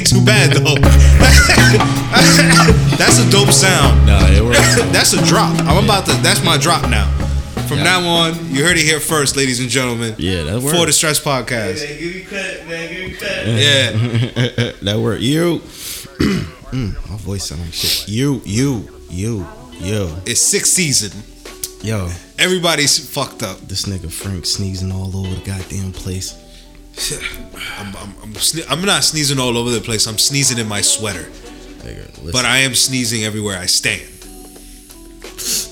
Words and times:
ain't 0.00 0.08
too 0.08 0.24
bad 0.24 0.56
though. 0.56 0.74
that's 2.96 3.18
a 3.18 3.30
dope 3.30 3.50
sound. 3.52 4.06
Nah, 4.06 4.26
it 4.28 4.42
works. 4.42 4.58
That's 4.92 5.12
a 5.12 5.24
drop. 5.24 5.56
I'm 5.60 5.84
about 5.84 6.06
to. 6.06 6.12
That's 6.22 6.42
my 6.44 6.56
drop 6.56 6.88
now. 6.88 7.06
From 7.68 7.78
Yeah. 7.78 7.84
now 7.84 8.08
on, 8.08 8.52
you 8.52 8.64
heard 8.64 8.76
it 8.76 8.84
here 8.84 9.00
first, 9.00 9.36
ladies 9.36 9.60
and 9.60 9.68
gentlemen. 9.68 10.14
Yeah, 10.18 10.44
that 10.44 10.60
For 10.60 10.86
the. 10.86 10.92
Stress 10.92 11.20
Podcast. 11.20 11.86
Man, 11.88 11.98
give 11.98 12.14
me 12.14 12.20
cut, 12.22 12.66
man. 12.68 12.92
Give 12.92 13.04
me 13.04 13.12
cut. 13.14 13.46
Yeah. 13.46 14.72
that 14.82 14.98
work. 14.98 15.20
You. 15.20 15.60
Mm, 16.70 16.94
my 17.10 17.16
voice 17.16 17.46
sound 17.48 17.62
like 17.62 17.72
shit. 17.72 18.08
You, 18.08 18.40
you, 18.44 18.88
you, 19.10 19.44
yo, 19.80 20.16
It's 20.24 20.40
sixth 20.40 20.72
season. 20.72 21.10
yo. 21.82 22.08
Everybody's 22.38 22.96
fucked 23.12 23.42
up. 23.42 23.58
This 23.62 23.86
nigga 23.86 24.08
Frank 24.08 24.46
sneezing 24.46 24.92
all 24.92 25.16
over 25.16 25.34
the 25.34 25.40
goddamn 25.44 25.90
place. 25.90 26.39
I'm, 27.78 27.96
I'm, 27.96 28.14
I'm, 28.22 28.32
sne- 28.34 28.66
I'm 28.68 28.82
not 28.84 29.04
sneezing 29.04 29.38
all 29.38 29.56
over 29.56 29.70
the 29.70 29.80
place. 29.80 30.06
I'm 30.06 30.18
sneezing 30.18 30.58
in 30.58 30.68
my 30.68 30.80
sweater. 30.82 31.24
Nigga, 31.80 32.30
But 32.32 32.44
I 32.44 32.58
am 32.58 32.74
sneezing 32.74 33.24
everywhere 33.24 33.58
I 33.58 33.66
stand. 33.66 34.02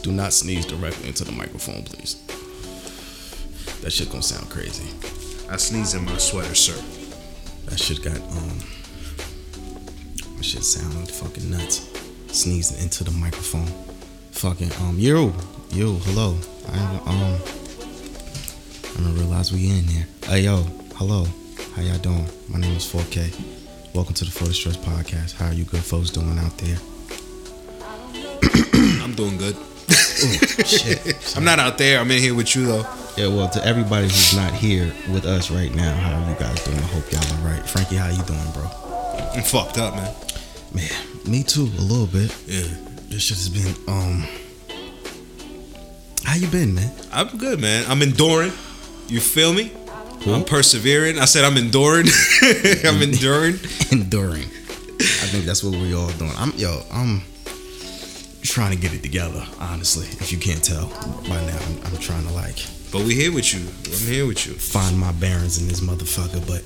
do 0.03 0.11
not 0.13 0.33
sneeze 0.33 0.65
directly 0.65 1.09
into 1.09 1.25
the 1.25 1.33
microphone, 1.33 1.83
please. 1.85 2.17
That 3.83 3.91
shit 3.93 4.09
gonna 4.11 4.23
sound 4.23 4.49
crazy. 4.51 4.89
I 5.51 5.57
sneeze 5.59 5.95
in 5.95 6.05
my 6.05 6.17
sweater, 6.17 6.55
sir. 6.55 6.75
That 7.67 7.79
shit 7.79 8.03
got 8.03 8.17
um. 8.17 8.59
That 10.37 10.45
shit 10.45 10.65
sound 10.65 11.11
fucking 11.11 11.51
nuts. 11.51 11.87
Sneezing 12.29 12.83
into 12.83 13.05
the 13.05 13.11
microphone. 13.13 13.67
Fucking 14.33 14.73
um 14.81 14.98
yo 14.98 15.33
yo 15.73 15.92
hello. 16.07 16.39
I 16.73 16.79
um. 17.07 17.39
I 18.85 19.01
didn't 19.03 19.15
realize 19.17 19.53
we 19.53 19.69
in 19.70 19.87
there. 19.87 20.07
Hey 20.25 20.41
yo 20.45 20.65
hello. 20.99 21.25
How 21.77 21.83
y'all 21.83 21.97
doing? 21.99 22.27
My 22.49 22.59
name 22.59 22.77
is 22.77 22.85
4K. 22.93 23.95
Welcome 23.95 24.15
to 24.15 24.25
the 24.25 24.33
For 24.33 24.47
the 24.47 24.53
Stress 24.53 24.77
podcast. 24.77 25.35
How 25.37 25.47
are 25.47 25.53
you 25.53 25.63
good 25.63 25.85
folks 25.85 26.11
doing 26.11 26.37
out 26.41 26.59
there? 26.59 26.77
I'm 29.05 29.15
doing 29.15 29.39
good. 29.39 29.55
Shit. 30.67 31.33
I'm 31.37 31.45
not 31.45 31.61
out 31.61 31.79
there. 31.79 32.01
I'm 32.01 32.11
in 32.11 32.21
here 32.21 32.35
with 32.35 32.57
you 32.57 32.67
though. 32.67 32.87
Yeah, 33.17 33.29
well, 33.29 33.49
to 33.49 33.65
everybody 33.65 34.07
who's 34.07 34.35
not 34.35 34.53
here 34.53 34.93
with 35.13 35.25
us 35.25 35.53
right 35.53 35.73
now, 35.73 35.95
how 35.95 36.21
are 36.21 36.31
you 36.31 36.37
guys 36.37 36.65
doing? 36.65 36.79
I 36.79 36.89
hope 36.89 37.13
y'all 37.13 37.39
all 37.39 37.47
right. 37.49 37.65
Frankie, 37.65 37.95
how 37.95 38.09
you 38.09 38.23
doing, 38.25 38.51
bro? 38.53 38.69
I'm 39.35 39.45
fucked 39.45 39.79
up, 39.79 39.95
man. 39.95 40.13
Man, 40.75 40.91
me 41.31 41.45
too, 41.45 41.71
a 41.79 41.81
little 41.81 42.09
bit. 42.09 42.37
Yeah. 42.49 42.67
This 43.07 43.23
shit 43.23 43.37
has 43.37 43.49
been 43.49 43.73
um. 43.87 44.25
How 46.25 46.35
you 46.35 46.49
been, 46.49 46.75
man? 46.75 46.93
I'm 47.13 47.39
good, 47.39 47.61
man. 47.61 47.85
I'm 47.89 48.03
enduring. 48.03 48.53
You 49.07 49.21
feel 49.21 49.55
me? 49.55 49.73
I'm 50.27 50.44
persevering. 50.44 51.19
I 51.19 51.24
said 51.24 51.44
I'm 51.44 51.56
enduring. 51.56 52.06
I'm 52.84 53.00
enduring. 53.02 53.58
Enduring. 53.92 54.44
I 55.00 55.27
think 55.30 55.44
that's 55.44 55.62
what 55.62 55.72
we 55.74 55.94
all 55.94 56.08
doing. 56.11 56.33
I'm 56.36 56.52
yo. 56.56 56.83
I'm 56.92 57.22
trying 58.42 58.72
to 58.72 58.77
get 58.80 58.92
it 58.92 59.02
together. 59.02 59.44
Honestly, 59.61 60.06
if 60.20 60.33
you 60.33 60.39
can't 60.39 60.62
tell 60.62 60.86
by 61.28 61.41
now, 61.46 61.58
I'm, 61.58 61.84
I'm 61.84 61.96
trying 61.98 62.27
to 62.27 62.33
like 62.33 62.66
But 62.92 63.02
we 63.02 63.14
here 63.14 63.33
with 63.33 63.55
you. 63.55 63.61
I'm 63.61 64.06
here 64.12 64.27
with 64.27 64.46
you. 64.46 64.55
find 64.55 64.98
my 64.98 65.12
bearings 65.12 65.61
in 65.61 65.69
this 65.69 65.80
motherfucker. 65.80 66.46
But 66.46 66.62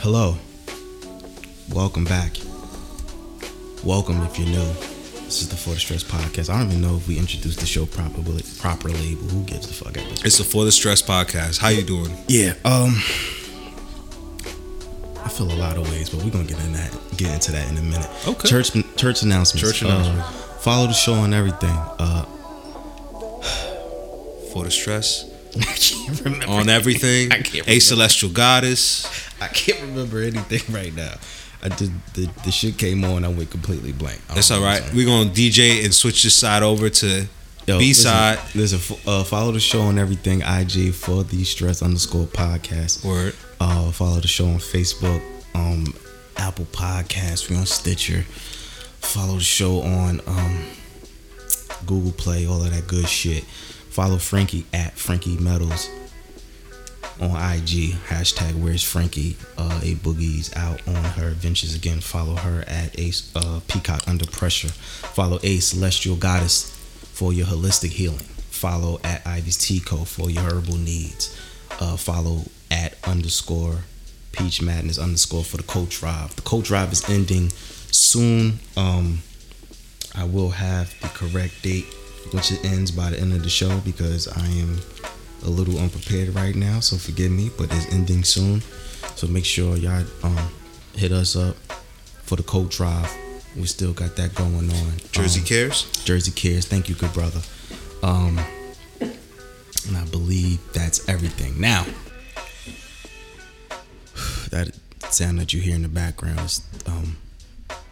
hello, 0.00 0.36
welcome 1.72 2.04
back. 2.04 2.36
Welcome 3.82 4.22
if 4.22 4.38
you're 4.38 4.48
new. 4.48 4.95
This 5.26 5.42
is 5.42 5.48
the 5.48 5.56
For 5.56 5.70
the 5.70 5.80
Stress 5.80 6.04
podcast. 6.04 6.50
I 6.50 6.60
don't 6.60 6.68
even 6.70 6.82
know 6.82 6.94
if 6.94 7.08
we 7.08 7.18
introduced 7.18 7.58
the 7.58 7.66
show 7.66 7.84
properly. 7.84 8.44
Properly, 8.60 9.16
but 9.16 9.28
who 9.32 9.42
gives 9.42 9.68
a 9.68 9.74
fuck 9.74 9.98
at 9.98 10.08
this? 10.08 10.24
It's 10.24 10.38
the 10.38 10.44
For 10.44 10.64
the 10.64 10.70
Stress 10.70 11.02
podcast. 11.02 11.58
How 11.58 11.66
you 11.68 11.82
doing? 11.82 12.16
Yeah. 12.28 12.52
Um. 12.64 13.02
I 15.24 15.28
feel 15.28 15.50
a 15.50 15.58
lot 15.58 15.76
of 15.76 15.90
ways, 15.90 16.10
but 16.10 16.22
we're 16.22 16.30
gonna 16.30 16.44
get 16.44 16.60
in 16.64 16.72
that 16.74 16.96
get 17.16 17.34
into 17.34 17.50
that 17.50 17.68
in 17.68 17.76
a 17.76 17.82
minute. 17.82 18.08
Okay. 18.28 18.48
Church 18.48 18.70
church 18.96 19.22
announcements. 19.22 19.68
Church 19.68 19.82
announcements. 19.82 20.28
Uh, 20.28 20.32
follow 20.60 20.86
the 20.86 20.92
show 20.92 21.14
on 21.14 21.34
everything. 21.34 21.74
Uh, 21.98 22.22
For 24.52 24.62
the 24.62 24.70
Stress 24.70 25.28
I 25.56 25.64
can't 25.64 26.20
remember 26.24 26.46
on 26.48 26.68
everything. 26.68 27.32
I 27.32 27.42
can't 27.42 27.66
A 27.68 27.80
celestial 27.80 28.30
goddess. 28.30 29.06
I 29.40 29.48
can't 29.48 29.80
remember 29.80 30.22
anything 30.22 30.72
right 30.72 30.94
now. 30.94 31.14
I 31.62 31.68
did 31.68 31.90
the 32.14 32.26
the 32.44 32.50
shit 32.50 32.78
came 32.78 33.04
on. 33.04 33.24
I 33.24 33.28
went 33.28 33.50
completely 33.50 33.92
blank. 33.92 34.20
That's 34.28 34.50
all 34.50 34.62
right. 34.62 34.82
We're 34.94 35.06
gonna 35.06 35.30
DJ 35.30 35.84
and 35.84 35.94
switch 35.94 36.22
this 36.22 36.34
side 36.34 36.62
over 36.62 36.88
to 36.90 37.26
Yo, 37.66 37.78
B 37.78 37.92
side. 37.92 38.38
Listen, 38.54 38.78
listen 38.78 38.96
uh, 39.06 39.24
follow 39.24 39.52
the 39.52 39.60
show 39.60 39.82
on 39.82 39.98
everything. 39.98 40.40
IG 40.42 40.94
for 40.94 41.24
the 41.24 41.42
stress 41.44 41.82
underscore 41.82 42.26
podcast. 42.26 43.04
Word. 43.04 43.34
Uh, 43.58 43.90
follow 43.90 44.20
the 44.20 44.28
show 44.28 44.46
on 44.46 44.58
Facebook, 44.58 45.22
um, 45.54 45.86
Apple 46.36 46.66
Podcasts. 46.66 47.50
We 47.50 47.56
on 47.56 47.66
Stitcher. 47.66 48.22
Follow 49.00 49.34
the 49.34 49.40
show 49.40 49.80
on 49.80 50.20
um, 50.26 50.64
Google 51.86 52.12
Play. 52.12 52.46
All 52.46 52.62
of 52.62 52.70
that 52.70 52.86
good 52.86 53.08
shit. 53.08 53.44
Follow 53.90 54.18
Frankie 54.18 54.66
at 54.72 54.96
Frankie 54.96 55.38
Metals 55.38 55.88
on 57.20 57.30
IG. 57.30 57.94
Hashtag 58.08 58.54
Where's 58.54 58.82
Frankie? 58.82 59.36
Uh, 59.56 59.80
a 59.82 59.94
Boogie's 59.94 60.54
out 60.54 60.86
on 60.86 60.94
her 60.94 61.28
adventures 61.28 61.74
again. 61.74 62.00
Follow 62.00 62.36
her 62.36 62.64
at 62.66 62.98
Ace 62.98 63.32
uh, 63.34 63.60
Peacock 63.68 64.06
Under 64.06 64.26
Pressure. 64.26 64.68
Follow 64.68 65.38
A 65.42 65.58
Celestial 65.58 66.16
Goddess 66.16 66.72
for 67.12 67.32
your 67.32 67.46
holistic 67.46 67.90
healing. 67.90 68.18
Follow 68.50 69.00
at 69.04 69.26
Ivy's 69.26 69.56
Tico 69.56 70.04
for 70.04 70.30
your 70.30 70.42
herbal 70.42 70.76
needs. 70.76 71.38
Uh, 71.80 71.96
follow 71.96 72.42
at 72.70 72.96
underscore 73.06 73.80
Peach 74.32 74.60
Madness 74.60 74.98
underscore 74.98 75.44
for 75.44 75.56
the 75.56 75.62
coach 75.62 75.98
drive. 75.98 76.34
The 76.36 76.42
coach 76.42 76.66
drive 76.66 76.92
is 76.92 77.08
ending 77.08 77.50
soon. 77.90 78.58
Um, 78.76 79.22
I 80.14 80.24
will 80.24 80.50
have 80.50 80.98
the 81.00 81.08
correct 81.08 81.62
date, 81.62 81.86
which 82.32 82.50
it 82.52 82.64
ends 82.64 82.90
by 82.90 83.10
the 83.10 83.20
end 83.20 83.32
of 83.32 83.42
the 83.42 83.50
show 83.50 83.80
because 83.80 84.28
I 84.28 84.46
am 84.46 84.78
a 85.44 85.50
little 85.50 85.78
unprepared 85.78 86.34
right 86.34 86.54
now. 86.54 86.80
So 86.80 86.96
forgive 86.96 87.30
me, 87.30 87.50
but 87.56 87.66
it's 87.72 87.92
ending 87.92 88.24
soon. 88.24 88.60
So 89.16 89.26
make 89.26 89.44
sure 89.44 89.76
y'all 89.76 90.04
um, 90.22 90.48
hit 90.94 91.12
us 91.12 91.36
up 91.36 91.56
for 92.24 92.36
the 92.36 92.42
coach 92.42 92.76
drive. 92.76 93.10
We 93.56 93.64
still 93.66 93.92
got 93.92 94.16
that 94.16 94.34
going 94.34 94.70
on. 94.70 94.92
Jersey 95.12 95.40
Um, 95.40 95.46
cares. 95.46 95.90
Jersey 96.04 96.30
cares. 96.32 96.66
Thank 96.66 96.88
you, 96.88 96.94
good 96.94 97.12
brother. 97.12 97.40
Um, 98.02 98.38
and 99.00 99.96
I 99.96 100.04
believe 100.10 100.58
that's 100.72 101.08
everything. 101.08 101.58
Now, 101.60 101.86
that 104.50 104.70
sound 105.10 105.38
that 105.38 105.52
you 105.52 105.60
hear 105.60 105.74
in 105.74 105.82
the 105.82 105.88
background 105.88 106.40
is 106.40 106.60
um, 106.86 107.16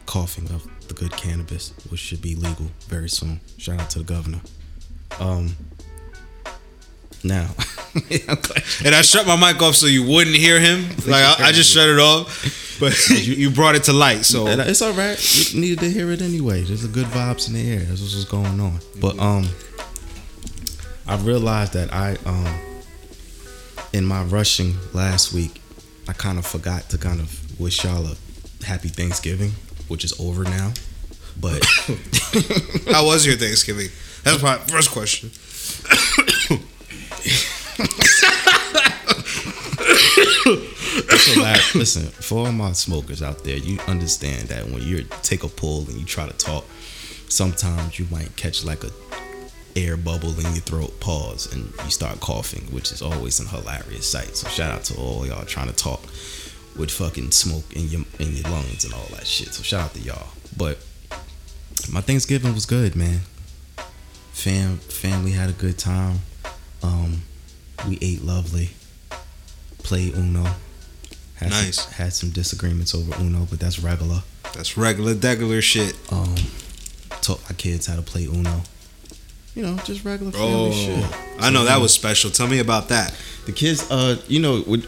coughing 0.06 0.50
of 0.50 0.66
the 0.88 0.94
good 0.94 1.12
cannabis, 1.12 1.72
which 1.90 2.00
should 2.00 2.20
be 2.20 2.34
legal 2.34 2.66
very 2.88 3.08
soon. 3.08 3.40
Shout 3.56 3.80
out 3.80 3.90
to 3.90 4.00
the 4.00 4.04
governor. 4.04 4.40
Um, 5.20 5.56
now, 7.24 7.48
And 8.84 8.94
I 8.94 9.02
shut 9.02 9.26
my 9.26 9.36
mic 9.36 9.62
off 9.62 9.76
so 9.76 9.86
you 9.86 10.04
wouldn't 10.04 10.34
hear 10.34 10.58
him. 10.58 10.88
Like 11.06 11.24
I, 11.24 11.48
I 11.48 11.52
just 11.52 11.72
shut 11.72 11.88
it 11.88 11.98
off, 12.00 12.76
but 12.80 12.92
you, 13.10 13.34
you 13.34 13.50
brought 13.50 13.76
it 13.76 13.84
to 13.84 13.92
light. 13.92 14.24
So 14.24 14.46
it's 14.48 14.82
all 14.82 14.92
right. 14.92 15.16
You 15.52 15.60
needed 15.60 15.78
to 15.80 15.90
hear 15.90 16.10
it 16.10 16.20
anyway. 16.20 16.62
There's 16.62 16.84
a 16.84 16.88
good 16.88 17.06
vibes 17.06 17.46
in 17.46 17.54
the 17.54 17.70
air. 17.70 17.80
That's 17.80 18.00
what's 18.00 18.24
going 18.24 18.58
on. 18.58 18.80
But 19.00 19.16
um, 19.20 19.48
I 21.06 21.16
realized 21.18 21.74
that 21.74 21.92
I 21.92 22.16
um, 22.26 22.58
in 23.92 24.04
my 24.04 24.24
rushing 24.24 24.74
last 24.92 25.32
week, 25.32 25.62
I 26.08 26.14
kind 26.14 26.38
of 26.38 26.44
forgot 26.44 26.90
to 26.90 26.98
kind 26.98 27.20
of 27.20 27.60
wish 27.60 27.84
y'all 27.84 28.06
a 28.06 28.16
happy 28.64 28.88
Thanksgiving, 28.88 29.52
which 29.86 30.02
is 30.02 30.18
over 30.18 30.42
now. 30.42 30.72
But 31.40 31.64
how 32.90 33.06
was 33.06 33.24
your 33.24 33.36
Thanksgiving? 33.36 33.88
That's 34.24 34.42
my 34.42 34.56
first 34.56 34.90
question. 34.90 35.30
Listen, 41.74 42.04
for 42.04 42.46
all 42.46 42.52
my 42.52 42.72
smokers 42.72 43.22
out 43.22 43.42
there, 43.42 43.56
you 43.56 43.78
understand 43.88 44.48
that 44.48 44.64
when 44.68 44.82
you 44.82 45.04
take 45.22 45.42
a 45.42 45.48
pull 45.48 45.80
and 45.88 45.98
you 45.98 46.04
try 46.04 46.26
to 46.26 46.32
talk, 46.34 46.64
sometimes 47.28 47.98
you 47.98 48.06
might 48.10 48.36
catch 48.36 48.64
like 48.64 48.84
a 48.84 48.90
air 49.76 49.96
bubble 49.96 50.30
in 50.38 50.44
your 50.52 50.62
throat, 50.62 51.00
pause, 51.00 51.52
and 51.52 51.72
you 51.84 51.90
start 51.90 52.20
coughing, 52.20 52.62
which 52.72 52.92
is 52.92 53.02
always 53.02 53.40
an 53.40 53.46
hilarious 53.48 54.08
sight. 54.08 54.36
So 54.36 54.48
shout 54.48 54.70
out 54.70 54.84
to 54.84 54.96
all 54.96 55.26
y'all 55.26 55.44
trying 55.44 55.68
to 55.68 55.74
talk 55.74 56.00
with 56.76 56.90
fucking 56.90 57.30
smoke 57.32 57.64
in 57.74 57.88
your 57.88 58.02
in 58.18 58.34
your 58.34 58.50
lungs 58.50 58.84
and 58.84 58.94
all 58.94 59.06
that 59.10 59.26
shit. 59.26 59.48
So 59.48 59.62
shout 59.62 59.86
out 59.86 59.94
to 59.94 60.00
y'all. 60.00 60.28
But 60.56 60.78
my 61.90 62.00
Thanksgiving 62.00 62.54
was 62.54 62.66
good, 62.66 62.94
man. 62.94 63.20
Fam 64.32 64.78
family 64.78 65.32
had 65.32 65.50
a 65.50 65.54
good 65.54 65.78
time. 65.78 66.20
Um, 66.84 67.22
we 67.88 67.98
ate 68.00 68.22
lovely. 68.22 68.70
Played 69.78 70.14
Uno. 70.16 70.44
Had 71.36 71.50
Nice. 71.50 71.80
Some, 71.82 71.92
had 71.94 72.12
some 72.12 72.30
disagreements 72.30 72.94
over 72.94 73.14
Uno, 73.20 73.46
but 73.50 73.58
that's 73.60 73.78
regular. 73.80 74.22
That's 74.54 74.76
regular, 74.76 75.14
regular 75.14 75.60
shit. 75.62 75.96
Um, 76.12 76.34
taught 77.20 77.42
my 77.48 77.54
kids 77.56 77.86
how 77.86 77.96
to 77.96 78.02
play 78.02 78.26
Uno. 78.26 78.62
You 79.54 79.62
know, 79.62 79.76
just 79.84 80.04
regular 80.04 80.32
family 80.32 80.52
Oh, 80.52 80.72
shit. 80.72 81.16
I 81.40 81.50
know 81.50 81.64
that 81.64 81.80
was 81.80 81.92
special. 81.92 82.30
Tell 82.30 82.46
me 82.48 82.58
about 82.58 82.88
that. 82.88 83.14
The 83.46 83.52
kids, 83.52 83.88
uh, 83.90 84.20
you 84.26 84.40
know, 84.40 84.62
with 84.66 84.86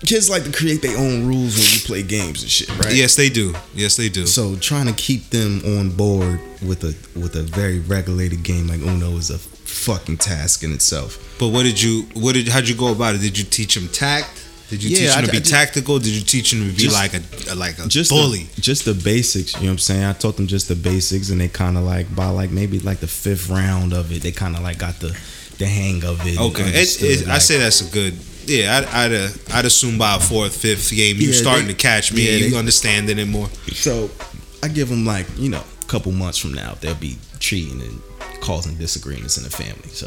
kids 0.00 0.28
like 0.28 0.44
to 0.44 0.52
create 0.52 0.82
their 0.82 0.96
own 0.98 1.26
rules 1.26 1.56
when 1.56 1.72
you 1.72 1.80
play 1.86 2.02
games 2.02 2.42
and 2.42 2.50
shit, 2.50 2.68
right? 2.78 2.94
Yes, 2.94 3.16
they 3.16 3.28
do. 3.30 3.54
Yes, 3.74 3.96
they 3.96 4.08
do. 4.08 4.26
So 4.26 4.56
trying 4.56 4.86
to 4.86 4.92
keep 4.92 5.30
them 5.30 5.60
on 5.78 5.90
board 5.90 6.40
with 6.66 6.84
a 6.84 6.94
with 7.18 7.36
a 7.36 7.42
very 7.42 7.78
regulated 7.80 8.42
game 8.42 8.66
like 8.66 8.80
Uno 8.80 9.12
is 9.16 9.30
a 9.30 9.38
fucking 9.76 10.16
task 10.18 10.62
in 10.64 10.72
itself. 10.72 11.18
But 11.38 11.48
what 11.48 11.62
did 11.64 11.80
you? 11.80 12.02
What 12.14 12.34
did? 12.34 12.48
How'd 12.48 12.68
you 12.68 12.74
go 12.76 12.92
about 12.92 13.14
it? 13.14 13.20
Did 13.20 13.38
you 13.38 13.44
teach 13.44 13.74
them 13.74 13.88
tact? 13.88 14.44
Did 14.70 14.82
you 14.82 14.90
Yeah, 14.90 14.96
teach 14.98 15.08
them 15.14 15.18
I- 15.22 15.26
to 15.26 15.32
be 15.32 15.38
I 15.38 15.40
tactical? 15.40 15.98
Did 16.00 16.08
you 16.12 16.22
teach 16.22 16.50
them 16.50 16.66
to 16.68 16.72
be 16.76 16.82
Just- 16.82 16.94
like 16.94 17.14
a, 17.14 17.54
like 17.54 17.78
a 17.78 17.86
Just 17.86 18.10
bully? 18.10 18.48
the, 18.56 18.60
just 18.60 18.84
the 18.84 18.94
basics, 18.94 19.54
you 19.54 19.60
know 19.60 19.66
what 19.66 19.72
I'm 19.72 19.78
saying? 19.78 20.02
I 20.04 20.12
taught 20.12 20.36
them 20.36 20.48
just 20.48 20.66
the 20.66 20.74
basics 20.74 21.30
and 21.30 21.40
they 21.40 21.46
kind 21.48 21.78
of 21.78 21.84
like 21.84 22.12
by 22.16 22.26
like 22.30 22.50
maybe 22.50 22.80
like 22.80 22.98
the 22.98 23.06
fifth 23.06 23.48
round 23.48 23.92
of 23.92 24.10
it, 24.10 24.22
they 24.22 24.32
kind 24.32 24.56
of 24.56 24.62
like 24.62 24.78
got 24.78 24.98
the 24.98 25.16
the 25.58 25.66
hang 25.66 26.04
of 26.04 26.20
it. 26.26 26.38
okay, 26.40 26.64
it, 26.64 27.00
it, 27.02 27.28
I 27.28 27.38
say 27.38 27.58
that's 27.58 27.80
a 27.80 27.92
good. 27.92 28.14
Yeah, 28.46 28.76
I'd 28.78 29.12
I'd, 29.12 29.14
uh, 29.14 29.28
I'd 29.54 29.64
assume 29.66 29.98
by 29.98 30.16
a 30.16 30.20
fourth, 30.20 30.56
fifth 30.56 30.90
game 30.90 31.16
you 31.20 31.28
Yeah, 31.28 31.40
starting 31.40 31.66
they- 31.68 31.72
to 31.74 31.78
catch 31.78 32.12
me. 32.12 32.22
yeah, 32.26 32.36
you 32.44 32.50
they- 32.50 32.56
understanding 32.58 33.18
it 33.18 33.26
more. 33.28 33.48
So 33.72 34.10
I 34.64 34.68
give 34.68 34.88
them 34.88 35.04
like 35.06 35.26
you 35.38 35.48
know 35.48 35.62
a 35.80 35.84
couple 35.86 36.10
months 36.10 36.38
from 36.38 36.54
now 36.54 36.76
they'll 36.80 36.94
be 36.96 37.18
cheating 37.38 37.80
and 37.82 38.00
causing 38.46 38.76
disagreements 38.76 39.36
in 39.36 39.42
the 39.44 39.50
family. 39.50 39.88
So 39.90 40.06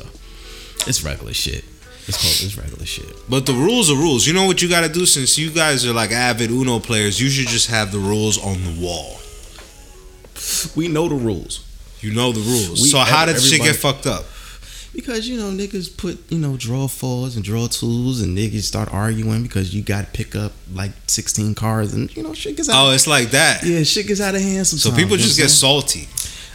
it's 0.87 1.03
regular 1.03 1.33
shit. 1.33 1.65
It's 2.07 2.17
called 2.17 2.47
it's 2.47 2.57
regular 2.57 2.85
shit. 2.85 3.13
But 3.29 3.45
the 3.45 3.53
rules 3.53 3.91
are 3.91 3.95
rules. 3.95 4.25
You 4.25 4.33
know 4.33 4.45
what 4.45 4.61
you 4.61 4.69
got 4.69 4.81
to 4.81 4.89
do 4.91 5.05
since 5.05 5.37
you 5.37 5.51
guys 5.51 5.85
are 5.85 5.93
like 5.93 6.11
avid 6.11 6.49
Uno 6.49 6.79
players. 6.79 7.21
You 7.21 7.29
should 7.29 7.47
just 7.47 7.69
have 7.69 7.91
the 7.91 7.99
rules 7.99 8.43
on 8.43 8.55
the 8.63 8.81
wall. 8.81 9.19
We 10.75 10.87
know 10.87 11.07
the 11.09 11.15
rules 11.15 11.65
You 12.01 12.13
know 12.13 12.31
the 12.31 12.39
rules. 12.39 12.81
We- 12.81 12.89
so 12.89 12.99
how 12.99 13.25
did 13.25 13.39
shit 13.41 13.61
get 13.61 13.75
fucked 13.75 14.07
up? 14.07 14.25
because 14.91 15.29
you 15.29 15.37
know 15.37 15.51
niggas 15.51 15.95
put 15.95 16.17
you 16.31 16.39
know 16.39 16.57
draw 16.57 16.87
fours 16.87 17.35
and 17.35 17.45
draw 17.45 17.67
twos 17.67 18.21
and 18.21 18.35
niggas 18.37 18.63
start 18.63 18.91
arguing 18.91 19.43
because 19.43 19.73
you 19.73 19.81
got 19.83 20.03
to 20.05 20.11
pick 20.11 20.35
up 20.35 20.51
like 20.73 20.91
sixteen 21.07 21.53
cards 21.53 21.93
and 21.93 22.15
you 22.17 22.23
know 22.23 22.33
shit 22.33 22.57
gets 22.57 22.69
out. 22.69 22.87
Oh, 22.87 22.91
it's 22.91 23.05
like 23.07 23.29
that. 23.31 23.63
yeah, 23.63 23.83
shit 23.83 24.07
gets 24.07 24.19
out 24.19 24.33
of 24.35 24.41
hand 24.41 24.65
sometimes. 24.65 24.83
So 24.83 24.91
people 24.91 25.15
just 25.17 25.37
get 25.37 25.43
I'm 25.43 25.49
salty. 25.49 26.07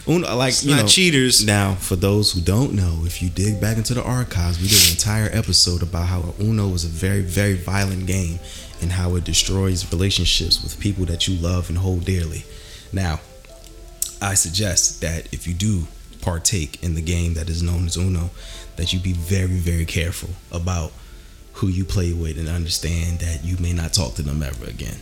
Uno, 0.07 0.35
like 0.35 0.63
you 0.63 0.71
not 0.71 0.81
know, 0.83 0.87
cheaters. 0.87 1.45
Now, 1.45 1.75
for 1.75 1.95
those 1.95 2.31
who 2.31 2.41
don't 2.41 2.73
know, 2.73 3.01
if 3.05 3.21
you 3.21 3.29
dig 3.29 3.59
back 3.59 3.77
into 3.77 3.93
the 3.93 4.03
archives, 4.03 4.61
we 4.61 4.67
did 4.67 4.83
an 4.85 4.91
entire 4.91 5.29
episode 5.31 5.81
about 5.81 6.05
how 6.05 6.35
Uno 6.39 6.67
was 6.67 6.85
a 6.85 6.89
very, 6.89 7.21
very 7.21 7.55
violent 7.55 8.05
game 8.05 8.39
and 8.81 8.91
how 8.91 9.15
it 9.15 9.23
destroys 9.23 9.91
relationships 9.91 10.61
with 10.61 10.79
people 10.79 11.05
that 11.05 11.27
you 11.27 11.35
love 11.35 11.69
and 11.69 11.79
hold 11.79 12.05
dearly. 12.05 12.43
Now, 12.93 13.19
I 14.21 14.35
suggest 14.35 15.01
that 15.01 15.33
if 15.33 15.47
you 15.47 15.53
do 15.53 15.87
partake 16.21 16.83
in 16.83 16.95
the 16.95 17.01
game 17.01 17.33
that 17.35 17.49
is 17.49 17.63
known 17.63 17.85
as 17.85 17.97
Uno, 17.97 18.29
that 18.75 18.93
you 18.93 18.99
be 18.99 19.13
very, 19.13 19.57
very 19.57 19.85
careful 19.85 20.29
about 20.51 20.91
who 21.53 21.67
you 21.67 21.85
play 21.85 22.13
with 22.13 22.37
and 22.37 22.47
understand 22.47 23.19
that 23.19 23.43
you 23.43 23.57
may 23.57 23.73
not 23.73 23.93
talk 23.93 24.15
to 24.15 24.21
them 24.21 24.43
ever 24.43 24.65
again. 24.65 24.97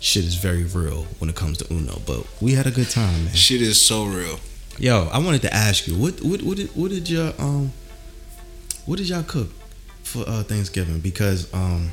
Shit 0.00 0.24
is 0.24 0.34
very 0.36 0.64
real 0.64 1.02
when 1.18 1.28
it 1.28 1.36
comes 1.36 1.58
to 1.58 1.72
Uno, 1.72 2.00
but 2.06 2.26
we 2.40 2.52
had 2.52 2.66
a 2.66 2.70
good 2.70 2.88
time, 2.88 3.24
man. 3.26 3.34
Shit 3.34 3.60
is 3.60 3.80
so 3.80 4.04
real. 4.06 4.40
Yo, 4.78 5.08
I 5.12 5.18
wanted 5.18 5.42
to 5.42 5.52
ask 5.54 5.86
you, 5.86 5.94
what 5.94 6.20
what 6.22 6.42
what 6.42 6.56
did 6.56 6.68
what 6.74 6.90
did 6.90 7.08
your 7.10 7.32
um 7.38 7.70
what 8.86 8.96
did 8.96 9.08
y'all 9.10 9.22
cook 9.22 9.50
for 10.02 10.24
uh 10.26 10.42
Thanksgiving? 10.42 11.00
Because 11.00 11.52
um 11.52 11.90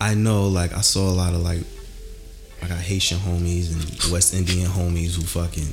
I 0.00 0.14
know 0.14 0.46
like 0.48 0.72
I 0.74 0.82
saw 0.82 1.08
a 1.10 1.14
lot 1.14 1.32
of 1.34 1.40
like 1.40 1.62
I 2.62 2.68
got 2.68 2.78
Haitian 2.78 3.18
homies 3.18 3.72
and 3.72 4.12
West 4.12 4.34
Indian 4.34 4.68
homies 4.68 5.16
who 5.16 5.22
fucking 5.22 5.72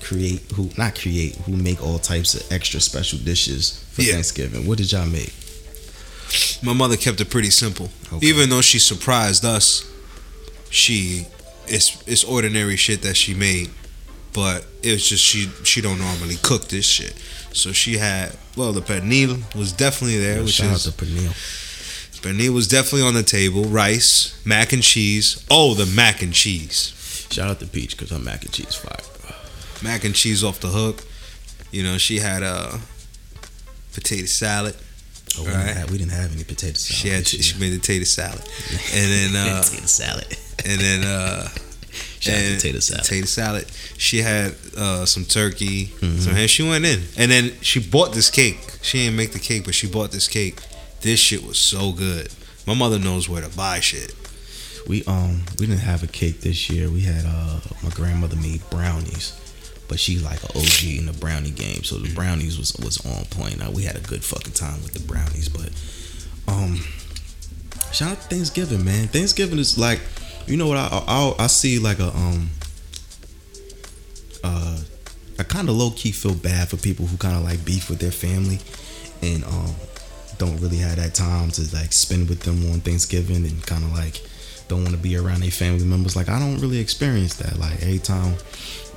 create 0.00 0.40
who 0.54 0.70
not 0.78 0.98
create 0.98 1.34
who 1.44 1.52
make 1.56 1.82
all 1.82 1.98
types 1.98 2.34
of 2.34 2.50
extra 2.52 2.80
special 2.80 3.18
dishes 3.18 3.84
for 3.92 4.00
Yeah. 4.02 4.12
Thanksgiving. 4.14 4.66
What 4.66 4.78
did 4.78 4.90
y'all 4.92 5.06
make? 5.06 5.32
My 6.62 6.72
mother 6.72 6.96
kept 6.96 7.20
it 7.20 7.30
pretty 7.30 7.50
simple. 7.50 7.88
Okay. 8.12 8.26
Even 8.26 8.50
though 8.50 8.60
she 8.62 8.78
surprised 8.78 9.44
us, 9.44 9.84
she 10.70 11.26
it's 11.66 12.02
it's 12.06 12.24
ordinary 12.24 12.76
shit 12.76 13.02
that 13.02 13.16
she 13.16 13.34
made. 13.34 13.70
But 14.34 14.66
it's 14.82 15.08
just 15.08 15.24
she 15.24 15.48
she 15.64 15.80
don't 15.80 15.98
normally 15.98 16.36
cook 16.42 16.68
this 16.68 16.84
shit. 16.86 17.14
So 17.52 17.72
she 17.72 17.96
had 17.98 18.36
well 18.56 18.72
the 18.72 18.80
pernil 18.82 19.42
was 19.54 19.72
definitely 19.72 20.18
there, 20.18 20.36
Yo, 20.36 20.42
which 20.44 20.52
shout 20.54 20.72
is 20.74 20.86
out 20.86 20.94
to 20.94 21.04
Pernil. 21.04 21.32
pernil 22.20 22.52
was 22.52 22.68
definitely 22.68 23.06
on 23.06 23.14
the 23.14 23.22
table. 23.22 23.64
Rice, 23.64 24.40
mac 24.44 24.72
and 24.72 24.82
cheese. 24.82 25.44
Oh, 25.50 25.74
the 25.74 25.86
mac 25.86 26.22
and 26.22 26.32
cheese. 26.34 27.26
Shout 27.30 27.50
out 27.50 27.60
to 27.60 27.66
Peach 27.66 27.96
because 27.96 28.10
her 28.10 28.18
mac 28.18 28.42
and 28.44 28.52
cheese 28.52 28.74
fire. 28.74 28.96
Mac 29.82 30.04
and 30.04 30.14
cheese 30.14 30.42
off 30.44 30.60
the 30.60 30.68
hook. 30.68 31.04
You 31.70 31.82
know, 31.82 31.98
she 31.98 32.18
had 32.18 32.42
a 32.42 32.80
potato 33.94 34.26
salad. 34.26 34.74
Oh, 35.36 35.42
we, 35.44 35.48
Right. 35.50 35.66
didn't 35.66 35.76
have, 35.76 35.90
we 35.90 35.98
didn't 35.98 36.12
have 36.12 36.32
any 36.32 36.44
potato 36.44 36.74
salad. 36.78 36.96
She 37.00 37.08
had 37.08 37.24
this 37.24 37.44
she 37.44 37.58
made 37.58 37.70
the 37.70 37.78
potato 37.78 38.04
salad. 38.04 38.42
And 38.94 39.10
then 39.12 39.36
uh 39.36 39.62
potato 39.62 39.86
salad. 39.86 40.36
and 40.64 40.80
then 40.80 41.04
uh 41.04 41.48
out 41.48 42.22
to 42.22 42.54
potato 42.56 42.80
salad. 42.80 43.02
Potato 43.04 43.26
salad. 43.26 43.66
She 43.96 44.18
had 44.22 44.54
uh, 44.76 45.04
some 45.06 45.24
turkey. 45.24 45.86
Mhm. 46.00 46.20
So 46.20 46.30
and 46.30 46.50
she 46.50 46.62
went 46.62 46.84
in, 46.84 47.00
and 47.16 47.30
then 47.30 47.52
she 47.62 47.80
bought 47.80 48.12
this 48.14 48.30
cake. 48.30 48.58
She 48.82 48.98
didn't 48.98 49.16
make 49.16 49.32
the 49.32 49.38
cake, 49.38 49.64
but 49.64 49.74
she 49.74 49.86
bought 49.86 50.10
this 50.10 50.28
cake. 50.28 50.60
This 51.00 51.20
shit 51.20 51.42
was 51.44 51.58
so 51.58 51.92
good. 51.92 52.28
My 52.66 52.74
mother 52.74 52.98
knows 52.98 53.28
where 53.28 53.40
to 53.42 53.48
buy 53.56 53.80
shit. 53.80 54.14
We 54.88 55.04
um 55.04 55.44
we 55.58 55.66
didn't 55.66 55.82
have 55.82 56.02
a 56.02 56.06
cake 56.08 56.40
this 56.40 56.68
year. 56.70 56.90
We 56.90 57.02
had 57.02 57.24
uh 57.26 57.60
my 57.82 57.90
grandmother 57.90 58.36
made 58.36 58.62
brownies, 58.70 59.32
but 59.88 59.98
she's 59.98 60.22
like 60.22 60.42
an 60.44 60.50
OG 60.56 60.84
in 60.98 61.06
the 61.06 61.16
brownie 61.18 61.50
game, 61.50 61.82
so 61.82 61.96
the 61.96 62.12
brownies 62.14 62.58
was 62.58 62.74
was 62.76 63.04
on 63.06 63.24
point. 63.26 63.58
Now 63.58 63.70
we 63.70 63.82
had 63.82 63.96
a 63.96 64.00
good 64.00 64.24
fucking 64.24 64.52
time 64.52 64.82
with 64.82 64.92
the 64.92 65.00
brownies, 65.00 65.48
but 65.48 65.70
um 66.52 66.76
shout 67.92 68.12
out 68.12 68.20
to 68.22 68.28
Thanksgiving, 68.28 68.84
man. 68.84 69.08
Thanksgiving 69.08 69.58
is 69.58 69.78
like 69.78 70.00
you 70.46 70.56
know 70.56 70.68
what 70.68 70.76
I 70.78 70.88
I, 71.06 71.34
I 71.38 71.46
see 71.46 71.78
like 71.78 71.98
a 71.98 72.08
um 72.08 72.50
uh 74.44 74.78
I 75.38 75.42
kind 75.44 75.68
of 75.68 75.76
low 75.76 75.90
key 75.90 76.12
feel 76.12 76.34
bad 76.34 76.68
for 76.68 76.76
people 76.76 77.06
who 77.06 77.16
kind 77.16 77.36
of 77.36 77.44
like 77.44 77.64
beef 77.64 77.88
with 77.88 78.00
their 78.00 78.12
family 78.12 78.58
and 79.22 79.44
um 79.44 79.74
don't 80.38 80.60
really 80.60 80.76
have 80.78 80.96
that 80.96 81.14
time 81.14 81.50
to 81.50 81.62
like 81.74 81.92
spend 81.92 82.28
with 82.28 82.40
them 82.40 82.70
on 82.70 82.80
Thanksgiving 82.80 83.44
and 83.44 83.64
kind 83.66 83.84
of 83.84 83.92
like 83.92 84.22
don't 84.68 84.82
want 84.84 84.94
to 84.94 85.00
be 85.02 85.16
around 85.16 85.40
their 85.40 85.50
family 85.50 85.84
members. 85.84 86.14
Like 86.16 86.28
I 86.28 86.38
don't 86.38 86.58
really 86.60 86.78
experience 86.78 87.34
that. 87.36 87.58
Like 87.58 87.82
every 87.82 87.98
time 87.98 88.34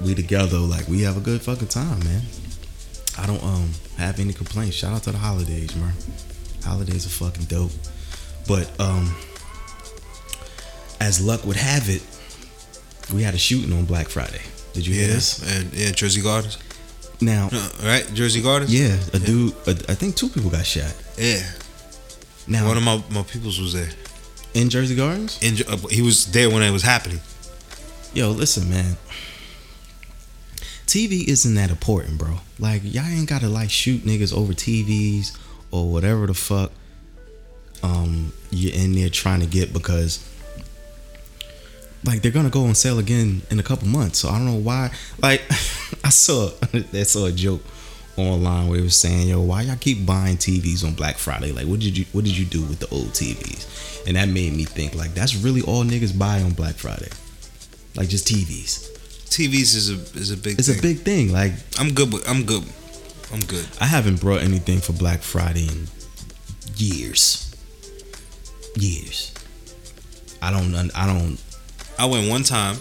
we 0.03 0.13
together, 0.15 0.57
like 0.57 0.88
we 0.88 1.01
have 1.03 1.17
a 1.17 1.22
good 1.22 1.41
fucking 1.41 1.67
time, 1.69 2.00
man. 2.03 2.22
I 3.17 3.25
don't 3.27 3.43
um 3.43 3.69
have 3.98 4.19
any 4.19 4.34
complaints. 4.34 4.75
Shout 4.75 4.93
out 4.93 5.03
to 5.03 5.12
the 5.12 5.17
holidays, 5.17 5.75
man. 5.75 5.93
Holidays 6.63 7.05
are 7.05 7.10
fucking 7.10 7.46
dope. 7.46 7.72
But 8.48 8.67
um 8.79 9.15
as 11.00 11.19
luck 11.25 11.46
would 11.46 11.57
have 11.57 11.89
it, 11.89 12.03
we 13.13 13.24
had 13.24 13.34
a 13.34 13.38
shooting 13.38 13.74
on 13.74 13.86
Black 13.86 14.07
Friday. 14.07 14.41
Did 14.74 14.86
you 14.88 14.93
hear 14.93 15.07
this? 15.07 15.41
and 15.57 15.74
yeah, 15.74 15.91
Jersey 15.91 16.22
Gardens. 16.22 16.57
Now, 17.19 17.50
Uh, 17.51 17.69
right, 17.84 18.07
Jersey 18.13 18.41
Gardens. 18.41 18.74
yeah, 18.74 18.98
a 19.13 19.19
dude, 19.19 19.53
a, 19.67 19.72
I 19.89 19.96
think 19.96 20.15
two 20.15 20.29
people 20.29 20.50
got 20.50 20.65
shot. 20.65 20.93
yeah. 21.17 21.43
Now, 22.48 22.67
One 22.67 22.77
of 22.77 22.84
my 22.84 23.03
my 23.12 23.24
peoples 23.24 23.60
was 23.60 23.74
there. 23.74 23.89
In 24.53 24.70
Jersey 24.70 24.96
Gardens? 24.96 25.39
In, 25.41 25.55
uh, 25.67 25.77
he 25.89 26.01
was 26.01 26.31
there 26.31 26.50
when 26.50 26.62
it 26.63 26.72
was 26.72 26.84
happening. 26.84 27.20
Yo, 28.13 28.31
listen, 28.31 28.70
man. 28.70 28.98
TV 30.86 31.25
isn't 31.27 31.55
that 31.55 31.70
important, 31.70 32.17
bro. 32.17 32.39
Like, 32.60 32.81
y'all 32.84 33.05
ain't 33.05 33.29
gotta 33.29 33.48
like 33.48 33.70
shoot 33.70 34.01
niggas 34.01 34.36
over 34.36 34.53
TVs 34.53 35.38
or 35.72 35.89
whatever 35.89 36.27
the 36.27 36.34
fuck 36.34 36.72
um 37.84 38.31
you're 38.51 38.74
in 38.74 38.93
there 38.93 39.10
trying 39.10 39.39
to 39.39 39.48
get 39.48 39.74
because 39.74 40.27
like 42.03 42.22
they're 42.22 42.31
gonna 42.31 42.50
go 42.50 42.65
on 42.65 42.75
sale 42.75 43.00
again 43.00 43.41
in 43.50 43.60
a 43.60 43.63
couple 43.63 43.88
months. 43.88 44.20
So 44.20 44.29
I 44.29 44.34
don't 44.34 44.46
know 44.46 44.55
why. 44.55 44.91
Like 45.20 45.41
I 46.03 46.10
saw 46.10 46.50
I 46.74 47.03
saw 47.03 47.25
a 47.25 47.31
joke 47.31 47.63
online 48.28 48.68
where 48.68 48.80
it 48.80 48.84
was 48.84 48.96
saying, 48.96 49.28
"Yo, 49.28 49.42
why 49.42 49.63
y'all 49.63 49.75
keep 49.75 50.06
buying 50.06 50.38
TVs 50.38 50.84
on 50.86 50.94
Black 50.94 51.18
Friday? 51.18 51.51
Like, 51.51 51.68
what 51.68 51.80
did 51.80 51.98
you 51.98 52.06
what 52.12 52.24
did 52.24 52.38
you 52.38 52.46
do 52.46 52.62
with 52.62 52.80
the 52.80 52.88
old 52.90 53.10
TVs?" 53.13 54.08
And 54.08 54.16
that 54.18 54.30
made 54.30 54.54
me 54.54 54.63
think, 54.63 54.96
like, 54.96 55.13
that's 55.13 55.36
really 55.36 55.62
all 55.62 55.84
niggas 55.84 56.18
buy 56.18 56.42
on 56.42 56.51
Black 56.51 56.75
Friday, 56.75 57.10
like 57.96 58.10
just 58.10 58.28
TVs. 58.28 58.90
TVs 59.30 59.75
is 59.75 59.90
a 59.90 60.20
is 60.20 60.32
a 60.32 60.38
big. 60.38 60.60
It's 60.60 60.68
thing. 60.68 60.80
a 60.80 60.82
big 60.82 61.00
thing. 61.00 61.32
Like, 61.32 61.54
I'm 61.80 61.94
good. 61.94 62.12
With, 62.12 62.28
I'm 62.30 62.44
good. 62.44 62.63
I'm 63.32 63.46
good. 63.46 63.66
I 63.80 63.86
haven't 63.86 64.20
brought 64.20 64.42
anything 64.42 64.80
for 64.80 64.92
Black 64.94 65.22
Friday 65.22 65.68
in 65.68 65.88
years. 66.75 67.56
Years. 68.75 69.34
I 70.42 70.51
don't. 70.51 70.75
I 70.96 71.06
don't. 71.08 71.38
I 71.98 72.06
went 72.06 72.30
one 72.30 72.44
time 72.44 72.78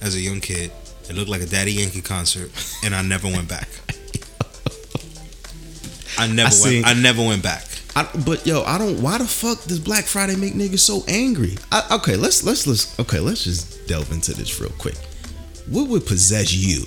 as 0.00 0.14
a 0.14 0.20
young 0.20 0.40
kid. 0.40 0.72
It 1.10 1.16
looked 1.16 1.28
like 1.28 1.42
a 1.42 1.46
Daddy 1.46 1.72
Yankee 1.72 2.00
concert, 2.00 2.50
and 2.84 2.94
I 2.94 3.02
never 3.02 3.26
went 3.26 3.48
back. 3.48 3.68
I 6.20 6.26
never 6.26 6.54
I 6.54 6.62
went. 6.62 6.86
I 6.86 6.94
never 6.94 7.22
went 7.22 7.42
back. 7.42 7.64
I, 7.96 8.08
but 8.24 8.46
yo, 8.46 8.62
I 8.62 8.78
don't. 8.78 9.02
Why 9.02 9.18
the 9.18 9.24
fuck 9.24 9.64
does 9.64 9.80
Black 9.80 10.04
Friday 10.04 10.36
make 10.36 10.54
niggas 10.54 10.80
so 10.80 11.02
angry? 11.08 11.56
I, 11.72 11.96
okay, 11.96 12.16
let's 12.16 12.44
let's 12.44 12.66
let's 12.66 12.98
okay, 13.00 13.20
let's 13.20 13.44
just 13.44 13.86
delve 13.88 14.12
into 14.12 14.32
this 14.32 14.60
real 14.60 14.70
quick. 14.78 14.96
What 15.68 15.88
would 15.88 16.06
possess 16.06 16.52
you 16.52 16.84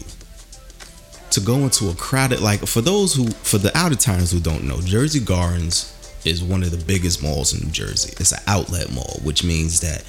to 1.31 1.39
go 1.41 1.55
into 1.57 1.89
a 1.89 1.95
crowded 1.95 2.41
like 2.41 2.65
for 2.65 2.81
those 2.81 3.13
who 3.13 3.27
for 3.29 3.57
the 3.57 3.75
out 3.77 3.91
of 3.91 3.99
towners 3.99 4.31
who 4.31 4.39
don't 4.39 4.63
know, 4.63 4.79
Jersey 4.81 5.19
Gardens 5.19 5.89
is 6.25 6.43
one 6.43 6.63
of 6.63 6.71
the 6.71 6.83
biggest 6.85 7.21
malls 7.21 7.53
in 7.53 7.65
New 7.65 7.71
Jersey. 7.71 8.13
It's 8.19 8.31
an 8.31 8.39
outlet 8.47 8.91
mall, 8.93 9.19
which 9.23 9.43
means 9.43 9.81
that 9.81 10.03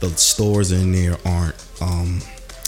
the 0.00 0.10
stores 0.10 0.72
in 0.72 0.92
there 0.92 1.16
aren't 1.24 1.56
um 1.80 2.20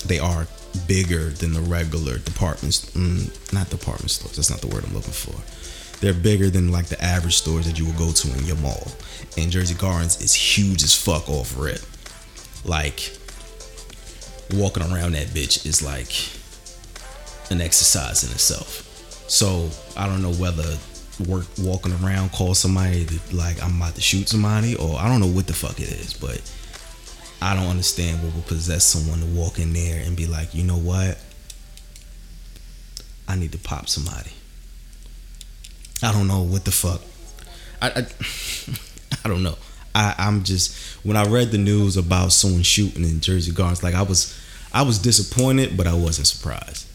they 0.07 0.19
are 0.19 0.47
bigger 0.87 1.31
than 1.31 1.53
the 1.53 1.61
regular 1.61 2.19
departments 2.19 2.91
mm, 2.93 3.53
not 3.53 3.69
department 3.71 4.11
stores 4.11 4.37
that's 4.37 4.51
not 4.51 4.61
the 4.61 4.67
word 4.67 4.85
i'm 4.85 4.95
looking 4.95 5.13
for 5.13 5.35
they're 6.01 6.15
bigger 6.15 6.51
than 6.51 6.71
like 6.71 6.87
the 6.87 7.03
average 7.03 7.37
stores 7.37 7.67
that 7.67 7.79
you 7.79 7.87
would 7.87 7.97
go 7.97 8.13
to 8.13 8.37
in 8.39 8.45
your 8.45 8.57
mall 8.57 8.87
and 9.37 9.51
jersey 9.51 9.75
gardens 9.75 10.21
is 10.21 10.35
huge 10.35 10.83
as 10.83 10.95
fuck 10.95 11.29
off 11.29 11.57
rip 11.59 11.81
like 12.65 13.17
walking 14.55 14.83
around 14.83 15.13
that 15.13 15.27
bitch 15.29 15.67
is 15.67 15.83
like 15.83 16.13
an 17.51 17.61
exercise 17.61 18.25
in 18.25 18.31
itself 18.31 18.85
so 19.29 19.69
i 19.97 20.07
don't 20.07 20.23
know 20.23 20.33
whether 20.35 20.77
work 21.27 21.47
walking 21.61 21.93
around 22.05 22.31
call 22.33 22.55
somebody 22.55 23.07
like 23.33 23.63
i'm 23.63 23.77
about 23.77 23.95
to 23.95 24.01
shoot 24.01 24.29
somebody 24.29 24.77
or 24.77 24.97
i 24.99 25.09
don't 25.09 25.21
know 25.21 25.27
what 25.27 25.47
the 25.47 25.53
fuck 25.53 25.81
it 25.81 25.91
is 25.91 26.15
but 26.15 26.41
I 27.41 27.55
don't 27.55 27.69
understand 27.69 28.23
what 28.23 28.35
would 28.35 28.47
possess 28.47 28.85
someone 28.85 29.21
to 29.21 29.27
walk 29.27 29.59
in 29.59 29.73
there 29.73 30.03
and 30.05 30.17
be 30.17 30.27
like, 30.27 30.55
you 30.55 30.65
know 30.65 30.77
what? 30.77 31.19
I 33.29 33.37
need 33.37 33.53
to 33.53 33.59
pop 33.59 33.89
somebody. 33.89 34.33
I 36.03 36.13
don't 36.13 36.29
know 36.29 36.43
what 36.43 36.65
the 36.65 36.71
fuck. 36.71 37.01
I 37.81 37.89
I, 37.91 38.07
I 39.25 39.29
don't 39.29 39.43
know. 39.43 39.57
I, 39.95 40.15
I'm 40.19 40.45
just 40.45 40.77
when 41.05 41.17
I 41.17 41.25
read 41.25 41.51
the 41.51 41.59
news 41.59 41.97
about 41.97 42.33
someone 42.33 42.63
shooting 42.63 43.05
in 43.05 43.21
Jersey 43.21 43.53
Gardens, 43.53 43.83
like 43.83 43.95
I 43.95 44.03
was 44.03 44.39
I 44.73 44.83
was 44.83 44.99
disappointed, 44.99 45.77
but 45.77 45.87
I 45.87 45.95
wasn't 45.95 46.27
surprised. 46.27 46.87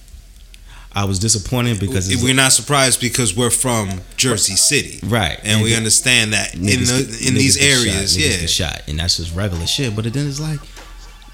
I 0.95 1.05
was 1.05 1.17
disappointed 1.17 1.79
because 1.79 2.23
we're 2.23 2.35
not 2.35 2.51
surprised 2.51 3.01
because 3.01 3.35
we're 3.35 3.49
from 3.49 4.01
Jersey 4.15 4.55
City, 4.55 4.99
right, 5.07 5.39
and 5.43 5.63
we 5.63 5.75
understand 5.75 6.33
that 6.33 6.53
in 6.53 6.61
the 6.61 7.25
in 7.27 7.33
these 7.33 7.57
get 7.57 7.63
shot, 7.63 7.87
areas, 7.87 8.17
yeah. 8.17 8.39
get 8.39 8.49
shot, 8.49 8.83
and 8.87 8.99
that's 8.99 9.17
just 9.17 9.35
regular 9.35 9.65
shit. 9.65 9.95
But 9.95 10.05
then 10.13 10.27
it's 10.27 10.39
like 10.39 10.59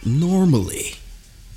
normally, 0.06 0.96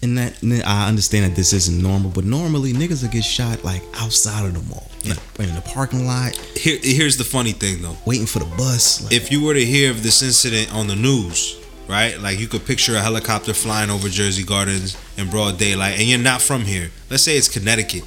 and 0.03 0.19
that 0.19 0.43
and 0.43 0.65
I 0.65 0.89
understand 0.89 1.31
that 1.31 1.37
this 1.37 1.53
isn't 1.53 1.81
normal, 1.81 2.11
but 2.11 2.25
normally 2.25 2.73
niggas 2.73 3.03
will 3.05 3.11
get 3.11 3.23
shot 3.23 3.63
like 3.63 3.83
outside 3.95 4.47
of 4.47 4.55
the 4.55 4.69
mall, 4.69 4.89
in 5.05 5.55
the 5.55 5.63
parking 5.65 6.07
lot, 6.07 6.37
Here, 6.57 6.79
here's 6.83 7.17
the 7.17 7.25
funny 7.25 7.53
thing 7.53 7.83
though. 7.83 7.97
waiting 8.05 8.27
for 8.27 8.39
the 8.39 8.45
bus. 8.57 9.03
Like, 9.05 9.13
If 9.13 9.31
you 9.33 9.43
were 9.43 9.55
to 9.55 9.65
hear 9.65 9.91
of 9.91 10.03
this 10.03 10.23
incident 10.23 10.73
on 10.75 10.87
the 10.87 10.97
news, 10.97 11.57
right? 11.89 12.19
Like 12.21 12.39
you 12.39 12.47
could 12.49 12.65
picture 12.65 12.95
a 12.97 13.01
helicopter 13.01 13.53
flying 13.55 13.91
over 13.91 14.09
Jersey 14.09 14.45
Gardens 14.45 14.97
in 15.17 15.29
broad 15.31 15.59
daylight, 15.59 15.99
and 15.99 16.09
you're 16.09 16.19
not 16.19 16.41
from 16.43 16.63
here. 16.63 16.91
Let's 17.11 17.23
say 17.25 17.37
it's 17.37 17.49
Connecticut, 17.49 18.05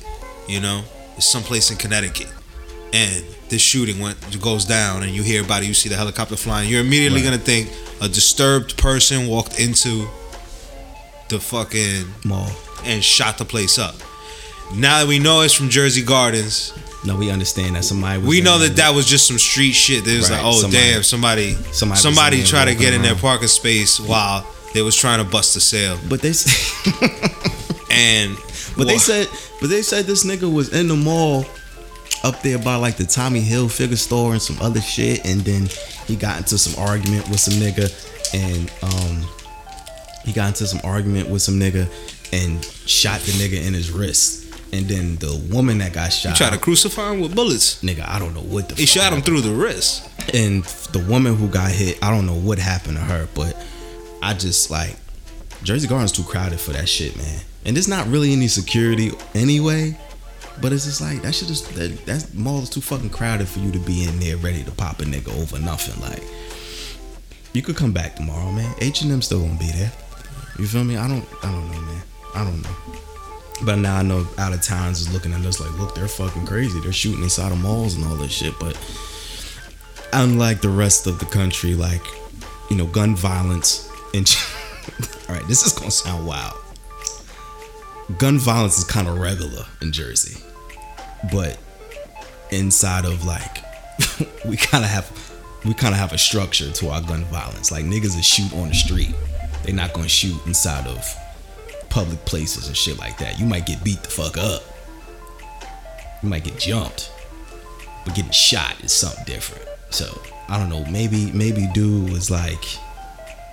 you 0.47 0.59
know, 0.59 0.83
it's 1.17 1.25
someplace 1.27 1.69
in 1.71 1.77
Connecticut, 1.77 2.27
and 2.93 3.23
this 3.49 3.61
shooting 3.61 3.99
went 3.99 4.17
goes 4.41 4.65
down, 4.65 5.03
and 5.03 5.11
you 5.11 5.21
hear 5.23 5.43
about 5.43 5.63
it, 5.63 5.67
you 5.67 5.73
see 5.73 5.89
the 5.89 5.95
helicopter 5.97 6.35
flying. 6.35 6.69
You're 6.69 6.81
immediately 6.81 7.21
Right. 7.21 7.31
gonna 7.31 7.43
think 7.43 7.69
a 8.01 8.07
disturbed 8.07 8.77
person 8.77 9.27
walked 9.27 9.59
into 9.59 10.07
the 11.29 11.39
fucking 11.39 12.05
mall. 12.23 12.49
and 12.83 13.03
shot 13.03 13.39
the 13.39 13.45
place 13.45 13.79
up. 13.79 13.95
Now 14.73 14.99
that 14.99 15.07
we 15.07 15.19
know 15.19 15.41
it's 15.41 15.53
from 15.53 15.69
Jersey 15.69 16.01
Gardens, 16.03 16.73
No, 17.05 17.15
we 17.15 17.29
understand 17.29 17.75
that 17.75 17.83
somebody. 17.85 18.17
Was 18.19 18.27
we 18.27 18.41
know 18.41 18.57
that 18.59 18.75
that 18.77 18.93
was 18.95 19.05
just 19.05 19.27
some 19.27 19.37
street 19.37 19.73
shit. 19.73 20.03
They 20.05 20.17
was 20.17 20.29
Right, 20.31 20.37
like, 20.37 20.45
oh 20.45 20.59
somebody- 20.59 20.91
damn, 20.93 21.03
somebody, 21.03 21.53
somebody 21.71 21.99
somebody, 22.01 22.39
was 22.41 22.49
tried 22.49 22.65
to 22.65 22.75
get 22.75 22.93
in 22.93 23.01
their 23.03 23.15
parking 23.15 23.47
space 23.47 23.99
while 23.99 24.45
they 24.73 24.81
was 24.81 24.95
trying 24.95 25.23
to 25.23 25.29
bust 25.29 25.55
a 25.55 25.61
sale. 25.61 25.99
But 26.09 26.21
they 26.21 26.33
said, 26.33 27.11
And 27.91 28.35
but 28.75 28.87
they 28.87 28.97
said, 28.97 29.29
but 29.61 29.69
they 29.69 29.81
said 29.83 30.05
this 30.05 30.25
nigga 30.25 30.51
was 30.51 30.73
in 30.73 30.87
the 30.89 30.95
mall 30.95 31.45
up 32.23 32.41
there 32.41 32.57
by 32.57 32.75
like 32.75 32.97
the 32.97 33.05
Tommy 33.05 33.41
Hilfiger 33.41 33.95
store 33.97 34.33
and 34.33 34.41
some 34.41 34.57
other 34.61 34.81
shit, 34.81 35.25
and 35.25 35.41
then 35.41 35.69
he 36.07 36.15
got 36.15 36.37
into 36.39 36.57
some 36.57 36.83
argument 36.83 37.29
with 37.29 37.39
some 37.39 37.53
nigga, 37.53 37.87
and 38.33 38.69
um, 38.83 39.29
he 40.25 40.33
got 40.33 40.47
into 40.49 40.65
some 40.67 40.81
argument 40.83 41.29
with 41.29 41.41
some 41.41 41.59
nigga 41.59 41.87
and 42.33 42.65
shot 42.65 43.21
the 43.21 43.31
nigga 43.33 43.65
in 43.65 43.73
his 43.73 43.91
wrist, 43.91 44.44
and 44.75 44.87
then 44.87 45.15
the 45.17 45.35
woman 45.51 45.77
that 45.79 45.93
got 45.93 46.09
shot, 46.13 46.29
You 46.31 46.35
try 46.35 46.49
to 46.55 46.57
crucify 46.61 47.11
him 47.13 47.21
with 47.21 47.33
bullets. 47.35 47.81
nigga, 47.81 48.07
I 48.07 48.19
don't 48.19 48.33
know 48.33 48.41
what 48.41 48.69
the 48.69 48.75
He 48.75 48.85
shot 48.85 49.05
him 49.13 49.19
happened. 49.19 49.25
through 49.25 49.41
the 49.41 49.51
wrist. 49.53 50.03
and 50.33 50.63
the 50.91 50.99
woman 50.99 51.35
who 51.35 51.47
got 51.47 51.71
hit, 51.71 51.97
I 52.03 52.09
don't 52.11 52.25
know 52.25 52.35
what 52.35 52.59
happened 52.59 52.97
to 52.97 53.03
her, 53.03 53.27
but 53.33 53.55
I 54.21 54.33
just 54.33 54.69
like 54.69 54.95
Jersey 55.63 55.87
Gardens 55.87 56.11
too 56.11 56.23
crowded 56.23 56.59
for 56.59 56.71
that 56.73 56.87
shit, 56.89 57.15
man. 57.17 57.39
And 57.65 57.75
there's 57.75 57.87
not 57.87 58.07
really 58.07 58.31
any 58.33 58.47
security 58.47 59.11
anyway. 59.33 59.97
But 60.61 60.71
it's 60.71 60.85
just 60.85 61.01
like 61.01 61.21
that 61.23 61.33
shit 61.35 61.49
is 61.49 61.63
that 61.75 62.05
that 62.05 62.33
mall 62.33 62.61
is 62.61 62.69
too 62.69 62.79
fucking 62.79 63.09
crowded 63.09 63.47
for 63.49 63.59
you 63.59 63.71
to 63.73 63.79
be 63.79 64.05
in 64.05 64.19
there 64.21 64.37
ready 64.37 64.63
to 64.63 64.71
pop 64.71 65.01
a 65.01 65.03
nigga 65.03 65.27
over 65.41 65.59
nothing. 65.59 66.01
Like 66.01 66.23
you 67.53 67.61
could 67.61 67.75
come 67.75 67.91
back 67.91 68.15
tomorrow, 68.15 68.51
man. 68.53 68.73
H 68.79 69.01
and 69.01 69.11
M 69.11 69.21
still 69.21 69.41
gonna 69.41 69.59
be 69.59 69.67
there. 69.71 69.91
You 70.57 70.65
feel 70.67 70.85
me? 70.85 70.95
I 70.95 71.07
don't 71.09 71.25
I 71.43 71.51
don't 71.51 71.69
know, 71.71 71.81
man. 71.81 72.01
I 72.35 72.43
don't 72.45 72.61
know. 72.61 72.75
But 73.63 73.77
now 73.77 73.97
I 73.97 74.01
know 74.01 74.27
out 74.37 74.53
of 74.53 74.61
towns 74.61 74.99
is 75.01 75.13
looking 75.13 75.33
at 75.33 75.45
us 75.45 75.59
like, 75.59 75.71
look, 75.79 75.95
they're 75.95 76.07
fucking 76.07 76.45
crazy. 76.45 76.79
They're 76.81 76.91
shooting 76.91 77.23
inside 77.23 77.51
of 77.51 77.61
malls 77.61 77.95
and 77.95 78.05
all 78.05 78.15
this 78.15 78.31
shit. 78.31 78.53
But 78.59 78.77
unlike 80.13 80.61
the 80.61 80.69
rest 80.69 81.07
of 81.07 81.19
the 81.19 81.25
country, 81.25 81.73
like 81.73 82.01
you 82.69 82.77
know, 82.77 82.85
gun 82.85 83.15
violence 83.15 83.89
and 84.13 84.27
all 85.29 85.35
right, 85.35 85.47
this 85.47 85.65
is 85.65 85.73
gonna 85.73 85.91
sound 85.91 86.25
wild. 86.25 86.57
Gun 88.17 88.37
violence 88.37 88.77
is 88.77 88.83
kind 88.83 89.07
of 89.07 89.17
regular 89.17 89.65
in 89.81 89.91
Jersey, 89.91 90.41
but 91.31 91.57
inside 92.51 93.05
of 93.05 93.25
like 93.25 93.57
we 94.45 94.57
kind 94.57 94.83
of 94.83 94.89
have 94.89 95.11
we 95.63 95.73
kind 95.73 95.93
of 95.93 95.99
have 95.99 96.13
a 96.13 96.17
structure 96.17 96.71
to 96.71 96.89
our 96.89 97.01
gun 97.01 97.23
violence. 97.25 97.71
Like 97.71 97.85
niggas 97.85 98.15
that 98.15 98.23
shoot 98.23 98.53
on 98.53 98.69
the 98.69 98.75
street. 98.75 99.15
They're 99.63 99.73
not 99.73 99.93
gonna 99.93 100.07
shoot 100.07 100.45
inside 100.45 100.87
of 100.87 101.03
public 101.95 102.25
places 102.25 102.67
and 102.67 102.75
shit 102.75 102.99
like 102.99 103.17
that. 103.19 103.39
You 103.39 103.45
might 103.45 103.65
get 103.65 103.81
beat 103.81 104.03
the 104.03 104.09
fuck 104.09 104.37
up. 104.37 104.61
You 106.21 106.27
might 106.27 106.43
get 106.43 106.59
jumped. 106.59 107.09
But 108.03 108.15
getting 108.15 108.31
shot 108.31 108.75
is 108.83 108.91
something 108.91 109.23
different. 109.23 109.65
So 109.91 110.21
I 110.49 110.59
don't 110.59 110.67
know. 110.67 110.83
Maybe 110.91 111.31
maybe 111.31 111.69
dude 111.73 112.11
was 112.11 112.29
like 112.29 112.61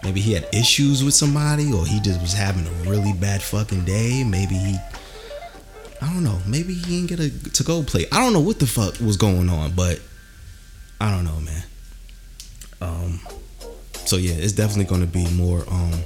maybe 0.02 0.20
he 0.20 0.32
had 0.32 0.48
issues 0.52 1.04
with 1.04 1.14
somebody 1.14 1.72
or 1.72 1.86
he 1.86 2.00
just 2.00 2.20
was 2.20 2.32
having 2.32 2.66
a 2.66 2.90
really 2.90 3.12
bad 3.12 3.40
fucking 3.40 3.84
day. 3.84 4.24
Maybe 4.24 4.56
he 4.56 4.76
I 6.00 6.12
don't 6.12 6.24
know. 6.24 6.40
Maybe 6.44 6.74
he 6.74 6.96
didn't 6.96 7.10
get 7.10 7.20
a 7.20 7.52
to 7.52 7.62
go 7.62 7.84
play. 7.84 8.06
I 8.10 8.18
don't 8.18 8.32
know 8.32 8.40
what 8.40 8.58
the 8.58 8.66
fuck 8.66 8.98
was 8.98 9.16
going 9.16 9.50
on, 9.50 9.70
but 9.76 10.00
I 11.00 11.12
don't 11.12 11.24
know, 11.24 11.38
man. 11.38 11.62
Um 12.80 13.20
so 14.04 14.16
yeah, 14.16 14.34
it's 14.34 14.52
definitely 14.52 14.86
gonna 14.86 15.06
be 15.06 15.30
more 15.30 15.64
um 15.70 16.02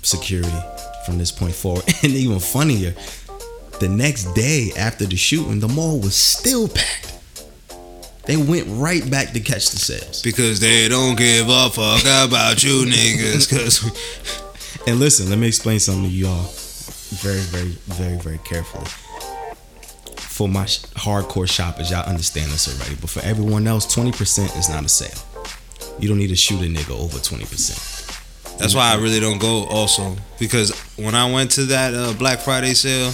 security 0.00 0.75
from 1.06 1.16
this 1.18 1.32
point 1.32 1.54
forward. 1.54 1.84
And 2.02 2.12
even 2.12 2.40
funnier, 2.40 2.94
the 3.80 3.88
next 3.88 4.24
day 4.34 4.72
after 4.76 5.06
the 5.06 5.16
shooting, 5.16 5.60
the 5.60 5.68
mall 5.68 5.98
was 6.00 6.14
still 6.14 6.68
packed. 6.68 7.12
They 8.26 8.36
went 8.36 8.66
right 8.68 9.08
back 9.08 9.32
to 9.32 9.40
catch 9.40 9.70
the 9.70 9.78
sales. 9.78 10.20
Because 10.22 10.58
they 10.58 10.88
don't 10.88 11.16
give 11.16 11.48
a 11.48 11.70
fuck 11.70 12.02
about 12.28 12.62
you 12.64 12.84
niggas. 12.86 13.48
Cause 13.48 13.80
And 14.86 15.00
listen, 15.00 15.28
let 15.30 15.38
me 15.38 15.48
explain 15.48 15.80
something 15.80 16.04
to 16.04 16.10
y'all 16.10 16.44
very, 17.22 17.40
very, 17.40 17.70
very, 17.86 18.18
very 18.18 18.38
carefully. 18.38 18.84
For 20.16 20.48
my 20.48 20.66
sh- 20.66 20.84
hardcore 20.94 21.48
shoppers, 21.48 21.90
y'all 21.90 22.04
understand 22.04 22.52
this 22.52 22.68
already. 22.68 22.94
But 23.00 23.10
for 23.10 23.20
everyone 23.20 23.66
else, 23.66 23.92
20% 23.92 24.56
is 24.56 24.68
not 24.68 24.84
a 24.84 24.88
sale. 24.88 25.22
You 25.98 26.08
don't 26.08 26.18
need 26.18 26.28
to 26.28 26.36
shoot 26.36 26.60
a 26.60 26.66
nigga 26.66 26.90
over 26.96 27.18
20%. 27.18 27.95
That's 28.58 28.74
why 28.74 28.92
I 28.92 28.96
really 28.96 29.20
don't 29.20 29.38
go 29.38 29.64
also. 29.66 30.16
Because 30.38 30.72
when 30.96 31.14
I 31.14 31.30
went 31.32 31.50
to 31.52 31.64
that 31.66 31.94
uh, 31.94 32.12
Black 32.14 32.38
Friday 32.40 32.74
sale 32.74 33.12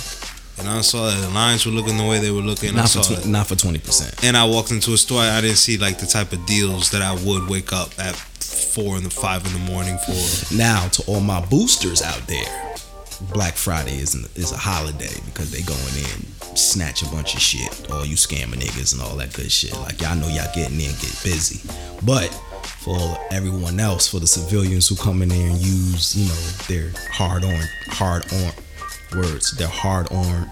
and 0.59 0.69
I 0.69 0.81
saw 0.83 1.07
that 1.09 1.21
the 1.21 1.31
lines 1.31 1.65
were 1.67 1.73
looking 1.73 1.97
the 1.97 2.05
way 2.07 2.19
they 2.21 2.31
were 2.31 2.41
looking, 2.41 2.71
I 2.71 2.83
Not 2.83 2.91
for, 2.91 3.03
saw 3.03 3.15
tw- 3.21 3.27
not 3.27 3.47
for 3.47 3.55
20%. 3.55 4.25
and 4.25 4.37
I 4.37 4.45
walked 4.45 4.71
into 4.71 4.93
a 4.93 4.97
store, 4.99 5.21
I 5.23 5.41
didn't 5.41 5.57
see 5.57 5.79
like 5.79 5.99
the 5.99 6.07
type 6.07 6.33
of 6.33 6.45
deals 6.47 6.91
that 6.91 7.03
I 7.03 7.13
would 7.25 7.49
wake 7.49 7.73
up 7.73 7.91
at 7.99 8.15
four 8.15 8.97
in 8.97 9.05
the 9.05 9.11
five 9.11 9.45
in 9.47 9.53
the 9.53 9.59
morning 9.71 9.97
for. 9.99 10.55
Now, 10.55 10.89
to 10.89 11.03
all 11.07 11.21
my 11.21 11.45
boosters 11.47 12.03
out 12.03 12.27
there, 12.27 12.75
Black 13.33 13.55
Friday 13.55 13.99
is 13.99 14.15
is 14.37 14.51
a 14.51 14.57
holiday 14.57 15.15
because 15.27 15.51
they 15.53 15.63
going 15.63 15.79
in, 15.97 16.57
snatch 16.57 17.03
a 17.03 17.07
bunch 17.07 17.35
of 17.35 17.41
shit. 17.41 17.91
All 17.91 18.05
you 18.05 18.17
scamming 18.17 18.59
niggas 18.61 18.93
and 18.95 19.01
all 19.03 19.15
that 19.17 19.33
good 19.33 19.53
shit. 19.53 19.73
Like 19.79 20.01
y'all 20.01 20.17
know 20.17 20.27
y'all 20.27 20.51
getting 20.55 20.81
in, 20.81 20.91
get 20.91 21.15
busy. 21.23 21.61
But 22.05 22.29
for 22.85 23.19
everyone 23.31 23.79
else, 23.79 24.09
for 24.09 24.19
the 24.19 24.27
civilians 24.27 24.89
who 24.89 24.97
come 24.97 25.23
in 25.23 25.29
there 25.29 25.49
and 25.49 25.59
use, 25.59 26.17
you 26.17 26.27
know, 26.29 26.35
their 26.69 26.91
hard 27.13 27.45
on, 27.45 27.63
hard 27.89 28.25
on 28.33 28.53
words, 29.19 29.57
their 29.57 29.69
hard 29.69 30.11
on, 30.11 30.51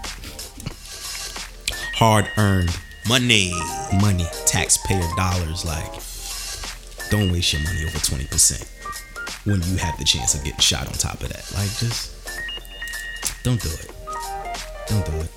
hard 1.93 2.29
earned 2.37 2.75
Money. 3.07 3.51
money, 3.99 4.25
taxpayer 4.45 5.07
dollars, 5.17 5.65
like 5.65 5.91
don't 7.09 7.31
waste 7.31 7.51
your 7.51 7.61
money 7.63 7.83
over 7.83 7.97
20% 7.97 9.45
when 9.45 9.61
you 9.63 9.77
have 9.77 9.97
the 9.97 10.05
chance 10.05 10.35
of 10.35 10.43
getting 10.43 10.59
shot 10.59 10.87
on 10.87 10.93
top 10.93 11.15
of 11.21 11.29
that. 11.29 11.51
Like 11.53 11.69
just 11.77 12.13
don't 13.43 13.61
do 13.61 13.69
it. 13.69 13.91
Don't 14.87 15.05
do 15.05 15.11
it. 15.17 15.29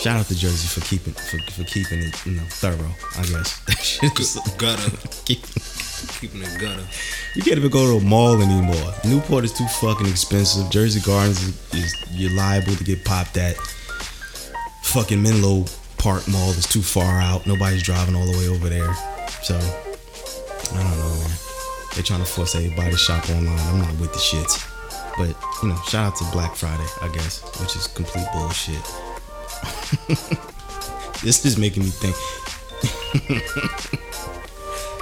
Shout 0.00 0.18
out 0.18 0.26
to 0.26 0.34
Jersey 0.34 0.66
for 0.68 0.84
keeping 0.86 1.12
for, 1.12 1.38
for 1.52 1.64
keeping 1.64 2.00
it 2.00 2.26
you 2.26 2.32
know 2.32 2.42
thorough. 2.48 2.94
I 3.16 3.22
guess 3.26 3.60
that 3.66 3.78
shit 3.78 4.18
is 4.18 4.38
gutter, 4.58 4.96
keep, 5.24 5.40
keeping 6.06 6.42
it 6.42 6.60
gutter. 6.60 6.84
you 7.34 7.42
can't 7.42 7.58
even 7.58 7.70
go 7.70 7.98
to 7.98 8.04
a 8.04 8.08
mall 8.08 8.40
anymore. 8.40 8.92
Newport 9.04 9.44
is 9.44 9.52
too 9.52 9.66
fucking 9.80 10.06
expensive. 10.06 10.70
Jersey 10.70 11.00
Gardens 11.00 11.42
is, 11.42 11.74
is 11.74 11.94
you're 12.12 12.32
liable 12.32 12.74
to 12.74 12.84
get 12.84 13.04
popped 13.04 13.36
at. 13.36 13.56
Fucking 14.82 15.22
Menlo 15.22 15.64
Park 15.98 16.26
Mall 16.28 16.50
is 16.50 16.66
too 16.66 16.82
far 16.82 17.20
out. 17.20 17.46
Nobody's 17.46 17.82
driving 17.82 18.14
all 18.14 18.26
the 18.26 18.38
way 18.38 18.48
over 18.48 18.68
there. 18.68 18.94
So 19.42 19.56
I 19.56 20.82
don't 20.82 20.98
know, 20.98 21.14
man. 21.20 21.30
They're 21.94 22.02
trying 22.02 22.20
to 22.20 22.26
force 22.26 22.54
everybody 22.54 22.90
to 22.90 22.96
shop 22.96 23.28
online. 23.30 23.58
I'm 23.58 23.78
not 23.78 24.00
with 24.00 24.12
the 24.12 24.18
shits. 24.18 24.70
But 25.16 25.36
you 25.62 25.68
know, 25.68 25.76
shout 25.88 26.06
out 26.06 26.16
to 26.16 26.24
Black 26.32 26.56
Friday, 26.56 26.86
I 27.00 27.08
guess, 27.08 27.42
which 27.60 27.76
is 27.76 27.86
complete 27.86 28.26
bullshit. 28.32 28.82
this 31.22 31.44
is 31.44 31.56
making 31.56 31.84
me 31.84 31.90
think. 31.90 32.16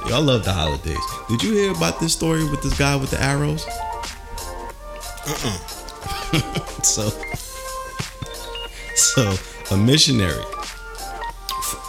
Y'all 0.09 0.23
love 0.23 0.45
the 0.45 0.53
holidays. 0.53 0.99
Did 1.29 1.43
you 1.43 1.53
hear 1.53 1.73
about 1.73 2.01
this 2.01 2.13
story 2.13 2.45
with 2.45 2.63
this 2.63 2.77
guy 2.77 2.97
with 2.97 3.11
the 3.11 3.23
arrows? 3.23 3.65
Uh-uh. 5.27 5.59
so, 6.83 7.09
so 8.95 9.35
a 9.71 9.77
missionary 9.77 10.43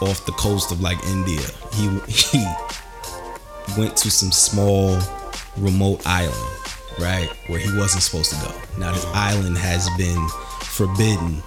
off 0.01 0.25
the 0.25 0.31
coast 0.33 0.71
of 0.71 0.81
like 0.81 1.03
India, 1.05 1.41
he 1.73 1.89
he 2.07 2.45
went 3.77 3.95
to 3.97 4.11
some 4.11 4.31
small 4.31 4.97
remote 5.57 6.01
island, 6.05 6.57
right, 6.99 7.29
where 7.47 7.59
he 7.59 7.75
wasn't 7.77 8.03
supposed 8.03 8.31
to 8.31 8.45
go. 8.45 8.51
Now 8.77 8.91
this 8.91 9.05
uh-huh. 9.05 9.35
island 9.35 9.57
has 9.57 9.89
been 9.97 10.27
forbidden 10.61 11.41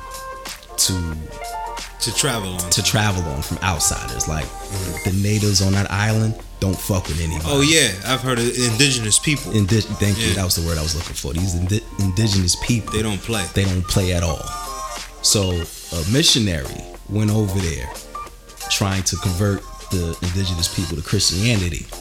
to 0.76 1.16
To 2.00 2.14
travel 2.14 2.50
on. 2.50 2.70
to 2.70 2.82
travel 2.82 3.22
on 3.32 3.42
from 3.42 3.58
outsiders. 3.58 4.28
Like 4.28 4.44
mm-hmm. 4.44 5.10
the 5.10 5.22
natives 5.22 5.62
on 5.62 5.72
that 5.72 5.90
island 5.90 6.34
don't 6.60 6.78
fuck 6.78 7.06
with 7.08 7.20
anybody. 7.20 7.48
oh 7.48 7.60
yeah, 7.62 7.92
I've 8.06 8.20
heard 8.20 8.38
of 8.38 8.44
indigenous 8.44 9.18
people. 9.18 9.52
Indi- 9.52 9.80
thank 9.80 10.18
you. 10.18 10.32
That 10.34 10.44
was 10.44 10.56
the 10.56 10.66
word 10.66 10.78
I 10.78 10.82
was 10.82 10.94
looking 10.94 11.14
for. 11.14 11.32
These 11.32 11.54
indi- 11.54 11.84
indigenous 11.98 12.56
people. 12.64 12.92
they 12.92 13.02
don't 13.02 13.20
play. 13.20 13.44
they 13.54 13.64
don't 13.64 13.86
play 13.86 14.12
at 14.12 14.22
all. 14.22 14.42
So 15.22 15.50
a 15.50 16.10
missionary 16.12 16.82
went 17.08 17.30
over 17.30 17.58
there 17.58 17.90
trying 18.70 19.02
to 19.04 19.16
convert 19.16 19.62
the 19.90 20.16
indigenous 20.22 20.74
people 20.74 20.96
to 20.96 21.02
Christianity. 21.02 21.86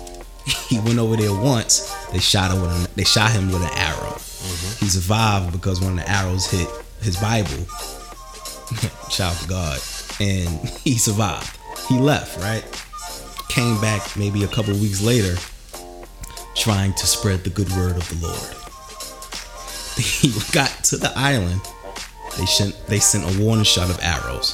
He 0.70 0.80
went 0.80 1.00
over 1.00 1.16
there 1.16 1.34
once. 1.34 1.92
They 2.12 2.20
shot 2.20 2.52
him 2.52 2.62
with 2.62 2.70
an, 2.70 2.88
they 2.96 3.04
shot 3.04 3.32
him 3.32 3.48
with 3.48 3.64
an 3.64 3.74
arrow. 3.74 4.14
Mm-hmm. 4.14 4.86
He 4.86 4.92
survived 4.92 5.52
because 5.52 5.82
one 5.82 5.98
of 5.98 6.06
the 6.06 6.12
arrows 6.12 6.46
hit 6.46 6.70
his 7.02 7.18
Bible. 7.18 7.66
Child 9.10 9.38
of 9.42 9.48
God, 9.48 9.80
and 10.20 10.50
he 10.84 10.98
survived. 10.98 11.58
He 11.88 12.00
left 12.00 12.40
right. 12.42 12.64
Came 13.50 13.80
back 13.80 14.16
maybe 14.18 14.44
a 14.44 14.48
couple 14.48 14.74
weeks 14.74 15.02
later, 15.02 15.36
trying 16.56 16.94
to 16.94 17.08
spread 17.08 17.44
the 17.44 17.50
good 17.50 17.70
word 17.72 17.96
of 17.98 18.08
the 18.10 18.28
Lord 18.28 18.56
he 19.98 20.34
got 20.52 20.70
to 20.84 20.98
the 20.98 21.10
island, 21.16 21.62
they 22.38 22.46
sent 22.46 22.76
they 22.88 23.00
sent 23.00 23.24
a 23.24 23.42
warning 23.42 23.64
shot 23.64 23.90
of 23.90 23.98
arrows. 24.02 24.54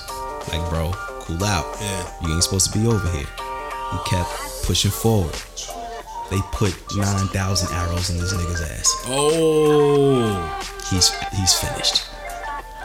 Like, 0.52 0.70
bro, 0.70 0.92
cool 1.22 1.44
out. 1.44 1.66
Yeah. 1.82 2.14
You 2.22 2.34
ain't 2.34 2.44
supposed 2.44 2.72
to 2.72 2.78
be 2.78 2.86
over 2.86 3.10
here. 3.10 3.26
He 3.92 3.98
kept 4.06 4.30
pushing 4.64 4.92
forward. 4.92 5.34
They 6.30 6.38
put 6.52 6.76
nine 6.96 7.28
thousand 7.30 7.74
arrows 7.76 8.12
in 8.12 8.18
this 8.20 8.34
nigga's 8.34 8.62
ass. 8.62 9.04
Oh, 9.08 10.38
He's 10.92 11.10
he's 11.34 11.54
finished. 11.56 12.04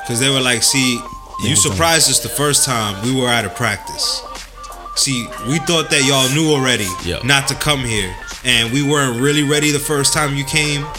because 0.03 0.19
they 0.19 0.31
were 0.31 0.41
like, 0.41 0.63
see, 0.63 0.99
you 1.43 1.57
surprised 1.57 2.11
us 2.11 2.21
the 2.21 2.29
first 2.29 2.65
time 2.65 3.03
we 3.05 3.19
were 3.19 3.29
out 3.29 3.45
of 3.45 3.55
practice. 3.55 4.23
See, 4.97 5.27
we 5.49 5.59
thought 5.61 5.91
that 5.91 6.05
y'all 6.05 6.29
knew 6.35 6.51
already 6.55 6.89
Yeah. 7.05 7.21
not 7.23 7.47
to 7.49 7.55
come 7.55 7.81
here, 7.85 8.15
and 8.45 8.73
we 8.73 8.83
weren't 8.83 9.21
really 9.21 9.43
ready 9.43 9.71
the 9.71 9.79
first 9.79 10.13
time 10.15 10.35
you 10.37 10.45
came. 10.45 10.85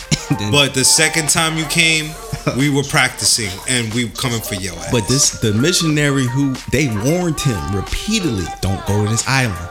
But 0.51 0.73
the 0.73 0.83
second 0.83 1.29
time 1.29 1.57
you 1.57 1.63
came, 1.67 2.11
we 2.57 2.69
were 2.69 2.83
practicing, 2.83 3.49
and 3.69 3.91
we 3.93 4.03
were 4.05 4.11
coming 4.11 4.41
for 4.41 4.55
your 4.55 4.75
ass. 4.75 4.91
But 4.91 5.07
this 5.07 5.39
the 5.39 5.53
missionary 5.53 6.25
who 6.25 6.53
they 6.69 6.87
warned 6.89 7.39
him 7.39 7.57
repeatedly, 7.73 8.43
don't 8.61 8.85
go 8.85 9.05
to 9.05 9.09
this 9.09 9.25
island. 9.25 9.69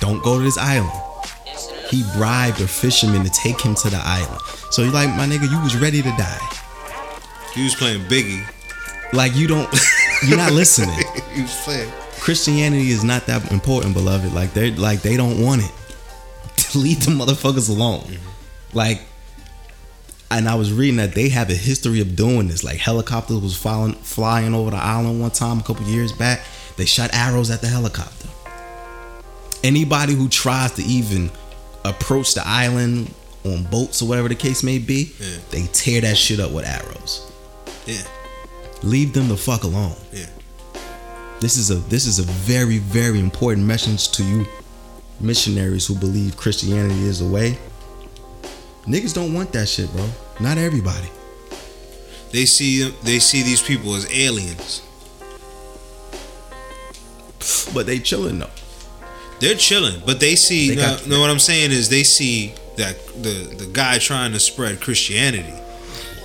Don't 0.00 0.22
go 0.24 0.38
to 0.38 0.42
this 0.44 0.56
island. 0.56 0.90
He 1.90 2.02
bribed 2.16 2.60
a 2.62 2.66
fisherman 2.66 3.24
to 3.24 3.30
take 3.30 3.60
him 3.60 3.74
to 3.76 3.90
the 3.90 4.00
island. 4.02 4.40
So 4.70 4.82
you 4.82 4.90
like 4.90 5.10
my 5.10 5.26
nigga, 5.26 5.50
you 5.50 5.60
was 5.62 5.76
ready 5.76 6.00
to 6.00 6.10
die. 6.16 6.48
he 7.54 7.62
was 7.64 7.74
playing 7.74 8.00
Biggie. 8.08 8.42
Like 9.12 9.34
you 9.34 9.46
don't 9.46 9.68
you're 10.26 10.36
not 10.36 10.52
listening. 10.52 10.96
was 11.36 11.60
playing. 11.64 11.90
Christianity 12.20 12.90
is 12.90 13.04
not 13.04 13.26
that 13.26 13.50
important, 13.52 13.94
beloved. 13.94 14.32
Like 14.32 14.52
they're 14.52 14.72
like 14.72 15.02
they 15.02 15.16
don't 15.16 15.42
want 15.42 15.62
it. 15.62 15.72
Leave 16.74 17.04
the 17.04 17.12
motherfuckers 17.12 17.70
alone. 17.70 18.00
Mm-hmm. 18.02 18.76
Like 18.76 19.02
and 20.30 20.48
I 20.48 20.54
was 20.56 20.72
reading 20.72 20.96
that 20.96 21.14
they 21.14 21.30
have 21.30 21.48
a 21.50 21.54
history 21.54 22.00
of 22.00 22.14
doing 22.14 22.48
this. 22.48 22.62
Like 22.62 22.76
helicopters 22.78 23.38
was 23.40 23.56
flying 23.56 23.94
flying 23.94 24.54
over 24.54 24.70
the 24.70 24.76
island 24.76 25.20
one 25.20 25.30
time 25.30 25.60
a 25.60 25.62
couple 25.62 25.86
years 25.86 26.12
back. 26.12 26.40
They 26.76 26.84
shot 26.84 27.10
arrows 27.12 27.50
at 27.50 27.60
the 27.60 27.66
helicopter. 27.66 28.28
Anybody 29.64 30.14
who 30.14 30.28
tries 30.28 30.72
to 30.72 30.82
even 30.82 31.30
approach 31.84 32.34
the 32.34 32.46
island 32.46 33.12
on 33.44 33.64
boats 33.64 34.02
or 34.02 34.08
whatever 34.08 34.28
the 34.28 34.34
case 34.34 34.62
may 34.62 34.78
be, 34.78 35.12
Yeah. 35.18 35.38
they 35.50 35.66
tear 35.72 36.00
that 36.02 36.16
shit 36.16 36.38
up 36.40 36.52
with 36.52 36.66
arrows. 36.66 37.30
Yeah, 37.86 38.02
Leave 38.82 39.12
them 39.12 39.28
the 39.28 39.36
fuck 39.36 39.64
alone. 39.64 39.96
yeah. 40.12 40.26
This 41.40 41.56
is 41.56 41.70
a 41.70 41.76
this 41.76 42.04
is 42.06 42.18
a 42.18 42.24
very 42.24 42.78
very 42.78 43.20
important 43.20 43.64
message 43.66 44.10
to 44.12 44.24
you 44.24 44.44
missionaries 45.20 45.86
who 45.86 45.94
believe 45.94 46.36
Christianity 46.36 47.04
is 47.04 47.20
the 47.20 47.28
way. 47.28 47.56
Niggas 48.86 49.14
don't 49.14 49.32
want 49.34 49.52
that 49.52 49.68
shit, 49.68 49.90
bro. 49.92 50.08
Not 50.40 50.58
everybody. 50.58 51.08
They 52.32 52.44
see 52.44 52.88
they 53.04 53.18
see 53.20 53.42
these 53.42 53.62
people 53.62 53.94
as 53.94 54.10
aliens. 54.12 54.82
But 57.72 57.86
they 57.86 57.98
chilling 57.98 58.38
though. 58.40 58.50
They're 59.40 59.54
chilling, 59.54 60.02
but 60.04 60.18
they 60.18 60.34
see. 60.34 60.70
They 60.70 60.76
no, 60.76 60.82
got- 60.82 61.06
no, 61.06 61.20
what 61.20 61.30
I'm 61.30 61.38
saying 61.38 61.70
is 61.70 61.88
they 61.88 62.02
see 62.02 62.54
that 62.76 62.96
the 63.22 63.54
the 63.56 63.68
guy 63.72 63.98
trying 63.98 64.32
to 64.32 64.40
spread 64.40 64.80
Christianity. 64.80 65.54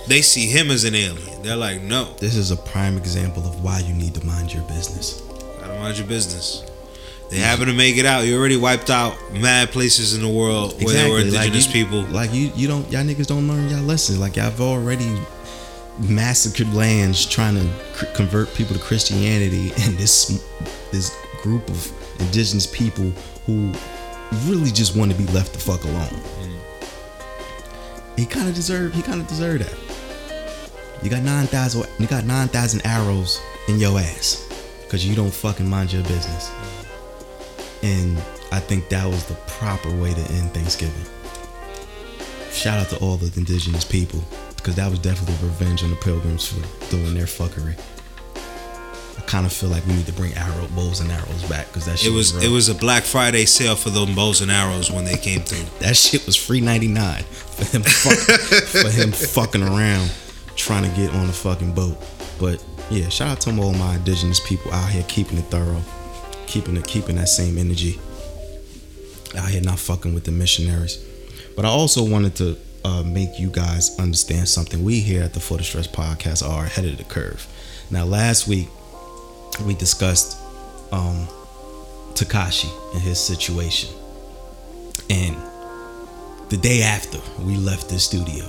They 0.06 0.22
see 0.22 0.46
him 0.46 0.70
as 0.70 0.84
an 0.84 0.94
alien. 0.94 1.42
They're 1.42 1.56
like, 1.56 1.80
no, 1.80 2.14
This 2.18 2.36
is 2.36 2.50
a 2.50 2.56
prime 2.56 2.96
example 2.96 3.46
of 3.46 3.62
why 3.64 3.78
you 3.80 3.94
need 3.94 4.14
to 4.14 4.26
mind 4.26 4.52
your 4.52 4.62
business. 4.64 5.20
gotta 5.60 5.74
mind 5.78 5.96
your 5.98 6.06
business. 6.06 6.62
They 7.30 7.38
happen 7.38 7.66
to 7.66 7.72
make 7.72 7.96
it 7.96 8.04
out. 8.04 8.26
You 8.26 8.38
already 8.38 8.58
wiped 8.58 8.90
out 8.90 9.16
mad 9.32 9.70
places 9.70 10.14
in 10.14 10.20
the 10.22 10.28
world 10.28 10.74
where 10.82 10.94
there 10.94 11.10
were 11.10 11.20
indigenous 11.20 11.66
like 11.66 11.74
you, 11.74 11.84
people. 11.84 12.02
Like 12.02 12.32
you, 12.34 12.52
you 12.54 12.68
don't, 12.68 12.88
y'all 12.92 13.02
niggas 13.02 13.26
don't 13.26 13.48
learn 13.48 13.68
y'all 13.70 13.80
lessons. 13.82 14.18
Like 14.18 14.36
y'all 14.36 14.44
have 14.44 14.60
already 14.60 15.10
massacred 16.00 16.72
lands 16.74 17.24
trying 17.24 17.54
to 17.54 17.64
c- 17.98 18.06
convert 18.14 18.52
people 18.54 18.74
to 18.76 18.82
Christianity, 18.82 19.72
and 19.82 19.96
this 19.96 20.42
this 20.92 21.16
group 21.42 21.66
of 21.70 22.20
indigenous 22.20 22.66
people 22.66 23.10
who 23.46 23.72
really 24.46 24.70
just 24.70 24.94
want 24.96 25.10
to 25.10 25.16
be 25.16 25.24
left 25.32 25.54
the 25.54 25.58
fuck 25.58 25.82
alone. 25.84 26.08
Mm. 26.08 26.58
He 28.18 28.26
kind 28.26 28.48
of 28.48 28.54
deserved. 28.54 28.94
He 28.94 29.02
kind 29.02 29.20
of 29.20 29.26
deserved 29.28 29.64
that. 29.64 29.83
You 31.04 31.10
got 31.10 31.22
nine 31.22 31.46
thousand. 31.46 31.86
You 31.98 32.06
got 32.06 32.24
nine 32.24 32.48
thousand 32.48 32.80
arrows 32.86 33.38
in 33.68 33.78
your 33.78 33.98
ass 33.98 34.42
because 34.82 35.06
you 35.06 35.14
don't 35.14 35.32
fucking 35.32 35.68
mind 35.68 35.92
your 35.92 36.02
business. 36.04 36.50
And 37.82 38.16
I 38.50 38.58
think 38.60 38.88
that 38.88 39.06
was 39.06 39.26
the 39.26 39.34
proper 39.46 39.90
way 39.94 40.14
to 40.14 40.20
end 40.32 40.52
Thanksgiving. 40.54 41.04
Shout 42.50 42.78
out 42.78 42.88
to 42.90 42.96
all 43.04 43.16
the 43.18 43.30
indigenous 43.38 43.84
people 43.84 44.24
because 44.56 44.76
that 44.76 44.88
was 44.88 44.98
definitely 44.98 45.34
revenge 45.46 45.82
on 45.82 45.90
the 45.90 45.96
pilgrims 45.96 46.46
for 46.46 46.62
doing 46.90 47.12
their 47.14 47.26
fuckery. 47.26 47.78
I 49.18 49.20
kind 49.26 49.44
of 49.44 49.52
feel 49.52 49.68
like 49.70 49.84
we 49.86 49.92
need 49.94 50.06
to 50.06 50.12
bring 50.12 50.32
arrow 50.34 50.66
bows 50.68 51.00
and 51.00 51.10
arrows 51.10 51.42
back 51.48 51.66
because 51.68 51.84
that 51.86 51.98
shit 51.98 52.12
It 52.12 52.14
was 52.14 52.32
real. 52.34 52.44
it 52.44 52.48
was 52.54 52.68
a 52.70 52.74
Black 52.74 53.02
Friday 53.02 53.44
sale 53.44 53.76
for 53.76 53.90
them 53.90 54.14
bows 54.14 54.40
and 54.40 54.50
arrows 54.50 54.90
when 54.90 55.04
they 55.04 55.16
came 55.16 55.40
through. 55.40 55.64
that 55.80 55.96
shit 55.96 56.24
was 56.24 56.36
free 56.36 56.60
ninety 56.60 56.88
nine 56.88 57.24
for 57.24 57.64
him 57.66 57.82
fuck, 57.82 58.16
for 58.68 58.90
him 58.90 59.12
fucking 59.12 59.62
around 59.62 60.10
trying 60.56 60.88
to 60.88 60.96
get 60.96 61.14
on 61.14 61.26
the 61.26 61.32
fucking 61.32 61.74
boat. 61.74 61.96
But 62.38 62.64
yeah, 62.90 63.08
shout 63.08 63.28
out 63.28 63.40
to 63.42 63.60
all 63.60 63.74
my 63.74 63.96
indigenous 63.96 64.40
people 64.46 64.72
out 64.72 64.90
here 64.90 65.04
keeping 65.08 65.38
it 65.38 65.46
thorough, 65.46 65.82
keeping 66.46 66.76
it 66.76 66.86
keeping 66.86 67.16
that 67.16 67.28
same 67.28 67.58
energy. 67.58 67.98
Out 69.36 69.48
here 69.48 69.60
not 69.62 69.78
fucking 69.78 70.14
with 70.14 70.24
the 70.24 70.32
missionaries. 70.32 71.04
But 71.56 71.64
I 71.64 71.68
also 71.68 72.04
wanted 72.04 72.36
to 72.36 72.56
uh, 72.84 73.02
make 73.02 73.38
you 73.38 73.50
guys 73.50 73.98
understand 73.98 74.48
something. 74.48 74.84
We 74.84 75.00
here 75.00 75.22
at 75.22 75.32
the 75.32 75.40
For 75.40 75.56
the 75.56 75.64
Stress 75.64 75.86
podcast 75.86 76.48
are 76.48 76.66
ahead 76.66 76.84
of 76.84 76.98
the 76.98 77.04
curve. 77.04 77.46
Now, 77.90 78.04
last 78.04 78.46
week 78.46 78.68
we 79.64 79.74
discussed 79.74 80.36
um, 80.92 81.26
Tekashi 82.14 82.70
and 82.92 83.02
his 83.02 83.18
situation, 83.18 83.90
and 85.10 85.36
the 86.50 86.56
day 86.56 86.82
after 86.82 87.18
we 87.42 87.56
left 87.56 87.88
the 87.88 87.98
studio, 87.98 88.44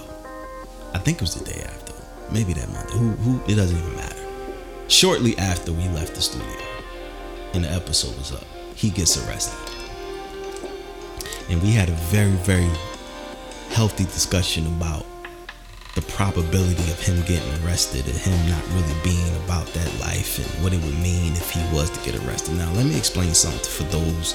I 0.94 1.00
think 1.00 1.18
it 1.18 1.22
was 1.22 1.36
the 1.36 1.46
day 1.46 1.62
after, 1.62 1.85
maybe 2.32 2.54
that 2.54 2.70
month. 2.72 2.90
Who, 2.92 3.12
who? 3.12 3.42
It 3.52 3.56
doesn't 3.56 3.78
even 3.78 3.96
matter. 3.96 4.16
shortly 4.88 5.38
after 5.38 5.72
we 5.72 5.88
left 5.90 6.16
the 6.16 6.22
studio 6.22 6.48
and 7.54 7.64
the 7.64 7.72
episode 7.72 8.16
was 8.18 8.32
up, 8.34 8.44
he 8.76 8.90
gets 8.90 9.18
arrested. 9.28 9.60
And 11.50 11.62
we 11.62 11.72
had 11.72 11.90
a 11.90 11.94
very, 11.94 12.32
very 12.32 12.70
healthy 13.70 14.06
discussion 14.06 14.66
about 14.68 15.06
the 15.96 16.02
probability 16.04 16.84
of 16.92 17.00
him 17.00 17.22
getting 17.26 17.66
arrested 17.66 18.06
and 18.06 18.16
him 18.16 18.50
not 18.50 18.64
really 18.74 18.96
being 19.04 19.36
about 19.46 19.66
that 19.68 20.00
life 20.00 20.38
and 20.40 20.64
what 20.64 20.74
it 20.74 20.82
would 20.84 21.00
mean 21.00 21.34
if 21.34 21.50
he 21.52 21.60
was 21.74 21.90
to 21.90 22.00
get 22.10 22.20
arrested. 22.26 22.56
Now, 22.58 22.72
let 22.74 22.86
me 22.86 22.98
explain 22.98 23.34
something 23.34 23.64
for 23.64 23.84
those 23.92 24.34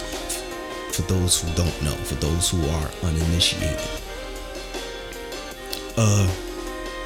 for 0.93 1.03
those 1.03 1.41
who 1.41 1.49
don't 1.55 1.83
know, 1.83 1.93
for 2.05 2.17
those 2.17 2.51
who 2.51 2.61
are 2.69 2.91
uninitiated. 3.09 3.79
Uh 5.97 6.29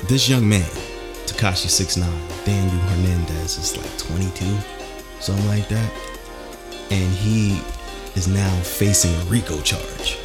this 0.08 0.28
young 0.28 0.48
man, 0.48 0.68
Tekashi 1.26 1.68
69, 1.68 2.10
Daniel 2.44 2.70
Hernandez 2.70 3.58
is 3.58 3.76
like 3.76 3.98
22, 3.98 4.44
something 5.20 5.46
like 5.46 5.68
that. 5.68 5.92
And 6.90 7.12
he 7.14 7.60
is 8.14 8.28
now 8.28 8.54
facing 8.60 9.14
a 9.14 9.24
RICO 9.30 9.60
charge. 9.62 10.18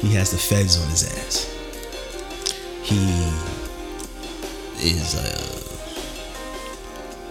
He 0.00 0.14
has 0.14 0.30
the 0.30 0.38
feds 0.38 0.80
on 0.82 0.88
his 0.88 1.04
ass. 1.04 1.48
He 2.82 2.96
is 4.80 5.14
a 5.14 5.38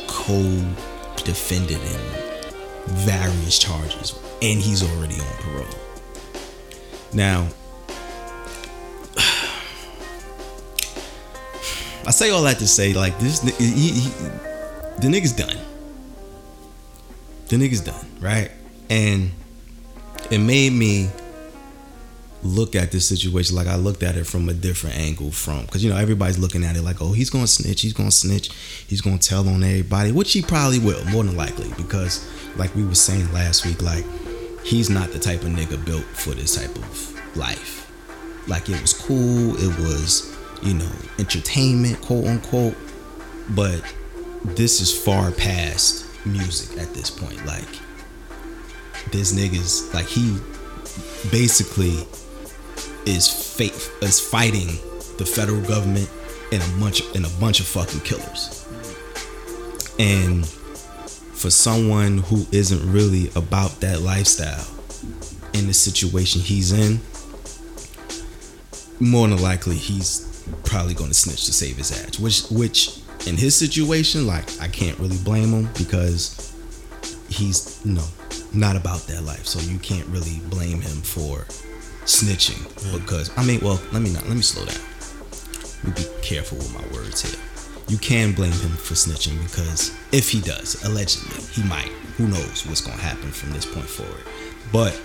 co-defendant 0.07 1.81
in 1.81 1.99
various 2.95 3.57
charges, 3.57 4.13
and 4.41 4.59
he's 4.59 4.83
already 4.83 5.19
on 5.19 5.35
parole. 5.39 5.65
Now, 7.13 7.47
I 12.05 12.11
say 12.11 12.31
all 12.31 12.43
that 12.43 12.57
to 12.59 12.67
say, 12.67 12.93
like 12.93 13.17
this, 13.19 13.41
he, 13.57 13.91
he, 13.91 14.09
the 14.99 15.07
nigga's 15.07 15.33
done. 15.33 15.57
The 17.47 17.57
nigga's 17.57 17.81
done, 17.81 18.05
right? 18.19 18.51
And 18.89 19.31
it 20.29 20.39
made 20.39 20.73
me 20.73 21.09
look 22.43 22.75
at 22.75 22.91
this 22.91 23.07
situation 23.07 23.55
like 23.55 23.67
I 23.67 23.75
looked 23.75 24.01
at 24.03 24.15
it 24.15 24.25
from 24.25 24.49
a 24.49 24.53
different 24.53 24.97
angle 24.97 25.31
from 25.31 25.65
because 25.65 25.83
you 25.83 25.91
know 25.91 25.97
everybody's 25.97 26.39
looking 26.39 26.63
at 26.63 26.75
it 26.75 26.81
like 26.81 26.99
oh 26.99 27.11
he's 27.11 27.29
gonna 27.29 27.45
snitch 27.45 27.81
he's 27.81 27.93
gonna 27.93 28.09
snitch 28.09 28.49
he's 28.87 28.99
gonna 28.99 29.19
tell 29.19 29.47
on 29.47 29.63
everybody 29.63 30.11
which 30.11 30.33
he 30.33 30.41
probably 30.41 30.79
will 30.79 31.03
more 31.05 31.23
than 31.23 31.35
likely 31.35 31.69
because 31.77 32.27
like 32.57 32.73
we 32.73 32.83
were 32.83 32.95
saying 32.95 33.31
last 33.31 33.63
week 33.63 33.81
like 33.83 34.03
he's 34.63 34.89
not 34.89 35.11
the 35.11 35.19
type 35.19 35.41
of 35.43 35.49
nigga 35.49 35.83
built 35.85 36.03
for 36.03 36.31
this 36.31 36.55
type 36.55 36.75
of 36.77 37.37
life 37.37 37.91
like 38.47 38.67
it 38.69 38.81
was 38.81 38.93
cool 38.93 39.55
it 39.57 39.79
was 39.79 40.30
you 40.61 40.73
know 40.73 40.91
entertainment 41.19 41.99
quote 42.01 42.25
unquote 42.25 42.75
but 43.49 43.81
this 44.43 44.79
is 44.81 44.95
far 45.05 45.31
past 45.31 46.05
music 46.25 46.77
at 46.79 46.93
this 46.93 47.09
point 47.09 47.43
like 47.45 47.67
this 49.11 49.33
niggas 49.33 49.93
like 49.93 50.05
he 50.05 50.37
basically 51.29 52.05
is 53.05 53.27
fake 53.27 53.73
is 54.01 54.19
fighting 54.19 54.67
the 55.17 55.25
federal 55.25 55.61
government 55.61 56.09
and 56.51 56.61
a 56.61 56.79
bunch 56.79 57.01
and 57.15 57.25
a 57.25 57.29
bunch 57.39 57.59
of 57.59 57.67
fucking 57.67 58.01
killers. 58.01 58.65
And 59.99 60.47
for 60.47 61.49
someone 61.49 62.19
who 62.19 62.45
isn't 62.51 62.91
really 62.91 63.29
about 63.35 63.79
that 63.81 64.01
lifestyle 64.01 64.67
in 65.53 65.67
the 65.67 65.73
situation 65.73 66.41
he's 66.41 66.71
in, 66.71 66.99
more 68.99 69.27
than 69.27 69.41
likely 69.41 69.75
he's 69.75 70.30
probably 70.63 70.93
going 70.93 71.09
to 71.09 71.15
snitch 71.15 71.45
to 71.45 71.53
save 71.53 71.77
his 71.77 71.91
ass. 71.91 72.19
Which 72.19 72.43
which 72.49 72.99
in 73.27 73.37
his 73.37 73.55
situation, 73.55 74.27
like 74.27 74.45
I 74.61 74.67
can't 74.67 74.97
really 74.99 75.17
blame 75.19 75.49
him 75.49 75.69
because 75.77 76.53
he's 77.29 77.81
you 77.85 77.93
know 77.93 78.07
not 78.53 78.75
about 78.75 79.01
that 79.07 79.23
life. 79.23 79.45
So 79.45 79.59
you 79.71 79.79
can't 79.79 80.07
really 80.07 80.39
blame 80.49 80.81
him 80.81 81.01
for 81.01 81.45
snitching 82.05 82.61
because 82.99 83.31
I 83.37 83.43
mean, 83.43 83.59
well, 83.61 83.81
let 83.91 84.01
me 84.01 84.11
not 84.11 84.27
let 84.27 84.35
me 84.35 84.41
slow 84.41 84.65
down. 84.65 84.81
Let 85.83 85.97
me 85.97 86.03
be 86.03 86.09
careful 86.21 86.57
with 86.57 86.73
my 86.73 86.83
words 86.95 87.21
here. 87.21 87.39
You 87.87 87.97
can 87.97 88.31
blame 88.33 88.51
him 88.51 88.71
for 88.71 88.93
snitching 88.93 89.41
because 89.43 89.95
if 90.11 90.29
he 90.29 90.39
does, 90.41 90.83
allegedly, 90.85 91.43
he 91.51 91.63
might. 91.67 91.89
Who 92.17 92.27
knows 92.27 92.65
what's 92.65 92.81
gonna 92.81 93.01
happen 93.01 93.31
from 93.31 93.51
this 93.51 93.65
point 93.65 93.87
forward? 93.87 94.23
But 94.71 94.99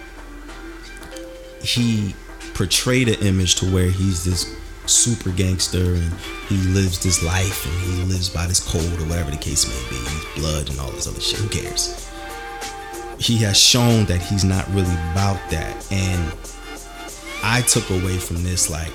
he 1.62 2.14
portrayed 2.54 3.08
an 3.08 3.26
image 3.26 3.56
to 3.56 3.66
where 3.72 3.90
he's 3.90 4.24
this 4.24 4.54
super 4.86 5.30
gangster 5.30 5.94
and 5.94 6.12
he 6.48 6.56
lives 6.68 7.02
this 7.02 7.22
life 7.22 7.66
and 7.66 7.74
he 7.80 8.04
lives 8.04 8.28
by 8.28 8.46
this 8.46 8.60
code 8.60 9.00
or 9.00 9.04
whatever 9.06 9.30
the 9.30 9.36
case 9.36 9.66
may 9.66 9.90
be. 9.90 9.96
He's 9.96 10.42
blood 10.42 10.70
and 10.70 10.80
all 10.80 10.90
this 10.90 11.06
other 11.06 11.20
shit. 11.20 11.38
Who 11.40 11.48
cares? 11.48 12.10
He 13.18 13.36
has 13.38 13.58
shown 13.58 14.04
that 14.06 14.20
he's 14.22 14.44
not 14.44 14.68
really 14.68 14.94
about 15.12 15.40
that. 15.50 15.90
And 15.90 16.32
I 17.42 17.62
took 17.62 17.88
away 17.90 18.18
from 18.18 18.42
this 18.42 18.70
like 18.70 18.92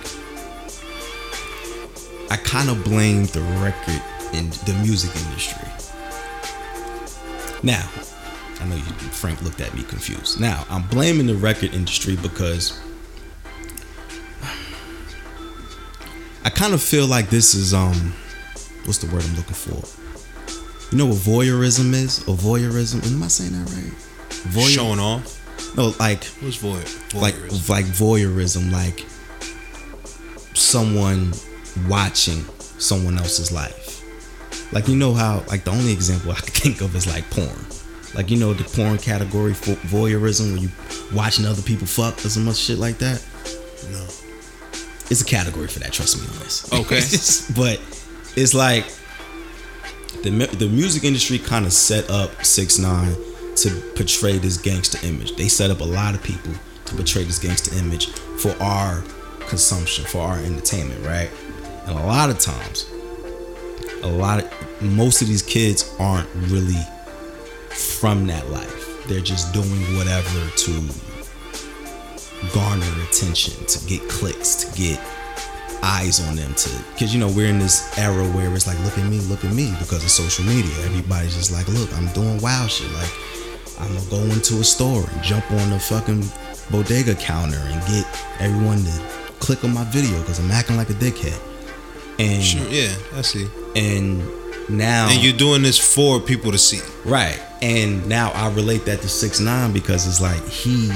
I 2.31 2.37
kind 2.37 2.69
of 2.69 2.83
blame 2.83 3.25
the 3.25 3.41
record 3.61 4.01
and 4.33 4.53
the 4.53 4.73
music 4.75 5.13
industry. 5.25 5.67
Now, 7.63 7.89
I 8.61 8.67
know 8.67 8.75
you 8.75 8.83
Frank 9.11 9.41
looked 9.41 9.59
at 9.59 9.73
me 9.73 9.83
confused. 9.83 10.39
Now, 10.39 10.65
I'm 10.69 10.83
blaming 10.83 11.27
the 11.27 11.35
record 11.35 11.73
industry 11.73 12.15
because 12.15 12.79
I 16.43 16.49
kind 16.49 16.73
of 16.73 16.81
feel 16.81 17.05
like 17.07 17.29
this 17.29 17.53
is 17.53 17.73
um 17.73 18.13
what's 18.85 18.97
the 18.99 19.13
word 19.13 19.23
I'm 19.23 19.35
looking 19.35 19.53
for? 19.53 19.81
You 20.91 20.97
know 20.97 21.05
what 21.07 21.17
voyeurism 21.17 21.93
is? 21.93 22.27
Or 22.27 22.35
voyeurism? 22.35 23.05
Am 23.05 23.23
I 23.23 23.27
saying 23.27 23.51
that 23.53 23.69
right? 23.71 23.93
Voyeur- 24.53 24.75
Showing 24.75 24.99
off. 24.99 25.37
No, 25.77 25.93
like 25.99 26.23
What's 26.41 26.57
voyeur? 26.57 26.83
voyeurism? 27.11 27.69
like 27.69 27.85
voyeurism, 27.85 28.71
like 28.71 29.05
someone 30.53 31.31
watching 31.87 32.43
someone 32.77 33.17
else's 33.17 33.51
life. 33.51 33.87
Like 34.73 34.87
you 34.87 34.95
know 34.95 35.13
how 35.13 35.43
like 35.47 35.63
the 35.63 35.71
only 35.71 35.93
example 35.93 36.31
I 36.31 36.35
can 36.35 36.47
think 36.53 36.81
of 36.81 36.95
is 36.95 37.07
like 37.07 37.29
porn. 37.29 37.65
Like 38.13 38.29
you 38.29 38.37
know 38.37 38.53
the 38.53 38.63
porn 38.65 38.97
category 38.97 39.53
for 39.53 39.71
voyeurism 39.87 40.51
where 40.53 40.61
you 40.63 40.69
watching 41.15 41.45
other 41.45 41.61
people 41.61 41.87
fuck 41.87 42.17
or 42.25 42.29
some 42.29 42.47
other 42.47 42.55
shit 42.57 42.77
like 42.79 42.97
that. 42.97 43.23
no. 43.91 44.05
It's 45.11 45.21
a 45.21 45.25
category 45.25 45.67
for 45.67 45.79
that. 45.79 45.91
Trust 45.91 46.21
me 46.21 46.25
on 46.25 46.39
this. 46.39 46.71
Okay. 46.71 47.01
but 47.61 47.81
it's 48.37 48.53
like 48.53 48.85
the 50.23 50.29
the 50.57 50.69
music 50.69 51.03
industry 51.03 51.37
kind 51.37 51.65
of 51.65 51.73
set 51.73 52.09
up 52.09 52.45
Six 52.45 52.79
Nine 52.79 53.13
to 53.57 53.69
portray 53.95 54.37
this 54.37 54.55
gangster 54.55 55.05
image. 55.05 55.35
They 55.35 55.49
set 55.49 55.69
up 55.69 55.81
a 55.81 55.83
lot 55.83 56.15
of 56.15 56.23
people 56.23 56.53
to 56.85 56.95
portray 56.95 57.25
this 57.25 57.39
gangster 57.39 57.75
image 57.77 58.07
for 58.39 58.55
our 58.61 59.03
consumption, 59.49 60.05
for 60.05 60.19
our 60.19 60.37
entertainment, 60.37 61.05
right? 61.05 61.29
And 61.87 61.99
a 61.99 62.05
lot 62.05 62.29
of 62.29 62.39
times, 62.39 62.89
a 64.03 64.07
lot 64.07 64.41
of 64.41 64.81
most 64.81 65.21
of 65.21 65.27
these 65.27 65.41
kids 65.41 65.93
aren't 65.99 66.29
really 66.49 66.81
from 67.69 68.27
that 68.27 68.49
life. 68.49 69.07
They're 69.07 69.19
just 69.19 69.53
doing 69.53 69.97
whatever 69.97 70.49
to 70.49 71.10
garner 72.53 72.85
attention, 73.09 73.65
to 73.65 73.85
get 73.87 74.07
clicks, 74.09 74.55
to 74.55 74.77
get 74.77 74.99
eyes 75.83 76.19
on 76.27 76.35
them 76.35 76.53
to 76.53 76.69
because 76.93 77.11
you 77.11 77.19
know 77.19 77.27
we're 77.27 77.47
in 77.47 77.57
this 77.57 77.97
era 77.97 78.23
where 78.33 78.53
it's 78.53 78.67
like 78.67 78.77
look 78.85 78.95
at 78.99 79.05
me 79.09 79.17
look 79.21 79.43
at 79.43 79.51
me 79.51 79.73
because 79.79 80.03
of 80.03 80.11
social 80.11 80.45
media 80.45 80.71
everybody's 80.85 81.33
just 81.35 81.51
like 81.51 81.67
look 81.69 81.91
i'm 81.97 82.05
doing 82.13 82.39
wild 82.39 82.69
shit 82.69 82.87
like 82.91 83.09
i'm 83.79 83.87
gonna 83.95 84.09
go 84.11 84.21
into 84.31 84.59
a 84.59 84.63
store 84.63 85.03
and 85.11 85.23
jump 85.23 85.43
on 85.51 85.71
the 85.71 85.79
fucking 85.79 86.23
bodega 86.69 87.15
counter 87.15 87.57
and 87.57 87.81
get 87.87 88.05
everyone 88.39 88.77
to 88.83 88.91
click 89.39 89.63
on 89.63 89.73
my 89.73 89.83
video 89.85 90.19
because 90.19 90.37
i'm 90.37 90.51
acting 90.51 90.77
like 90.77 90.91
a 90.91 90.93
dickhead 90.93 91.39
and 92.19 92.43
Sure, 92.43 92.61
yeah, 92.69 92.93
I 93.15 93.23
see. 93.23 93.47
and 93.75 94.19
now 94.69 95.09
And 95.09 95.23
you're 95.23 95.33
doing 95.35 95.63
this 95.63 95.79
for 95.79 96.19
people 96.19 96.51
to 96.51 96.59
see. 96.59 96.79
Right. 97.03 97.41
And 97.63 98.07
now 98.07 98.29
I 98.35 98.49
relate 98.53 98.85
that 98.85 99.01
to 99.01 99.09
six 99.09 99.39
nine 99.39 99.73
because 99.73 100.05
it's 100.07 100.21
like 100.21 100.45
he 100.47 100.91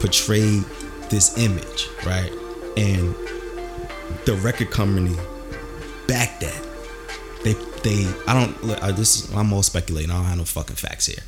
portrayed 0.00 0.64
this 1.10 1.38
image, 1.38 1.88
right? 2.06 2.30
And 2.76 3.14
the 4.24 4.38
record 4.42 4.70
company 4.70 5.16
backed 6.06 6.40
that. 6.40 6.62
They 7.44 7.52
they 7.82 8.12
I 8.26 8.34
don't 8.34 8.82
I, 8.82 8.92
this 8.92 9.24
is, 9.24 9.34
I'm 9.34 9.52
all 9.52 9.62
speculating. 9.62 10.10
I 10.10 10.16
don't 10.16 10.24
have 10.24 10.38
no 10.38 10.44
fucking 10.44 10.76
facts 10.76 11.06
here. 11.06 11.22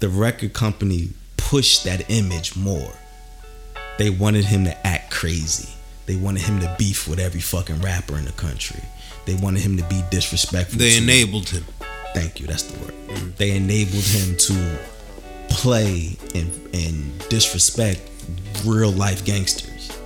The 0.00 0.08
record 0.08 0.52
company 0.52 1.10
pushed 1.36 1.84
that 1.84 2.10
image 2.10 2.56
more. 2.56 2.92
They 3.98 4.10
wanted 4.10 4.44
him 4.44 4.64
to 4.64 4.86
act 4.86 5.10
crazy. 5.10 5.70
They 6.04 6.16
wanted 6.16 6.42
him 6.42 6.60
to 6.60 6.74
beef 6.78 7.08
with 7.08 7.18
every 7.18 7.40
fucking 7.40 7.80
rapper 7.80 8.16
in 8.16 8.26
the 8.26 8.32
country. 8.32 8.80
They 9.24 9.34
wanted 9.34 9.62
him 9.62 9.76
to 9.78 9.84
be 9.84 10.02
disrespectful. 10.10 10.78
They 10.78 10.98
to 10.98 11.02
enabled 11.02 11.48
him. 11.48 11.64
Thank 12.14 12.38
you. 12.40 12.46
That's 12.46 12.64
the 12.64 12.78
word. 12.84 12.94
Mm. 13.08 13.36
They 13.36 13.56
enabled 13.56 14.04
him 14.04 14.36
to 14.36 14.78
play 15.48 16.16
and 16.34 16.50
and 16.74 17.18
disrespect 17.28 18.00
real 18.64 18.90
life 18.90 19.24
gangsters, 19.24 19.96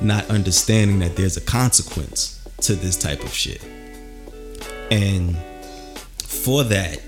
not 0.00 0.28
understanding 0.30 0.98
that 1.00 1.16
there's 1.16 1.36
a 1.36 1.40
consequence 1.40 2.34
to 2.62 2.74
this 2.74 2.96
type 2.96 3.22
of 3.22 3.32
shit. 3.32 3.62
And 4.90 5.36
for 6.22 6.64
that, 6.64 7.00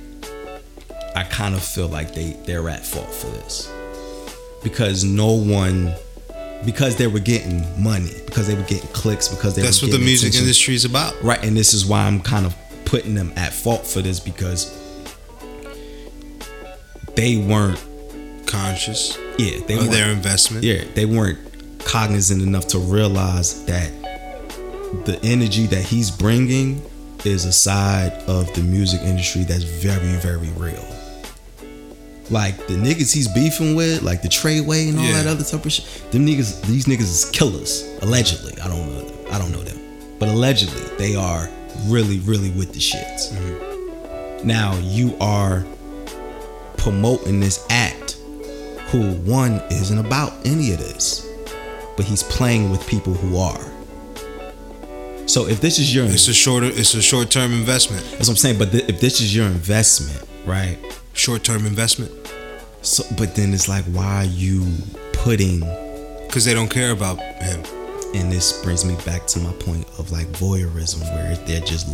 I 1.17 1.25
kind 1.25 1.55
of 1.55 1.63
feel 1.63 1.89
like 1.89 2.15
they 2.15 2.33
they're 2.47 2.69
at 2.69 2.85
fault 2.87 3.13
for 3.13 3.27
this 3.27 3.71
because 4.63 5.03
no 5.05 5.33
one 5.33 5.93
because 6.65 6.97
they 6.97 7.07
were 7.07 7.19
getting 7.21 7.83
money 7.83 8.13
because 8.27 8.47
they 8.47 8.55
were 8.55 8.63
getting 8.63 8.89
clicks 8.91 9.29
because 9.29 9.57
they 9.57 9.63
That's 9.63 9.83
what 9.83 9.91
the 9.91 9.99
music 9.99 10.29
attention. 10.29 10.43
industry 10.45 10.75
is 10.75 10.85
about. 10.85 11.21
right 11.23 11.43
and 11.43 11.57
this 11.57 11.75
is 11.75 11.85
why 11.87 12.03
I'm 12.03 12.21
kind 12.21 12.47
of 12.47 12.55
putting 12.85 13.15
them 13.15 13.33
at 13.37 13.53
fault 13.53 13.87
for 13.87 14.03
this 14.03 14.21
because 14.21 14.77
they 17.17 17.39
weren't 17.39 17.83
Conscious 18.47 19.17
yeah 19.41 19.67
they 19.67 19.75
of 19.75 19.81
weren't 19.81 19.93
their 19.93 20.11
investment. 20.11 20.65
yeah 20.65 20.85
they 20.95 21.07
weren't 21.07 21.39
cognizant 21.85 22.43
enough 22.43 22.67
to 22.69 22.79
realize 22.79 23.65
that 23.67 23.91
the 25.07 25.19
energy 25.23 25.67
that 25.67 25.83
he's 25.83 26.11
bringing 26.11 26.83
is 27.25 27.45
a 27.45 27.53
side 27.53 28.13
of 28.27 28.53
the 28.55 28.63
music 28.63 29.01
industry 29.03 29.43
that's 29.45 29.65
very 29.65 30.15
very 30.19 30.49
real. 30.51 30.85
Like 32.31 32.57
the 32.69 32.75
niggas 32.75 33.13
he's 33.13 33.29
beefing 33.29 33.75
with 33.75 34.03
like 34.03 34.23
the 34.23 34.29
Treyway 34.29 34.89
and 34.89 34.99
all 34.99 35.05
Yeah. 35.05 35.23
that 35.23 35.27
other 35.27 35.43
type 35.45 35.65
of 35.67 35.73
shit 35.73 35.85
them 36.13 36.25
niggas 36.27 36.63
these 36.67 36.87
niggas 36.87 37.01
is 37.01 37.25
killers 37.33 37.85
allegedly. 38.03 38.55
I 38.63 38.69
don't 38.69 38.87
know 38.93 39.01
them. 39.03 39.27
I 39.33 39.39
don't 39.39 39.51
know 39.53 39.63
them. 39.63 39.79
But 40.19 40.29
allegedly 40.29 40.83
they 40.97 41.15
are 41.17 41.49
really 41.87 42.19
really 42.21 42.51
with 42.51 42.73
the 42.73 42.79
shits. 42.81 43.33
Mm-hmm. 43.33 44.47
Now 44.47 44.77
you 44.79 45.17
are 45.21 45.65
promoting 46.77 47.41
this 47.41 47.67
act 47.71 48.00
who 48.91 49.13
one 49.31 49.53
isn't 49.71 49.99
about 49.99 50.33
any 50.45 50.73
of 50.73 50.79
this 50.79 51.27
but 51.97 52.05
he's 52.07 52.23
playing 52.25 52.71
with 52.71 52.87
people 52.87 53.13
who 53.15 53.37
are 53.37 53.61
so 55.27 55.47
if 55.47 55.61
this 55.61 55.79
is 55.79 55.95
your 55.95 56.07
It's 56.07 56.27
a 56.27 56.35
shorter. 56.35 56.67
It's 56.67 56.95
a 56.95 57.03
short 57.03 57.31
term 57.31 57.53
investment. 57.53 58.03
that's 58.03 58.29
what 58.29 58.31
i'm 58.31 58.37
saying 58.37 58.59
but 58.59 58.73
th- 58.73 58.89
if 58.89 59.01
this 59.01 59.21
is 59.21 59.35
your 59.35 59.47
investment 59.47 60.23
right 60.45 60.77
Short 61.13 61.43
term 61.45 61.67
investment 61.67 62.11
so 62.83 63.05
but 63.19 63.35
then 63.35 63.53
it's 63.53 63.69
like 63.69 63.85
why 63.87 64.17
are 64.17 64.25
you 64.25 64.65
putting 65.13 65.61
because 66.27 66.45
they 66.45 66.55
don't 66.55 66.71
care 66.71 66.93
about 66.93 67.19
him. 67.19 67.63
and 68.15 68.33
this 68.33 68.63
brings 68.63 68.85
me 68.85 68.97
back 69.05 69.27
to 69.27 69.39
my 69.41 69.53
point 69.55 69.87
of 69.99 70.11
like 70.13 70.27
voyeurism 70.29 71.01
where 71.15 71.37
they're 71.47 71.61
just 71.61 71.87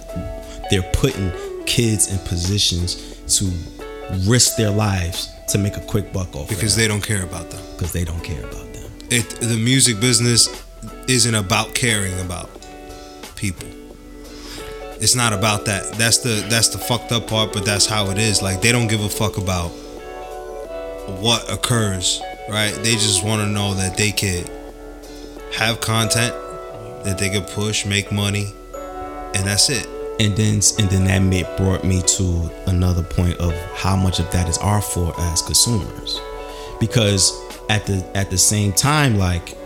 they're 0.71 0.89
putting 0.93 1.33
kids 1.67 2.13
in 2.13 2.19
positions 2.27 3.19
to 3.39 3.51
risk 4.29 4.57
their 4.57 4.71
lives 4.71 5.31
to 5.49 5.59
make 5.59 5.77
a 5.77 5.81
quick 5.81 6.13
buck 6.13 6.35
off 6.35 6.49
because 6.49 6.75
they 6.77 6.89
don't 6.89 7.03
care 7.03 7.23
about 7.23 7.51
them. 7.51 7.63
because 7.77 7.93
they 7.93 8.05
don't 8.05 8.23
care 8.23 8.45
about 8.45 8.73
them 8.73 8.91
It 9.11 9.29
the 9.41 9.57
music 9.57 10.01
business 10.01 10.49
isn't 11.09 11.35
about 11.35 11.75
caring 11.75 12.19
about 12.21 12.51
people. 13.37 13.69
It's 14.99 15.15
not 15.15 15.33
about 15.33 15.67
that. 15.67 15.93
That's 15.95 16.19
the 16.19 16.45
that's 16.49 16.69
the 16.69 16.79
fucked 16.79 17.13
up 17.13 17.29
part, 17.29 17.53
but 17.53 17.65
that's 17.65 17.87
how 17.87 18.11
it 18.11 18.19
is. 18.19 18.43
Like 18.43 18.61
they 18.63 18.73
don't 18.73 18.89
give 18.89 19.03
a 19.03 19.09
fuck 19.09 19.37
about 19.37 19.69
what 21.21 21.51
occurs, 21.53 22.21
right? 22.49 22.73
They 22.83 22.93
just 22.95 23.23
want 23.25 23.43
to 23.43 23.47
know 23.47 23.75
that 23.75 23.97
they 23.97 24.11
could 24.11 24.51
have 25.55 25.81
content 25.81 26.35
that 27.05 27.19
they 27.19 27.31
could 27.31 27.47
push, 27.49 27.87
make 27.87 28.11
money, 28.11 28.53
and 29.35 29.47
that's 29.47 29.69
it. 29.71 29.87
And 30.19 30.37
then 30.37 30.61
and 30.79 30.91
then 30.91 31.05
that 31.05 31.19
made, 31.19 31.47
brought 31.57 31.85
me 31.85 32.03
to 32.03 32.51
another 32.67 33.03
point 33.03 33.37
of 33.39 33.53
how 33.75 33.97
much 33.97 34.19
of 34.19 34.31
that 34.31 34.49
is 34.49 34.59
our 34.59 34.81
fault 34.81 35.19
as 35.19 35.43
consumers 35.43 36.21
because 36.81 37.33
at 37.69 37.85
the 37.87 38.05
at 38.15 38.31
the 38.31 38.39
same 38.39 38.73
time 38.73 39.19
like 39.19 39.57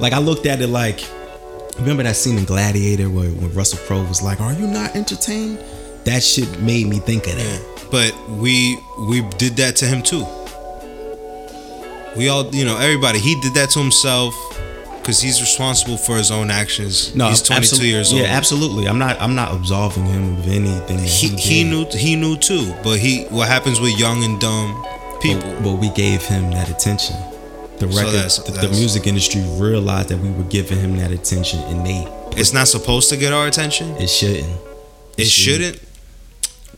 like 0.00 0.12
i 0.12 0.18
looked 0.18 0.46
at 0.46 0.60
it 0.60 0.68
like 0.68 1.06
remember 1.78 2.02
that 2.02 2.16
scene 2.16 2.36
in 2.38 2.44
gladiator 2.44 3.08
where 3.08 3.30
when 3.30 3.52
russell 3.54 3.78
crowe 3.86 4.02
was 4.04 4.22
like 4.22 4.40
are 4.40 4.52
you 4.52 4.66
not 4.66 4.94
entertained 4.94 5.58
that 6.04 6.22
shit 6.22 6.60
made 6.60 6.86
me 6.86 6.98
think 6.98 7.26
of 7.26 7.36
that 7.36 7.74
But 7.90 8.12
we 8.28 8.78
we 8.98 9.22
did 9.38 9.56
that 9.56 9.76
to 9.76 9.86
him 9.86 10.02
too. 10.02 10.26
We 12.16 12.28
all, 12.28 12.46
you 12.54 12.64
know, 12.64 12.76
everybody. 12.76 13.18
He 13.18 13.40
did 13.40 13.54
that 13.54 13.70
to 13.70 13.80
himself 13.80 14.34
because 15.04 15.20
he's 15.20 15.40
responsible 15.42 15.98
for 15.98 16.16
his 16.16 16.30
own 16.30 16.50
actions. 16.50 17.14
no 17.14 17.28
he's 17.28 17.42
22 17.42 17.58
absolute- 17.60 17.86
years 17.86 18.10
old. 18.12 18.22
yeah 18.22 18.28
absolutely 18.28 18.88
i'm 18.88 18.98
not 18.98 19.20
i'm 19.20 19.34
not 19.34 19.52
absolving 19.52 20.06
him 20.06 20.36
of 20.38 20.48
anything 20.48 20.98
He, 20.98 21.28
he, 21.28 21.36
he 21.36 21.64
knew 21.64 21.84
he 21.92 22.16
knew 22.16 22.36
too, 22.36 22.72
but 22.82 22.98
he 22.98 23.24
what 23.36 23.46
happens 23.48 23.80
with 23.80 23.98
young 23.98 24.24
and 24.24 24.40
dumb 24.40 24.70
people? 25.20 25.42
But, 25.52 25.62
but 25.64 25.72
we 25.84 25.90
gave 25.90 26.22
him 26.22 26.50
that 26.52 26.68
attention. 26.70 27.16
The 27.78 27.86
record, 27.88 28.12
that's- 28.12 28.38
the, 28.38 28.52
the 28.52 28.68
music 28.68 29.06
industry 29.06 29.42
realized 29.58 30.08
that 30.10 30.18
we 30.18 30.30
were 30.30 30.48
giving 30.56 30.78
him 30.78 30.96
that 30.98 31.10
attention, 31.10 31.58
and 31.70 31.84
they 31.86 32.00
It's 32.40 32.52
not 32.52 32.68
supposed 32.68 33.08
to 33.10 33.16
get 33.16 33.32
our 33.32 33.46
attention. 33.46 33.86
it 33.96 34.08
shouldn't. 34.08 34.60
It 35.18 35.26
shouldn't. 35.26 35.80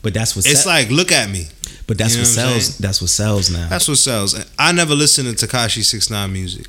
But 0.03 0.15
that's 0.15 0.35
what. 0.37 0.47
It's 0.47 0.62
sell- 0.62 0.73
like 0.73 0.91
look 0.91 1.11
at 1.12 1.29
me. 1.31 1.49
but 1.87 1.99
that's 1.99 2.15
you 2.15 2.23
what 2.23 2.37
know 2.37 2.43
what 2.47 2.55
I'm 2.57 2.61
sells. 2.61 2.79
That's 2.79 3.01
what 3.03 3.11
sells 3.11 3.51
now. 3.51 3.69
That's 3.69 3.89
what 3.89 3.99
sells. 3.99 4.31
I 4.59 4.73
never 4.73 4.95
listened 4.95 5.27
to 5.37 5.47
Tekashi 5.47 5.83
Six 5.85 6.09
Nine 6.11 6.33
music. 6.33 6.67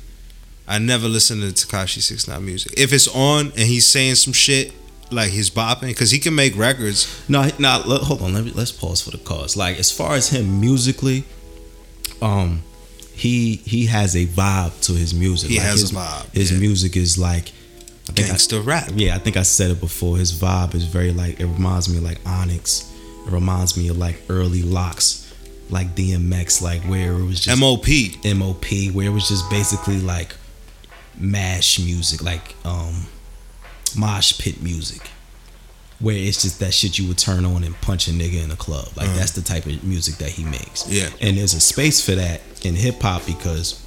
I 0.68 0.78
never 0.78 1.08
listen 1.08 1.40
to 1.40 1.46
Tekashi 1.46 2.00
Six 2.02 2.28
Nine 2.28 2.44
music. 2.44 2.74
If 2.76 2.92
it's 2.92 3.08
on 3.08 3.46
and 3.46 3.60
he's 3.60 3.86
saying 3.86 4.16
some 4.16 4.32
shit 4.32 4.72
like 5.10 5.30
he's 5.30 5.48
bopping, 5.50 5.88
because 5.88 6.10
he 6.10 6.18
can 6.18 6.34
make 6.34 6.54
records. 6.56 7.06
no, 7.28 7.48
no. 7.58 7.70
Hold 7.80 8.20
on. 8.22 8.34
Let 8.34 8.44
me, 8.44 8.52
let's 8.52 8.72
pause 8.72 9.00
for 9.02 9.10
the 9.10 9.18
cause. 9.18 9.56
Like 9.56 9.78
as 9.78 9.90
far 9.90 10.14
as 10.14 10.28
him 10.28 10.60
musically, 10.60 11.24
um, 12.20 12.62
he 13.14 13.56
he 13.56 13.86
has 13.86 14.14
a 14.14 14.26
vibe 14.26 14.78
to 14.82 14.92
his 14.92 15.14
music. 15.14 15.50
He 15.50 15.56
Like, 15.58 15.66
has 15.66 15.80
his, 15.80 15.92
a 15.92 15.94
vibe, 15.94 16.32
His 16.34 16.52
yeah. 16.52 16.58
music 16.58 16.96
is 16.96 17.18
like. 17.18 17.48
I- 17.48 18.12
Gangster 18.12 18.60
rap. 18.62 18.90
Yeah, 18.94 19.14
I 19.14 19.18
think 19.18 19.36
I 19.36 19.42
said 19.42 19.70
it 19.70 19.80
before. 19.80 20.16
His 20.16 20.32
vibe 20.32 20.74
is 20.74 20.84
very 20.84 21.12
like 21.12 21.40
it 21.40 21.46
reminds 21.46 21.88
me 21.90 21.98
of 21.98 22.04
like 22.04 22.20
Onyx. 22.26 22.90
It 23.26 23.30
reminds 23.32 23.76
me 23.76 23.88
of 23.88 23.98
like 23.98 24.16
early 24.30 24.62
Lox, 24.62 25.30
like 25.68 25.94
DMX, 25.94 26.62
like 26.62 26.80
where 26.84 27.12
it 27.12 27.24
was 27.24 27.40
just 27.40 27.60
MOP. 27.60 27.86
MOP, 28.24 28.64
where 28.94 29.06
it 29.06 29.12
was 29.12 29.28
just 29.28 29.48
basically 29.50 29.98
like 30.00 30.34
mash 31.16 31.78
music, 31.78 32.22
like 32.22 32.54
um 32.64 33.06
mosh 33.96 34.38
pit 34.38 34.62
music. 34.62 35.02
Where 36.00 36.14
it's 36.14 36.42
just 36.42 36.60
that 36.60 36.72
shit 36.72 36.96
you 36.96 37.08
would 37.08 37.18
turn 37.18 37.44
on 37.44 37.64
and 37.64 37.74
punch 37.80 38.06
a 38.06 38.12
nigga 38.12 38.44
in 38.44 38.52
a 38.52 38.56
club. 38.56 38.86
Like 38.96 39.08
that's 39.14 39.32
the 39.32 39.42
type 39.42 39.66
of 39.66 39.82
music 39.82 40.16
that 40.16 40.30
he 40.30 40.44
makes. 40.44 40.86
Yeah. 40.88 41.08
And 41.20 41.36
there's 41.36 41.54
a 41.54 41.60
space 41.60 42.04
for 42.04 42.12
that 42.12 42.40
in 42.64 42.76
hip 42.76 43.00
hop 43.00 43.26
because 43.26 43.84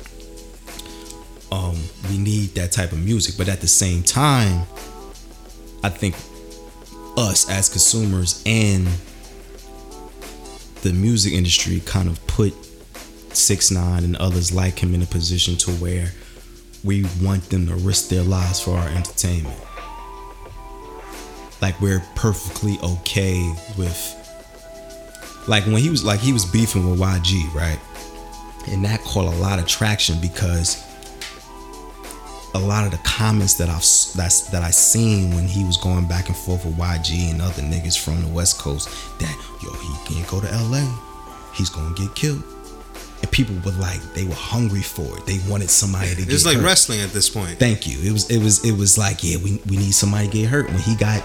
um 1.52 1.78
we 2.10 2.18
need 2.18 2.50
that 2.56 2.72
type 2.74 2.92
of 2.92 3.00
music. 3.00 3.36
But 3.38 3.48
at 3.48 3.62
the 3.62 3.68
same 3.68 4.04
time, 4.04 4.68
I 5.84 5.90
think 5.90 6.16
us 7.18 7.50
as 7.50 7.70
consumers 7.70 8.42
and 8.46 8.88
the 10.82 10.94
music 10.94 11.34
industry 11.34 11.82
kind 11.86 12.10
of 12.10 12.26
put 12.28 12.54
six 13.34 13.72
nine 13.72 14.04
and 14.04 14.16
others 14.18 14.52
like 14.52 14.80
him 14.80 14.94
in 14.94 15.02
a 15.02 15.06
position 15.06 15.56
to 15.56 15.72
where 15.72 16.12
we 16.84 17.06
want 17.22 17.50
them 17.50 17.67
to 17.67 17.76
risk 17.76 18.10
their 18.10 18.24
lives 18.24 18.60
for 18.60 18.72
our 18.72 18.88
entertainment. 18.89 19.60
Like 21.62 21.80
we're 21.80 22.04
perfectly 22.15 22.78
okay 22.82 23.39
with 23.78 24.17
like 25.48 25.65
when 25.65 25.78
he 25.78 25.89
was 25.89 26.04
like 26.04 26.20
he 26.20 26.34
was 26.34 26.46
beefing 26.46 26.89
with 26.89 27.00
YG, 27.00 27.54
right? 27.54 27.80
And 28.70 28.84
that 28.86 29.02
caught 29.02 29.32
a 29.32 29.38
lot 29.38 29.60
of 29.60 29.67
traction 29.67 30.20
because 30.20 30.88
a 32.54 32.60
lot 32.60 32.84
of 32.84 32.91
the 32.91 33.00
comments 33.06 33.54
that 33.56 33.70
I've 33.70 33.86
that's 34.15 34.50
that 34.50 34.63
I 34.63 34.72
seen 34.72 35.34
when 35.36 35.48
he 35.48 35.63
was 35.63 35.78
going 35.78 36.08
back 36.08 36.28
and 36.28 36.36
forth 36.36 36.65
with 36.65 36.76
YG 36.78 37.32
and 37.32 37.41
other 37.41 37.62
niggas 37.62 37.98
from 37.98 38.22
the 38.22 38.28
West 38.28 38.60
Coast 38.60 38.89
that 39.20 39.36
yo 39.63 39.72
he 39.74 40.13
can't 40.13 40.28
go 40.28 40.41
to 40.41 40.48
LA, 40.48 40.86
he's 41.54 41.70
gonna 41.70 41.96
get 41.96 42.13
killed. 42.15 42.44
People 43.32 43.56
were 43.65 43.72
like 43.80 44.02
they 44.13 44.26
were 44.26 44.36
hungry 44.36 44.82
for 44.82 45.17
it. 45.17 45.26
They 45.26 45.39
wanted 45.50 45.70
somebody 45.70 46.10
to 46.10 46.15
get 46.17 46.34
It's 46.34 46.46
like 46.46 46.58
hurt. 46.58 46.65
wrestling 46.65 47.00
at 47.02 47.10
this 47.12 47.30
point. 47.30 47.58
Thank 47.60 47.88
you. 47.88 47.98
It 48.04 48.12
was 48.12 48.30
it 48.30 48.39
was 48.44 48.63
it 48.65 48.78
was 48.78 48.98
like 48.98 49.24
yeah 49.24 49.38
we 49.38 49.62
we 49.70 49.78
need 49.78 49.94
somebody 49.94 50.28
to 50.28 50.34
get 50.34 50.50
hurt 50.50 50.67
when 50.67 50.80
he 50.80 50.96
got 50.96 51.24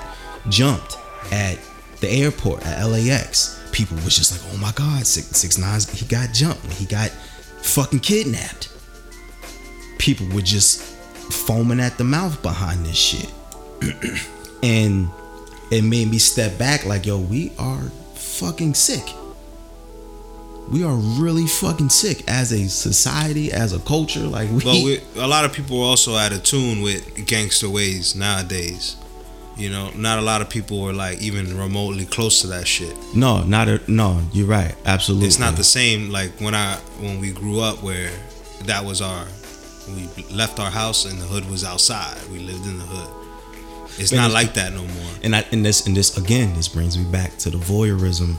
jumped 0.49 0.97
at 1.33 1.59
the 2.01 2.09
airport 2.09 2.65
at 2.65 2.85
LAX. 2.85 3.61
People 3.73 3.97
was 4.05 4.17
just 4.17 4.31
like 4.33 4.55
oh 4.55 4.57
my 4.59 4.73
god 4.73 5.05
six 5.07 5.27
six 5.37 5.59
nines 5.59 5.91
he 5.91 6.07
got 6.07 6.33
jumped 6.33 6.63
when 6.63 6.73
he 6.73 6.85
got 6.87 7.11
fucking 7.11 8.01
kidnapped. 8.01 8.71
People 9.99 10.27
were 10.29 10.43
just 10.43 10.81
foaming 11.33 11.81
at 11.81 11.99
the 11.99 12.05
mouth 12.05 12.41
behind 12.43 12.87
this 12.87 12.97
shit, 12.97 13.33
and 14.63 15.09
it 15.73 15.83
made 15.83 16.09
me 16.09 16.19
step 16.19 16.57
back 16.59 16.85
like 16.87 17.05
yo 17.05 17.19
we 17.19 17.51
are 17.59 17.83
fucking 18.15 18.75
sick. 18.75 19.03
We 20.69 20.83
are 20.83 20.95
really 20.95 21.47
fucking 21.47 21.91
sick 21.91 22.25
as 22.29 22.51
a 22.53 22.69
society, 22.69 23.53
as 23.53 23.73
a 23.73 23.79
culture. 23.79 24.21
Like 24.21 24.51
we, 24.51 24.65
But 24.65 24.75
we, 24.85 25.01
a 25.17 25.27
lot 25.27 25.45
of 25.45 25.53
people 25.53 25.79
are 25.81 25.85
also 25.85 26.17
out 26.17 26.33
of 26.33 26.43
tune 26.43 26.83
with 26.83 27.27
gangster 27.27 27.71
ways 27.71 28.17
nowadays. 28.17 28.97
You 29.57 29.71
know, 29.71 29.91
not 29.95 30.19
a 30.19 30.23
lot 30.23 30.43
of 30.43 30.51
people 30.51 30.83
are 30.85 30.93
like 30.93 31.23
even 31.23 31.57
remotely 31.57 32.05
close 32.05 32.41
to 32.43 32.49
that 32.49 32.67
shit. 32.67 32.95
No, 33.15 33.43
not 33.45 33.69
a 33.69 33.81
no. 33.91 34.21
You're 34.33 34.47
right. 34.49 34.75
Absolutely. 34.85 35.29
It's 35.29 35.39
not 35.39 35.57
the 35.57 35.65
same 35.65 36.11
like 36.11 36.33
when 36.41 36.55
I 36.55 36.75
when 37.01 37.21
we 37.21 37.31
grew 37.33 37.61
up 37.61 37.83
where 37.83 38.11
that 38.65 38.85
was 38.85 39.01
our 39.01 39.25
we 39.89 40.09
left 40.35 40.59
our 40.59 40.71
house 40.71 41.05
and 41.07 41.19
the 41.19 41.25
hood 41.25 41.49
was 41.49 41.65
outside. 41.65 42.19
We 42.31 42.41
lived 42.41 42.67
in 42.67 42.77
the 42.79 42.85
hood. 42.85 43.09
It's 43.99 44.13
not 44.13 44.31
it's- 44.31 44.33
like 44.35 44.55
that 44.55 44.73
no 44.75 44.83
more. 44.83 45.13
and 45.23 45.35
I 45.35 45.45
and 45.53 45.65
this 45.65 45.87
and 45.87 45.97
this 45.97 46.19
again, 46.19 46.55
this 46.55 46.69
brings 46.69 46.99
me 46.99 47.05
back 47.11 47.39
to 47.39 47.51
the 47.51 47.57
voyeurism 47.57 48.37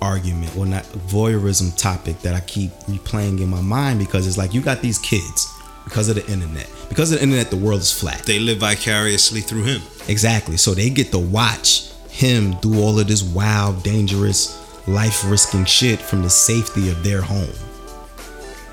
argument, 0.00 0.56
or 0.56 0.66
not 0.66 0.84
voyeurism 0.84 1.76
topic 1.76 2.20
that 2.20 2.34
I 2.34 2.40
keep 2.40 2.70
replaying 2.86 3.40
in 3.40 3.48
my 3.48 3.60
mind 3.60 3.98
because 3.98 4.26
it's 4.26 4.38
like 4.38 4.54
you 4.54 4.60
got 4.60 4.80
these 4.80 4.98
kids 4.98 5.52
because 5.84 6.08
of 6.08 6.16
the 6.16 6.26
internet. 6.30 6.70
Because 6.88 7.12
of 7.12 7.18
the 7.18 7.24
internet, 7.24 7.50
the 7.50 7.56
world 7.56 7.80
is 7.80 7.92
flat. 7.92 8.22
They 8.24 8.38
live 8.38 8.58
vicariously 8.58 9.40
through 9.40 9.64
him. 9.64 9.82
Exactly. 10.08 10.56
So 10.56 10.74
they 10.74 10.90
get 10.90 11.10
to 11.12 11.18
watch 11.18 11.90
him 12.10 12.52
do 12.60 12.80
all 12.80 12.98
of 12.98 13.06
this 13.06 13.22
wild, 13.22 13.82
dangerous, 13.82 14.56
life 14.88 15.28
risking 15.30 15.64
shit 15.64 16.00
from 16.00 16.22
the 16.22 16.30
safety 16.30 16.90
of 16.90 17.02
their 17.04 17.20
home 17.20 17.52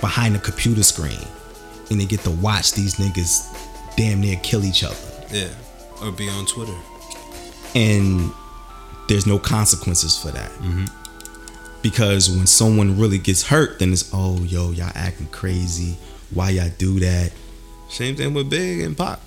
behind 0.02 0.36
a 0.36 0.40
computer 0.40 0.84
screen. 0.84 1.20
And 1.90 2.00
they 2.00 2.06
get 2.06 2.22
to 2.22 2.32
watch 2.32 2.74
these 2.74 2.96
niggas 2.96 3.96
damn 3.96 4.22
near 4.22 4.38
kill 4.38 4.66
each 4.66 4.84
other. 4.84 4.96
Yeah. 5.32 5.50
Or 6.02 6.12
be 6.12 6.30
on 6.30 6.46
Twitter. 6.46 6.76
And 7.76 8.32
there's 9.08 9.28
no 9.28 9.38
consequences 9.38 10.18
for 10.18 10.32
that. 10.32 10.52
Mm-hmm. 10.52 10.86
Because 11.86 12.32
when 12.32 12.48
someone 12.48 12.98
really 12.98 13.20
gets 13.20 13.44
hurt, 13.44 13.78
then 13.78 13.94
it's, 13.94 14.10
oh, 14.12 14.38
yo, 14.44 14.72
y'all 14.72 14.92
acting 14.96 15.28
crazy. 15.28 15.96
Why 16.32 16.50
y'all 16.50 16.72
do 16.80 17.00
that? 17.02 17.32
Same 17.90 18.16
thing 18.16 18.34
with 18.34 18.50
Big 18.50 18.82
and 18.82 18.98
Pac. 18.98 19.20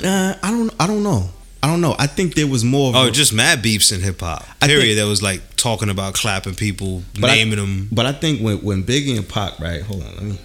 Uh, 0.00 0.34
I 0.40 0.50
don't. 0.52 0.72
I 0.78 0.86
don't 0.86 1.02
know. 1.02 1.28
I 1.64 1.66
don't 1.66 1.80
know. 1.80 1.96
I 1.98 2.06
think 2.06 2.36
there 2.36 2.46
was 2.46 2.62
more. 2.62 2.90
Of 2.90 2.94
Oh, 2.94 3.06
a- 3.08 3.10
just 3.10 3.32
mad 3.32 3.64
beeps 3.64 3.92
in 3.92 4.00
hip 4.00 4.20
hop. 4.20 4.46
Period. 4.60 4.80
think- 4.84 4.96
that 4.98 5.06
was 5.08 5.24
like 5.24 5.56
talking 5.56 5.88
about 5.90 6.14
clapping 6.14 6.54
people, 6.54 7.02
But 7.20 7.30
I- 7.30 7.34
naming 7.34 7.56
them. 7.58 7.88
But 7.90 8.06
I 8.06 8.12
think 8.12 8.40
when 8.40 8.58
when 8.58 8.84
Biggie 8.84 9.16
and 9.16 9.28
Pac, 9.28 9.58
right? 9.58 9.82
Hold 9.82 10.04
on, 10.04 10.14
let 10.14 10.22
me. 10.22 10.38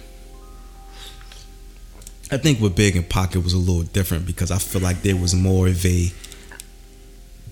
I 2.32 2.36
think 2.38 2.60
with 2.60 2.74
Big 2.74 2.96
and 2.96 3.08
Pac 3.08 3.36
it 3.36 3.44
was 3.44 3.52
a 3.52 3.58
little 3.58 3.82
different 3.84 4.26
because 4.26 4.50
I 4.50 4.58
feel 4.58 4.80
like 4.82 5.02
there 5.02 5.14
was 5.16 5.34
more 5.36 5.68
of 5.68 5.86
a 5.86 6.10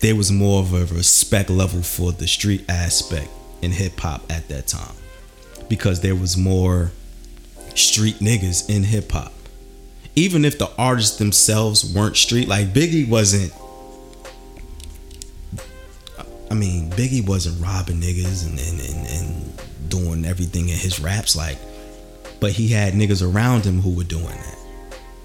there 0.00 0.16
was 0.16 0.32
more 0.32 0.60
of 0.60 0.72
a 0.74 0.92
respect 0.92 1.50
level 1.50 1.82
for 1.82 2.10
the 2.10 2.26
street 2.26 2.64
aspect 2.68 3.28
in 3.62 3.70
hip 3.70 3.98
hop 3.98 4.22
at 4.30 4.48
that 4.48 4.66
time 4.66 4.94
because 5.68 6.00
there 6.00 6.14
was 6.14 6.36
more 6.36 6.90
street 7.74 8.16
niggas 8.16 8.68
in 8.68 8.82
hip 8.84 9.10
hop. 9.12 9.32
Even 10.16 10.44
if 10.44 10.58
the 10.58 10.70
artists 10.76 11.18
themselves 11.18 11.94
weren't 11.94 12.16
street, 12.16 12.48
like 12.48 12.68
Biggie 12.68 13.08
wasn't. 13.08 13.52
I 16.50 16.54
mean, 16.54 16.90
Biggie 16.90 17.24
wasn't 17.24 17.62
robbing 17.62 18.00
niggas 18.00 18.44
and, 18.44 18.58
and, 18.58 18.80
and, 18.80 19.06
and 19.06 19.88
doing 19.88 20.24
everything 20.24 20.68
in 20.68 20.76
his 20.76 20.98
raps, 20.98 21.36
like, 21.36 21.58
but 22.40 22.50
he 22.50 22.68
had 22.68 22.94
niggas 22.94 23.22
around 23.22 23.64
him 23.64 23.80
who 23.80 23.94
were 23.94 24.04
doing 24.04 24.24
that. 24.24 24.58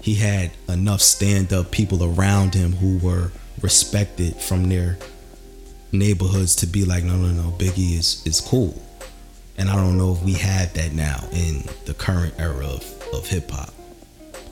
He 0.00 0.14
had 0.14 0.52
enough 0.68 1.00
stand 1.00 1.52
up 1.52 1.72
people 1.72 2.04
around 2.04 2.54
him 2.54 2.72
who 2.74 2.98
were 2.98 3.32
respected 3.60 4.36
from 4.36 4.68
their 4.68 4.98
neighborhoods 5.92 6.56
to 6.56 6.66
be 6.66 6.84
like, 6.84 7.04
no, 7.04 7.16
no, 7.16 7.28
no, 7.28 7.50
Biggie 7.56 7.98
is, 7.98 8.22
is 8.26 8.40
cool. 8.40 8.80
And 9.58 9.70
I 9.70 9.76
don't 9.76 9.96
know 9.96 10.12
if 10.12 10.22
we 10.22 10.34
have 10.34 10.72
that 10.74 10.92
now 10.92 11.24
in 11.32 11.62
the 11.86 11.94
current 11.94 12.34
era 12.38 12.66
of, 12.66 13.08
of 13.12 13.26
hip 13.26 13.50
hop. 13.50 13.72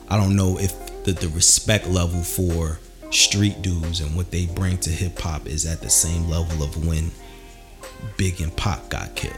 I 0.09 0.17
don't 0.17 0.35
know 0.35 0.57
if 0.59 1.03
the, 1.03 1.13
the 1.13 1.29
respect 1.29 1.87
level 1.87 2.21
for 2.21 2.79
street 3.11 3.61
dudes 3.61 4.01
and 4.01 4.15
what 4.15 4.31
they 4.31 4.45
bring 4.47 4.77
to 4.79 4.89
hip 4.89 5.17
hop 5.19 5.45
is 5.45 5.65
at 5.65 5.81
the 5.81 5.89
same 5.89 6.27
level 6.27 6.63
of 6.63 6.85
when 6.85 7.11
Big 8.17 8.41
and 8.41 8.55
Pac 8.55 8.89
got 8.89 9.15
killed. 9.15 9.35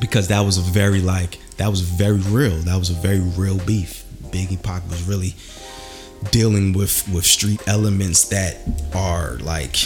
Because 0.00 0.28
that 0.28 0.40
was 0.40 0.58
a 0.58 0.62
very 0.62 1.00
like 1.00 1.38
that 1.56 1.68
was 1.68 1.80
very 1.80 2.18
real. 2.18 2.56
That 2.58 2.76
was 2.76 2.90
a 2.90 2.94
very 2.94 3.20
real 3.20 3.58
beef. 3.58 4.04
Big 4.32 4.50
and 4.50 4.62
Pac 4.62 4.82
was 4.88 5.02
really 5.04 5.34
dealing 6.30 6.72
with 6.72 7.08
with 7.08 7.24
street 7.24 7.60
elements 7.68 8.28
that 8.28 8.56
are 8.94 9.36
like 9.38 9.76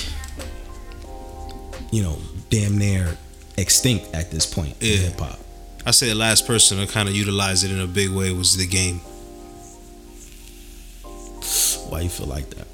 you 1.91 2.03
know 2.03 2.19
damn 2.51 2.77
near 2.79 3.17
extinct 3.57 4.15
at 4.15 4.31
this 4.31 4.47
point 4.47 4.75
in 4.83 4.99
hip 5.01 5.19
hop. 5.19 5.39
I 5.87 5.91
say 5.93 6.09
the 6.09 6.15
last 6.15 6.47
person 6.47 6.79
to 6.79 6.87
kind 6.93 7.09
of 7.09 7.15
utilize 7.15 7.65
it 7.65 7.71
in 7.71 7.81
a 7.81 7.87
big 7.87 8.11
way 8.11 8.31
was 8.33 8.57
the 8.57 8.67
game. 8.67 9.01
Why 11.89 12.01
you 12.03 12.09
feel 12.11 12.27
like 12.27 12.51
that? 12.51 12.67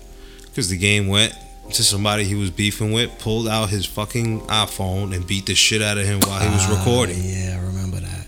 Because 0.46 0.68
the 0.68 0.76
game 0.78 1.06
went 1.08 1.34
to 1.72 1.82
somebody 1.84 2.24
he 2.24 2.34
was 2.34 2.50
beefing 2.50 2.92
with, 2.92 3.16
pulled 3.18 3.48
out 3.48 3.70
his 3.70 3.86
fucking 3.86 4.40
iPhone 4.42 5.14
and 5.14 5.26
beat 5.26 5.46
the 5.46 5.54
shit 5.54 5.80
out 5.82 5.96
of 5.98 6.04
him 6.04 6.20
while 6.20 6.40
he 6.40 6.48
was 6.52 6.64
Ah, 6.68 6.78
recording. 6.78 7.16
Yeah, 7.20 7.58
I 7.60 7.64
remember 7.66 8.00
that. 8.00 8.26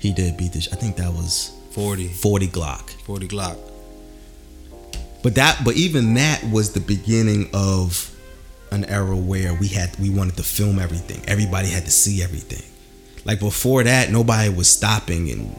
He 0.00 0.12
did 0.12 0.36
beat 0.36 0.52
this. 0.52 0.72
I 0.72 0.76
think 0.76 0.96
that 0.96 1.12
was 1.12 1.52
40, 1.72 2.08
40 2.08 2.48
Glocc. 2.48 2.90
40 3.04 3.28
Glocc. 3.28 3.58
But 5.22 5.34
that 5.36 5.60
but 5.64 5.76
even 5.76 6.14
that 6.14 6.42
was 6.50 6.72
the 6.72 6.80
beginning 6.80 7.48
of 7.54 8.11
an 8.72 8.84
era 8.86 9.16
where 9.16 9.54
we 9.54 9.68
had 9.68 9.96
we 9.98 10.10
wanted 10.10 10.36
to 10.36 10.42
film 10.42 10.78
everything. 10.78 11.22
Everybody 11.28 11.68
had 11.68 11.84
to 11.84 11.90
see 11.90 12.22
everything. 12.22 12.62
Like 13.24 13.38
before 13.40 13.84
that, 13.84 14.10
nobody 14.10 14.48
was 14.48 14.68
stopping 14.68 15.30
and 15.30 15.58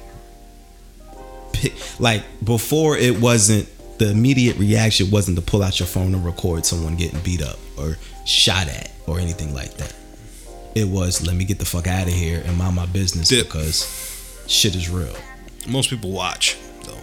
pick 1.54 1.73
like 1.99 2.23
before 2.43 2.97
it 2.97 3.19
wasn't 3.19 3.69
the 3.99 4.10
immediate 4.10 4.58
reaction 4.58 5.12
wasn't 5.12 5.38
to 5.38 5.43
pull 5.43 5.63
out 5.63 5.80
your 5.80 5.88
phone 5.88 6.13
and 6.13 6.26
record 6.26 6.65
someone 6.65 6.95
getting 6.95 7.19
beat 7.19 7.41
up 7.41 7.58
or 7.78 7.97
shot 8.26 8.67
at 8.67 8.91
or 9.08 9.19
anything 9.19 9.54
like 9.54 9.76
that. 9.76 9.93
It 10.76 10.88
was 10.88 11.26
let 11.26 11.36
me 11.36 11.45
get 11.45 11.60
the 11.60 11.65
fuck 11.65 11.88
out 11.88 12.08
of 12.08 12.13
here 12.13 12.41
and 12.45 12.58
mind 12.58 12.76
my 12.76 12.88
business 12.88 13.30
Dip. 13.30 13.45
because 13.45 14.43
shit 14.47 14.76
is 14.76 14.89
real. 14.89 15.15
Most 15.67 15.89
people 15.89 16.12
watch, 16.12 16.58
though. 16.86 16.97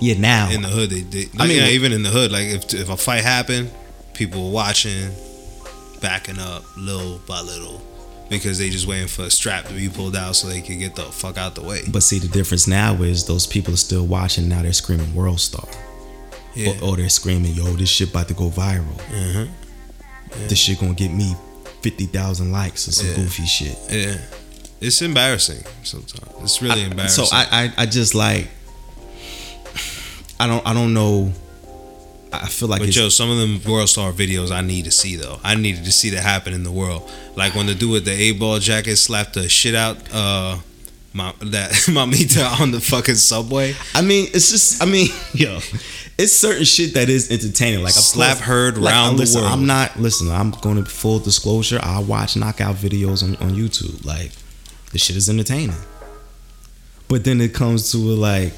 Yeah, 0.00 0.18
now 0.18 0.50
In 0.50 0.62
the 0.62 0.68
hood, 0.68 0.90
they, 0.90 1.00
they 1.00 1.28
I 1.38 1.46
mean, 1.46 1.56
yeah, 1.56 1.68
even 1.68 1.92
in 1.92 2.02
the 2.02 2.10
hood, 2.10 2.30
like 2.30 2.46
if, 2.46 2.74
if 2.74 2.88
a 2.88 2.96
fight 2.96 3.24
happened, 3.24 3.70
people 4.12 4.46
were 4.46 4.52
watching, 4.52 5.10
backing 6.00 6.38
up 6.38 6.64
little 6.76 7.18
by 7.26 7.40
little. 7.40 7.82
Because 8.30 8.58
they 8.58 8.70
just 8.70 8.86
waiting 8.86 9.06
for 9.06 9.24
a 9.24 9.30
strap 9.30 9.66
to 9.66 9.74
be 9.74 9.88
pulled 9.90 10.16
out 10.16 10.34
so 10.34 10.48
they 10.48 10.62
can 10.62 10.78
get 10.78 10.96
the 10.96 11.02
fuck 11.02 11.36
out 11.36 11.54
the 11.54 11.62
way. 11.62 11.82
But 11.92 12.02
see, 12.02 12.18
the 12.18 12.26
difference 12.28 12.66
now 12.66 12.94
is 13.02 13.26
those 13.26 13.46
people 13.46 13.74
are 13.74 13.76
still 13.78 14.06
watching. 14.06 14.48
Now 14.48 14.62
they're 14.62 14.72
screaming 14.72 15.14
"World 15.14 15.40
Star," 15.40 15.68
Yeah. 16.54 16.70
or, 16.80 16.92
or 16.92 16.96
they're 16.96 17.10
screaming, 17.10 17.52
"Yo, 17.54 17.64
this 17.74 17.90
shit 17.90 18.08
about 18.10 18.28
to 18.28 18.34
go 18.34 18.48
viral. 18.48 18.96
Mhm. 19.12 19.50
This 20.48 20.58
shit 20.58 20.80
gonna 20.80 20.94
get 20.94 21.12
me 21.12 21.36
fifty 21.82 22.06
thousand 22.06 22.50
likes 22.50 22.88
or 22.88 22.92
some 22.92 23.08
Yeah. 23.08 23.16
goofy 23.16 23.44
shit." 23.46 23.78
Yeah. 23.90 24.16
It's 24.80 25.02
embarrassing 25.02 25.62
sometimes. 25.82 26.32
It's 26.42 26.62
really 26.62 26.82
embarrassing. 26.82 27.26
So 27.26 27.36
I, 27.36 27.72
I, 27.76 27.82
I 27.82 27.86
just 27.86 28.14
like, 28.14 28.48
I 30.40 30.46
don't, 30.46 30.66
I 30.66 30.72
don't 30.72 30.94
know. 30.94 31.30
I 32.42 32.48
feel 32.48 32.68
like 32.68 32.80
But 32.80 32.94
yo, 32.94 33.08
some 33.08 33.30
of 33.30 33.38
them 33.38 33.60
World 33.70 33.88
Star 33.88 34.12
videos 34.12 34.50
I 34.50 34.60
need 34.60 34.84
to 34.86 34.90
see 34.90 35.16
though. 35.16 35.38
I 35.42 35.54
needed 35.54 35.84
to 35.84 35.92
see 35.92 36.10
that 36.10 36.22
happen 36.22 36.52
in 36.52 36.62
the 36.64 36.72
world. 36.72 37.10
Like 37.36 37.54
when 37.54 37.66
the 37.66 37.74
dude 37.74 37.90
with 37.92 38.04
the 38.04 38.12
A 38.12 38.32
ball 38.32 38.58
jacket 38.58 38.96
slapped 38.96 39.34
the 39.34 39.48
shit 39.48 39.74
out 39.74 39.96
uh 40.12 40.58
my 41.14 41.32
that 41.40 41.70
mamita 41.86 42.60
on 42.60 42.72
the 42.72 42.80
fucking 42.80 43.14
subway. 43.14 43.74
I 43.94 44.02
mean, 44.02 44.26
it's 44.34 44.50
just, 44.50 44.82
I 44.82 44.86
mean, 44.86 45.08
yo, 45.32 45.60
it's 46.18 46.32
certain 46.36 46.64
shit 46.64 46.94
that 46.94 47.08
is 47.08 47.30
entertaining. 47.30 47.82
Like 47.82 47.92
Slap 47.92 48.36
course- 48.36 48.46
heard 48.46 48.78
like, 48.78 48.92
round 48.92 49.18
the 49.18 49.32
world. 49.34 49.46
I'm 49.50 49.66
not 49.66 49.98
listen. 49.98 50.30
I'm 50.30 50.50
going 50.50 50.82
to 50.82 50.90
full 50.90 51.20
disclosure. 51.20 51.78
I 51.82 52.00
watch 52.00 52.36
knockout 52.36 52.76
videos 52.76 53.22
on, 53.22 53.36
on 53.36 53.54
YouTube. 53.54 54.04
Like 54.04 54.32
the 54.90 54.98
shit 54.98 55.16
is 55.16 55.30
entertaining. 55.30 55.76
But 57.06 57.22
then 57.24 57.40
it 57.40 57.54
comes 57.54 57.92
to 57.92 57.98
like, 57.98 58.52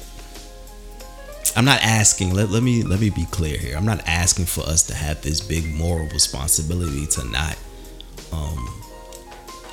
I'm 1.55 1.65
not 1.65 1.81
asking. 1.81 2.33
Let, 2.33 2.49
let 2.49 2.63
me 2.63 2.83
let 2.83 2.99
me 2.99 3.09
be 3.09 3.25
clear 3.25 3.57
here. 3.57 3.77
I'm 3.77 3.85
not 3.85 4.01
asking 4.07 4.45
for 4.45 4.61
us 4.61 4.83
to 4.87 4.95
have 4.95 5.21
this 5.21 5.41
big 5.41 5.65
moral 5.73 6.07
responsibility 6.09 7.05
to 7.07 7.23
not 7.25 7.57
um 8.31 8.67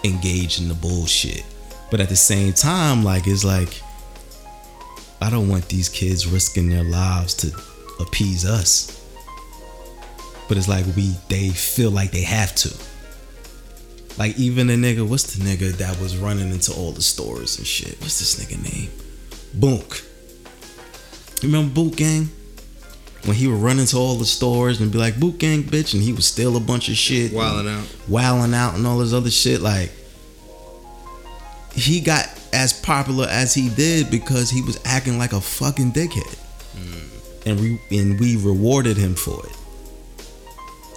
engage 0.05 0.61
in 0.61 0.69
the 0.69 0.75
bullshit. 0.75 1.45
But 1.91 2.01
at 2.01 2.09
the 2.09 2.17
same 2.17 2.53
time, 2.53 3.05
like 3.05 3.27
it's 3.27 3.45
like 3.45 3.81
I 5.21 5.31
don't 5.31 5.49
want 5.49 5.69
these 5.69 5.89
kids 5.89 6.27
risking 6.27 6.69
their 6.69 6.85
lives 6.85 7.35
to 7.35 7.57
appease 8.01 8.45
us. 8.45 9.01
But 10.49 10.59
it's 10.59 10.69
like 10.69 10.85
we 10.97 11.15
they 11.29 11.49
feel 11.51 11.91
like 11.91 12.11
they 12.11 12.23
have 12.23 12.55
to. 12.57 12.75
Like 14.17 14.39
even 14.39 14.71
a 14.71 14.75
nigga, 14.75 15.09
what's 15.09 15.35
the 15.35 15.43
nigga 15.43 15.73
that 15.79 15.99
was 16.01 16.17
running 16.17 16.51
into 16.51 16.73
all 16.73 16.93
the 16.93 17.03
stores 17.03 17.59
and 17.59 17.67
shit? 17.67 18.01
What's 18.01 18.21
this 18.21 18.37
nigga 18.37 18.63
name? 18.63 18.91
Boonk. 19.59 20.05
Remember 21.45 21.81
Boonk 21.81 21.97
Gang? 21.97 22.31
When 23.25 23.37
he 23.37 23.47
would 23.49 23.61
run 23.61 23.79
into 23.79 23.97
all 23.97 24.17
the 24.17 24.27
stores 24.27 24.81
and 24.81 24.93
be 24.93 24.99
like, 24.99 25.15
Boonk 25.15 25.39
Gang, 25.39 25.63
bitch, 25.63 25.95
and 25.95 26.03
he 26.03 26.13
would 26.13 26.25
steal 26.25 26.57
a 26.57 26.61
bunch 26.61 26.89
of 26.89 26.97
shit. 26.97 27.33
Wilding 27.33 27.73
out. 27.73 27.97
Wilding 28.09 28.55
out 28.55 28.75
and 28.75 28.87
all 28.87 28.99
this 28.99 29.15
other 29.15 29.31
shit. 29.31 29.63
Like, 29.63 29.91
he 31.75 32.01
got 32.01 32.29
as 32.53 32.73
popular 32.73 33.27
as 33.29 33.55
he 33.55 33.69
did 33.69 34.11
because 34.11 34.51
he 34.51 34.63
was 34.63 34.79
acting 34.85 35.19
like 35.19 35.33
a 35.33 35.41
fucking 35.41 35.93
dickhead. 35.93 36.39
Hmm. 36.77 37.49
And 37.49 37.61
we 37.61 37.99
and 37.99 38.21
we 38.21 38.37
rewarded 38.37 38.97
him 38.97 39.15
for 39.15 39.45
it. 39.47 39.57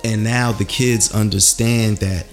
And 0.03 0.23
now 0.23 0.51
the 0.51 0.65
kids 0.65 1.13
understand 1.13 1.97
that 1.97 2.25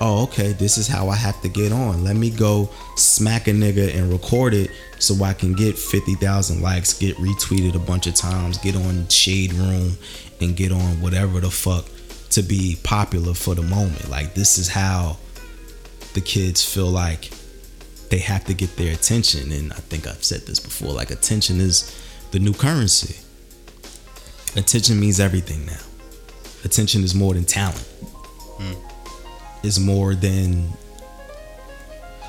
oh, 0.00 0.22
okay, 0.24 0.52
this 0.52 0.78
is 0.78 0.88
how 0.88 1.08
I 1.08 1.14
have 1.14 1.40
to 1.42 1.48
get 1.48 1.72
on. 1.72 2.04
Let 2.04 2.16
me 2.16 2.30
go 2.30 2.70
smack 2.96 3.48
a 3.48 3.50
nigga 3.50 3.94
and 3.94 4.10
record 4.10 4.54
it 4.54 4.70
so 4.98 5.22
I 5.22 5.34
can 5.34 5.52
get 5.52 5.78
50,000 5.78 6.62
likes, 6.62 6.98
get 6.98 7.16
retweeted 7.16 7.74
a 7.74 7.78
bunch 7.78 8.06
of 8.06 8.14
times, 8.14 8.58
get 8.58 8.76
on 8.76 9.08
Shade 9.08 9.52
Room, 9.52 9.98
and 10.40 10.56
get 10.56 10.72
on 10.72 11.00
whatever 11.00 11.40
the 11.40 11.50
fuck 11.50 11.84
to 12.30 12.42
be 12.42 12.78
popular 12.82 13.34
for 13.34 13.54
the 13.54 13.62
moment. 13.62 14.08
Like, 14.08 14.34
this 14.34 14.56
is 14.56 14.68
how 14.68 15.18
the 16.14 16.20
kids 16.20 16.64
feel 16.64 16.88
like 16.88 17.30
they 18.08 18.18
have 18.18 18.44
to 18.46 18.54
get 18.54 18.76
their 18.76 18.94
attention. 18.94 19.52
And 19.52 19.72
I 19.72 19.76
think 19.76 20.06
I've 20.06 20.24
said 20.24 20.42
this 20.42 20.60
before 20.60 20.92
like, 20.92 21.10
attention 21.10 21.60
is 21.60 21.94
the 22.30 22.38
new 22.38 22.54
currency. 22.54 23.16
Attention 24.56 24.98
means 24.98 25.20
everything 25.20 25.66
now. 25.66 25.78
Attention 26.64 27.04
is 27.04 27.14
more 27.14 27.34
than 27.34 27.44
talent 27.44 27.86
hmm. 28.58 28.89
Is 29.62 29.78
more 29.78 30.14
than 30.14 30.70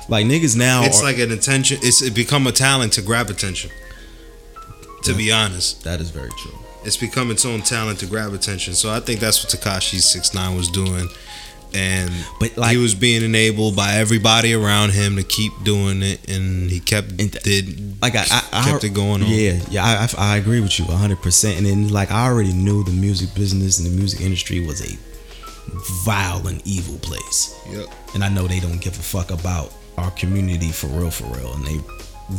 like 0.08 0.26
niggas 0.26 0.56
now. 0.56 0.84
It's 0.84 1.00
are- 1.00 1.04
like 1.04 1.18
an 1.18 1.32
attention. 1.32 1.78
It's 1.82 2.02
it 2.02 2.14
become 2.14 2.46
a 2.46 2.52
talent 2.52 2.92
to 2.94 3.02
grab 3.02 3.30
attention. 3.30 3.70
To 5.04 5.14
be 5.14 5.32
honest, 5.32 5.82
that 5.84 6.00
is 6.00 6.10
very 6.10 6.30
true. 6.38 6.56
it's 6.84 6.96
become 6.96 7.30
its 7.30 7.44
own 7.44 7.60
talent 7.62 7.98
to 8.00 8.06
grab 8.06 8.32
attention. 8.34 8.74
So 8.74 8.90
I 8.90 9.00
think 9.00 9.18
that's 9.20 9.42
what 9.42 9.52
Tekashi 9.52 10.00
Six 10.00 10.32
Nine 10.34 10.54
was 10.56 10.68
doing, 10.68 11.08
and 11.74 12.10
But 12.38 12.56
like, 12.56 12.70
he 12.70 12.76
was 12.76 12.94
being 12.94 13.22
enabled 13.24 13.74
by 13.74 13.94
everybody 13.94 14.54
around 14.54 14.90
him 14.92 15.16
to 15.16 15.24
keep 15.24 15.52
doing 15.64 16.02
it, 16.02 16.28
and 16.30 16.70
he 16.70 16.78
kept 16.78 17.10
And- 17.20 17.32
did 17.32 18.00
like 18.00 18.14
I, 18.14 18.26
I, 18.30 18.42
I 18.52 18.64
kept 18.70 18.84
it 18.84 18.90
going 18.90 19.22
on. 19.24 19.28
Yeah, 19.30 19.58
yeah, 19.70 19.84
I, 19.84 20.22
I, 20.22 20.34
I 20.34 20.36
agree 20.36 20.60
with 20.60 20.78
you 20.78 20.84
100. 20.84 21.20
percent 21.22 21.56
And 21.56 21.66
then 21.66 21.88
like 21.88 22.10
I 22.12 22.26
already 22.26 22.52
knew 22.52 22.84
the 22.84 22.92
music 22.92 23.34
business 23.34 23.78
and 23.80 23.86
the 23.90 23.96
music 23.96 24.20
industry 24.20 24.60
was 24.64 24.80
a 24.82 24.96
vile 26.04 26.46
and 26.46 26.60
evil 26.66 26.98
place. 26.98 27.58
Yep. 27.70 27.86
and 28.14 28.24
I 28.24 28.28
know 28.28 28.46
they 28.46 28.60
don't 28.60 28.80
give 28.80 28.98
a 28.98 29.02
fuck 29.02 29.30
about 29.30 29.72
our 29.98 30.10
community 30.12 30.70
for 30.70 30.86
real, 30.88 31.10
for 31.10 31.24
real, 31.36 31.52
and 31.54 31.66
they 31.66 31.78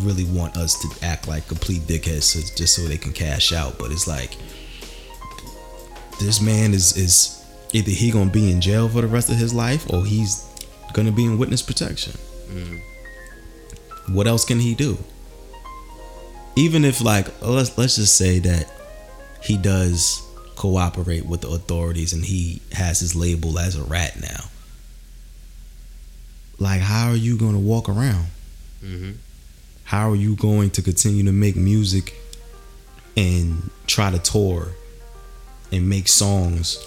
really 0.01 0.25
want 0.25 0.57
us 0.57 0.79
to 0.81 1.05
act 1.05 1.27
like 1.27 1.47
complete 1.47 1.81
dickheads 1.83 2.23
so, 2.23 2.39
just 2.55 2.75
so 2.75 2.83
they 2.83 2.97
can 2.97 3.13
cash 3.13 3.53
out. 3.53 3.77
But 3.77 3.91
it's 3.91 4.07
like 4.07 4.37
this 6.19 6.41
man 6.41 6.73
is 6.73 6.95
is 6.97 7.43
either 7.73 7.91
he 7.91 8.11
gonna 8.11 8.29
be 8.29 8.51
in 8.51 8.61
jail 8.61 8.87
for 8.87 9.01
the 9.01 9.07
rest 9.07 9.29
of 9.29 9.35
his 9.35 9.53
life 9.53 9.89
or 9.91 10.05
he's 10.05 10.45
gonna 10.93 11.11
be 11.11 11.25
in 11.25 11.37
witness 11.37 11.61
protection. 11.61 12.13
Mm-hmm. 12.47 14.13
What 14.13 14.27
else 14.27 14.45
can 14.45 14.59
he 14.59 14.75
do? 14.75 14.97
Even 16.55 16.85
if 16.85 17.01
like 17.01 17.27
let's 17.41 17.77
let's 17.77 17.95
just 17.95 18.15
say 18.15 18.39
that 18.39 18.71
he 19.41 19.57
does 19.57 20.21
cooperate 20.55 21.25
with 21.25 21.41
the 21.41 21.49
authorities 21.49 22.13
and 22.13 22.25
he 22.25 22.61
has 22.71 22.99
his 22.99 23.15
label 23.15 23.57
as 23.59 23.75
a 23.75 23.83
rat 23.83 24.19
now 24.21 24.45
like 26.59 26.81
how 26.81 27.09
are 27.09 27.15
you 27.15 27.37
going 27.37 27.53
to 27.53 27.59
walk 27.59 27.89
around 27.89 28.27
Mhm. 28.83 29.15
how 29.85 30.09
are 30.11 30.15
you 30.15 30.35
going 30.35 30.69
to 30.71 30.81
continue 30.81 31.23
to 31.23 31.31
make 31.31 31.55
music 31.55 32.13
and 33.17 33.69
try 33.87 34.11
to 34.11 34.19
tour 34.19 34.69
and 35.71 35.87
make 35.89 36.07
songs 36.07 36.77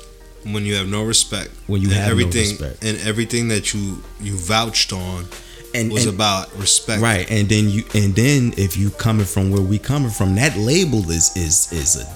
when 0.44 0.64
you 0.64 0.76
have 0.76 0.86
no 0.86 1.02
respect, 1.02 1.50
When 1.66 1.82
you 1.82 1.88
have 1.90 2.04
no 2.06 2.10
everything, 2.12 2.50
respect. 2.50 2.84
and 2.84 2.98
everything 3.00 3.48
that 3.48 3.74
you 3.74 4.00
you 4.20 4.36
vouched 4.36 4.92
on 4.92 5.26
and, 5.74 5.90
was 5.90 6.06
and- 6.06 6.14
about 6.14 6.56
respect, 6.56 7.02
right 7.02 7.28
and 7.28 7.48
then 7.48 7.68
you 7.68 7.82
and 7.94 8.14
then 8.14 8.54
if 8.56 8.76
you 8.76 8.90
coming 8.90 9.26
from 9.26 9.50
where 9.50 9.60
we 9.62 9.78
coming 9.78 10.10
from 10.10 10.36
that 10.36 10.56
label 10.56 11.10
is 11.10 11.36
is 11.36 11.72
is 11.72 11.96
a, 11.96 12.06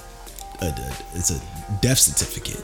a, 0.61 0.65
a 0.65 0.95
it's 1.15 1.31
a 1.31 1.41
death 1.81 1.99
certificate 1.99 2.63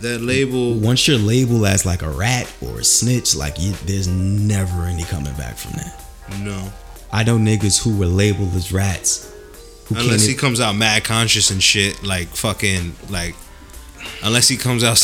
That 0.00 0.20
label, 0.20 0.74
once 0.74 1.06
you're 1.08 1.18
labeled 1.18 1.66
as 1.66 1.84
like 1.86 2.02
a 2.02 2.10
rat 2.10 2.52
or 2.62 2.80
a 2.80 2.84
snitch 2.84 3.34
like 3.36 3.58
you, 3.58 3.72
there's 3.86 4.08
never 4.08 4.82
any 4.84 5.04
coming 5.04 5.34
back 5.34 5.56
from 5.56 5.72
that 5.72 6.04
no, 6.42 6.70
i 7.12 7.22
know 7.24 7.38
niggas 7.38 7.82
who 7.82 7.96
were 7.96 8.06
labeled 8.06 8.54
as 8.54 8.70
rats 8.72 9.32
unless 9.90 10.24
he 10.26 10.34
comes 10.34 10.60
out 10.60 10.74
mad 10.76 11.04
conscious 11.04 11.50
and 11.50 11.62
shit, 11.62 12.02
like 12.02 12.28
fucking 12.28 12.94
like. 13.08 13.34
Unless 14.22 14.48
he 14.48 14.56
comes 14.56 14.84
out 14.84 14.98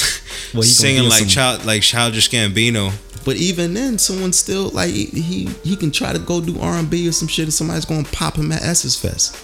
Well, 0.54 0.62
he 0.62 0.68
singing 0.68 1.04
like 1.08 1.20
some- 1.20 1.28
child, 1.28 1.64
like 1.64 1.82
childish 1.82 2.30
Gambino, 2.30 2.92
But 3.24 3.36
even 3.36 3.74
then, 3.74 3.98
someone 3.98 4.32
still 4.32 4.68
like 4.70 4.90
he 4.90 5.06
he, 5.06 5.46
he 5.64 5.76
can 5.76 5.90
try 5.90 6.12
to 6.12 6.18
go 6.18 6.40
do 6.40 6.58
R 6.60 6.74
and 6.76 6.88
B 6.90 7.08
or 7.08 7.12
some 7.12 7.28
shit, 7.28 7.44
and 7.44 7.52
somebody's 7.54 7.84
gonna 7.84 8.04
pop 8.12 8.36
him 8.36 8.52
at 8.52 8.62
Essence 8.62 8.96
Fest. 9.00 9.36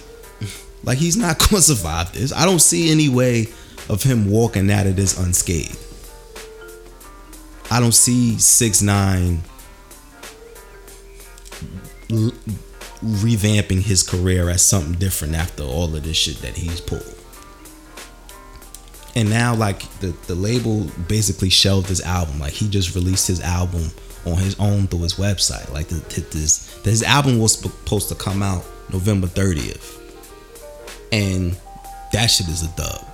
Like 0.83 0.97
he's 0.97 1.17
not 1.17 1.39
gonna 1.49 1.61
survive 1.61 2.13
this. 2.13 2.33
I 2.33 2.45
don't 2.45 2.61
see 2.61 2.91
any 2.91 3.09
way 3.09 3.47
of 3.89 4.03
him 4.03 4.29
walking 4.29 4.71
out 4.71 4.87
of 4.87 4.95
this 4.95 5.17
unscathed. 5.19 5.77
I 7.69 7.79
don't 7.79 7.93
see 7.93 8.37
six 8.37 8.81
nine 8.81 9.41
revamping 13.01 13.81
his 13.81 14.03
career 14.03 14.49
as 14.49 14.63
something 14.63 14.93
different 14.93 15.35
after 15.35 15.63
all 15.63 15.95
of 15.95 16.03
this 16.03 16.17
shit 16.17 16.37
that 16.41 16.55
he's 16.55 16.81
pulled. 16.81 17.15
And 19.15 19.29
now, 19.29 19.55
like 19.55 19.81
the 19.99 20.15
the 20.27 20.35
label 20.35 20.87
basically 21.07 21.49
shelved 21.49 21.89
his 21.89 22.01
album. 22.01 22.39
Like 22.39 22.53
he 22.53 22.69
just 22.69 22.95
released 22.95 23.27
his 23.27 23.41
album 23.41 23.91
on 24.25 24.37
his 24.37 24.57
own 24.59 24.87
through 24.87 25.01
his 25.01 25.15
website. 25.15 25.71
Like 25.73 25.87
the, 25.87 25.95
this 26.31 26.81
his 26.83 27.03
album 27.03 27.39
was 27.39 27.57
supposed 27.57 28.09
to 28.09 28.15
come 28.15 28.41
out 28.41 28.63
November 28.91 29.27
thirtieth, 29.27 30.00
and 31.11 31.55
that 32.11 32.27
shit 32.27 32.47
is 32.47 32.63
a 32.63 32.69
dub. 32.75 33.05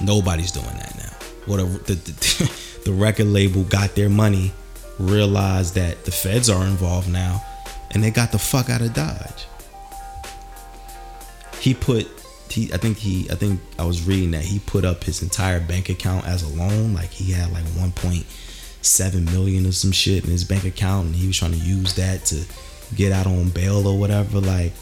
Nobody's 0.00 0.52
doing 0.52 0.66
that 0.66 0.96
now. 0.96 1.26
What 1.46 1.60
a, 1.60 1.64
the, 1.64 1.94
the 1.94 2.52
the 2.84 2.92
record 2.92 3.26
label 3.26 3.64
got 3.64 3.94
their 3.94 4.08
money, 4.08 4.52
realized 4.98 5.74
that 5.74 6.04
the 6.04 6.10
feds 6.10 6.48
are 6.48 6.64
involved 6.64 7.08
now, 7.08 7.42
and 7.90 8.02
they 8.02 8.10
got 8.10 8.32
the 8.32 8.38
fuck 8.38 8.70
out 8.70 8.80
of 8.80 8.94
Dodge. 8.94 9.46
He 11.60 11.74
put 11.74 12.06
he 12.50 12.72
I 12.72 12.76
think 12.76 12.98
he 12.98 13.28
I 13.30 13.34
think 13.34 13.60
I 13.78 13.84
was 13.84 14.06
reading 14.06 14.30
that 14.32 14.44
he 14.44 14.58
put 14.58 14.84
up 14.84 15.04
his 15.04 15.22
entire 15.22 15.60
bank 15.60 15.88
account 15.88 16.26
as 16.26 16.42
a 16.42 16.48
loan. 16.56 16.94
Like 16.94 17.10
he 17.10 17.32
had 17.32 17.52
like 17.52 17.64
1.7 17.64 19.32
million 19.32 19.66
or 19.66 19.72
some 19.72 19.92
shit 19.92 20.24
in 20.24 20.30
his 20.30 20.44
bank 20.44 20.64
account, 20.64 21.06
and 21.06 21.16
he 21.16 21.26
was 21.26 21.36
trying 21.36 21.52
to 21.52 21.58
use 21.58 21.94
that 21.94 22.24
to 22.26 22.44
get 22.94 23.12
out 23.12 23.26
on 23.26 23.48
bail 23.50 23.86
or 23.86 23.98
whatever. 23.98 24.40
Like 24.40 24.72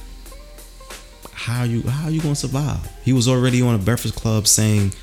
how 1.37 1.65
you 1.65 1.83
how 1.83 2.09
you 2.09 2.21
gonna 2.23 2.35
survive? 2.35 2.81
He 3.05 3.13
was 3.13 3.29
already 3.29 3.61
on 3.61 3.75
a 3.75 3.79
Breakfast 3.79 4.17
Club 4.17 4.47
saying 4.47 4.95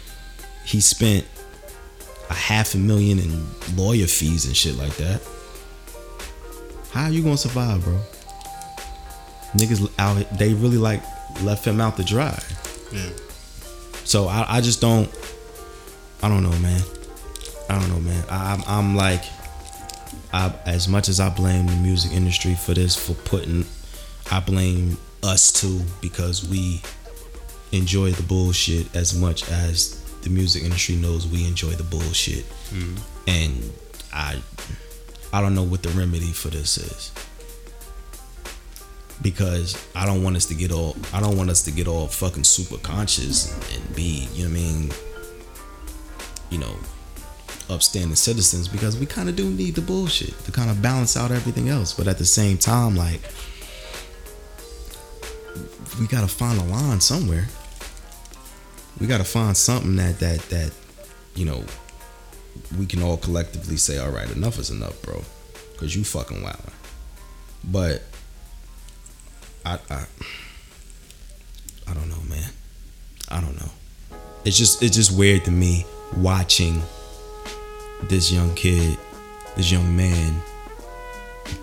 he 0.66 0.82
spent 0.82 1.28
a 2.30 2.34
half 2.34 2.74
a 2.74 2.78
million 2.80 3.20
in 3.20 3.46
lawyer 3.76 4.08
fees 4.08 4.46
and 4.46 4.58
shit 4.58 4.76
like 4.76 4.96
that. 4.96 5.22
How 6.92 7.04
are 7.04 7.12
you 7.12 7.22
gonna 7.22 7.38
survive, 7.38 7.84
bro? 7.84 8.00
Niggas 9.54 9.88
out 10.00 10.26
they 10.40 10.56
really 10.56 10.78
like 10.78 11.04
left 11.44 11.66
him 11.66 11.80
out 11.80 11.98
to 11.98 12.04
dry. 12.04 12.42
Yeah. 12.92 13.10
So 14.04 14.28
I, 14.28 14.58
I 14.58 14.62
just 14.62 14.82
don't 14.82 15.10
I 16.24 16.30
don't 16.30 16.42
know, 16.42 16.58
man. 16.60 16.82
I 17.70 17.80
don't 17.80 17.90
know, 17.90 18.00
man. 18.00 18.26
I, 18.28 18.54
I'm 18.54 18.64
I'm 18.66 18.96
like 18.96 19.24
I 20.34 20.52
as 20.66 20.88
much 20.88 21.10
as 21.10 21.20
I 21.20 21.30
blame 21.30 21.68
the 21.68 21.76
music 21.76 22.12
industry 22.12 22.56
for 22.56 22.74
this 22.74 22.96
for 22.96 23.14
putting 23.14 23.66
I 24.32 24.40
blame 24.40 24.98
us 25.24 25.52
too 25.52 25.82
because 26.02 26.48
we 26.48 26.82
enjoy 27.72 28.12
the 28.12 28.24
bullshit 28.24 28.94
as 28.96 29.18
much 29.18 29.50
as 29.50 30.00
the 30.22 30.30
music 30.30 30.64
industry 30.64 30.96
knows 30.96 31.28
we 31.28 31.48
enjoy 31.48 31.72
the 31.72 31.84
bullshit. 31.84 32.46
Hmm. 32.70 32.96
And 33.28 33.74
I 34.14 34.42
I 35.32 35.42
don't 35.42 35.56
know 35.56 35.64
what 35.64 35.82
the 35.82 35.90
remedy 35.90 36.32
for 36.32 36.50
this 36.50 36.78
is. 36.78 37.12
Because 39.22 39.78
I 39.96 40.06
don't 40.06 40.24
want 40.24 40.36
us 40.36 40.46
to 40.48 40.54
get 40.54 40.72
all 40.72 40.96
I 41.14 41.20
don't 41.20 41.38
want 41.38 41.50
us 41.50 41.64
to 41.64 41.72
get 41.72 41.88
all 41.88 42.08
fucking 42.08 42.44
super 42.44 42.78
conscious 42.78 43.54
and 43.74 43.96
be, 43.96 44.28
you 44.34 44.48
know 44.48 44.50
what 44.50 44.60
I 44.60 44.62
mean, 44.62 44.92
you 46.50 46.58
know, 46.60 46.76
upstanding 47.70 48.16
citizens 48.16 48.68
because 48.68 48.98
we 48.98 49.06
kind 49.06 49.30
of 49.30 49.36
do 49.36 49.50
need 49.50 49.76
the 49.76 49.82
bullshit 49.82 50.38
to 50.46 50.52
kind 50.52 50.70
of 50.70 50.82
balance 50.82 51.16
out 51.16 51.32
everything 51.32 51.70
else. 51.70 51.94
But 51.94 52.08
at 52.08 52.18
the 52.18 52.26
same 52.26 52.58
time, 52.58 52.96
like 52.96 53.22
we 56.00 56.08
gotta 56.08 56.28
find 56.28 56.60
a 56.60 56.64
line 56.64 57.00
somewhere. 57.00 57.48
We 59.00 59.08
gotta 59.08 59.24
find 59.24 59.56
something 59.56 59.96
that 59.98 60.20
that 60.20 60.40
that 60.50 60.72
you 61.36 61.46
know 61.46 61.64
we 62.78 62.86
can 62.86 63.02
all 63.02 63.18
collectively 63.18 63.78
say, 63.78 63.98
all 63.98 64.12
right, 64.12 64.30
enough 64.32 64.60
is 64.60 64.70
enough, 64.70 65.02
bro, 65.02 65.22
because 65.72 65.96
you 65.96 66.04
fucking 66.04 66.42
wild. 66.42 66.72
But 67.64 68.04
I 69.66 69.80
I 69.90 70.06
I 71.88 71.94
don't 71.94 72.10
know, 72.10 72.22
man. 72.30 72.50
I 73.30 73.42
don't 73.42 73.56
know. 73.60 73.70
It's 74.46 74.58
just 74.58 74.84
it's 74.84 74.96
just 74.96 75.18
weird 75.18 75.46
to 75.46 75.52
me 75.52 75.86
watching 76.18 76.82
this 78.04 78.32
young 78.32 78.54
kid, 78.56 78.98
this 79.56 79.72
young 79.72 79.96
man 79.96 80.42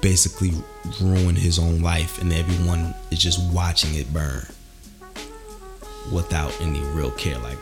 basically 0.01 0.53
ruin 1.01 1.35
his 1.35 1.59
own 1.59 1.81
life 1.81 2.21
and 2.21 2.33
everyone 2.33 2.95
is 3.11 3.19
just 3.19 3.41
watching 3.53 3.95
it 3.95 4.13
burn 4.13 4.47
without 6.13 6.59
any 6.61 6.81
real 6.95 7.11
care 7.13 7.39
like 7.39 7.59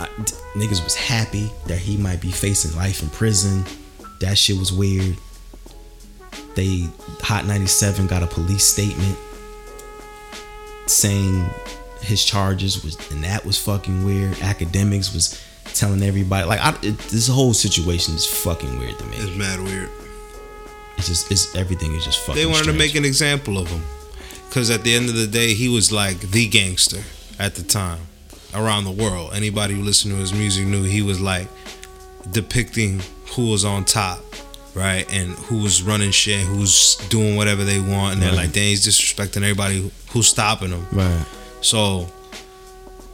I, 0.00 0.08
d- 0.24 0.32
niggas 0.54 0.82
was 0.82 0.94
happy 0.94 1.50
that 1.66 1.78
he 1.78 1.96
might 1.96 2.20
be 2.20 2.30
facing 2.30 2.74
life 2.76 3.02
in 3.02 3.10
prison. 3.10 3.64
That 4.20 4.38
shit 4.38 4.58
was 4.58 4.72
weird. 4.72 5.16
They 6.54 6.88
Hot 7.20 7.44
97 7.46 8.06
got 8.06 8.22
a 8.22 8.26
police 8.26 8.64
statement 8.64 9.16
saying 10.86 11.48
his 12.00 12.24
charges 12.24 12.82
was 12.82 12.96
and 13.10 13.22
that 13.24 13.44
was 13.44 13.58
fucking 13.58 14.04
weird. 14.04 14.40
Academics 14.40 15.12
was 15.12 15.40
telling 15.74 16.02
everybody 16.02 16.46
like 16.46 16.60
I, 16.60 16.70
it, 16.82 16.98
this 17.10 17.28
whole 17.28 17.52
situation 17.54 18.14
is 18.14 18.26
fucking 18.26 18.78
weird 18.78 18.98
to 18.98 19.04
me. 19.06 19.16
It's 19.18 19.36
mad 19.36 19.60
weird. 19.60 19.90
It's 21.00 21.08
just 21.08 21.30
it's 21.30 21.54
everything 21.56 21.94
is 21.94 22.04
just 22.04 22.20
fucking. 22.20 22.34
They 22.40 22.46
wanted 22.46 22.66
to 22.66 22.72
make 22.72 22.94
an 22.94 23.04
example 23.04 23.58
of 23.58 23.68
him. 23.68 23.82
Because 24.48 24.70
at 24.70 24.82
the 24.82 24.94
end 24.94 25.08
of 25.08 25.14
the 25.16 25.26
day, 25.26 25.54
he 25.54 25.68
was 25.68 25.92
like 25.92 26.18
the 26.20 26.48
gangster 26.48 27.02
at 27.38 27.54
the 27.54 27.62
time 27.62 28.00
around 28.54 28.84
the 28.84 28.90
world. 28.90 29.32
Anybody 29.34 29.74
who 29.74 29.82
listened 29.82 30.12
to 30.14 30.18
his 30.18 30.32
music 30.32 30.66
knew 30.66 30.82
he 30.82 31.02
was 31.02 31.20
like 31.20 31.46
depicting 32.32 33.00
who 33.36 33.50
was 33.50 33.64
on 33.64 33.84
top, 33.84 34.18
right? 34.74 35.06
And 35.12 35.30
who 35.48 35.62
was 35.62 35.82
running 35.82 36.10
shit, 36.10 36.40
who's 36.46 36.96
doing 37.08 37.36
whatever 37.36 37.64
they 37.64 37.80
want. 37.80 38.14
And 38.14 38.22
they're 38.22 38.30
Right. 38.30 38.46
like, 38.46 38.52
dang, 38.52 38.68
he's 38.68 38.86
disrespecting 38.86 39.38
everybody 39.42 39.90
who's 40.10 40.28
stopping 40.28 40.70
him. 40.70 40.86
right. 40.92 41.24
So 41.62 42.08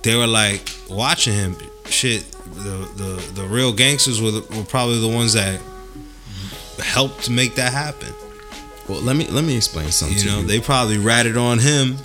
they 0.03 0.15
were 0.17 0.27
like 0.27 0.69
watching 0.89 1.35
him. 1.35 1.57
Shit, 1.89 2.25
the 2.55 2.89
the, 2.97 3.33
the 3.43 3.45
real 3.45 3.73
gangsters 3.73 4.21
were, 4.23 4.31
the, 4.33 4.57
were 4.57 4.65
probably 4.65 5.01
the 5.01 5.09
ones 5.09 5.35
that 5.35 5.61
helped 6.81 7.25
to 7.25 7.31
make 7.31 7.55
that 7.57 7.73
happen. 7.73 8.13
Well, 8.89 9.01
let 9.01 9.17
me 9.17 9.27
let 9.29 9.45
me 9.45 9.57
explain 9.57 9.91
something. 9.91 10.17
You 10.17 10.25
to 10.25 10.31
know, 10.31 10.41
you. 10.41 10.47
they 10.47 10.61
probably 10.61 10.99
ratted 10.99 11.37
on 11.37 11.59
him 11.59 11.97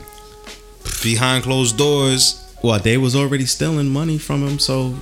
behind 1.03 1.43
closed 1.43 1.77
doors. 1.77 2.37
well, 2.63 2.79
they 2.79 2.97
was 2.97 3.15
already 3.15 3.45
stealing 3.45 3.89
money 3.89 4.17
from 4.17 4.47
him, 4.47 4.59
so 4.59 4.95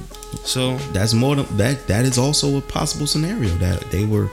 So 0.43 0.77
that's 0.93 1.13
more 1.13 1.35
than 1.35 1.57
that. 1.57 1.87
That 1.87 2.05
is 2.05 2.17
also 2.17 2.57
a 2.57 2.61
possible 2.61 3.07
scenario 3.07 3.49
that 3.55 3.81
they 3.91 4.05
were 4.05 4.29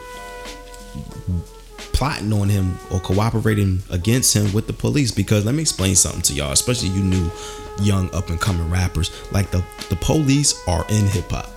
plotting 1.92 2.32
on 2.32 2.48
him 2.48 2.78
or 2.90 3.00
cooperating 3.00 3.82
against 3.90 4.34
him 4.34 4.52
with 4.52 4.66
the 4.66 4.72
police. 4.72 5.10
Because 5.10 5.44
let 5.44 5.54
me 5.54 5.62
explain 5.62 5.96
something 5.96 6.22
to 6.22 6.34
y'all, 6.34 6.52
especially 6.52 6.90
you 6.90 7.02
new, 7.02 7.30
young 7.80 8.12
up 8.14 8.28
and 8.28 8.40
coming 8.40 8.68
rappers. 8.70 9.10
Like 9.32 9.50
the 9.50 9.64
the 9.88 9.96
police 9.96 10.62
are 10.68 10.84
in 10.88 11.06
hip 11.06 11.30
hop. 11.30 11.50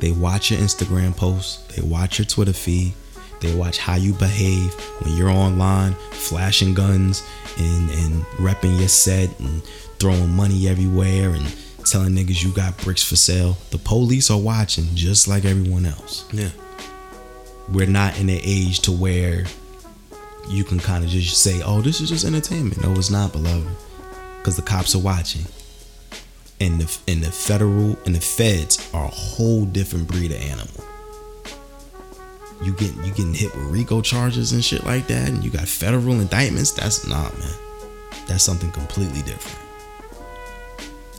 They 0.00 0.12
watch 0.12 0.50
your 0.50 0.60
Instagram 0.60 1.16
posts. 1.16 1.62
They 1.74 1.82
watch 1.82 2.18
your 2.18 2.26
Twitter 2.26 2.52
feed. 2.52 2.92
They 3.40 3.54
watch 3.54 3.78
how 3.78 3.96
you 3.96 4.12
behave 4.14 4.72
when 5.00 5.16
you're 5.16 5.30
online, 5.30 5.92
flashing 6.12 6.74
guns 6.74 7.22
and 7.58 7.90
and 7.90 8.22
repping 8.38 8.78
your 8.78 8.88
set 8.88 9.38
and 9.40 9.62
throwing 9.98 10.30
money 10.30 10.68
everywhere 10.68 11.30
and 11.30 11.54
telling 11.84 12.14
niggas 12.14 12.42
you 12.42 12.52
got 12.52 12.76
bricks 12.78 13.02
for 13.02 13.16
sale. 13.16 13.56
The 13.70 13.78
police 13.78 14.30
are 14.30 14.38
watching 14.38 14.86
just 14.94 15.28
like 15.28 15.44
everyone 15.44 15.86
else. 15.86 16.24
yeah, 16.32 16.50
We're 17.70 17.86
not 17.86 18.18
in 18.18 18.28
an 18.28 18.40
age 18.42 18.80
to 18.80 18.92
where 18.92 19.44
you 20.48 20.64
can 20.64 20.78
kind 20.78 21.04
of 21.04 21.10
just 21.10 21.42
say, 21.42 21.60
"Oh, 21.62 21.80
this 21.82 22.00
is 22.00 22.08
just 22.08 22.24
entertainment." 22.24 22.82
No, 22.82 22.92
it's 22.94 23.10
not, 23.10 23.32
beloved, 23.32 23.68
because 24.38 24.56
the 24.56 24.62
cops 24.62 24.94
are 24.94 24.98
watching. 25.00 25.44
And 26.58 26.80
the 26.80 26.98
and 27.12 27.22
the 27.22 27.30
federal 27.30 27.98
and 28.06 28.14
the 28.14 28.20
feds 28.20 28.90
are 28.94 29.04
a 29.04 29.08
whole 29.08 29.66
different 29.66 30.08
breed 30.08 30.30
of 30.30 30.40
animal. 30.40 30.84
You 32.62 32.72
get 32.72 32.94
you 33.04 33.12
getting 33.12 33.34
hit 33.34 33.54
with 33.54 33.64
RICO 33.64 34.00
charges 34.00 34.52
and 34.52 34.64
shit 34.64 34.84
like 34.84 35.06
that, 35.08 35.28
and 35.28 35.44
you 35.44 35.50
got 35.50 35.68
federal 35.68 36.20
indictments. 36.20 36.70
That's 36.70 37.06
not 37.06 37.36
man. 37.38 37.52
That's 38.26 38.42
something 38.42 38.70
completely 38.72 39.22
different. 39.22 39.58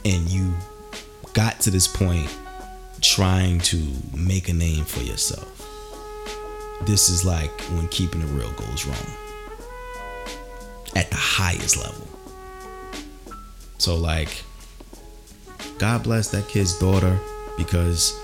And 0.05 0.27
you 0.29 0.53
got 1.33 1.59
to 1.61 1.71
this 1.71 1.87
point 1.87 2.35
trying 3.01 3.59
to 3.59 3.85
make 4.15 4.49
a 4.49 4.53
name 4.53 4.85
for 4.85 5.01
yourself. 5.01 5.53
This 6.85 7.09
is 7.09 7.23
like 7.23 7.61
when 7.71 7.87
keeping 7.89 8.21
it 8.21 8.25
real 8.27 8.51
goes 8.53 8.85
wrong 8.85 9.17
at 10.95 11.09
the 11.09 11.15
highest 11.15 11.77
level. 11.77 12.07
So, 13.77 13.95
like, 13.95 14.43
God 15.79 16.03
bless 16.03 16.29
that 16.31 16.47
kid's 16.47 16.77
daughter 16.77 17.19
because 17.57 18.19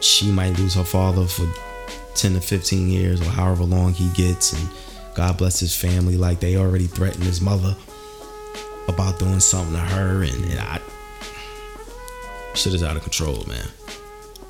she 0.00 0.30
might 0.30 0.58
lose 0.58 0.74
her 0.74 0.84
father 0.84 1.26
for 1.26 1.46
10 2.14 2.34
to 2.34 2.40
15 2.40 2.88
years 2.88 3.20
or 3.20 3.30
however 3.30 3.64
long 3.64 3.92
he 3.92 4.08
gets. 4.10 4.52
And 4.52 4.68
God 5.14 5.38
bless 5.38 5.60
his 5.60 5.74
family. 5.74 6.16
Like, 6.16 6.40
they 6.40 6.56
already 6.56 6.86
threatened 6.86 7.24
his 7.24 7.40
mother 7.40 7.76
about 8.88 9.18
doing 9.18 9.40
something 9.40 9.74
to 9.74 9.80
her. 9.80 10.22
And, 10.22 10.44
and 10.44 10.58
I, 10.60 10.80
shit 12.54 12.74
is 12.74 12.82
out 12.82 12.96
of 12.96 13.02
control, 13.02 13.44
man. 13.46 13.66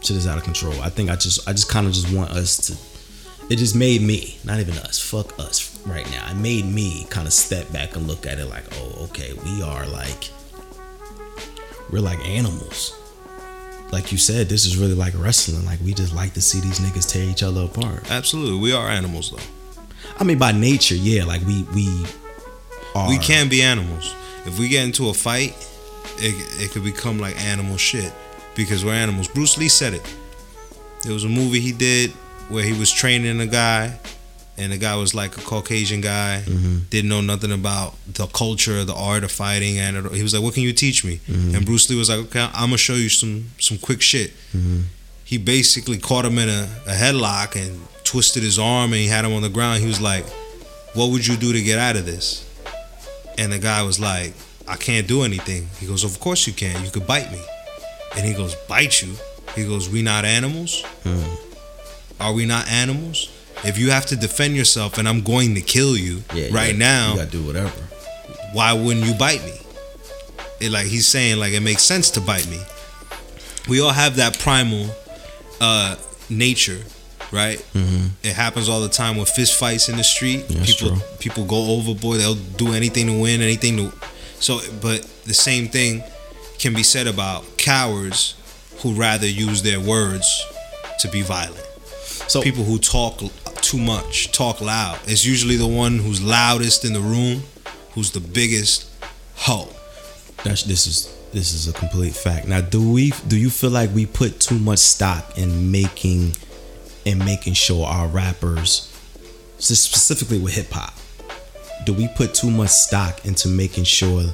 Shit 0.01 0.17
is 0.17 0.27
out 0.27 0.39
of 0.39 0.45
control. 0.45 0.81
I 0.81 0.89
think 0.89 1.11
I 1.11 1.17
just, 1.17 1.49
I 1.49 1.53
just 1.53 1.69
kind 1.69 1.87
of 1.87 1.93
just 1.93 2.13
want 2.13 2.31
us 2.31 2.57
to 2.69 2.77
it 3.53 3.57
just 3.57 3.75
made 3.75 4.01
me, 4.01 4.39
not 4.45 4.61
even 4.61 4.79
us, 4.79 4.99
fuck 4.99 5.39
us 5.39 5.79
right 5.85 6.09
now. 6.11 6.31
It 6.31 6.37
made 6.37 6.65
me 6.65 7.07
kind 7.11 7.27
of 7.27 7.33
step 7.33 7.71
back 7.73 7.97
and 7.97 8.07
look 8.07 8.27
at 8.27 8.39
it 8.39 8.47
like, 8.47 8.65
oh, 8.73 9.05
okay, 9.05 9.35
we 9.45 9.63
are 9.63 9.87
like, 9.87 10.31
we're 11.93 12.01
like 12.01 12.19
animals. 12.27 12.99
Like 13.93 14.11
you 14.11 14.17
said, 14.19 14.49
this 14.49 14.65
is 14.65 14.79
really 14.79 14.95
like 14.95 15.13
wrestling. 15.17 15.65
Like 15.67 15.79
we 15.81 15.93
just 15.93 16.15
like 16.15 16.33
to 16.35 16.41
see 16.41 16.61
these 16.61 16.81
niggas 16.81 17.09
tear 17.09 17.25
each 17.29 17.43
other 17.43 17.63
apart. 17.63 18.11
absolutely, 18.11 18.59
we 18.59 18.73
are 18.73 18.89
animals 18.89 19.31
though. 19.31 19.39
I 20.19 20.25
mean, 20.25 20.39
by 20.39 20.53
nature, 20.53 20.95
yeah, 20.95 21.25
like 21.25 21.43
we 21.47 21.63
we 21.75 22.07
are. 22.95 23.09
We 23.09 23.19
can 23.19 23.49
be 23.49 23.63
animals. 23.63 24.15
If 24.47 24.59
we 24.59 24.69
get 24.69 24.85
into 24.85 25.11
a 25.11 25.15
fight, 25.15 25.55
it 26.19 26.35
it 26.61 26.71
could 26.73 26.85
become 26.85 27.19
like 27.19 27.39
animal 27.45 27.77
shit 27.77 28.13
because 28.57 28.85
we're 28.85 28.95
animals. 28.95 29.29
Bruce 29.29 29.59
Lee 29.59 29.69
said 29.69 29.93
it. 29.95 30.17
There 31.03 31.13
was 31.13 31.25
a 31.25 31.29
movie 31.29 31.61
he 31.61 31.73
did 31.73 32.11
where 32.49 32.65
he 32.65 32.73
was 32.73 32.91
training 32.91 33.41
a 33.41 33.47
guy, 33.47 33.99
and 34.59 34.73
the 34.73 34.79
guy 34.79 34.97
was 34.97 35.15
like 35.15 35.37
a 35.37 35.41
Caucasian 35.41 36.01
guy, 36.01 36.43
mm-hmm. 36.45 36.81
didn't 36.91 37.09
know 37.09 37.21
nothing 37.21 37.53
about 37.53 37.95
the 38.07 38.27
culture, 38.27 38.85
the 38.85 38.95
art 38.95 39.25
of 39.25 39.33
fighting, 39.33 39.79
and 39.79 40.11
he 40.15 40.23
was 40.23 40.35
like, 40.35 40.43
"What 40.43 40.55
can 40.55 40.63
you 40.63 40.73
teach 40.73 41.05
me?" 41.05 41.21
Mm-hmm. 41.27 41.55
And 41.57 41.67
Bruce 41.67 41.89
Lee 41.89 41.97
was 41.97 42.11
like, 42.11 42.21
"Okay, 42.27 42.41
I'm 42.41 42.67
gonna 42.67 42.79
show 42.79 42.95
you 42.95 43.09
some 43.09 43.51
some 43.59 43.79
quick 43.79 44.03
shit." 44.03 44.31
Mm-hmm. 44.55 44.83
He 45.25 45.39
basically 45.39 45.99
caught 45.99 46.25
him 46.25 46.39
in 46.39 46.49
a, 46.49 46.69
a 46.87 46.93
headlock 46.93 47.57
and 47.57 47.81
twisted 48.05 48.43
his 48.43 48.59
arm, 48.59 48.93
and 48.93 49.01
he 49.01 49.07
had 49.07 49.25
him 49.25 49.33
on 49.33 49.43
the 49.43 49.49
ground. 49.49 49.81
He 49.81 49.87
was 49.87 50.01
like, 50.01 50.27
"What 50.95 51.11
would 51.11 51.27
you 51.27 51.37
do 51.37 51.53
to 51.53 51.63
get 51.63 51.79
out 51.79 51.97
of 51.97 52.05
this?" 52.07 52.49
And 53.39 53.51
the 53.51 53.59
guy 53.59 53.83
was 53.83 53.99
like, 53.99 54.35
I 54.69 54.77
can't 54.77 55.07
do 55.07 55.23
anything. 55.23 55.69
He 55.79 55.87
goes, 55.87 56.05
Of 56.05 56.21
course 56.21 56.47
you 56.47 56.53
can. 56.53 56.85
You 56.85 56.91
could 56.91 57.07
bite 57.07 57.31
me. 57.33 57.43
And 58.17 58.27
he 58.27 58.35
goes, 58.35 58.55
Bite 58.69 59.03
you? 59.03 59.15
He 59.55 59.65
goes, 59.65 59.89
We 59.89 60.03
not 60.03 60.25
animals? 60.25 60.85
Are 62.21 62.33
we 62.33 62.47
not 62.47 62.69
animals? 62.69 63.31
If 63.65 63.79
you 63.79 63.91
have 63.91 64.07
to 64.07 64.17
defend 64.17 64.57
yourself 64.57 64.99
and 64.99 65.09
I'm 65.09 65.23
going 65.23 65.55
to 65.55 65.61
kill 65.61 65.97
you 65.97 66.23
Yeah, 66.35 66.47
you 66.47 66.55
right 66.55 66.67
gotta- 66.69 66.79
now, 66.79 67.11
You 67.13 67.19
gotta 67.19 67.31
do 67.31 67.43
whatever. 67.43 67.71
why 68.53 68.73
wouldn't 68.73 69.07
you 69.07 69.15
bite 69.15 69.45
me? 69.45 69.53
It 70.61 70.71
like 70.71 70.87
he's 70.87 71.07
saying 71.09 71.39
like 71.39 71.53
it 71.53 71.61
makes 71.61 71.83
sense 71.83 72.11
to 72.13 72.21
bite 72.21 72.47
me. 72.49 72.61
We 73.69 73.81
all 73.81 73.91
have 73.91 74.17
that 74.17 74.39
primal 74.39 74.89
uh 75.61 75.97
nature, 76.29 76.81
right? 77.31 77.59
Mm-hmm. 77.75 78.07
It 78.23 78.35
happens 78.35 78.69
all 78.69 78.81
the 78.81 78.89
time 78.89 79.17
with 79.17 79.29
fist 79.29 79.59
fights 79.59 79.89
in 79.89 79.97
the 79.97 80.05
street. 80.05 80.45
Yeah, 80.49 80.65
people 80.65 80.89
true. 80.89 80.99
people 81.19 81.45
go 81.45 81.77
overboard. 81.77 82.19
They'll 82.21 82.35
do 82.35 82.73
anything 82.75 83.07
to 83.07 83.21
win, 83.21 83.41
anything 83.41 83.77
to. 83.77 83.93
So, 84.41 84.61
but 84.81 85.03
the 85.25 85.35
same 85.35 85.69
thing 85.69 86.03
can 86.59 86.75
be 86.75 86.83
said 86.83 87.07
about 87.07 87.45
cowards 87.59 88.35
who 88.79 88.95
rather 88.95 89.27
use 89.29 89.63
their 89.63 89.81
words 89.81 90.27
to 91.01 91.09
be 91.09 91.23
violent. 91.23 91.65
So 92.29 92.41
People 92.43 92.65
who 92.65 92.79
talk 92.79 93.21
too 93.63 93.79
much, 93.79 94.33
talk 94.33 94.61
loud. 94.61 94.99
It's 95.05 95.25
usually 95.25 95.57
the 95.57 95.67
one 95.67 95.99
who's 95.99 96.23
loudest 96.23 96.85
in 96.85 96.93
the 96.93 97.01
room, 97.01 97.43
who's 97.93 98.11
the 98.11 98.21
biggest 98.21 98.91
hoe. 99.37 99.69
That's 100.45 100.65
this 100.65 100.87
is 100.87 101.17
this 101.33 101.55
is 101.55 101.69
a 101.69 101.73
complete 101.73 102.15
fact. 102.15 102.47
Now, 102.47 102.61
do 102.61 102.93
we 102.93 103.13
do 103.29 103.39
you 103.39 103.51
feel 103.51 103.71
like 103.71 103.91
we 103.95 104.07
put 104.07 104.41
too 104.41 104.59
much 104.59 104.81
stock 104.81 105.39
in 105.39 105.71
making 105.71 106.37
in 107.05 107.19
making 107.19 107.55
sure 107.55 107.87
our 107.87 108.07
rappers, 108.07 108.93
specifically 109.59 110.39
with 110.39 110.55
hip 110.55 110.71
hop, 110.71 110.95
do 111.85 111.93
we 111.93 112.09
put 112.09 112.35
too 112.35 112.51
much 112.51 112.71
stock 112.71 113.25
into 113.25 113.49
making 113.49 113.85
sure 113.85 114.25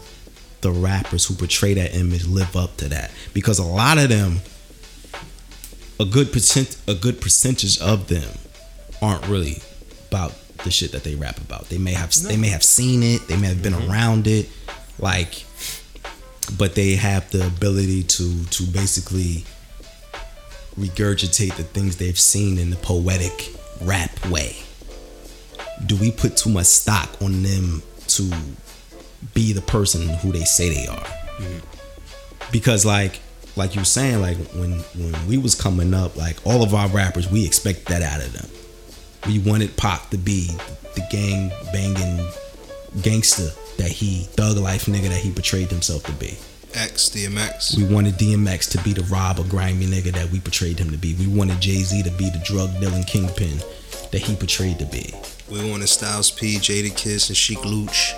the 0.61 0.71
rappers 0.71 1.25
who 1.27 1.35
portray 1.35 1.75
that 1.75 1.95
image 1.95 2.27
live 2.27 2.57
up 2.57 2.77
to 2.79 2.89
that? 2.89 3.11
Because 3.33 3.59
a 3.59 3.65
lot 3.65 3.99
of 3.99 4.09
them, 4.09 4.41
a 6.01 6.05
good 6.05 6.33
percent, 6.33 6.77
a 6.87 6.95
good 6.95 7.21
percentage 7.21 7.81
of 7.81 8.09
them, 8.09 8.29
aren't 9.03 9.27
really 9.29 9.63
about 10.09 10.33
the 10.65 10.71
shit 10.71 10.93
that 10.93 11.05
they 11.05 11.15
rap 11.15 11.39
about. 11.39 11.69
They 11.69 11.79
may 11.79 11.93
have 11.93 12.13
they 12.15 12.37
may 12.37 12.49
have 12.49 12.63
seen 12.63 13.03
it, 13.03 13.27
they 13.29 13.37
may 13.37 13.49
have 13.49 13.63
been 13.63 13.73
mm-hmm. 13.73 13.91
around 13.91 14.27
it, 14.27 14.49
like 14.99 15.45
but 16.57 16.75
they 16.75 16.95
have 16.95 17.31
the 17.31 17.47
ability 17.47 18.03
to 18.05 18.45
to 18.45 18.63
basically 18.65 19.45
regurgitate 20.79 21.57
the 21.57 21.65
things 21.65 21.97
they've 21.97 22.19
seen 22.19 22.59
in 22.59 22.71
the 22.71 22.77
poetic 22.77 23.53
rap 23.83 24.27
way. 24.27 24.57
Do 25.87 25.97
we 25.97 26.11
put 26.11 26.37
too 26.37 26.51
much 26.51 26.67
stock 26.67 27.11
on 27.23 27.43
them 27.43 27.83
to 28.09 28.33
be 29.35 29.53
the 29.53 29.61
person 29.61 30.09
who 30.09 30.33
they 30.33 30.45
say 30.45 30.71
they 30.71 30.87
are? 30.87 30.97
Mm-hmm. 30.97 32.51
Because 32.53 32.85
like 32.85 33.21
like 33.57 33.75
you 33.75 33.81
were 33.81 33.85
saying, 33.85 34.21
like 34.21 34.37
when 34.55 34.79
when 34.95 35.27
we 35.27 35.37
was 35.37 35.55
coming 35.55 35.93
up, 35.93 36.17
like 36.17 36.45
all 36.47 36.63
of 36.63 36.75
our 36.75 36.89
rappers, 36.89 37.31
we 37.31 37.45
expect 37.45 37.87
that 37.87 38.03
out 38.03 38.21
of 38.21 38.33
them. 38.33 38.49
We 39.29 39.39
wanted 39.41 39.77
Pac 39.77 40.09
to 40.09 40.17
be 40.17 40.47
the 40.95 41.07
gang 41.11 41.53
banging 41.71 42.27
gangster 43.03 43.51
that 43.77 43.91
he 43.91 44.23
thug 44.23 44.57
life 44.57 44.87
nigga 44.87 45.11
that 45.11 45.21
he 45.21 45.31
portrayed 45.31 45.69
himself 45.69 46.03
to 46.05 46.13
be. 46.13 46.39
X 46.73 47.11
DMX. 47.11 47.77
We 47.77 47.85
wanted 47.85 48.15
DMX 48.15 48.71
to 48.71 48.83
be 48.83 48.95
the 48.95 49.03
rob 49.05 49.39
or 49.39 49.45
grimy 49.45 49.85
nigga 49.85 50.13
that 50.13 50.31
we 50.31 50.41
portrayed 50.41 50.79
him 50.79 50.91
to 50.91 50.97
be. 50.97 51.15
We 51.15 51.27
wanted 51.27 51.61
Jay 51.61 51.83
Z 51.83 52.03
to 52.05 52.11
be 52.13 52.31
the 52.31 52.41
drug 52.43 52.71
dealing 52.81 53.05
kingpin 53.05 53.59
that 54.13 54.23
he 54.23 54.35
portrayed 54.35 54.79
to 54.79 54.87
be. 54.87 55.13
We 55.51 55.71
wanted 55.71 55.89
Styles 55.89 56.31
P, 56.31 56.57
Jadakiss, 56.57 57.29
and 57.29 57.37
Sheek 57.37 57.63
Louch. 57.67 58.15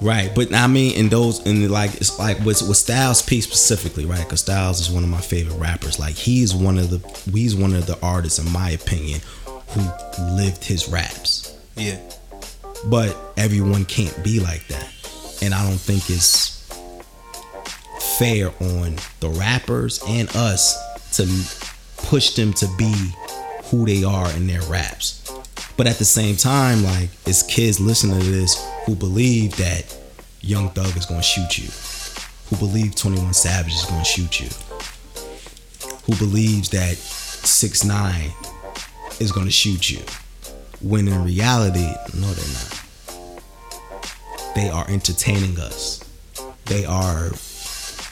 Right, 0.00 0.34
but 0.34 0.52
I 0.54 0.66
mean, 0.66 0.96
in 0.96 1.08
those, 1.08 1.44
and 1.46 1.70
like, 1.70 1.94
it's 1.96 2.18
like 2.18 2.38
with, 2.40 2.66
with 2.66 2.78
Styles 2.78 3.20
P 3.20 3.42
specifically, 3.42 4.06
right? 4.06 4.24
Because 4.24 4.40
Styles 4.40 4.80
is 4.80 4.90
one 4.90 5.04
of 5.04 5.10
my 5.10 5.20
favorite 5.20 5.58
rappers. 5.58 5.98
Like, 5.98 6.14
he's 6.14 6.54
one 6.54 6.78
of 6.78 6.90
the, 6.90 7.30
he's 7.30 7.54
one 7.54 7.74
of 7.74 7.86
the 7.86 7.98
artists, 8.02 8.38
in 8.38 8.50
my 8.50 8.70
opinion, 8.70 9.20
who 9.68 9.82
lived 10.36 10.64
his 10.64 10.88
raps. 10.88 11.58
Yeah. 11.76 11.98
But 12.86 13.16
everyone 13.36 13.84
can't 13.84 14.22
be 14.22 14.40
like 14.40 14.66
that, 14.68 14.88
and 15.42 15.54
I 15.54 15.66
don't 15.66 15.80
think 15.80 16.10
it's 16.10 16.54
fair 18.18 18.48
on 18.60 18.96
the 19.20 19.28
rappers 19.38 20.00
and 20.06 20.28
us 20.36 20.76
to 21.16 21.26
push 22.06 22.34
them 22.34 22.52
to 22.52 22.68
be 22.76 22.94
who 23.64 23.86
they 23.86 24.04
are 24.04 24.30
in 24.32 24.46
their 24.46 24.62
raps. 24.62 25.20
But 25.76 25.86
at 25.86 25.96
the 25.96 26.04
same 26.04 26.36
time, 26.36 26.84
like 26.84 27.08
it's 27.26 27.42
kids 27.42 27.80
listening 27.80 28.20
to 28.20 28.26
this 28.26 28.64
who 28.86 28.94
believe 28.94 29.56
that 29.56 29.96
Young 30.40 30.68
Thug 30.70 30.96
is 30.96 31.06
gonna 31.06 31.22
shoot 31.22 31.58
you, 31.58 31.68
who 32.50 32.56
believe 32.56 32.94
21 32.94 33.32
Savage 33.32 33.72
is 33.72 33.84
gonna 33.84 34.04
shoot 34.04 34.40
you, 34.40 34.48
who 36.04 36.14
believes 36.16 36.68
that 36.70 36.96
Six 36.96 37.84
Nine 37.84 38.30
is 39.20 39.32
gonna 39.32 39.50
shoot 39.50 39.90
you. 39.90 40.00
When 40.80 41.08
in 41.08 41.24
reality, 41.24 41.88
no, 42.14 42.26
they're 42.32 42.54
not. 42.54 42.80
They 44.54 44.68
are 44.68 44.88
entertaining 44.88 45.58
us. 45.58 46.04
They 46.66 46.84
are 46.84 47.30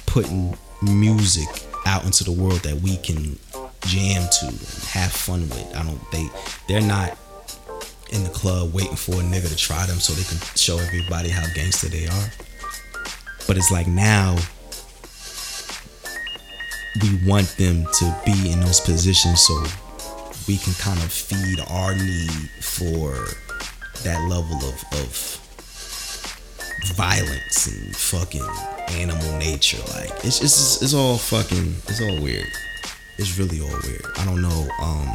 putting 0.07 0.57
music 0.83 1.49
out 1.87 2.05
into 2.05 2.25
the 2.25 2.33
world 2.33 2.61
that 2.61 2.77
we 2.77 2.97
can 2.99 3.39
jam 3.87 4.29
to 4.41 4.47
and 4.47 4.85
have 4.91 5.13
fun 5.13 5.43
with. 5.43 5.77
I 5.77 5.83
don't 5.85 6.11
they 6.11 6.29
they're 6.69 6.81
not 6.81 7.17
in 8.11 8.25
the 8.25 8.31
club 8.31 8.73
waiting 8.75 8.97
for 8.97 9.13
a 9.13 9.25
nigga 9.25 9.49
to 9.49 9.57
try 9.57 9.87
them 9.87 9.99
so 9.99 10.13
they 10.13 10.23
can 10.25 10.39
show 10.57 10.79
everybody 10.79 11.31
how 11.31 11.43
gangster 11.55 11.89
they 11.89 12.07
are. 12.07 12.33
But 13.47 13.57
it's 13.57 13.71
like 13.71 13.87
now 13.87 14.37
we 17.01 17.27
want 17.27 17.49
them 17.57 17.87
to 17.95 18.21
be 18.25 18.53
in 18.53 18.61
those 18.61 18.81
positions 18.81 19.41
so 19.41 19.65
we 20.49 20.57
can 20.57 20.75
kind 20.75 20.99
of 20.99 21.13
feed 21.13 21.61
our 21.69 21.95
need 21.95 22.51
for 22.61 23.13
that 24.03 24.21
level 24.29 24.57
of, 24.57 24.85
of 24.93 25.39
violence 26.97 27.67
and 27.69 27.97
fucking 27.97 28.47
animal 28.91 29.39
nature. 29.39 29.79
Like 29.95 30.11
it's 30.25 30.41
it's 30.43 30.83
it's 30.83 30.95
all 30.95 31.17
fucking 31.17 31.75
it's 31.89 32.01
all 32.01 32.21
weird. 32.21 32.49
It's 33.19 33.39
really 33.39 33.61
all 33.61 33.79
weird. 33.85 34.05
I 34.19 34.25
don't 34.25 34.43
know. 34.43 34.69
Um, 34.81 35.09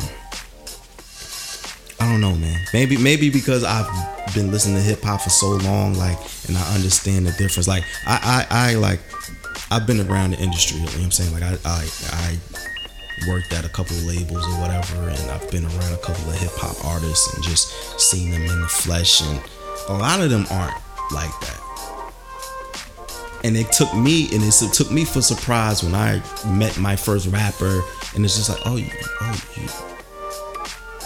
I 2.00 2.12
don't 2.12 2.22
know, 2.22 2.36
man. 2.36 2.62
Maybe 2.74 2.98
maybe 2.98 3.30
because 3.30 3.64
I've 3.64 3.88
been 4.34 4.52
listening 4.52 4.78
to 4.78 4.82
hip 4.82 5.04
hop 5.04 5.22
for 5.22 5.30
so 5.30 5.50
long, 5.50 5.96
like, 5.96 6.18
and 6.48 6.58
I 6.58 6.76
understand 6.76 7.26
the 7.26 7.32
difference. 7.32 7.68
Like, 7.68 7.84
I 8.06 8.46
I, 8.50 8.70
I 8.70 8.76
like 8.76 9.00
I've 9.72 9.86
been 9.88 10.00
around 10.10 10.32
the 10.32 10.40
industry. 10.40 10.80
You 10.80 10.86
know 10.86 10.92
what 10.92 11.04
I'm 11.04 11.12
saying? 11.12 11.34
Like, 11.34 11.44
I 11.44 11.58
I 11.66 11.90
I 12.12 12.38
worked 13.28 13.54
at 13.54 13.66
a 13.66 13.70
couple 13.70 13.96
of 13.98 14.04
labels 14.04 14.46
or 14.46 14.60
whatever, 14.62 15.10
and 15.10 15.32
I've 15.32 15.50
been 15.50 15.66
around 15.66 15.94
a 15.94 15.98
couple 15.98 16.30
of 16.30 16.36
hip 16.38 16.52
hop 16.54 16.84
artists 16.86 17.34
and 17.34 17.44
just 17.44 18.00
seen 18.00 18.32
them 18.32 18.44
in 18.44 18.62
the 18.62 18.68
flesh, 18.68 19.22
and 19.22 19.42
a 19.90 19.94
lot 19.94 20.22
of 20.22 20.30
them 20.30 20.46
aren't 20.52 20.76
like 21.12 21.40
that. 21.42 21.62
And 23.44 23.56
it 23.56 23.72
took 23.72 23.94
me, 23.96 24.28
and 24.34 24.44
it 24.44 24.54
took 24.74 24.92
me 24.92 25.06
for 25.06 25.22
surprise 25.22 25.84
when 25.84 25.96
I 25.96 26.22
met 26.46 26.78
my 26.78 26.96
first 26.96 27.28
rapper, 27.28 27.82
and 28.16 28.26
it's 28.26 28.36
just 28.36 28.50
like, 28.50 28.60
oh, 28.66 28.76
you, 28.76 28.92
oh, 29.22 29.42
you, 29.56 29.68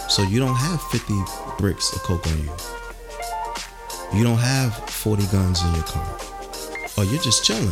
so 0.08 0.22
you 0.22 0.38
don't 0.38 0.56
have 0.56 0.82
50 0.90 1.14
bricks 1.58 1.94
of 1.94 2.02
coke 2.02 2.26
on 2.26 2.38
you. 2.38 2.50
You 4.14 4.24
don't 4.24 4.38
have 4.38 4.76
40 4.90 5.26
guns 5.26 5.62
in 5.64 5.74
your 5.74 5.84
car. 5.84 6.18
Oh, 6.98 7.02
you're 7.10 7.22
just 7.22 7.44
chilling. 7.44 7.70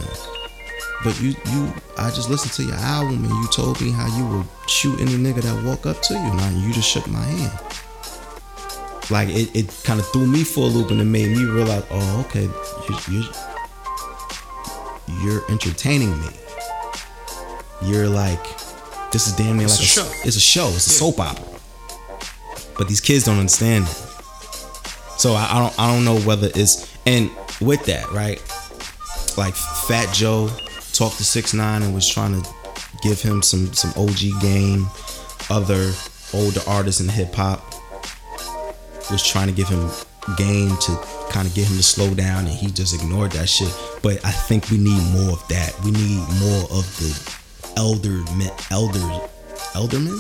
But 1.02 1.18
you, 1.20 1.34
you, 1.50 1.72
I 1.96 2.10
just 2.10 2.28
listened 2.28 2.52
to 2.54 2.62
your 2.62 2.76
album, 2.76 3.24
and 3.24 3.32
you 3.32 3.48
told 3.52 3.80
me 3.80 3.90
how 3.90 4.06
you 4.18 4.26
would 4.26 4.46
shoot 4.68 5.00
any 5.00 5.12
nigga 5.12 5.42
that 5.42 5.64
walk 5.64 5.86
up 5.86 6.02
to 6.02 6.14
you, 6.14 6.20
and 6.20 6.58
you 6.58 6.72
just 6.72 6.88
shook 6.88 7.08
my 7.08 7.22
hand. 7.22 7.80
Like 9.10 9.28
it, 9.28 9.54
it 9.56 9.80
kind 9.84 9.98
of 9.98 10.06
threw 10.08 10.26
me 10.26 10.44
for 10.44 10.60
a 10.60 10.66
loop 10.66 10.90
and 10.90 11.00
it 11.00 11.04
made 11.04 11.36
me 11.36 11.44
realize 11.44 11.82
oh 11.90 12.24
okay 12.28 12.44
you, 12.88 12.96
you, 13.10 13.24
you're 15.24 15.50
entertaining 15.50 16.16
me. 16.20 16.28
You're 17.82 18.08
like 18.08 18.42
this 19.10 19.26
is 19.26 19.34
damn 19.34 19.56
near 19.56 19.66
It's 19.66 19.98
like 19.98 20.06
a 20.06 20.12
show. 20.12 20.26
it's 20.26 20.36
a 20.36 20.40
show 20.40 20.68
it's 20.68 20.86
a 20.86 20.90
soap 20.90 21.18
opera. 21.18 21.44
But 22.78 22.86
these 22.86 23.00
kids 23.00 23.24
don't 23.24 23.38
understand 23.38 23.84
it. 23.84 23.90
So 25.18 25.32
I, 25.34 25.48
I 25.50 25.58
don't 25.58 25.78
i 25.80 25.92
don't 25.92 26.04
know 26.04 26.20
whether 26.20 26.48
it's 26.54 26.88
and 27.04 27.30
with 27.60 27.84
that 27.86 28.08
right 28.12 28.40
like 29.36 29.54
fat 29.54 30.14
joe 30.14 30.48
talked 30.92 31.16
to 31.18 31.24
six 31.24 31.54
nine 31.54 31.82
and 31.82 31.94
was 31.94 32.08
trying 32.08 32.40
to 32.40 32.48
give 33.02 33.20
him 33.20 33.42
some 33.42 33.72
some 33.72 33.92
og 33.96 34.16
game. 34.40 34.86
Other 35.48 35.92
older 36.32 36.60
artists 36.66 37.00
in 37.00 37.08
hip-hop 37.08 37.60
was 39.10 39.26
trying 39.26 39.48
to 39.48 39.52
give 39.52 39.68
him 39.68 39.90
game 40.36 40.76
to 40.76 40.96
kind 41.30 41.46
of 41.46 41.54
get 41.54 41.66
him 41.66 41.76
to 41.76 41.82
slow 41.82 42.14
down 42.14 42.46
and 42.46 42.54
he 42.54 42.70
just 42.70 42.94
ignored 42.94 43.32
that 43.32 43.48
shit. 43.48 43.72
But 44.02 44.24
i 44.24 44.30
think 44.30 44.70
we 44.70 44.78
need 44.78 45.02
more 45.12 45.32
of 45.32 45.48
that. 45.48 45.74
We 45.84 45.90
need 45.90 46.18
more 46.38 46.64
of 46.70 46.86
the 46.98 47.12
elder 47.76 48.18
men 48.36 48.50
elder 48.70 49.06
eldermen 49.74 50.18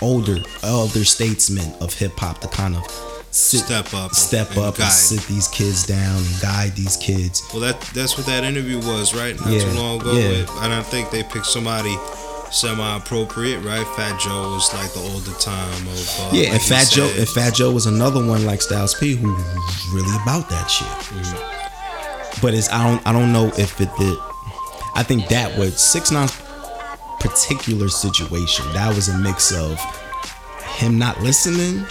older 0.00 0.38
elder 0.62 1.04
statesmen 1.04 1.72
of 1.80 1.92
hip-hop 1.92 2.40
to 2.40 2.48
kind 2.48 2.76
of 2.76 3.07
sit, 3.30 3.60
Step 3.60 3.86
up 3.94 4.08
and- 4.10 4.16
step 4.16 4.48
and 4.50 4.58
up 4.58 4.74
and 4.74 4.84
guide. 4.84 4.92
sit 4.92 5.20
these 5.28 5.48
kids 5.48 5.86
down 5.86 6.16
and 6.16 6.40
guide 6.40 6.74
these 6.76 6.96
kids 6.96 7.42
Well, 7.52 7.60
that 7.62 7.80
that's 7.94 8.16
what 8.16 8.26
that 8.26 8.44
interview 8.44 8.78
was, 8.78 9.14
right? 9.14 9.38
Not 9.38 9.50
Yeah, 9.50 9.60
too 9.64 9.78
long 9.78 10.00
ago. 10.00 10.12
yeah. 10.12 10.28
With, 10.28 10.50
and 10.62 10.72
I 10.72 10.82
think 10.82 11.10
they 11.10 11.22
picked 11.22 11.46
somebody 11.46 11.96
semi-appropriate, 12.50 13.60
right? 13.60 13.86
Fat 13.96 14.18
Joe 14.20 14.52
was 14.54 14.72
like 14.72 14.90
the 14.92 15.00
older 15.00 15.38
time 15.38 15.86
of 15.88 16.20
uh, 16.20 16.30
yeah 16.32 16.44
like 16.44 16.52
and 16.54 16.62
fat 16.62 16.88
joe 16.90 17.06
said. 17.08 17.18
and 17.18 17.28
fat 17.28 17.54
joe 17.54 17.70
was 17.70 17.86
another 17.86 18.24
one 18.26 18.44
like 18.46 18.62
styles 18.62 18.94
p 18.94 19.14
who 19.14 19.32
was 19.32 19.88
really 19.92 20.16
about 20.22 20.48
that 20.48 20.66
shit 20.70 22.40
but 22.40 22.54
it's 22.54 22.70
i 22.70 22.82
don't 22.88 23.06
i 23.06 23.12
don't 23.12 23.32
know 23.32 23.48
if 23.58 23.78
it 23.82 23.90
did 23.98 24.16
i 24.94 25.02
think 25.02 25.28
that 25.28 25.56
was 25.58 25.78
six 25.78 26.10
nine 26.10 26.28
particular 27.20 27.88
situation 27.88 28.64
that 28.72 28.94
was 28.94 29.08
a 29.08 29.18
mix 29.18 29.52
of 29.52 29.78
him 30.76 30.98
not 30.98 31.20
listening 31.20 31.84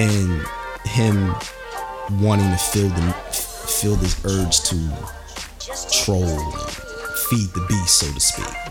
and 0.00 0.42
him 0.86 1.34
wanting 2.22 2.50
to 2.50 2.56
feel 2.56 2.88
the 2.88 3.12
feel 3.22 3.96
this 3.96 4.24
urge 4.24 4.60
to 4.60 4.76
troll 6.04 6.24
and 6.24 6.70
feed 7.28 7.48
the 7.50 7.64
beast 7.68 7.98
so 8.00 8.12
to 8.12 8.20
speak 8.20 8.70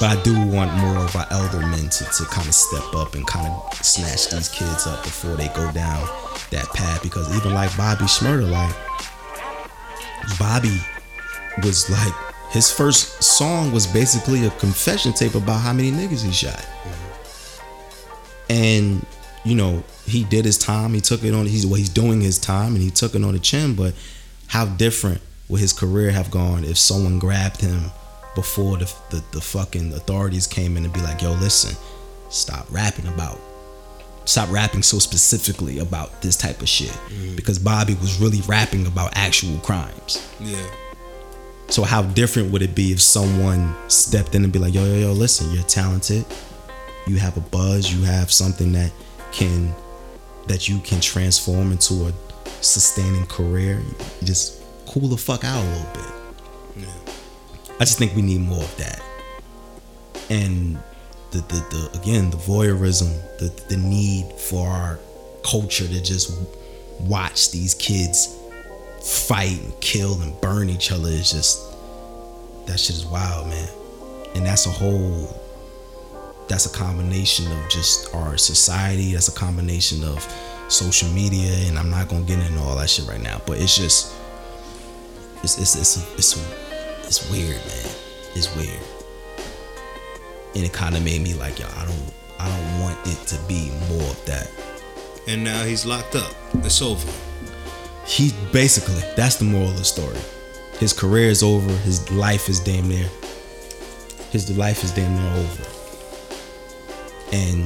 but 0.00 0.18
I 0.18 0.22
do 0.22 0.34
want 0.48 0.74
more 0.74 0.98
of 0.98 1.14
our 1.14 1.26
elder 1.30 1.60
men 1.60 1.88
to, 1.88 2.04
to 2.04 2.24
kind 2.24 2.48
of 2.48 2.54
step 2.54 2.94
up 2.94 3.14
and 3.14 3.26
kind 3.26 3.46
of 3.46 3.74
snatch 3.74 4.28
these 4.28 4.48
kids 4.48 4.86
up 4.86 5.02
before 5.04 5.36
they 5.36 5.48
go 5.48 5.70
down 5.72 6.08
that 6.50 6.66
path. 6.74 7.02
Because 7.02 7.34
even 7.36 7.54
like 7.54 7.74
Bobby 7.76 8.04
Shmurda, 8.04 8.50
like 8.50 8.74
Bobby 10.38 10.80
was 11.62 11.88
like 11.88 12.12
his 12.50 12.70
first 12.72 13.22
song 13.22 13.72
was 13.72 13.86
basically 13.86 14.46
a 14.46 14.50
confession 14.50 15.12
tape 15.12 15.36
about 15.36 15.60
how 15.60 15.72
many 15.72 15.92
niggas 15.92 16.24
he 16.24 16.32
shot. 16.32 16.58
Mm-hmm. 16.58 18.52
And 18.52 19.06
you 19.44 19.54
know, 19.54 19.84
he 20.06 20.24
did 20.24 20.44
his 20.44 20.58
time. 20.58 20.94
He 20.94 21.00
took 21.00 21.22
it 21.22 21.34
on. 21.34 21.46
He's 21.46 21.66
well, 21.66 21.74
he's 21.74 21.90
doing 21.90 22.20
his 22.20 22.38
time, 22.38 22.74
and 22.74 22.82
he 22.82 22.90
took 22.90 23.14
it 23.14 23.22
on 23.22 23.34
the 23.34 23.38
chin. 23.38 23.74
But 23.74 23.94
how 24.48 24.64
different 24.64 25.20
would 25.48 25.60
his 25.60 25.72
career 25.72 26.10
have 26.10 26.30
gone 26.30 26.64
if 26.64 26.78
someone 26.78 27.18
grabbed 27.18 27.60
him 27.60 27.90
before 28.34 28.78
the 28.78 28.92
the, 29.10 29.22
the 29.32 29.40
fucking 29.40 29.92
authorities 29.92 30.46
came 30.46 30.76
in 30.76 30.84
and 30.84 30.92
be 30.92 31.00
like, 31.00 31.20
"Yo, 31.22 31.32
listen, 31.32 31.76
stop 32.30 32.66
rapping 32.70 33.06
about." 33.06 33.38
Stop 34.26 34.50
rapping 34.50 34.82
so 34.82 34.98
specifically 34.98 35.80
about 35.80 36.22
this 36.22 36.34
type 36.34 36.62
of 36.62 36.68
shit 36.68 36.88
mm-hmm. 36.88 37.36
because 37.36 37.58
Bobby 37.58 37.92
was 37.96 38.18
really 38.18 38.40
rapping 38.46 38.86
about 38.86 39.12
actual 39.14 39.58
crimes. 39.58 40.26
yeah, 40.40 40.66
So 41.68 41.82
how 41.82 42.00
different 42.00 42.50
would 42.50 42.62
it 42.62 42.74
be 42.74 42.90
if 42.90 43.02
someone 43.02 43.74
stepped 43.88 44.34
in 44.34 44.42
and 44.42 44.50
be 44.50 44.58
like, 44.58 44.72
yo, 44.72 44.82
yo, 44.82 44.94
yo, 44.94 45.12
listen, 45.12 45.52
you're 45.52 45.62
talented. 45.64 46.24
You 47.06 47.16
have 47.16 47.36
a 47.36 47.40
buzz, 47.40 47.92
you 47.92 48.02
have 48.04 48.32
something 48.32 48.72
that 48.72 48.92
can 49.34 49.74
that 50.46 50.68
you 50.68 50.78
can 50.80 51.00
transform 51.00 51.72
into 51.72 52.06
a 52.06 52.12
sustaining 52.62 53.26
career. 53.26 53.82
Just 54.22 54.62
cool 54.86 55.08
the 55.08 55.16
fuck 55.16 55.44
out 55.44 55.62
a 55.62 55.68
little 55.68 55.92
bit. 55.92 56.86
yeah. 56.86 57.12
I 57.80 57.84
just 57.84 57.98
think 57.98 58.14
we 58.14 58.22
need 58.22 58.40
more 58.40 58.62
of 58.62 58.76
that. 58.78 59.00
and 60.30 60.78
the, 61.32 61.38
the, 61.38 61.90
the 61.92 62.00
again 62.00 62.30
the 62.30 62.36
voyeurism 62.36 63.10
the, 63.38 63.48
the 63.68 63.76
need 63.76 64.30
for 64.38 64.68
our 64.68 64.98
culture 65.42 65.86
to 65.86 66.00
just 66.02 66.32
watch 67.00 67.50
these 67.50 67.74
kids 67.74 68.38
fight 69.02 69.60
and 69.60 69.80
kill 69.80 70.20
and 70.22 70.40
burn 70.40 70.70
each 70.70 70.92
other 70.92 71.08
is 71.08 71.32
just 71.32 71.60
that 72.66 72.78
shit 72.78 72.96
is 72.96 73.04
wild 73.06 73.48
man 73.48 73.68
and 74.36 74.46
that's 74.46 74.66
a 74.66 74.70
whole 74.70 75.26
that's 76.48 76.66
a 76.66 76.76
combination 76.76 77.50
of 77.50 77.68
just 77.68 78.14
our 78.14 78.36
society 78.36 79.12
that's 79.12 79.28
a 79.28 79.32
combination 79.32 80.04
of 80.04 80.22
social 80.68 81.08
media 81.10 81.52
and 81.68 81.78
i'm 81.78 81.90
not 81.90 82.08
gonna 82.08 82.24
get 82.24 82.38
into 82.38 82.60
all 82.60 82.76
that 82.76 82.88
shit 82.88 83.06
right 83.06 83.22
now 83.22 83.40
but 83.46 83.58
it's 83.58 83.76
just 83.76 84.14
it's 85.42 85.58
it's 85.58 85.76
it's 85.76 86.18
it's, 86.18 86.36
it's 87.06 87.30
weird 87.30 87.56
man. 87.56 87.94
It's 88.34 88.56
weird. 88.56 88.80
And 90.54 90.64
it 90.64 90.72
kind 90.72 90.96
of 90.96 91.04
made 91.04 91.20
me 91.20 91.34
like 91.34 91.58
yo 91.58 91.66
i 91.76 91.84
don't 91.84 92.12
i 92.38 92.48
don't 92.48 92.80
want 92.80 92.98
it 93.06 93.26
to 93.28 93.38
be 93.46 93.70
more 93.90 94.08
of 94.08 94.24
that. 94.26 94.50
And 95.28 95.44
now 95.44 95.64
he's 95.64 95.86
locked 95.86 96.16
up. 96.16 96.34
It's 96.56 96.80
over. 96.82 97.10
he 98.06 98.32
basically 98.52 99.02
that's 99.16 99.36
the 99.36 99.44
moral 99.44 99.68
of 99.68 99.76
the 99.76 99.84
story. 99.84 100.18
His 100.78 100.92
career 100.92 101.28
is 101.28 101.42
over. 101.42 101.70
His 101.84 102.10
life 102.10 102.48
is 102.48 102.58
damn 102.60 102.88
near 102.88 103.08
his 104.34 104.56
life 104.58 104.82
is 104.82 104.90
damn 104.90 105.14
near 105.14 105.32
over 105.32 105.73
and 107.34 107.58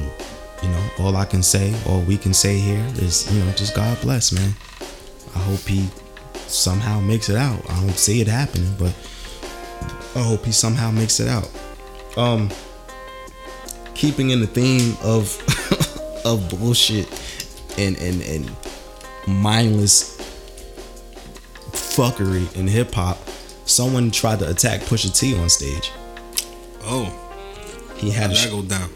you 0.63 0.69
know 0.69 0.83
all 0.99 1.15
i 1.15 1.25
can 1.25 1.41
say 1.43 1.73
all 1.87 2.01
we 2.01 2.17
can 2.17 2.33
say 2.33 2.57
here 2.57 2.83
is 2.95 3.31
you 3.33 3.39
know 3.43 3.51
just 3.53 3.75
god 3.75 3.95
bless 4.01 4.31
man 4.31 4.51
i 5.35 5.39
hope 5.39 5.59
he 5.61 5.87
somehow 6.47 6.99
makes 6.99 7.29
it 7.29 7.35
out 7.37 7.59
i 7.69 7.79
don't 7.81 7.97
see 7.97 8.19
it 8.21 8.27
happening 8.27 8.73
but 8.79 8.93
i 10.15 10.19
hope 10.21 10.43
he 10.43 10.51
somehow 10.51 10.89
makes 10.91 11.19
it 11.19 11.27
out 11.27 11.49
um 12.17 12.49
keeping 13.93 14.31
in 14.31 14.39
the 14.41 14.47
theme 14.47 14.97
of 15.03 15.23
of 16.25 16.49
bullshit 16.49 17.07
and 17.77 17.95
and 17.97 18.21
and 18.23 18.51
mindless 19.27 20.17
fuckery 21.71 22.53
in 22.55 22.67
hip 22.67 22.93
hop, 22.93 23.17
someone 23.65 24.09
tried 24.09 24.39
to 24.39 24.49
attack 24.49 24.81
Pusha 24.81 25.17
T 25.17 25.37
on 25.37 25.49
stage. 25.49 25.91
Oh, 26.83 27.05
He 27.97 28.09
had 28.09 28.23
how'd 28.27 28.31
a 28.31 28.33
that 28.35 28.39
sh- 28.39 28.49
go 28.49 28.61
down? 28.63 28.89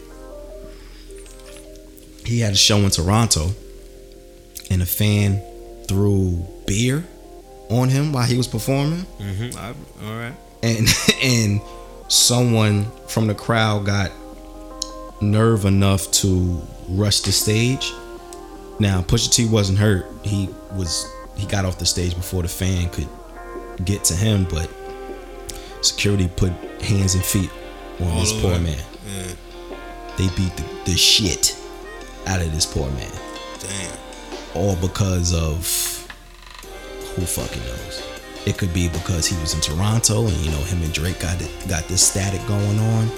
He 2.24 2.40
had 2.40 2.52
a 2.52 2.56
show 2.56 2.78
in 2.78 2.90
Toronto, 2.90 3.50
and 4.70 4.82
a 4.82 4.86
fan 4.86 5.40
threw 5.86 6.44
beer 6.66 7.04
on 7.70 7.88
him 7.88 8.12
while 8.12 8.26
he 8.26 8.36
was 8.36 8.46
performing, 8.48 9.04
Mm-hmm. 9.18 10.06
All 10.06 10.16
right. 10.16 10.34
and 10.62 10.88
and 11.22 11.60
someone 12.08 12.86
from 13.08 13.26
the 13.26 13.34
crowd 13.34 13.86
got 13.86 14.10
nerve 15.20 15.64
enough 15.64 16.10
to 16.12 16.60
rush 16.88 17.20
the 17.20 17.32
stage. 17.32 17.92
Now 18.78 19.02
Pusha 19.02 19.30
T 19.32 19.46
wasn't 19.46 19.78
hurt. 19.78 20.06
He 20.22 20.48
was 20.72 21.06
he 21.36 21.46
got 21.46 21.64
off 21.64 21.78
the 21.78 21.86
stage 21.86 22.14
before 22.14 22.42
the 22.42 22.48
fan 22.48 22.88
could 22.90 23.08
get 23.84 24.04
to 24.04 24.14
him, 24.14 24.46
but 24.50 24.70
security 25.82 26.28
put 26.36 26.52
hands 26.82 27.14
and 27.14 27.24
feet 27.24 27.50
on 28.00 28.08
All 28.08 28.20
this 28.20 28.32
poor 28.40 28.52
way. 28.52 28.60
man. 28.60 28.78
Yeah. 29.06 29.34
They 30.16 30.28
beat 30.36 30.56
the, 30.56 30.64
the 30.84 30.96
shit 30.96 31.56
out 32.26 32.40
of 32.40 32.52
this 32.52 32.66
poor 32.66 32.90
man. 32.90 33.12
Damn. 33.60 33.96
All 34.54 34.76
because 34.76 35.34
of 35.34 35.56
who 37.14 37.22
fucking 37.22 37.62
knows. 37.62 38.02
It 38.46 38.58
could 38.58 38.74
be 38.74 38.88
because 38.88 39.26
he 39.26 39.40
was 39.40 39.54
in 39.54 39.60
Toronto 39.60 40.26
and 40.26 40.36
you 40.36 40.50
know 40.50 40.58
him 40.58 40.82
and 40.82 40.92
Drake 40.92 41.18
got 41.20 41.40
it, 41.40 41.50
got 41.68 41.84
this 41.84 42.06
static 42.06 42.46
going 42.46 42.78
on. 42.78 43.08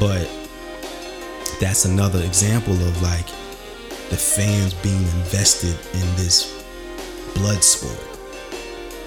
But 0.00 0.28
that's 1.60 1.84
another 1.84 2.22
example 2.22 2.74
of 2.74 3.02
like 3.02 3.26
the 4.10 4.16
fans 4.16 4.74
being 4.74 5.02
invested 5.02 5.76
in 5.94 6.16
this 6.16 6.64
blood 7.34 7.62
sport 7.62 8.18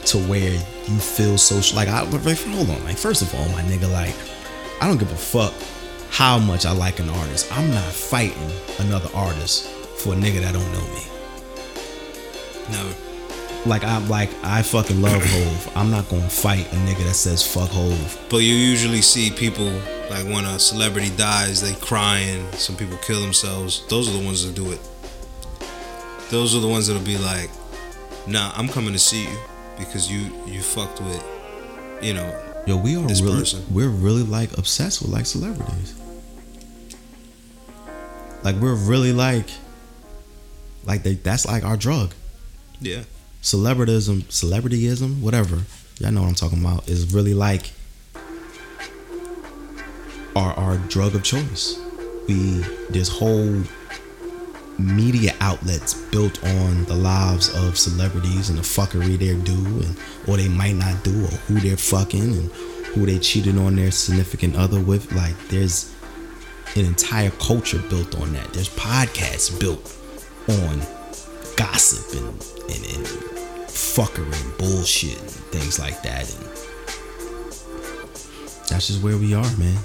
to 0.06 0.18
where 0.18 0.54
you 0.54 0.98
feel 1.00 1.38
social. 1.38 1.76
like 1.76 1.88
I 1.88 2.06
hold 2.06 2.70
on 2.70 2.84
like 2.84 2.98
first 2.98 3.22
of 3.22 3.34
all 3.36 3.48
my 3.50 3.62
nigga 3.64 3.92
like 3.92 4.16
I 4.82 4.88
don't 4.88 4.98
give 4.98 5.12
a 5.12 5.16
fuck 5.16 5.54
how 6.12 6.38
much 6.38 6.66
I 6.66 6.72
like 6.72 7.00
an 7.00 7.10
artist 7.10 7.52
I'm 7.58 7.70
not 7.72 7.84
fighting 7.92 8.52
another 8.80 9.10
artist 9.16 9.68
for 10.02 10.14
a 10.14 10.16
nigga 10.16 10.42
that 10.42 10.54
don't 10.54 10.72
know 10.74 10.86
me 10.94 11.04
Never. 12.70 12.96
like 13.70 13.84
I'm 13.84 14.08
like 14.10 14.30
I 14.44 14.62
fucking 14.62 15.02
love 15.02 15.24
Hove 15.24 15.72
I'm 15.78 15.90
not 15.92 16.08
gonna 16.10 16.30
fight 16.30 16.68
a 16.72 16.76
nigga 16.78 17.04
that 17.06 17.16
says 17.16 17.46
fuck 17.46 17.70
Hove 17.70 18.20
But 18.30 18.38
you 18.40 18.54
usually 18.54 19.02
see 19.02 19.32
people 19.32 19.72
like 20.10 20.26
when 20.26 20.44
a 20.44 20.60
celebrity 20.60 21.10
dies, 21.16 21.62
they 21.62 21.74
crying. 21.80 22.46
Some 22.52 22.76
people 22.76 22.98
kill 22.98 23.22
themselves. 23.22 23.88
Those 23.88 24.10
are 24.10 24.18
the 24.20 24.26
ones 24.26 24.46
that 24.46 24.54
do 24.54 24.70
it. 24.74 24.80
Those 26.30 26.54
are 26.54 26.60
the 26.60 26.68
ones 26.68 26.88
that'll 26.88 27.02
be 27.02 27.18
like, 27.18 27.50
"Nah, 28.28 28.52
I'm 28.58 28.68
coming 28.68 28.92
to 28.92 29.00
see 29.00 29.24
you 29.24 29.38
because 29.78 30.12
you 30.12 30.30
you 30.46 30.62
fucked 30.62 31.00
with, 31.00 31.24
you 32.02 32.14
know." 32.14 32.30
yo 32.68 32.76
we 32.76 32.98
are 32.98 33.08
This 33.08 33.22
really 33.22 33.40
person. 33.40 33.66
we're 33.72 33.88
really 33.90 34.22
like 34.24 34.52
obsessed 34.58 35.02
with 35.02 35.10
like 35.12 35.26
celebrities 35.26 35.94
like 38.44 38.56
we're 38.56 38.76
really 38.76 39.14
like 39.14 39.48
like 40.86 41.04
they 41.04 41.14
that's 41.16 41.46
like 41.46 41.64
our 41.64 41.78
drug 41.78 42.14
Yeah. 42.80 43.04
celebritism, 43.44 44.24
celebrityism, 44.24 45.20
whatever. 45.22 45.60
Y'all 46.00 46.12
know 46.12 46.22
what 46.22 46.30
I'm 46.30 46.36
talking 46.36 46.60
about. 46.60 46.88
Is 46.90 47.14
really 47.14 47.34
like 47.34 47.72
our 50.36 50.54
our 50.54 50.78
drug 50.90 51.16
of 51.16 51.24
choice. 51.24 51.80
We 52.28 52.64
this 52.90 53.10
whole 53.10 53.64
media 54.80 55.36
outlets 55.42 55.94
built 55.94 56.44
on 56.44 56.86
the 56.86 56.96
lives 56.96 57.54
of 57.56 57.78
celebrities 57.78 58.50
and 58.50 58.58
the 58.58 58.64
fuckery 58.64 59.18
they 59.20 59.36
do 59.44 59.54
and 59.84 59.96
or 60.28 60.38
they 60.38 60.48
might 60.48 60.74
not 60.76 61.04
do 61.04 61.24
or 61.26 61.28
who 61.46 61.60
they're 61.60 61.78
fucking 61.78 62.24
and 62.24 62.52
who 62.96 63.06
they 63.06 63.20
cheated 63.20 63.58
on 63.58 63.76
their 63.76 63.92
significant 63.92 64.56
other 64.56 64.80
with. 64.80 65.12
Like 65.12 65.36
there's 65.50 65.94
an 66.76 66.86
entire 66.86 67.32
culture 67.32 67.80
built 67.90 68.20
on 68.20 68.34
that. 68.34 68.54
There's 68.54 68.70
podcasts 68.70 69.58
built 69.60 69.98
on 70.48 70.80
gossip 71.58 72.18
and, 72.18 72.30
and, 72.70 72.98
and 72.98 73.08
fuckery 73.68 74.42
and 74.44 74.58
bullshit 74.58 75.20
and 75.20 75.30
things 75.30 75.80
like 75.80 76.02
that. 76.04 76.34
And 76.34 76.44
that's 78.70 78.88
just 78.88 79.04
where 79.04 79.18
we 79.18 79.34
are, 79.34 79.58
man. 79.58 79.78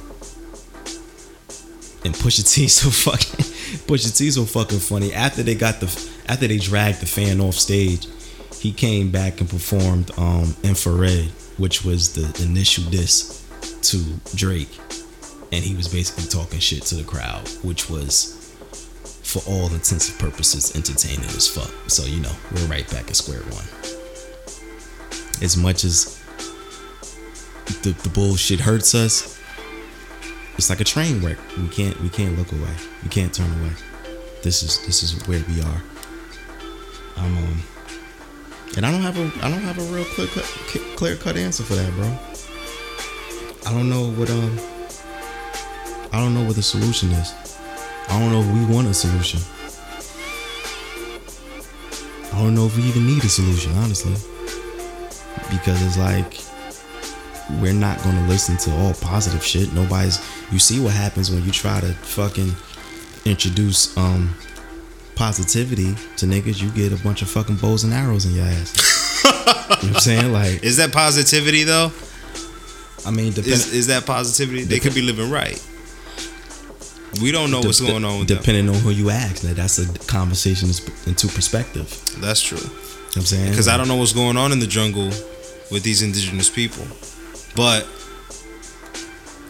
And 2.04 2.14
Pusha 2.14 2.48
T 2.48 2.68
so 2.68 2.88
fucking 2.88 3.44
Pusha 3.86 4.16
T 4.16 4.30
so 4.30 4.44
fucking 4.44 4.78
funny. 4.78 5.12
After 5.12 5.42
they 5.42 5.56
got 5.56 5.80
the 5.80 5.86
after 6.28 6.46
they 6.46 6.58
dragged 6.58 7.00
the 7.00 7.06
fan 7.06 7.40
off 7.40 7.54
stage, 7.54 8.06
he 8.60 8.72
came 8.72 9.10
back 9.10 9.40
and 9.40 9.50
performed 9.50 10.12
um 10.18 10.54
Infrared, 10.62 11.30
which 11.56 11.84
was 11.84 12.14
the 12.14 12.44
initial 12.44 12.84
diss 12.90 13.44
to 13.82 14.04
Drake. 14.36 14.68
And 15.52 15.64
he 15.64 15.74
was 15.74 15.88
basically 15.88 16.24
talking 16.24 16.58
shit 16.58 16.82
to 16.84 16.96
the 16.96 17.04
crowd, 17.04 17.48
which 17.62 17.88
was 17.88 18.36
for 19.22 19.42
all 19.50 19.66
intents 19.66 20.08
and 20.08 20.18
purposes 20.18 20.74
entertaining 20.76 21.28
as 21.30 21.48
fuck. 21.48 21.72
So 21.88 22.04
you 22.04 22.20
know, 22.20 22.32
we're 22.52 22.66
right 22.66 22.88
back 22.90 23.08
at 23.08 23.16
square 23.16 23.42
one. 23.50 23.64
As 25.42 25.56
much 25.56 25.84
as 25.84 26.22
the, 27.82 27.90
the 28.02 28.08
bullshit 28.08 28.60
hurts 28.60 28.94
us, 28.94 29.38
it's 30.56 30.70
like 30.70 30.80
a 30.80 30.84
train 30.84 31.24
wreck. 31.24 31.38
We 31.58 31.68
can't 31.68 32.00
we 32.00 32.08
can't 32.08 32.38
look 32.38 32.52
away. 32.52 32.74
We 33.02 33.08
can't 33.08 33.34
turn 33.34 33.50
away. 33.60 33.72
This 34.42 34.62
is 34.62 34.84
this 34.86 35.02
is 35.02 35.26
where 35.26 35.42
we 35.48 35.60
are. 35.60 35.82
I'm 37.16 37.36
um, 37.36 37.62
and 38.76 38.86
I 38.86 38.90
don't 38.90 39.02
have 39.02 39.18
a 39.18 39.44
I 39.44 39.50
don't 39.50 39.62
have 39.62 39.78
a 39.78 39.94
real 39.94 40.04
clear 40.04 40.28
cut 40.28 40.44
clear 40.96 41.16
cut 41.16 41.36
answer 41.36 41.62
for 41.62 41.74
that, 41.74 41.92
bro. 41.92 42.06
I 43.66 43.72
don't 43.74 43.90
know 43.90 44.10
what 44.10 44.30
um 44.30 44.58
I 46.16 46.20
don't 46.20 46.32
know 46.32 46.44
what 46.44 46.56
the 46.56 46.62
solution 46.62 47.12
is. 47.12 47.34
I 48.08 48.18
don't 48.18 48.32
know 48.32 48.40
if 48.40 48.46
we 48.68 48.74
want 48.74 48.88
a 48.88 48.94
solution. 48.94 49.38
I 52.32 52.38
don't 52.42 52.54
know 52.54 52.64
if 52.64 52.74
we 52.74 52.84
even 52.84 53.06
need 53.06 53.22
a 53.22 53.28
solution, 53.28 53.72
honestly. 53.72 54.14
Because 55.50 55.82
it's 55.84 55.98
like 55.98 56.40
we're 57.60 57.74
not 57.74 58.02
gonna 58.02 58.26
listen 58.28 58.56
to 58.56 58.74
all 58.78 58.94
positive 58.94 59.44
shit. 59.44 59.74
Nobody's 59.74 60.18
you 60.50 60.58
see 60.58 60.80
what 60.80 60.94
happens 60.94 61.30
when 61.30 61.44
you 61.44 61.50
try 61.50 61.80
to 61.80 61.92
fucking 61.92 62.50
introduce 63.26 63.94
um 63.98 64.34
positivity 65.16 65.94
to 66.16 66.24
niggas, 66.24 66.62
you 66.62 66.70
get 66.70 66.98
a 66.98 67.02
bunch 67.04 67.20
of 67.20 67.28
fucking 67.28 67.56
bows 67.56 67.84
and 67.84 67.92
arrows 67.92 68.24
in 68.24 68.32
your 68.32 68.46
ass. 68.46 69.22
you 69.22 69.30
know 69.30 69.42
what 69.68 69.84
I'm 69.84 69.94
saying? 70.00 70.32
Like 70.32 70.62
Is 70.64 70.78
that 70.78 70.92
positivity 70.92 71.64
though? 71.64 71.92
I 73.04 73.10
mean 73.10 73.34
depend- 73.34 73.52
Is 73.52 73.70
is 73.74 73.86
that 73.88 74.06
positivity? 74.06 74.64
They 74.64 74.80
could 74.80 74.94
be 74.94 75.02
living 75.02 75.30
right. 75.30 75.62
We 77.20 77.32
don't 77.32 77.50
know 77.50 77.60
what's 77.60 77.80
going 77.80 78.04
on 78.04 78.18
with 78.18 78.28
them. 78.28 78.38
depending 78.38 78.68
on 78.68 78.74
who 78.80 78.90
you 78.90 79.10
ask. 79.10 79.42
Now 79.44 79.54
that's 79.54 79.78
a 79.78 79.86
conversation 80.06 80.68
into 81.06 81.28
perspective. 81.28 82.02
You 82.14 82.20
know 82.20 82.26
That's 82.26 82.42
true. 82.42 82.58
what 82.58 83.16
I'm 83.16 83.22
saying? 83.22 83.50
Because 83.50 83.68
I 83.68 83.76
don't 83.76 83.88
know 83.88 83.96
what's 83.96 84.12
going 84.12 84.36
on 84.36 84.52
in 84.52 84.58
the 84.58 84.66
jungle 84.66 85.06
with 85.70 85.82
these 85.82 86.02
indigenous 86.02 86.50
people. 86.50 86.84
But 87.54 87.84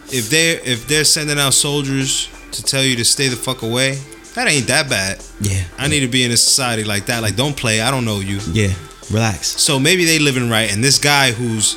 if 0.09 0.29
they 0.29 0.51
if 0.63 0.87
they're 0.87 1.03
sending 1.03 1.37
out 1.37 1.53
soldiers 1.53 2.29
to 2.53 2.63
tell 2.63 2.83
you 2.83 2.95
to 2.95 3.05
stay 3.05 3.27
the 3.27 3.35
fuck 3.35 3.61
away, 3.63 3.99
that 4.35 4.47
ain't 4.47 4.67
that 4.67 4.89
bad. 4.89 5.21
Yeah. 5.41 5.63
I 5.77 5.87
need 5.87 6.01
to 6.01 6.07
be 6.07 6.23
in 6.23 6.31
a 6.31 6.37
society 6.37 6.83
like 6.83 7.07
that. 7.07 7.21
Like, 7.21 7.35
don't 7.35 7.57
play. 7.57 7.81
I 7.81 7.91
don't 7.91 8.05
know 8.05 8.19
you. 8.19 8.39
Yeah. 8.51 8.73
Relax. 9.11 9.47
So 9.47 9.79
maybe 9.79 10.05
they 10.05 10.19
living 10.19 10.49
right, 10.49 10.71
and 10.71 10.83
this 10.83 10.99
guy 10.99 11.31
who's 11.31 11.75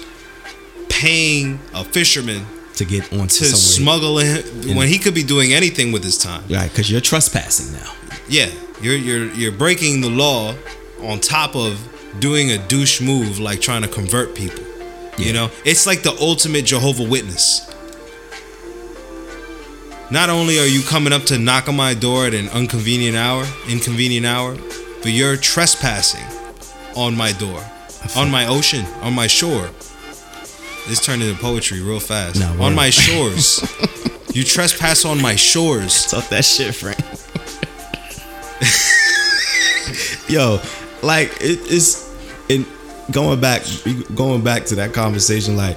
paying 0.89 1.59
a 1.75 1.85
fisherman 1.85 2.45
To 2.81 2.87
get 2.87 3.13
onto 3.13 3.29
to 3.29 3.45
somewhere. 3.45 4.01
smuggle 4.01 4.19
in 4.21 4.75
when 4.75 4.89
he 4.89 4.99
could 4.99 5.15
be 5.15 5.23
doing 5.23 5.53
anything 5.53 5.93
with 5.93 6.03
his 6.03 6.17
time. 6.17 6.43
Right, 6.49 6.71
because 6.71 6.91
you're 6.91 7.03
trespassing 7.03 7.75
now. 7.75 7.93
Yeah, 8.27 8.49
you're 8.81 8.97
you're 8.97 9.27
you're 9.35 9.53
breaking 9.53 10.01
the 10.01 10.09
law 10.09 10.55
on 11.03 11.21
top 11.21 11.55
of 11.55 11.79
doing 12.21 12.51
a 12.53 12.59
douche 12.69 13.03
move 13.03 13.39
like 13.39 13.61
trying 13.61 13.83
to 13.83 13.89
convert 13.89 14.35
people. 14.35 14.65
You 15.19 15.35
know, 15.35 15.51
it's 15.67 15.87
like 15.87 16.03
the 16.03 16.17
ultimate 16.21 16.65
Jehovah 16.65 17.05
Witness. 17.05 17.69
Not 20.11 20.31
only 20.31 20.59
are 20.59 20.67
you 20.67 20.83
coming 20.83 21.13
up 21.13 21.25
to 21.25 21.39
knock 21.39 21.69
on 21.69 21.77
my 21.77 21.93
door 21.93 22.25
at 22.27 22.35
an 22.35 22.49
inconvenient 22.49 23.17
hour, 23.17 23.45
inconvenient 23.69 24.25
hour, 24.25 24.57
but 25.03 25.13
you're 25.13 25.37
trespassing 25.37 26.25
on 26.97 27.15
my 27.15 27.33
door, 27.33 27.63
on 28.17 28.31
my 28.31 28.47
ocean, 28.47 28.87
on 29.03 29.13
my 29.15 29.27
shore. 29.27 29.69
This 30.89 31.05
turned 31.05 31.23
into 31.23 31.41
poetry 31.41 31.81
real 31.81 32.01
fast. 32.01 32.41
No, 32.41 32.63
on 32.63 32.75
my 32.75 32.91
shores. 33.05 33.61
you 34.35 34.45
trespass 34.45 35.05
on 35.05 35.21
my 35.21 35.37
shores. 35.37 36.07
Talk 36.07 36.29
that 36.29 36.45
shit, 36.45 36.75
Frank. 36.75 36.99
Yo, 40.29 40.61
like 41.03 41.33
it 41.41 41.61
is 41.71 42.09
in 42.49 42.65
going 43.11 43.41
back 43.41 43.63
going 44.15 44.43
back 44.43 44.65
to 44.67 44.77
that 44.77 44.93
conversation, 44.93 45.57
like 45.57 45.77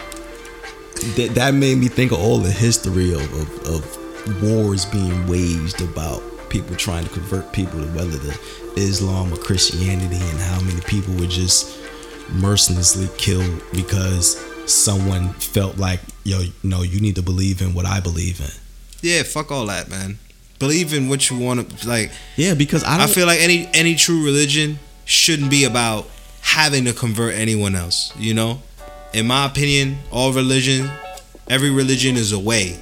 that, 1.15 1.31
that 1.35 1.53
made 1.53 1.77
me 1.77 1.87
think 1.87 2.11
of 2.11 2.19
all 2.19 2.37
the 2.37 2.51
history 2.51 3.13
of, 3.13 3.21
of, 3.33 3.67
of 3.67 4.43
wars 4.43 4.85
being 4.85 5.27
waged 5.27 5.81
about 5.81 6.21
people 6.49 6.75
trying 6.75 7.03
to 7.03 7.09
convert 7.09 7.51
people 7.51 7.79
to 7.81 7.87
whether 7.87 8.17
the 8.17 8.39
Islam 8.75 9.33
or 9.33 9.37
Christianity 9.37 10.17
and 10.17 10.39
how 10.39 10.59
many 10.61 10.81
people 10.81 11.13
were 11.15 11.27
just 11.27 11.79
mercilessly 12.31 13.09
killed 13.17 13.61
because 13.73 14.37
someone 14.65 15.29
felt 15.33 15.77
like, 15.77 15.99
yo, 16.23 16.43
no, 16.63 16.81
you 16.81 16.99
need 16.99 17.15
to 17.15 17.21
believe 17.21 17.61
in 17.61 17.73
what 17.73 17.85
I 17.85 17.99
believe 17.99 18.39
in. 18.39 18.51
Yeah, 19.01 19.23
fuck 19.23 19.51
all 19.51 19.65
that, 19.67 19.89
man. 19.89 20.17
Believe 20.59 20.93
in 20.93 21.09
what 21.09 21.29
you 21.29 21.37
want 21.37 21.69
to 21.69 21.87
like. 21.87 22.11
Yeah, 22.37 22.53
because 22.53 22.83
I 22.83 23.03
I 23.03 23.07
feel 23.07 23.27
like 23.27 23.41
any 23.41 23.67
any 23.73 23.95
true 23.95 24.23
religion 24.23 24.79
shouldn't 25.05 25.49
be 25.49 25.65
about 25.65 26.07
having 26.41 26.85
to 26.85 26.93
convert 26.93 27.35
anyone 27.35 27.75
else. 27.75 28.13
You 28.17 28.33
know, 28.33 28.61
in 29.13 29.27
my 29.27 29.45
opinion, 29.45 29.97
all 30.11 30.31
religion, 30.31 30.89
every 31.49 31.69
religion 31.69 32.15
is 32.15 32.31
a 32.31 32.39
way, 32.39 32.79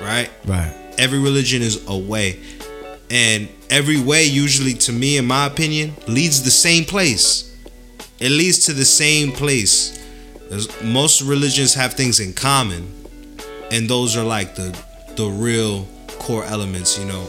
right? 0.00 0.30
right. 0.46 0.74
Every 0.96 1.18
religion 1.18 1.60
is 1.60 1.86
a 1.88 1.96
way, 1.96 2.40
and 3.10 3.48
every 3.68 4.00
way 4.00 4.24
usually, 4.24 4.74
to 4.74 4.92
me, 4.92 5.18
in 5.18 5.26
my 5.26 5.46
opinion, 5.46 5.94
leads 6.06 6.42
the 6.42 6.50
same 6.50 6.84
place. 6.84 7.54
It 8.18 8.30
leads 8.30 8.60
to 8.66 8.72
the 8.72 8.84
same 8.84 9.32
place. 9.32 9.98
There's, 10.54 10.82
most 10.82 11.20
religions 11.22 11.74
have 11.74 11.94
things 11.94 12.20
in 12.20 12.32
common, 12.32 12.86
and 13.72 13.90
those 13.90 14.16
are 14.16 14.22
like 14.24 14.54
the 14.54 14.76
the 15.16 15.26
real 15.26 15.86
core 16.20 16.44
elements. 16.44 16.96
You 16.98 17.06
know, 17.06 17.26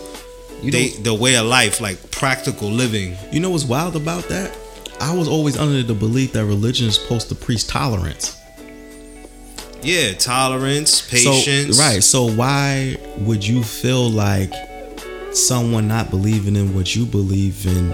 You 0.61 0.71
they, 0.71 0.89
know, 0.89 1.03
the 1.03 1.13
way 1.15 1.35
of 1.37 1.45
life, 1.47 1.81
like 1.81 2.11
practical 2.11 2.69
living. 2.69 3.17
you 3.31 3.39
know 3.39 3.49
what's 3.49 3.65
wild 3.65 3.95
about 3.95 4.25
that? 4.29 4.55
I 5.01 5.13
was 5.15 5.27
always 5.27 5.57
under 5.57 5.81
the 5.81 5.95
belief 5.95 6.33
that 6.33 6.45
religion 6.45 6.87
is 6.87 6.95
supposed 6.95 7.29
to 7.29 7.35
preach 7.35 7.67
tolerance. 7.67 8.39
Yeah, 9.81 10.13
tolerance, 10.13 11.01
patience. 11.01 11.77
So, 11.77 11.83
right. 11.83 12.03
So 12.03 12.29
why 12.31 12.97
would 13.17 13.45
you 13.45 13.63
feel 13.63 14.07
like 14.09 14.53
someone 15.33 15.87
not 15.87 16.09
believing 16.11 16.55
in 16.55 16.73
what 16.75 16.95
you 16.95 17.05
believe 17.05 17.65
in 17.65 17.93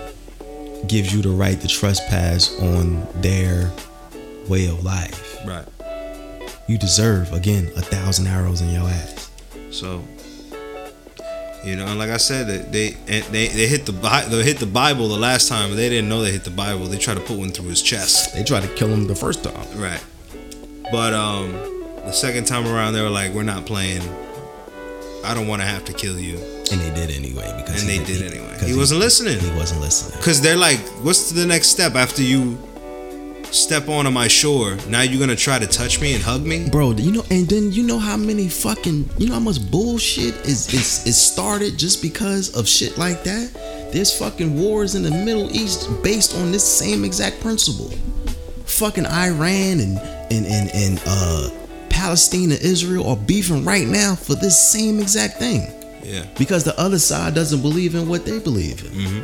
gives 0.87 1.13
you 1.13 1.21
the 1.21 1.29
right 1.29 1.59
to 1.61 1.67
trespass 1.67 2.53
on 2.59 3.07
their 3.21 3.71
way 4.47 4.67
of 4.67 4.83
life? 4.83 5.37
Right. 5.45 5.65
You 6.67 6.77
deserve 6.77 7.33
again 7.33 7.71
a 7.75 7.81
thousand 7.81 8.27
arrows 8.27 8.61
in 8.61 8.69
your 8.69 8.87
ass. 8.87 9.29
So, 9.71 10.03
you 11.63 11.75
know, 11.75 11.85
and 11.87 11.99
like 11.99 12.09
I 12.09 12.17
said, 12.17 12.47
they 12.71 12.89
they 13.05 13.19
they, 13.21 13.47
they 13.47 13.67
hit 13.67 13.85
the 13.85 13.91
they 14.29 14.43
hit 14.43 14.57
the 14.57 14.65
Bible 14.65 15.07
the 15.09 15.17
last 15.17 15.47
time. 15.47 15.75
They 15.75 15.89
didn't 15.89 16.09
know 16.09 16.21
they 16.21 16.31
hit 16.31 16.43
the 16.43 16.49
Bible. 16.49 16.85
They 16.85 16.97
tried 16.97 17.15
to 17.15 17.21
put 17.21 17.37
one 17.37 17.51
through 17.51 17.69
his 17.69 17.81
chest. 17.81 18.33
They 18.33 18.43
tried 18.43 18.63
to 18.63 18.69
kill 18.75 18.87
him 18.89 19.07
the 19.07 19.15
first 19.15 19.43
time. 19.43 19.67
Right. 19.79 20.03
But 20.91 21.13
um, 21.13 21.51
the 22.05 22.11
second 22.11 22.45
time 22.47 22.65
around, 22.67 22.93
they 22.93 23.01
were 23.01 23.09
like, 23.09 23.33
"We're 23.33 23.43
not 23.43 23.65
playing. 23.65 24.01
I 25.23 25.33
don't 25.33 25.47
want 25.47 25.61
to 25.61 25.67
have 25.67 25.85
to 25.85 25.93
kill 25.93 26.17
you." 26.19 26.37
And 26.71 26.79
they 26.79 26.91
did 26.95 27.11
anyway 27.11 27.53
because 27.57 27.81
And 27.81 27.89
they 27.89 27.97
did 28.03 28.21
he- 28.21 28.25
anyway. 28.27 28.55
'cause 28.57 28.67
He 28.69 28.75
wasn't 28.75 28.99
listening. 29.01 29.39
He 29.39 29.49
wasn't 29.51 29.81
listening. 29.81 30.21
Cause 30.23 30.41
they're 30.41 30.57
like, 30.57 30.79
"What's 31.03 31.31
the 31.31 31.45
next 31.45 31.67
step 31.67 31.95
after 31.95 32.21
you 32.23 32.57
step 33.51 33.87
onto 33.89 34.11
my 34.11 34.27
shore? 34.27 34.77
Now 34.87 35.01
you're 35.01 35.19
gonna 35.19 35.35
try 35.35 35.59
to 35.59 35.67
touch 35.67 35.99
me 36.01 36.13
and 36.13 36.23
hug 36.23 36.45
me?" 36.45 36.67
Bro, 36.69 36.93
you 36.93 37.11
know, 37.11 37.25
and 37.29 37.47
then 37.47 37.71
you 37.71 37.83
know 37.83 37.99
how 37.99 38.17
many 38.17 38.47
fucking, 38.47 39.09
you 39.17 39.27
know 39.27 39.33
how 39.35 39.39
much 39.39 39.59
bullshit 39.71 40.33
is 40.47 40.73
is 40.73 41.05
is 41.05 41.17
started 41.17 41.77
just 41.77 42.01
because 42.01 42.49
of 42.55 42.67
shit 42.67 42.97
like 42.97 43.23
that. 43.23 43.49
There's 43.91 44.11
fucking 44.17 44.57
wars 44.57 44.95
in 44.95 45.03
the 45.03 45.11
Middle 45.11 45.49
East 45.55 45.89
based 46.01 46.35
on 46.37 46.51
this 46.51 46.63
same 46.63 47.03
exact 47.03 47.41
principle. 47.41 47.91
Fucking 48.65 49.05
Iran 49.05 49.79
and 49.81 49.97
and 50.31 50.45
and 50.45 50.69
and 50.73 51.01
uh 51.05 51.49
Palestine 51.89 52.51
and 52.51 52.61
Israel 52.61 53.07
are 53.09 53.17
beefing 53.17 53.65
right 53.65 53.87
now 53.87 54.15
for 54.15 54.33
this 54.35 54.57
same 54.71 54.99
exact 54.99 55.37
thing 55.39 55.67
Yeah. 56.03 56.25
because 56.37 56.63
the 56.63 56.77
other 56.79 56.97
side 56.99 57.35
doesn't 57.35 57.61
believe 57.61 57.93
in 57.95 58.07
what 58.07 58.25
they 58.25 58.39
believe 58.39 58.83
in. 58.85 59.23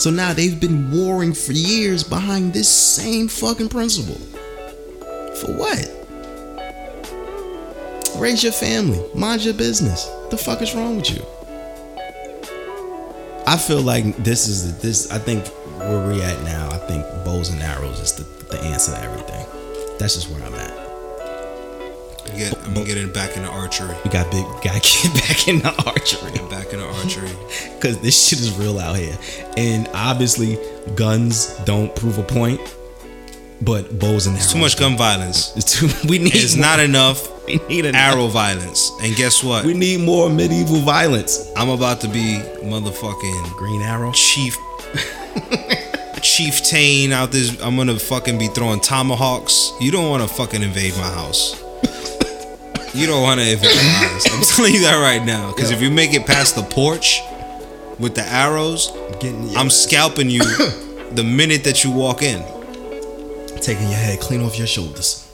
So 0.00 0.08
now 0.08 0.32
they've 0.32 0.58
been 0.58 0.90
warring 0.90 1.34
for 1.34 1.52
years 1.52 2.02
behind 2.02 2.54
this 2.54 2.70
same 2.70 3.28
fucking 3.28 3.68
principle. 3.68 4.14
For 5.34 5.52
what? 5.52 5.90
Raise 8.16 8.42
your 8.42 8.54
family, 8.54 8.98
mind 9.14 9.44
your 9.44 9.52
business. 9.52 10.06
The 10.30 10.38
fuck 10.38 10.62
is 10.62 10.74
wrong 10.74 10.96
with 10.96 11.10
you? 11.10 11.22
I 13.46 13.58
feel 13.58 13.82
like 13.82 14.16
this 14.24 14.48
is 14.48 14.78
this. 14.78 15.10
I 15.10 15.18
think 15.18 15.46
where 15.76 15.98
we're 16.06 16.24
at 16.24 16.42
now. 16.44 16.70
I 16.70 16.78
think 16.78 17.04
bows 17.26 17.50
and 17.50 17.60
arrows 17.60 18.00
is 18.00 18.12
the, 18.14 18.24
the 18.46 18.58
answer 18.62 18.92
to 18.92 19.02
everything. 19.02 19.44
That's 19.98 20.14
just 20.14 20.30
where 20.30 20.42
I'm 20.42 20.54
at. 20.54 20.79
Get, 22.36 22.56
I'm 22.66 22.74
gonna 22.74 22.86
get 22.86 22.96
it 22.96 23.12
back 23.12 23.36
into 23.36 23.48
archery. 23.48 23.94
We 24.04 24.10
got 24.10 24.30
big. 24.30 24.44
Got 24.62 24.82
to 24.82 25.08
get 25.08 25.14
back 25.28 25.48
into 25.48 25.68
archery. 25.88 26.32
Get 26.32 26.50
back 26.50 26.72
into 26.72 26.86
archery. 26.86 27.30
because 27.74 27.98
this 28.00 28.28
shit 28.28 28.40
is 28.40 28.56
real 28.56 28.78
out 28.78 28.96
here. 28.96 29.16
And 29.56 29.88
obviously, 29.94 30.58
guns 30.94 31.56
don't 31.64 31.94
prove 31.96 32.18
a 32.18 32.22
point, 32.22 32.60
but 33.62 33.98
bows 33.98 34.26
and 34.26 34.34
arrows. 34.36 34.44
It's 34.44 34.52
too 34.52 34.58
much 34.58 34.78
gun 34.78 34.96
violence. 34.96 35.56
It's 35.56 35.78
too. 35.78 35.88
We 36.08 36.18
need. 36.18 36.34
It's 36.34 36.56
more- 36.56 36.66
not 36.66 36.80
enough 36.80 37.28
We 37.46 37.56
need 37.68 37.84
an 37.86 37.96
arrow 37.96 38.28
violence. 38.28 38.92
And 39.02 39.16
guess 39.16 39.42
what? 39.42 39.64
We 39.64 39.74
need 39.74 40.00
more 40.00 40.30
medieval 40.30 40.80
violence. 40.80 41.50
I'm 41.56 41.68
about 41.68 42.00
to 42.02 42.08
be 42.08 42.38
motherfucking 42.62 43.56
Green 43.56 43.82
arrow. 43.82 44.12
chief 44.12 44.56
chieftain 46.22 47.12
out 47.12 47.32
this. 47.32 47.60
I'm 47.62 47.76
gonna 47.76 47.98
fucking 47.98 48.38
be 48.38 48.48
throwing 48.48 48.80
tomahawks. 48.80 49.72
You 49.80 49.90
don't 49.90 50.08
want 50.08 50.22
to 50.22 50.28
fucking 50.28 50.62
invade 50.62 50.94
my 50.96 51.02
house. 51.08 51.60
You 52.92 53.06
don't 53.06 53.22
want 53.22 53.40
to 53.40 53.56
house. 53.56 54.26
I'm 54.32 54.42
telling 54.56 54.74
you 54.74 54.80
that 54.82 55.00
right 55.00 55.24
now. 55.24 55.52
Because 55.52 55.70
if 55.70 55.80
you 55.80 55.90
make 55.90 56.12
it 56.12 56.26
past 56.26 56.56
the 56.56 56.62
porch 56.62 57.20
with 57.98 58.14
the 58.14 58.22
arrows, 58.26 58.90
Getting. 59.20 59.54
I'm 59.56 59.70
scalping 59.70 60.30
you 60.30 60.40
the 61.12 61.22
minute 61.24 61.64
that 61.64 61.84
you 61.84 61.90
walk 61.92 62.22
in. 62.22 62.42
taking 63.60 63.84
your 63.88 63.98
head 63.98 64.18
clean 64.20 64.42
off 64.42 64.58
your 64.58 64.66
shoulders. 64.66 65.26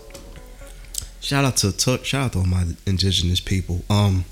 Shout 1.20 1.44
out 1.44 1.57
to 1.59 1.72
to- 1.72 2.04
shout 2.04 2.24
out 2.26 2.32
to 2.32 2.38
all 2.40 2.44
my 2.46 2.64
indigenous 2.86 3.40
people. 3.40 3.82
Um, 3.88 4.24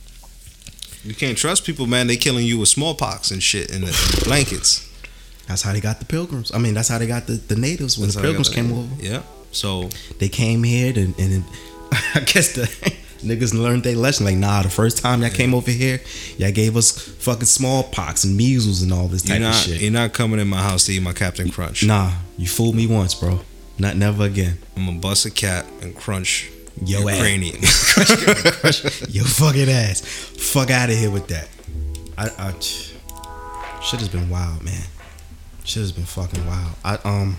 You 1.04 1.14
can't 1.14 1.36
trust 1.38 1.64
people, 1.64 1.86
man. 1.86 2.06
They 2.08 2.16
killing 2.16 2.46
you 2.46 2.58
with 2.58 2.68
smallpox 2.68 3.30
and 3.30 3.42
shit 3.42 3.70
in 3.70 3.82
the, 3.82 4.22
blankets. 4.24 4.88
that's 5.48 5.62
how 5.62 5.72
they 5.72 5.80
got 5.80 5.98
the 5.98 6.04
pilgrims. 6.06 6.50
I 6.54 6.58
mean, 6.58 6.74
that's 6.74 6.88
how 6.88 6.98
they 6.98 7.06
got 7.06 7.26
the, 7.26 7.34
the 7.34 7.56
natives 7.56 7.96
when 7.98 8.06
That's 8.08 8.16
the 8.16 8.20
how 8.22 8.26
they 8.28 8.34
pilgrims 8.34 8.48
came 8.54 8.72
over. 8.72 9.02
Yeah. 9.02 9.22
So 9.52 9.88
They 10.18 10.28
came 10.28 10.62
here 10.64 10.92
and, 10.96 11.14
and 11.18 11.44
I 12.14 12.20
guess 12.20 12.52
the 12.54 12.66
niggas 13.24 13.54
learned 13.54 13.82
their 13.82 13.96
lesson. 13.96 14.26
Like, 14.26 14.36
nah, 14.36 14.62
the 14.62 14.70
first 14.70 14.98
time 14.98 15.22
y'all 15.22 15.30
came 15.30 15.54
over 15.54 15.70
here, 15.70 16.00
y'all 16.38 16.52
gave 16.52 16.76
us 16.76 16.92
fucking 16.92 17.46
smallpox 17.46 18.24
and 18.24 18.36
measles 18.36 18.82
and 18.82 18.92
all 18.92 19.08
this 19.08 19.22
type 19.22 19.42
of 19.42 19.54
shit. 19.54 19.80
you're 19.80 19.90
not 19.90 20.12
coming 20.12 20.40
in 20.40 20.48
my 20.48 20.62
house 20.62 20.86
to 20.86 20.92
eat 20.92 21.02
my 21.02 21.12
Captain 21.12 21.50
Crunch. 21.50 21.84
Nah, 21.84 22.12
you 22.38 22.46
fooled 22.46 22.74
me 22.74 22.86
once, 22.86 23.14
bro. 23.14 23.40
Not 23.78 23.96
never 23.96 24.24
again. 24.24 24.58
I'm 24.76 24.86
gonna 24.86 24.98
bust 25.00 25.26
a 25.26 25.30
cat 25.30 25.66
and 25.82 25.96
crunch 25.96 26.50
Yo 26.84 27.00
your 27.00 27.10
ass. 27.10 29.08
Your 29.14 29.24
fucking 29.24 29.68
ass. 29.68 30.00
Fuck 30.02 30.70
out 30.70 30.90
of 30.90 30.96
here 30.96 31.10
with 31.10 31.28
that. 31.28 31.48
I, 32.18 32.30
I 32.38 32.52
shit 33.80 34.00
has 34.00 34.08
been 34.08 34.28
wild, 34.28 34.62
man. 34.64 34.82
Shit 35.64 35.80
has 35.82 35.92
been 35.92 36.04
fucking 36.04 36.44
wild. 36.46 36.72
I 36.84 36.98
um 37.04 37.36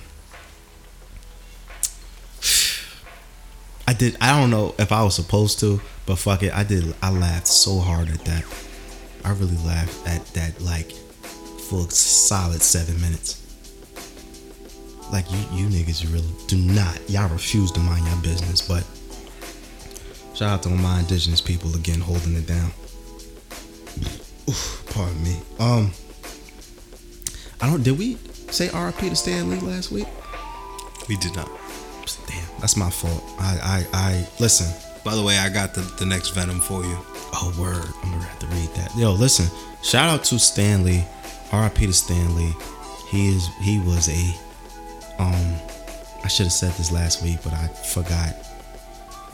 I 3.87 3.93
did. 3.93 4.17
I 4.19 4.39
don't 4.39 4.49
know 4.49 4.73
if 4.79 4.91
I 4.91 5.03
was 5.03 5.15
supposed 5.15 5.59
to, 5.59 5.79
but 6.05 6.17
fuck 6.17 6.43
it, 6.43 6.53
I 6.53 6.63
did. 6.63 6.95
I 7.01 7.11
laughed 7.11 7.47
so 7.47 7.79
hard 7.79 8.09
at 8.09 8.19
that. 8.25 8.43
I 9.23 9.31
really 9.31 9.57
laughed 9.65 10.07
at 10.07 10.25
that 10.33 10.61
like 10.61 10.91
for 10.91 11.89
solid 11.89 12.61
seven 12.61 12.99
minutes. 13.01 13.41
Like 15.11 15.31
you, 15.31 15.37
you 15.51 15.67
niggas 15.67 16.11
really 16.11 16.33
do 16.47 16.57
not. 16.57 16.99
Y'all 17.09 17.29
refuse 17.29 17.71
to 17.73 17.79
mind 17.79 18.05
your 18.05 18.17
business. 18.17 18.67
But 18.67 18.83
shout 20.35 20.49
out 20.49 20.63
to 20.63 20.69
my 20.69 20.99
indigenous 20.99 21.41
people 21.41 21.75
again 21.75 21.99
holding 21.99 22.35
it 22.35 22.47
down. 22.47 22.71
Oof, 24.49 24.83
pardon 24.93 25.23
me. 25.23 25.39
Um, 25.59 25.91
I 27.61 27.69
don't. 27.69 27.83
Did 27.83 27.97
we 27.97 28.15
say 28.51 28.67
RP 28.67 29.09
to 29.09 29.15
Stan 29.15 29.49
Lee 29.49 29.59
last 29.59 29.91
week? 29.91 30.07
We 31.07 31.17
did 31.17 31.35
not. 31.35 31.49
Damn, 32.27 32.34
that's 32.59 32.77
my 32.77 32.89
fault. 32.89 33.23
I, 33.39 33.85
I, 33.93 33.97
I 33.97 34.27
listen. 34.39 34.67
By 35.03 35.15
the 35.15 35.21
way, 35.23 35.37
I 35.37 35.49
got 35.49 35.73
the, 35.73 35.81
the 35.99 36.05
next 36.05 36.29
Venom 36.29 36.59
for 36.59 36.83
you. 36.83 36.97
Oh 37.33 37.55
word, 37.59 37.85
I'm 38.03 38.11
gonna 38.11 38.23
have 38.23 38.39
to 38.39 38.47
read 38.47 38.69
that. 38.75 38.95
Yo, 38.95 39.11
listen. 39.11 39.45
Shout 39.83 40.09
out 40.09 40.23
to 40.25 40.39
Stanley, 40.39 41.05
R.I.P. 41.51 41.85
to 41.85 41.93
Stanley. 41.93 42.53
He 43.09 43.35
is 43.35 43.47
he 43.61 43.79
was 43.79 44.09
a 44.09 45.21
um 45.21 45.55
I 46.23 46.27
should 46.27 46.47
have 46.47 46.53
said 46.53 46.71
this 46.71 46.91
last 46.91 47.21
week, 47.21 47.37
but 47.43 47.53
I 47.53 47.67
forgot. 47.67 48.35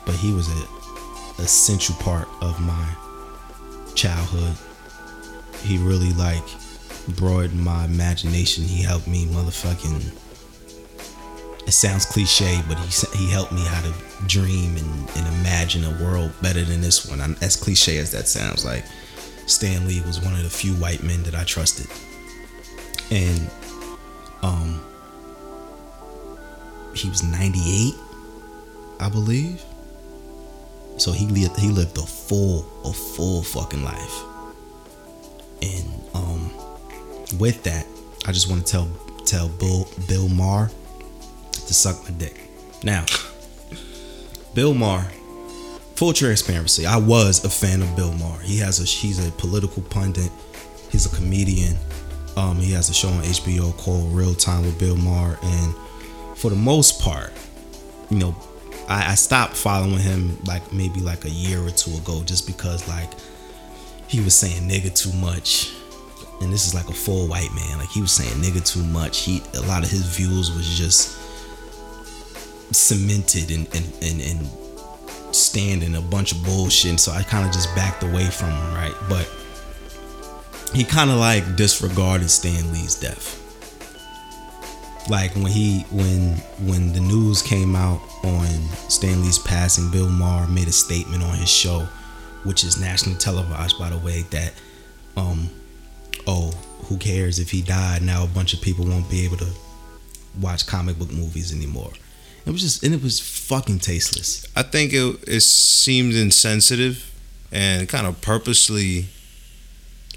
But 0.05 0.15
he 0.15 0.33
was 0.33 0.49
a 0.49 1.41
essential 1.41 1.95
part 1.95 2.27
of 2.41 2.59
my 2.59 2.85
childhood. 3.95 4.57
He 5.63 5.77
really 5.77 6.11
like 6.13 6.43
broadened 7.15 7.63
my 7.63 7.85
imagination. 7.85 8.63
He 8.65 8.83
helped 8.83 9.07
me 9.07 9.25
motherfucking 9.27 10.11
it 11.71 11.75
sounds 11.75 12.05
cliche, 12.05 12.61
but 12.67 12.77
he 12.79 13.07
he 13.17 13.31
helped 13.31 13.53
me 13.53 13.63
how 13.63 13.81
to 13.81 13.93
dream 14.27 14.75
and, 14.75 15.09
and 15.15 15.25
imagine 15.39 15.85
a 15.85 16.03
world 16.03 16.33
better 16.41 16.65
than 16.65 16.81
this 16.81 17.05
one. 17.05 17.21
I'm, 17.21 17.37
as 17.39 17.55
cliche 17.55 17.97
as 17.97 18.11
that 18.11 18.27
sounds, 18.27 18.65
like 18.65 18.83
Stan 19.45 19.87
Lee 19.87 20.01
was 20.01 20.19
one 20.19 20.33
of 20.33 20.43
the 20.43 20.49
few 20.49 20.73
white 20.73 21.01
men 21.01 21.23
that 21.23 21.33
I 21.33 21.45
trusted, 21.45 21.87
and 23.09 23.49
um, 24.43 24.81
he 26.93 27.07
was 27.07 27.23
98, 27.23 27.93
I 28.99 29.07
believe. 29.07 29.63
So 30.97 31.13
he 31.13 31.25
lived 31.27 31.57
he 31.57 31.69
lived 31.69 31.97
a 31.97 32.01
full 32.01 32.67
a 32.83 32.91
full 32.91 33.43
fucking 33.43 33.81
life, 33.85 34.23
and 35.61 35.87
um, 36.15 36.51
with 37.39 37.63
that, 37.63 37.87
I 38.25 38.33
just 38.33 38.49
want 38.49 38.67
to 38.67 38.69
tell 38.69 38.89
tell 39.23 39.47
Bill 39.47 39.87
Bill 40.09 40.27
Maher 40.27 40.69
to 41.51 41.73
suck 41.73 42.03
my 42.03 42.11
dick. 42.11 42.39
Now, 42.83 43.05
Bill 44.53 44.73
Maher, 44.73 45.07
full 45.95 46.13
transparency, 46.13 46.85
I 46.85 46.97
was 46.97 47.43
a 47.45 47.49
fan 47.49 47.81
of 47.81 47.95
Bill 47.95 48.13
Maher. 48.13 48.41
He 48.41 48.57
has 48.59 48.79
a 48.79 48.83
he's 48.83 49.25
a 49.25 49.31
political 49.33 49.83
pundit. 49.83 50.31
He's 50.89 51.05
a 51.05 51.15
comedian. 51.15 51.77
Um, 52.35 52.57
he 52.57 52.71
has 52.71 52.89
a 52.89 52.93
show 52.93 53.09
on 53.09 53.23
HBO 53.23 53.75
called 53.77 54.11
Real 54.13 54.33
Time 54.33 54.63
with 54.63 54.79
Bill 54.79 54.95
Maher, 54.97 55.37
and 55.41 55.75
for 56.37 56.49
the 56.49 56.55
most 56.55 57.01
part, 57.01 57.31
you 58.09 58.17
know, 58.17 58.35
I, 58.87 59.11
I 59.11 59.15
stopped 59.15 59.55
following 59.55 59.99
him 59.99 60.37
like 60.45 60.73
maybe 60.73 61.01
like 61.01 61.25
a 61.25 61.29
year 61.29 61.61
or 61.61 61.71
two 61.71 61.95
ago, 61.95 62.23
just 62.23 62.47
because 62.47 62.87
like 62.87 63.09
he 64.07 64.19
was 64.21 64.35
saying 64.35 64.67
nigga 64.67 64.93
too 64.93 65.13
much 65.19 65.71
and 66.41 66.51
this 66.51 66.67
is 66.67 66.73
like 66.73 66.89
a 66.89 66.93
full 66.93 67.27
white 67.27 67.53
man. 67.53 67.77
Like 67.77 67.89
he 67.89 68.01
was 68.01 68.11
saying 68.11 68.31
nigga 68.41 68.65
too 68.65 68.83
much. 68.83 69.19
He 69.19 69.41
a 69.53 69.61
lot 69.61 69.83
of 69.83 69.89
his 69.89 70.01
views 70.01 70.51
was 70.51 70.67
just 70.67 71.17
cemented 72.71 73.51
and 73.51 73.67
and 73.75 73.85
and, 74.01 74.21
and 74.21 75.35
standing 75.35 75.95
a 75.95 76.01
bunch 76.01 76.31
of 76.31 76.43
bullshit. 76.43 76.99
So 76.99 77.11
I 77.11 77.23
kind 77.23 77.45
of 77.45 77.53
just 77.53 77.73
backed 77.75 78.03
away 78.03 78.25
from 78.25 78.49
him, 78.49 78.73
right? 78.73 78.95
But 79.09 79.29
he 80.73 80.83
kind 80.83 81.09
of 81.09 81.17
like 81.17 81.55
disregarded 81.55 82.29
Stan 82.29 82.71
Lee's 82.71 82.99
death. 82.99 83.37
Like 85.09 85.33
when 85.35 85.47
he 85.47 85.81
when 85.91 86.35
when 86.65 86.93
the 86.93 86.99
news 86.99 87.41
came 87.41 87.75
out 87.75 88.01
on 88.23 88.45
Stan 88.89 89.21
Lee's 89.21 89.39
passing, 89.39 89.89
Bill 89.89 90.09
Maher 90.09 90.47
made 90.47 90.67
a 90.67 90.71
statement 90.71 91.23
on 91.23 91.37
his 91.37 91.49
show, 91.49 91.87
which 92.43 92.63
is 92.63 92.79
nationally 92.79 93.17
televised 93.17 93.77
by 93.79 93.89
the 93.89 93.97
way, 93.97 94.21
that 94.29 94.53
um 95.17 95.49
oh, 96.27 96.51
who 96.85 96.97
cares 96.97 97.39
if 97.39 97.49
he 97.49 97.61
died? 97.61 98.01
Now 98.03 98.23
a 98.23 98.27
bunch 98.27 98.53
of 98.53 98.61
people 98.61 98.85
won't 98.85 99.09
be 99.09 99.25
able 99.25 99.37
to 99.37 99.51
watch 100.39 100.67
comic 100.67 100.97
book 100.97 101.11
movies 101.11 101.53
anymore. 101.53 101.91
It 102.45 102.51
was 102.51 102.61
just 102.61 102.83
and 102.83 102.93
it 102.93 103.03
was 103.03 103.19
fucking 103.19 103.79
tasteless. 103.79 104.45
I 104.55 104.63
think 104.63 104.93
it, 104.93 105.23
it 105.27 105.41
seemed 105.41 106.13
insensitive 106.13 107.07
and 107.51 107.87
kind 107.87 108.07
of 108.07 108.19
purposely 108.21 109.05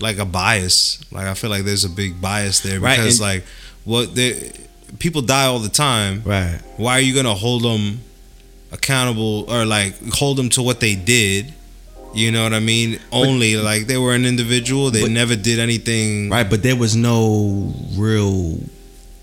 like 0.00 0.18
a 0.18 0.24
bias. 0.24 1.00
Like 1.12 1.26
I 1.26 1.34
feel 1.34 1.50
like 1.50 1.64
there's 1.64 1.84
a 1.84 1.90
big 1.90 2.20
bias 2.20 2.60
there 2.60 2.80
Right, 2.80 2.96
because 2.96 3.20
and- 3.20 3.28
like 3.28 3.44
what 3.84 4.14
they 4.14 4.52
people 4.98 5.22
die 5.22 5.44
all 5.46 5.58
the 5.58 5.68
time. 5.68 6.22
Right. 6.24 6.60
Why 6.76 6.92
are 6.94 7.00
you 7.00 7.14
gonna 7.14 7.34
hold 7.34 7.62
them 7.62 8.00
accountable 8.72 9.44
or 9.50 9.64
like 9.64 9.94
hold 10.14 10.36
them 10.38 10.48
to 10.50 10.62
what 10.62 10.80
they 10.80 10.94
did? 10.94 11.52
You 12.14 12.30
know 12.30 12.44
what 12.44 12.54
I 12.54 12.60
mean? 12.60 13.00
Only 13.10 13.56
like 13.56 13.86
they 13.86 13.98
were 13.98 14.14
an 14.14 14.24
individual. 14.24 14.90
They 14.90 15.02
But- 15.02 15.10
never 15.10 15.36
did 15.36 15.58
anything. 15.58 16.30
Right, 16.30 16.48
but 16.48 16.62
there 16.62 16.76
was 16.76 16.94
no 16.96 17.74
real 17.96 18.60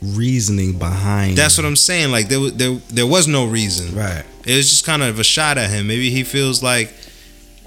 reasoning 0.02 0.80
behind 0.80 1.38
That's 1.38 1.58
what 1.58 1.66
I'm 1.66 1.76
saying. 1.76 2.12
Like 2.12 2.28
there 2.28 2.40
was 2.40 2.54
there 2.56 2.74
there 2.90 3.08
was 3.08 3.28
no 3.28 3.46
reason. 3.46 3.96
Right. 3.96 4.24
It 4.46 4.56
was 4.56 4.70
just 4.70 4.86
kind 4.86 5.04
of 5.04 5.20
a 5.20 5.24
shot 5.24 5.58
at 5.58 5.70
him. 5.70 5.88
Maybe 5.88 6.10
he 6.10 6.24
feels 6.24 6.64
like, 6.64 6.92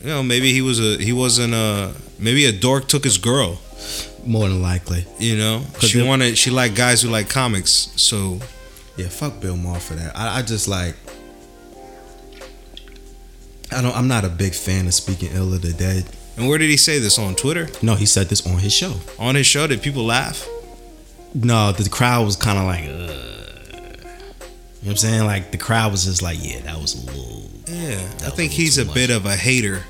you 0.00 0.06
know, 0.08 0.22
maybe 0.22 0.52
he 0.52 0.60
was 0.60 0.80
a 0.80 1.02
he 1.02 1.12
wasn't 1.12 1.54
a 1.54 1.94
maybe 2.18 2.44
a 2.46 2.52
dork 2.52 2.88
took 2.88 3.04
his 3.04 3.18
girl. 3.18 3.60
More 4.26 4.48
than 4.48 4.62
likely. 4.62 5.04
You 5.18 5.36
know, 5.36 5.62
she 5.80 6.02
wanted 6.02 6.36
she 6.38 6.50
liked 6.50 6.74
guys 6.74 7.02
who 7.02 7.08
like 7.08 7.28
comics. 7.28 7.92
So 7.96 8.40
Yeah, 8.96 9.08
fuck 9.08 9.40
Bill 9.40 9.56
Maher 9.56 9.78
for 9.78 9.94
that. 9.94 10.16
I, 10.16 10.38
I 10.38 10.42
just 10.42 10.66
like 10.66 10.94
I 13.70 13.80
don't 13.82 13.94
I'm 13.96 14.08
not 14.08 14.24
a 14.24 14.28
big 14.28 14.54
fan 14.54 14.86
of 14.86 14.94
speaking 14.94 15.30
ill 15.32 15.52
of 15.54 15.62
the 15.62 15.72
dead. 15.72 16.04
and 16.36 16.48
where 16.48 16.58
did 16.58 16.70
he 16.70 16.76
say 16.76 16.98
this 16.98 17.18
on 17.18 17.34
Twitter? 17.34 17.68
No, 17.82 17.94
he 17.94 18.06
said 18.06 18.28
this 18.28 18.46
on 18.46 18.58
his 18.58 18.72
show. 18.72 18.94
On 19.18 19.34
his 19.34 19.46
show, 19.46 19.66
did 19.66 19.82
people 19.82 20.04
laugh? 20.04 20.46
No, 21.34 21.72
the 21.72 21.88
crowd 21.90 22.24
was 22.24 22.36
kind 22.36 22.58
of 22.58 22.64
like, 22.64 22.84
Ugh. 22.84 22.90
you 22.90 24.06
know 24.06 24.10
what 24.82 24.90
I'm 24.90 24.96
saying? 24.96 25.24
Like 25.24 25.50
the 25.50 25.58
crowd 25.58 25.90
was 25.90 26.04
just 26.04 26.22
like, 26.22 26.38
yeah, 26.40 26.60
that 26.60 26.80
was 26.80 26.94
a 26.94 27.06
little. 27.06 27.42
Yeah, 27.66 27.98
I 28.26 28.30
think 28.30 28.52
he's 28.52 28.78
a 28.78 28.84
much. 28.84 28.94
bit 28.94 29.10
of 29.10 29.26
a 29.26 29.34
hater. 29.34 29.82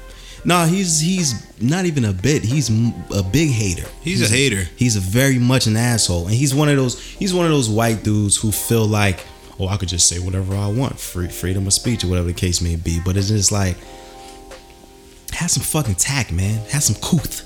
No, 0.46 0.64
he's 0.66 1.00
he's 1.00 1.34
not 1.60 1.86
even 1.86 2.04
a 2.04 2.12
bit. 2.12 2.42
He's 2.42 2.68
a 2.68 3.22
big 3.22 3.50
hater. 3.50 3.88
He's 4.02 4.22
a 4.22 4.32
hater. 4.32 4.68
He's 4.76 4.96
a 4.96 5.00
very 5.00 5.38
much 5.38 5.66
an 5.66 5.76
asshole, 5.76 6.26
and 6.26 6.34
he's 6.34 6.54
one 6.54 6.68
of 6.68 6.76
those. 6.76 7.00
He's 7.00 7.32
one 7.34 7.46
of 7.46 7.50
those 7.52 7.68
white 7.68 8.04
dudes 8.04 8.36
who 8.36 8.52
feel 8.52 8.86
like, 8.86 9.24
oh, 9.58 9.68
I 9.68 9.76
could 9.78 9.88
just 9.88 10.06
say 10.06 10.18
whatever 10.18 10.54
I 10.54 10.68
want, 10.68 10.98
free 10.98 11.28
freedom 11.28 11.66
of 11.66 11.72
speech 11.72 12.04
or 12.04 12.08
whatever 12.08 12.28
the 12.28 12.34
case 12.34 12.60
may 12.60 12.76
be. 12.76 13.00
But 13.04 13.16
it's 13.16 13.28
just 13.28 13.52
like, 13.52 13.76
have 15.32 15.50
some 15.50 15.62
fucking 15.62 15.94
tact, 15.96 16.30
man. 16.30 16.60
Have 16.68 16.82
some 16.82 16.96
couth. 16.96 17.43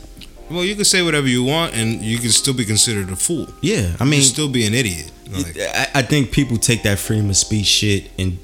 Well, 0.51 0.65
you 0.65 0.75
can 0.75 0.85
say 0.85 1.03
whatever 1.03 1.29
you 1.29 1.45
want, 1.45 1.75
and 1.75 2.01
you 2.03 2.19
can 2.19 2.31
still 2.31 2.55
be 2.55 2.65
considered 2.65 3.11
a 3.11 3.17
fool. 3.17 3.49
Yeah, 3.61 3.95
I 4.01 4.05
You 4.05 4.11
mean, 4.11 4.23
still 4.23 4.49
be 4.49 4.67
an 4.67 4.75
idiot. 4.75 5.11
Like, 5.31 5.59
I, 5.59 5.89
I 5.97 6.03
think 6.03 6.33
people 6.33 6.57
take 6.57 6.85
that 6.85 6.99
freedom 6.99 7.29
of 7.29 7.37
speech 7.37 7.67
shit 7.67 8.11
and 8.19 8.39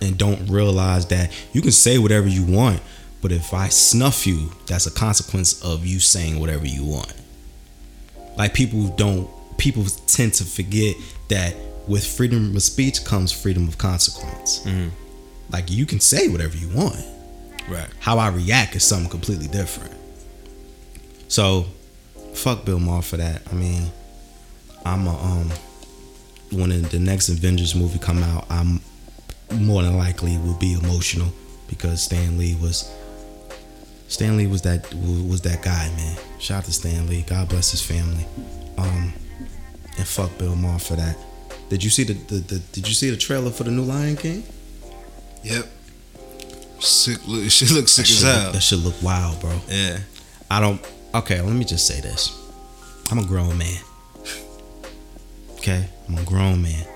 and 0.00 0.16
don't 0.16 0.46
realize 0.48 1.06
that 1.08 1.30
you 1.52 1.60
can 1.60 1.72
say 1.72 1.98
whatever 1.98 2.28
you 2.28 2.44
want, 2.44 2.80
but 3.20 3.30
if 3.30 3.52
I 3.52 3.68
snuff 3.68 4.26
you, 4.26 4.50
that's 4.66 4.86
a 4.86 4.90
consequence 4.90 5.62
of 5.62 5.84
you 5.84 6.00
saying 6.00 6.40
whatever 6.40 6.66
you 6.66 6.84
want. 6.84 7.12
Like 8.38 8.54
people 8.54 8.88
don't 8.96 9.28
people 9.58 9.84
tend 10.06 10.32
to 10.34 10.44
forget 10.44 10.96
that 11.28 11.54
with 11.86 12.06
freedom 12.06 12.56
of 12.56 12.62
speech 12.62 13.04
comes 13.04 13.32
freedom 13.32 13.68
of 13.68 13.76
consequence. 13.76 14.60
Mhm. 14.64 14.90
Like 15.52 15.70
you 15.70 15.84
can 15.84 16.00
say 16.00 16.28
whatever 16.28 16.56
you 16.56 16.68
want. 16.70 16.96
right. 17.68 17.88
How 17.98 18.16
I 18.18 18.28
react 18.28 18.74
is 18.76 18.82
something 18.84 19.10
completely 19.10 19.46
different. 19.48 19.92
So, 21.30 21.64
fuck 22.34 22.64
Bill 22.64 22.80
Maher 22.80 23.02
for 23.02 23.16
that. 23.16 23.42
I 23.50 23.54
mean, 23.54 23.84
I'm 24.84 25.06
a 25.06 25.16
um 25.16 25.50
when 26.50 26.82
the 26.82 26.98
next 26.98 27.28
Avengers 27.28 27.76
movie 27.76 28.00
come 28.00 28.22
out, 28.24 28.46
I'm 28.50 28.80
more 29.52 29.82
than 29.82 29.96
likely 29.96 30.36
will 30.38 30.58
be 30.58 30.72
emotional 30.74 31.28
because 31.68 32.02
Stan 32.02 32.36
Lee 32.36 32.56
was 32.56 32.90
Stan 34.08 34.36
Lee 34.36 34.48
was 34.48 34.62
that 34.62 34.92
was 34.92 35.40
that 35.42 35.62
guy, 35.62 35.88
man. 35.96 36.18
Shout 36.40 36.58
out 36.58 36.64
to 36.64 36.72
Stan 36.72 37.06
Lee. 37.06 37.22
God 37.22 37.48
bless 37.48 37.70
his 37.70 37.80
family. 37.80 38.26
Um, 38.76 39.12
and 39.98 40.06
fuck 40.06 40.36
Bill 40.36 40.56
Maher 40.56 40.80
for 40.80 40.96
that. 40.96 41.16
Did 41.68 41.84
you 41.84 41.90
see 41.90 42.02
the, 42.02 42.14
the, 42.14 42.34
the 42.40 42.58
Did 42.72 42.88
you 42.88 42.94
see 42.94 43.10
the 43.10 43.16
trailer 43.16 43.52
for 43.52 43.62
the 43.62 43.70
new 43.70 43.82
Lion 43.82 44.16
King? 44.16 44.42
Yep. 45.44 45.64
Sick. 46.80 47.18
Look, 47.28 47.48
shit 47.52 47.70
looks 47.70 47.92
sick 47.92 48.06
That 48.06 48.10
as 48.10 48.22
hell. 48.22 48.44
look, 48.46 48.52
that 48.54 48.60
shit 48.62 48.78
look 48.80 49.00
wild, 49.00 49.38
bro. 49.40 49.56
Yeah. 49.68 49.98
I 50.50 50.58
don't. 50.60 50.84
Okay, 51.12 51.40
let 51.40 51.52
me 51.52 51.64
just 51.64 51.88
say 51.88 52.00
this. 52.00 52.38
I'm 53.10 53.18
a 53.18 53.24
grown 53.24 53.58
man. 53.58 53.82
Okay, 55.54 55.88
I'm 56.08 56.16
a 56.16 56.22
grown 56.22 56.62
man. 56.62 56.86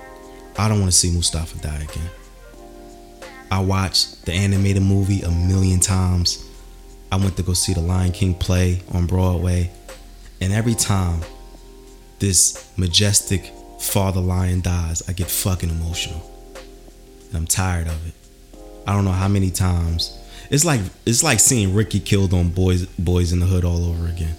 I 0.57 0.69
don't 0.69 0.79
want 0.79 0.91
to 0.91 0.97
see 0.97 1.09
Mufasa 1.09 1.61
die 1.61 1.83
again. 1.83 2.09
I 3.51 3.59
watched 3.59 4.25
the 4.25 4.31
animated 4.31 4.83
movie 4.83 5.21
a 5.21 5.29
million 5.29 5.81
times. 5.81 6.49
I 7.11 7.17
went 7.17 7.35
to 7.37 7.43
go 7.43 7.53
see 7.53 7.73
the 7.73 7.81
Lion 7.81 8.13
King 8.13 8.33
play 8.35 8.81
on 8.93 9.05
Broadway, 9.05 9.69
and 10.39 10.53
every 10.53 10.75
time 10.75 11.19
this 12.19 12.71
majestic 12.77 13.51
father 13.81 14.21
lion 14.21 14.61
dies, 14.61 15.03
I 15.09 15.13
get 15.13 15.27
fucking 15.27 15.69
emotional. 15.69 16.21
And 17.27 17.37
I'm 17.37 17.47
tired 17.47 17.87
of 17.87 18.07
it. 18.07 18.13
I 18.87 18.93
don't 18.93 19.03
know 19.03 19.11
how 19.11 19.27
many 19.27 19.51
times. 19.51 20.17
It's 20.55 20.63
like 20.63 20.79
it's 21.05 21.21
like 21.21 21.41
seeing 21.41 21.73
Ricky 21.73 21.99
killed 21.99 22.33
on 22.33 22.47
boys 22.47 22.85
boys 22.85 23.33
in 23.33 23.41
the 23.41 23.45
hood 23.45 23.65
all 23.65 23.83
over 23.83 24.07
again. 24.07 24.37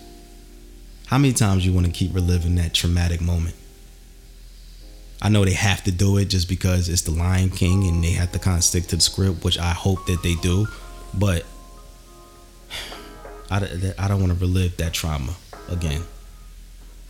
How 1.08 1.18
many 1.18 1.34
times 1.34 1.66
you 1.66 1.74
want 1.74 1.84
to 1.84 1.92
keep 1.92 2.14
reliving 2.14 2.54
that 2.54 2.72
traumatic 2.72 3.20
moment? 3.20 3.54
I 5.20 5.28
know 5.28 5.44
they 5.44 5.52
have 5.52 5.84
to 5.84 5.92
do 5.92 6.16
it 6.16 6.30
just 6.30 6.48
because 6.48 6.88
it's 6.88 7.02
the 7.02 7.10
Lion 7.10 7.50
King 7.50 7.86
and 7.86 8.02
they 8.02 8.12
have 8.12 8.32
to 8.32 8.38
kind 8.38 8.56
of 8.56 8.64
stick 8.64 8.86
to 8.86 8.96
the 8.96 9.02
script, 9.02 9.44
which 9.44 9.58
I 9.58 9.72
hope 9.72 10.06
that 10.06 10.22
they 10.22 10.36
do. 10.36 10.66
But 11.12 11.44
I, 13.50 13.92
I 13.98 14.08
don't 14.08 14.20
want 14.20 14.32
to 14.32 14.38
relive 14.38 14.74
that 14.78 14.94
trauma 14.94 15.34
again. 15.68 16.02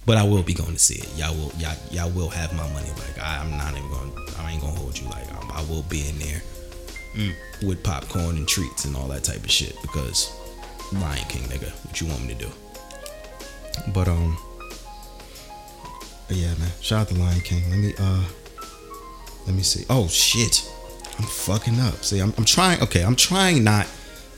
But 0.04 0.16
I 0.16 0.24
will 0.24 0.42
be 0.42 0.52
going 0.52 0.72
to 0.72 0.80
see 0.80 0.96
it. 0.96 1.16
Y'all 1.16 1.32
will 1.32 1.52
y'all, 1.58 1.76
y'all 1.92 2.10
will 2.10 2.30
have 2.30 2.52
my 2.56 2.68
money. 2.72 2.90
Like 2.90 3.20
I, 3.22 3.36
am 3.36 3.56
not 3.56 3.70
even 3.76 3.88
going. 3.88 4.12
I 4.36 4.50
ain't 4.50 4.60
gonna 4.60 4.74
hold 4.74 4.98
you. 4.98 5.06
Like 5.06 5.32
I'm, 5.32 5.48
I 5.52 5.62
will 5.70 5.84
be 5.84 6.08
in 6.08 6.18
there 6.18 6.42
mm. 7.16 7.34
with 7.66 7.82
popcorn 7.82 8.36
and 8.36 8.46
treats 8.46 8.84
and 8.84 8.96
all 8.96 9.08
that 9.08 9.24
type 9.24 9.42
of 9.42 9.50
shit 9.50 9.80
because 9.82 10.32
Lion 10.92 11.24
King, 11.28 11.42
nigga. 11.42 11.70
What 11.84 12.00
you 12.00 12.06
want 12.06 12.22
me 12.26 12.34
to 12.34 12.46
do? 12.46 12.50
But 13.92 14.08
um, 14.08 14.38
yeah, 16.28 16.54
man. 16.54 16.70
Shout 16.80 17.02
out 17.02 17.08
to 17.08 17.14
Lion 17.14 17.40
King. 17.40 17.62
Let 17.70 17.78
me 17.78 17.94
uh, 17.98 18.24
let 19.46 19.54
me 19.54 19.62
see. 19.62 19.84
Oh 19.90 20.08
shit, 20.08 20.68
I'm 21.18 21.24
fucking 21.24 21.78
up. 21.80 22.04
See, 22.04 22.20
I'm, 22.20 22.32
I'm 22.38 22.44
trying. 22.44 22.80
Okay, 22.82 23.02
I'm 23.02 23.16
trying 23.16 23.64
not 23.64 23.86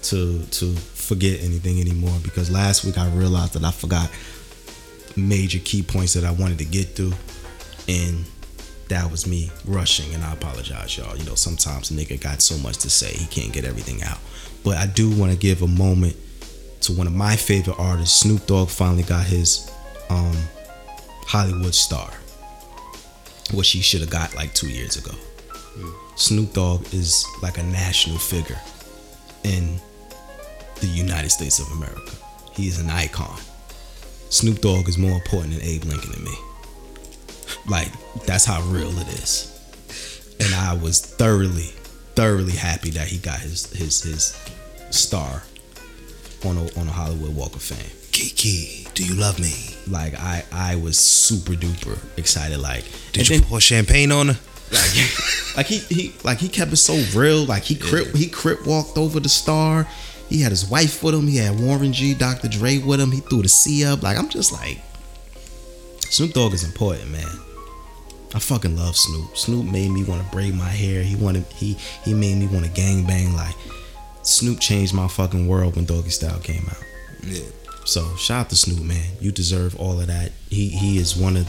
to 0.04 0.44
to 0.44 0.74
forget 0.74 1.40
anything 1.42 1.80
anymore 1.80 2.16
because 2.22 2.50
last 2.50 2.84
week 2.84 2.98
I 2.98 3.08
realized 3.10 3.54
that 3.54 3.64
I 3.64 3.70
forgot 3.70 4.10
major 5.16 5.58
key 5.58 5.82
points 5.82 6.14
that 6.14 6.24
I 6.24 6.30
wanted 6.30 6.58
to 6.58 6.64
get 6.64 6.88
through, 6.88 7.12
and 7.88 8.24
that 8.88 9.10
was 9.10 9.26
me 9.26 9.50
rushing. 9.64 10.14
And 10.14 10.24
I 10.24 10.32
apologize, 10.32 10.96
y'all. 10.96 11.16
You 11.16 11.24
know, 11.24 11.34
sometimes 11.34 11.90
a 11.90 11.94
nigga 11.94 12.20
got 12.20 12.42
so 12.42 12.56
much 12.58 12.78
to 12.78 12.90
say 12.90 13.12
he 13.12 13.26
can't 13.26 13.52
get 13.52 13.64
everything 13.64 14.02
out. 14.02 14.18
But 14.64 14.76
I 14.78 14.86
do 14.86 15.10
want 15.10 15.32
to 15.32 15.38
give 15.38 15.62
a 15.62 15.68
moment 15.68 16.16
to 16.82 16.92
one 16.92 17.06
of 17.06 17.12
my 17.12 17.36
favorite 17.36 17.78
artists. 17.78 18.20
Snoop 18.20 18.46
Dogg 18.46 18.68
finally 18.68 19.02
got 19.02 19.26
his 19.26 19.70
um, 20.10 20.36
Hollywood 21.26 21.74
star, 21.74 22.10
which 23.52 23.70
he 23.70 23.80
should 23.80 24.00
have 24.00 24.10
got 24.10 24.34
like 24.34 24.54
two 24.54 24.68
years 24.68 24.96
ago. 24.96 25.12
Mm. 25.76 25.94
Snoop 26.16 26.52
Dogg 26.52 26.82
is 26.92 27.26
like 27.42 27.58
a 27.58 27.62
national 27.62 28.18
figure 28.18 28.58
in 29.44 29.78
the 30.80 30.86
United 30.86 31.30
States 31.30 31.58
of 31.60 31.70
America. 31.72 32.12
He 32.52 32.68
is 32.68 32.78
an 32.80 32.90
icon. 32.90 33.38
Snoop 34.30 34.60
Dogg 34.60 34.88
is 34.88 34.98
more 34.98 35.12
important 35.12 35.54
than 35.54 35.62
Abe 35.62 35.84
Lincoln 35.84 36.12
to 36.12 36.20
me. 36.20 36.34
Like, 37.68 37.92
that's 38.24 38.44
how 38.44 38.62
real 38.62 38.96
it 38.98 39.08
is. 39.08 39.54
And 40.40 40.54
I 40.54 40.74
was 40.74 41.00
thoroughly, 41.00 41.72
thoroughly 42.14 42.52
happy 42.52 42.90
that 42.90 43.08
he 43.08 43.18
got 43.18 43.40
his 43.40 43.72
his 43.72 44.02
his 44.02 44.38
star 44.90 45.42
on 46.44 46.56
a 46.56 46.62
on 46.78 46.86
a 46.86 46.92
Hollywood 46.92 47.34
Walk 47.34 47.54
of 47.54 47.62
Fame. 47.62 47.90
Kiki, 48.12 48.86
do 48.94 49.04
you 49.04 49.14
love 49.14 49.38
me? 49.40 49.52
Like 49.88 50.14
I 50.14 50.44
I 50.52 50.76
was 50.76 50.98
super 50.98 51.52
duper 51.52 51.98
excited. 52.16 52.58
Like 52.58 52.84
did 53.12 53.28
you 53.28 53.38
then, 53.38 53.48
pour 53.48 53.60
champagne 53.60 54.12
on 54.12 54.28
her? 54.28 54.38
Like, 54.70 55.56
like 55.56 55.66
he 55.66 55.78
he 55.78 56.14
like 56.24 56.38
he 56.38 56.48
kept 56.48 56.72
it 56.72 56.76
so 56.76 56.94
real. 57.18 57.44
Like 57.44 57.64
he 57.64 57.74
crip 57.74 58.14
he 58.14 58.28
crip 58.28 58.66
walked 58.66 58.98
over 58.98 59.18
the 59.20 59.28
star. 59.28 59.88
He 60.28 60.42
had 60.42 60.50
his 60.52 60.68
wife 60.68 61.02
with 61.02 61.14
him. 61.14 61.26
He 61.26 61.38
had 61.38 61.58
Warren 61.58 61.92
G, 61.92 62.12
Dr. 62.12 62.48
Dre 62.48 62.78
with 62.78 63.00
him. 63.00 63.10
He 63.10 63.20
threw 63.20 63.42
the 63.42 63.48
C 63.48 63.84
up. 63.84 64.02
Like 64.02 64.18
I'm 64.18 64.28
just 64.28 64.52
like, 64.52 64.78
Snoop 66.10 66.34
Dogg 66.34 66.52
is 66.52 66.64
important, 66.64 67.10
man. 67.10 67.47
I 68.34 68.38
fucking 68.38 68.76
love 68.76 68.96
Snoop. 68.96 69.36
Snoop 69.36 69.64
made 69.64 69.90
me 69.90 70.04
want 70.04 70.22
to 70.22 70.30
braid 70.30 70.54
my 70.54 70.68
hair. 70.68 71.02
He 71.02 71.16
wanted 71.16 71.44
he 71.54 71.74
he 72.04 72.12
made 72.12 72.36
me 72.36 72.46
want 72.46 72.64
to 72.66 72.70
gang 72.70 73.06
bang. 73.06 73.34
Like 73.34 73.54
Snoop 74.22 74.60
changed 74.60 74.92
my 74.92 75.08
fucking 75.08 75.48
world 75.48 75.76
when 75.76 75.86
Doggy 75.86 76.10
Style 76.10 76.38
came 76.40 76.66
out. 76.68 76.84
Yeah. 77.22 77.44
So 77.84 78.14
shout 78.16 78.40
out 78.40 78.50
to 78.50 78.56
Snoop, 78.56 78.84
man. 78.84 79.04
You 79.20 79.32
deserve 79.32 79.74
all 79.80 79.98
of 79.98 80.08
that. 80.08 80.32
He 80.50 80.68
he 80.68 80.98
is 80.98 81.16
one 81.16 81.36
of 81.36 81.48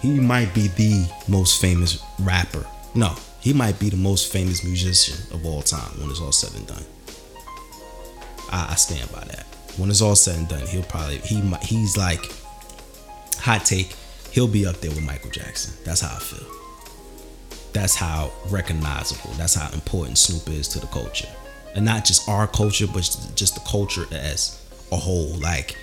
he 0.00 0.20
might 0.20 0.54
be 0.54 0.68
the 0.68 1.10
most 1.28 1.60
famous 1.60 2.02
rapper. 2.20 2.64
No, 2.94 3.14
he 3.40 3.52
might 3.52 3.78
be 3.78 3.90
the 3.90 3.96
most 3.96 4.32
famous 4.32 4.62
musician 4.64 5.16
of 5.34 5.44
all 5.44 5.62
time 5.62 6.00
when 6.00 6.10
it's 6.10 6.20
all 6.20 6.32
said 6.32 6.56
and 6.56 6.66
done. 6.66 6.84
I, 8.50 8.68
I 8.70 8.74
stand 8.76 9.10
by 9.12 9.24
that. 9.24 9.46
When 9.76 9.90
it's 9.90 10.00
all 10.00 10.14
said 10.14 10.38
and 10.38 10.48
done, 10.48 10.66
he'll 10.66 10.82
probably 10.84 11.18
he 11.18 11.40
he's 11.62 11.96
like 11.96 12.30
hot 13.38 13.64
take. 13.64 13.94
He'll 14.30 14.48
be 14.48 14.66
up 14.66 14.76
there 14.76 14.90
with 14.90 15.04
Michael 15.04 15.30
Jackson. 15.30 15.74
That's 15.84 16.00
how 16.00 16.16
I 16.16 16.20
feel. 16.20 16.46
That's 17.72 17.94
how 17.94 18.32
recognizable. 18.48 19.30
That's 19.36 19.54
how 19.54 19.72
important 19.72 20.18
Snoop 20.18 20.48
is 20.48 20.68
to 20.68 20.80
the 20.80 20.86
culture, 20.88 21.28
and 21.74 21.84
not 21.84 22.04
just 22.04 22.28
our 22.28 22.46
culture, 22.46 22.86
but 22.86 23.02
just 23.34 23.54
the 23.54 23.68
culture 23.68 24.06
as 24.12 24.60
a 24.90 24.96
whole. 24.96 25.34
Like, 25.34 25.76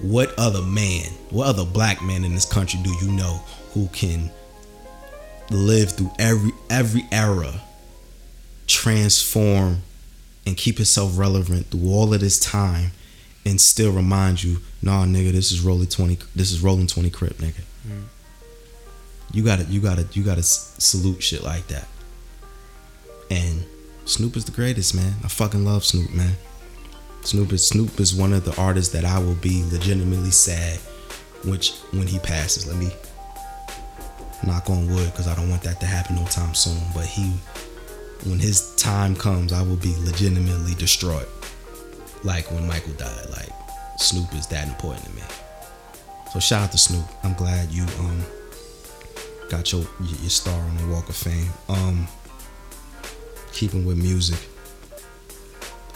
what 0.00 0.32
other 0.38 0.62
man, 0.62 1.06
what 1.30 1.46
other 1.46 1.64
black 1.64 2.02
man 2.02 2.24
in 2.24 2.34
this 2.34 2.44
country 2.44 2.80
do 2.82 2.90
you 3.04 3.12
know 3.12 3.40
who 3.72 3.88
can 3.88 4.30
live 5.50 5.92
through 5.92 6.12
every 6.18 6.52
every 6.70 7.04
era, 7.10 7.60
transform 8.66 9.82
and 10.46 10.56
keep 10.56 10.76
himself 10.76 11.18
relevant 11.18 11.66
through 11.66 11.90
all 11.90 12.12
of 12.14 12.20
this 12.20 12.38
time 12.38 12.92
and 13.46 13.60
still 13.60 13.92
remind 13.92 14.42
you, 14.42 14.58
nah, 14.82 15.04
nigga, 15.04 15.32
this 15.32 15.50
is 15.50 15.60
rolling 15.60 15.88
twenty. 15.88 16.18
This 16.34 16.52
is 16.52 16.60
rolling 16.60 16.86
twenty 16.86 17.10
crip, 17.10 17.38
nigga. 17.38 17.62
Mm. 17.86 18.04
You 19.32 19.42
gotta, 19.42 19.64
you 19.64 19.80
gotta, 19.80 20.06
you 20.12 20.22
gotta 20.22 20.42
salute 20.42 21.22
shit 21.22 21.42
like 21.42 21.66
that. 21.68 21.88
And 23.30 23.64
Snoop 24.04 24.36
is 24.36 24.44
the 24.44 24.52
greatest, 24.52 24.94
man. 24.94 25.14
I 25.24 25.28
fucking 25.28 25.64
love 25.64 25.84
Snoop, 25.84 26.12
man. 26.12 26.36
Snoop 27.22 27.52
is 27.52 27.66
Snoop 27.66 27.98
is 28.00 28.14
one 28.14 28.32
of 28.32 28.44
the 28.44 28.54
artists 28.60 28.92
that 28.92 29.04
I 29.04 29.18
will 29.18 29.34
be 29.36 29.64
legitimately 29.72 30.30
sad, 30.30 30.78
which 31.44 31.72
when 31.90 32.06
he 32.06 32.18
passes. 32.18 32.66
Let 32.66 32.76
me 32.76 32.90
knock 34.46 34.68
on 34.68 34.86
wood 34.88 35.10
because 35.10 35.26
I 35.26 35.34
don't 35.34 35.48
want 35.48 35.62
that 35.62 35.80
to 35.80 35.86
happen 35.86 36.16
no 36.16 36.24
time 36.26 36.54
soon. 36.54 36.80
But 36.94 37.06
he 37.06 37.32
when 38.28 38.38
his 38.38 38.74
time 38.76 39.16
comes, 39.16 39.52
I 39.52 39.62
will 39.62 39.76
be 39.76 39.94
legitimately 40.00 40.74
destroyed. 40.74 41.26
Like 42.22 42.50
when 42.50 42.66
Michael 42.66 42.92
died. 42.94 43.30
Like 43.30 43.50
Snoop 43.96 44.32
is 44.34 44.46
that 44.48 44.68
important 44.68 45.06
to 45.06 45.12
me. 45.12 45.22
So 46.34 46.40
shout 46.40 46.62
out 46.64 46.72
to 46.72 46.78
Snoop. 46.78 47.04
I'm 47.22 47.34
glad 47.34 47.70
you 47.70 47.84
um 48.00 48.20
got 49.48 49.70
your 49.70 49.86
your 50.00 50.30
star 50.30 50.60
on 50.60 50.76
the 50.78 50.88
Walk 50.88 51.08
of 51.08 51.14
Fame. 51.14 51.48
Um 51.68 52.08
keeping 53.52 53.86
with 53.86 53.98
music. 53.98 54.40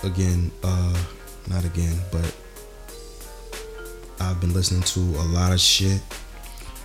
Again, 0.05 0.53
uh 0.63 0.97
not 1.49 1.65
again, 1.65 1.99
but 2.13 2.33
I've 4.21 4.41
been 4.41 4.55
listening 4.55 4.83
to 4.83 5.01
a 5.01 5.27
lot 5.27 5.53
of 5.53 5.59
shit. 5.59 6.01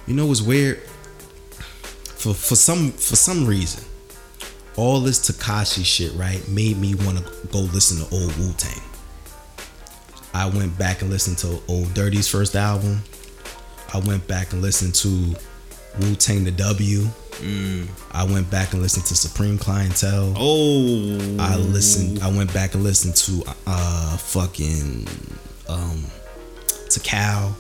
You 0.08 0.16
know 0.16 0.26
what's 0.26 0.42
weird? 0.42 0.82
For 2.18 2.34
for 2.34 2.56
some 2.56 2.92
for 2.94 3.16
some 3.16 3.46
reason, 3.46 3.84
all 4.78 5.00
this 5.00 5.30
Tekashi 5.30 5.86
shit, 5.86 6.12
right, 6.16 6.42
made 6.48 6.80
me 6.80 6.96
want 6.96 7.20
to 7.20 7.48
go 7.52 7.60
listen 7.60 8.04
to 8.04 8.16
old 8.16 8.36
Wu 8.40 8.52
Tang. 8.54 8.82
I 10.34 10.48
went 10.48 10.76
back 10.80 11.04
and 11.04 11.12
listened 11.12 11.38
to 11.40 11.62
Ol' 11.68 11.86
Dirty's 11.94 12.28
first 12.28 12.56
album. 12.56 13.04
I 13.94 14.00
went 14.00 14.28
back 14.28 14.54
and 14.54 14.62
listened 14.62 14.96
to 14.96 15.36
Wu 16.00 16.16
Tang 16.16 16.44
the 16.44 16.52
W. 16.52 17.02
Mm. 17.34 17.88
I 18.12 18.24
went 18.24 18.50
back 18.50 18.74
and 18.74 18.82
listened 18.82 19.06
to 19.06 19.16
Supreme 19.16 19.58
Clientele. 19.58 20.34
Oh, 20.36 21.38
I 21.40 21.58
listened. 21.58 22.22
I 22.24 22.30
went 22.30 22.54
back 22.54 22.74
and 22.74 22.84
listened 22.84 23.16
to 23.18 23.44
uh 23.68 24.18
fucking 24.18 25.08
um 25.70 26.04
Tical. 26.90 27.54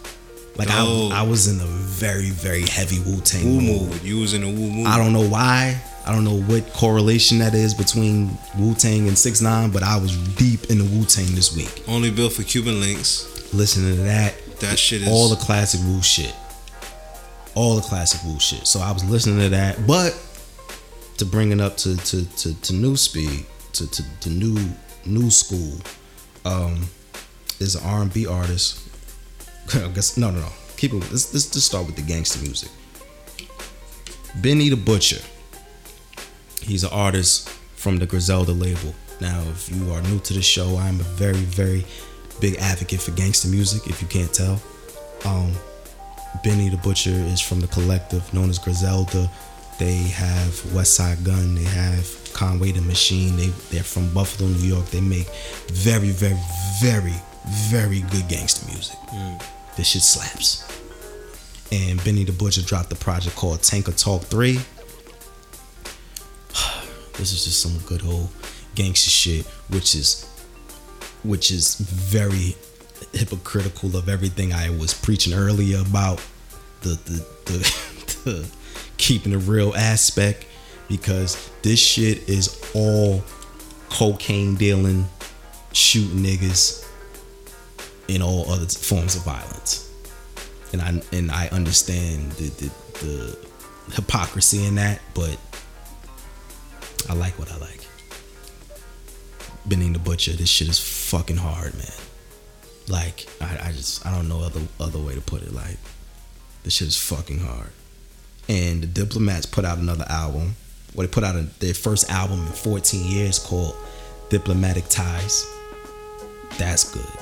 Like 0.56 0.70
oh. 0.72 1.10
I, 1.12 1.20
I 1.20 1.24
was 1.24 1.48
in 1.48 1.60
a 1.60 1.66
very 1.66 2.30
very 2.30 2.64
heavy 2.64 3.00
Wu 3.00 3.22
Tang 3.22 3.46
mood. 3.46 4.02
You 4.04 4.20
was 4.20 4.34
in 4.34 4.44
a 4.44 4.48
Wu 4.48 4.72
mood. 4.72 4.88
I 4.88 4.98
don't 4.98 5.14
know 5.14 5.28
why. 5.28 5.82
I 6.06 6.12
don't 6.12 6.26
know 6.26 6.42
what 6.42 6.72
correlation 6.74 7.40
that 7.40 7.54
is 7.54 7.74
between 7.74 8.38
Wu 8.58 8.74
Tang 8.74 9.08
and 9.08 9.18
Six 9.18 9.40
Nine, 9.42 9.70
but 9.70 9.84
I 9.84 9.98
was 9.98 10.18
deep 10.36 10.70
in 10.70 10.80
the 10.80 10.86
Wu 10.86 11.06
Tang 11.06 11.34
this 11.34 11.56
week. 11.56 11.84
Only 11.88 12.12
built 12.12 12.34
for 12.34 12.44
Cuban 12.44 12.76
Linx. 12.82 13.30
Listening 13.54 13.96
to 13.98 14.02
that. 14.04 14.34
That 14.64 14.80
shit 14.80 15.02
is 15.02 15.10
all 15.10 15.30
the 15.30 15.36
classic 15.36 15.82
Wu 15.86 16.02
shit. 16.02 16.34
All 17.56 17.76
the 17.76 17.82
classic 17.82 18.24
Wu 18.24 18.40
shit. 18.40 18.66
So 18.66 18.80
I 18.80 18.92
was 18.92 19.04
listening 19.04 19.40
to 19.40 19.50
that, 19.50 19.86
but 19.86 20.18
to 21.18 21.26
bring 21.26 21.52
it 21.52 21.60
up 21.60 21.78
to 21.78 21.98
to 21.98 22.26
to, 22.38 22.62
to 22.62 22.74
new 22.74 22.96
speed, 22.96 23.46
to, 23.74 23.90
to 23.90 24.20
to 24.22 24.30
new 24.30 24.58
new 25.06 25.30
school, 25.30 25.78
um, 26.46 26.88
is 27.60 27.76
an 27.76 27.84
R 27.84 28.02
and 28.02 28.14
B 28.14 28.26
artist. 28.26 28.80
I 29.76 29.88
guess 29.90 30.18
no 30.18 30.32
no 30.32 30.40
no. 30.40 30.50
Keep 30.78 30.94
it. 30.94 31.12
Let's, 31.12 31.34
let's 31.34 31.50
just 31.52 31.68
start 31.68 31.86
with 31.86 31.96
the 31.96 32.02
gangster 32.02 32.42
music. 32.42 32.70
Benny 34.42 34.70
the 34.70 34.78
Butcher 34.78 35.22
He's 36.64 36.86
an 36.86 36.92
artist 36.94 37.50
from 37.76 37.98
the 37.98 38.06
Griselda 38.06 38.54
label. 38.54 38.96
Now, 39.20 39.42
if 39.52 39.70
you 39.70 39.92
are 39.92 40.02
new 40.04 40.20
to 40.20 40.34
the 40.34 40.42
show, 40.42 40.78
I'm 40.78 41.00
a 41.02 41.04
very, 41.04 41.34
very 41.34 41.86
big 42.44 42.56
advocate 42.60 43.00
for 43.00 43.12
gangster 43.12 43.48
music. 43.48 43.88
If 43.88 44.02
you 44.02 44.08
can't 44.10 44.34
tell, 44.34 44.62
um, 45.24 45.54
Benny 46.44 46.68
the 46.68 46.76
Butcher 46.76 47.10
is 47.10 47.40
from 47.40 47.62
the 47.62 47.68
collective 47.68 48.22
known 48.34 48.50
as 48.50 48.60
Griselda. 48.60 49.32
They 49.80 49.96
have 49.96 50.52
Westside 50.76 51.24
Gunn. 51.24 51.56
They 51.56 51.64
have 51.64 52.06
Conway 52.34 52.74
the 52.74 52.82
Machine. 52.82 53.38
They 53.38 53.48
they're 53.72 53.82
from 53.82 54.14
Buffalo, 54.14 54.50
New 54.50 54.68
York. 54.68 54.86
They 54.88 55.00
make 55.00 55.30
very, 55.68 56.10
very, 56.10 56.38
very, 56.82 57.16
very 57.70 58.02
good 58.12 58.28
gangster 58.28 58.66
music. 58.70 58.98
This 59.78 59.88
shit 59.88 60.02
slaps. 60.02 60.68
And 61.72 62.04
Benny 62.04 62.26
the 62.26 62.34
Butcher 62.34 62.62
dropped 62.62 62.92
a 62.92 62.98
project 62.98 63.38
called 63.38 63.64
Tana 63.64 63.84
Talk 63.84 64.24
3. 64.24 64.60
This 67.14 67.32
is 67.32 67.46
just 67.46 67.62
some 67.62 67.78
good 67.86 68.04
old 68.04 68.28
gangster 68.76 69.12
shit, 69.12 69.46
which 69.70 69.96
is 69.96 70.33
which 71.24 71.52
is 71.52 71.76
very 71.76 72.56
hypocritical 73.14 73.96
of 73.96 74.10
everything 74.10 74.54
I 74.54 74.70
was 74.70 74.94
preaching 74.94 75.34
earlier 75.34 75.80
about 75.82 76.22
the 76.82 76.90
the, 76.90 77.26
the, 77.46 78.24
the 78.24 78.50
keeping 78.98 79.32
the 79.32 79.40
real 79.40 79.74
aspect 79.76 80.46
because 80.88 81.50
this 81.62 81.80
shit 81.80 82.30
is 82.30 82.62
all 82.74 83.24
cocaine 83.90 84.56
dealing, 84.56 85.08
shooting 85.72 86.20
niggas, 86.20 86.88
and 88.10 88.22
all 88.22 88.50
other 88.52 88.66
forms 88.66 89.16
of 89.16 89.24
violence. 89.24 89.92
And 90.72 90.82
I 90.82 91.02
and 91.12 91.32
I 91.32 91.48
understand 91.50 92.32
the 92.34 92.50
the, 92.50 92.72
the 93.06 93.38
hypocrisy 93.94 94.66
in 94.66 94.76
that, 94.76 95.02
but 95.14 95.38
I 97.10 97.14
like 97.14 97.38
what 97.38 97.52
I 97.52 97.58
like. 97.58 97.82
Benny 99.66 99.90
the 99.90 100.00
Butcher, 100.00 100.34
this 100.34 100.50
shit 100.50 100.68
is 100.68 100.80
fucking 101.14 101.38
hard, 101.38 101.76
man. 101.76 101.86
Like 102.90 103.28
I, 103.40 103.68
I 103.68 103.72
just 103.72 104.04
I 104.04 104.16
don't 104.16 104.28
know 104.28 104.42
other 104.42 104.62
other 104.80 104.98
way 104.98 105.14
to 105.14 105.22
put 105.22 105.44
it. 105.44 105.54
Like 105.54 105.78
this 106.64 106.74
shit 106.74 106.88
is 106.88 106.98
fucking 106.98 107.38
hard. 107.38 107.70
And 108.50 108.82
the 108.82 108.88
Diplomats 108.88 109.46
put 109.46 109.64
out 109.64 109.78
another 109.78 110.06
album. 110.10 110.56
Well, 110.96 111.06
they 111.06 111.14
put 111.14 111.24
out 111.24 111.36
a, 111.36 111.44
their 111.60 111.76
first 111.76 112.10
album 112.10 112.40
in 112.48 112.52
14 112.52 113.06
years 113.06 113.38
called 113.38 113.76
Diplomatic 114.30 114.86
Ties. 114.90 115.46
That's 116.58 116.92
good. 116.92 117.20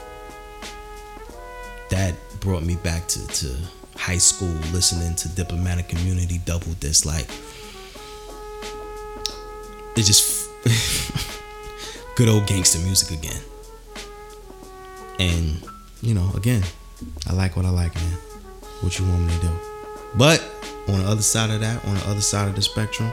That 1.89 2.15
brought 2.39 2.63
me 2.63 2.77
back 2.77 3.07
to, 3.09 3.27
to 3.27 3.57
high 3.97 4.19
school 4.19 4.55
listening 4.71 5.15
to 5.15 5.27
Diplomatic 5.27 5.91
Immunity 5.91 6.39
Double 6.45 6.71
Disc. 6.79 7.05
Like 7.05 7.27
it 9.97 10.03
just 10.03 10.49
good 12.15 12.29
old 12.29 12.47
gangster 12.47 12.79
music 12.79 13.19
again. 13.19 13.41
And, 15.19 15.63
you 16.01 16.13
know, 16.13 16.31
again, 16.35 16.63
I 17.27 17.33
like 17.33 17.55
what 17.55 17.65
I 17.65 17.69
like, 17.69 17.93
man. 17.95 18.17
What 18.81 18.97
you 18.97 19.05
want 19.07 19.27
me 19.27 19.33
to 19.35 19.41
do. 19.41 19.51
But 20.15 20.43
on 20.87 20.99
the 20.99 21.05
other 21.05 21.21
side 21.21 21.49
of 21.49 21.61
that, 21.61 21.83
on 21.85 21.95
the 21.95 22.07
other 22.07 22.21
side 22.21 22.47
of 22.47 22.55
the 22.55 22.61
spectrum, 22.61 23.11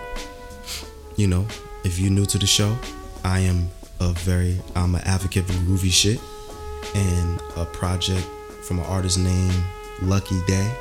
you 1.16 1.26
know, 1.26 1.46
if 1.84 1.98
you're 1.98 2.10
new 2.10 2.26
to 2.26 2.38
the 2.38 2.46
show, 2.46 2.76
I 3.24 3.40
am 3.40 3.68
a 4.00 4.12
very 4.12 4.60
I'm 4.74 4.94
an 4.94 5.02
advocate 5.02 5.44
for 5.44 5.52
groovy 5.52 5.90
shit 5.90 6.20
and 6.94 7.40
a 7.56 7.64
project 7.64 8.26
from 8.62 8.78
an 8.78 8.86
artist 8.86 9.18
named 9.18 9.54
Lucky 10.02 10.40
Daye. 10.46 10.72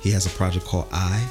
He 0.00 0.10
has 0.12 0.26
a 0.26 0.30
project 0.30 0.64
called 0.64 0.88
I. 0.92 1.26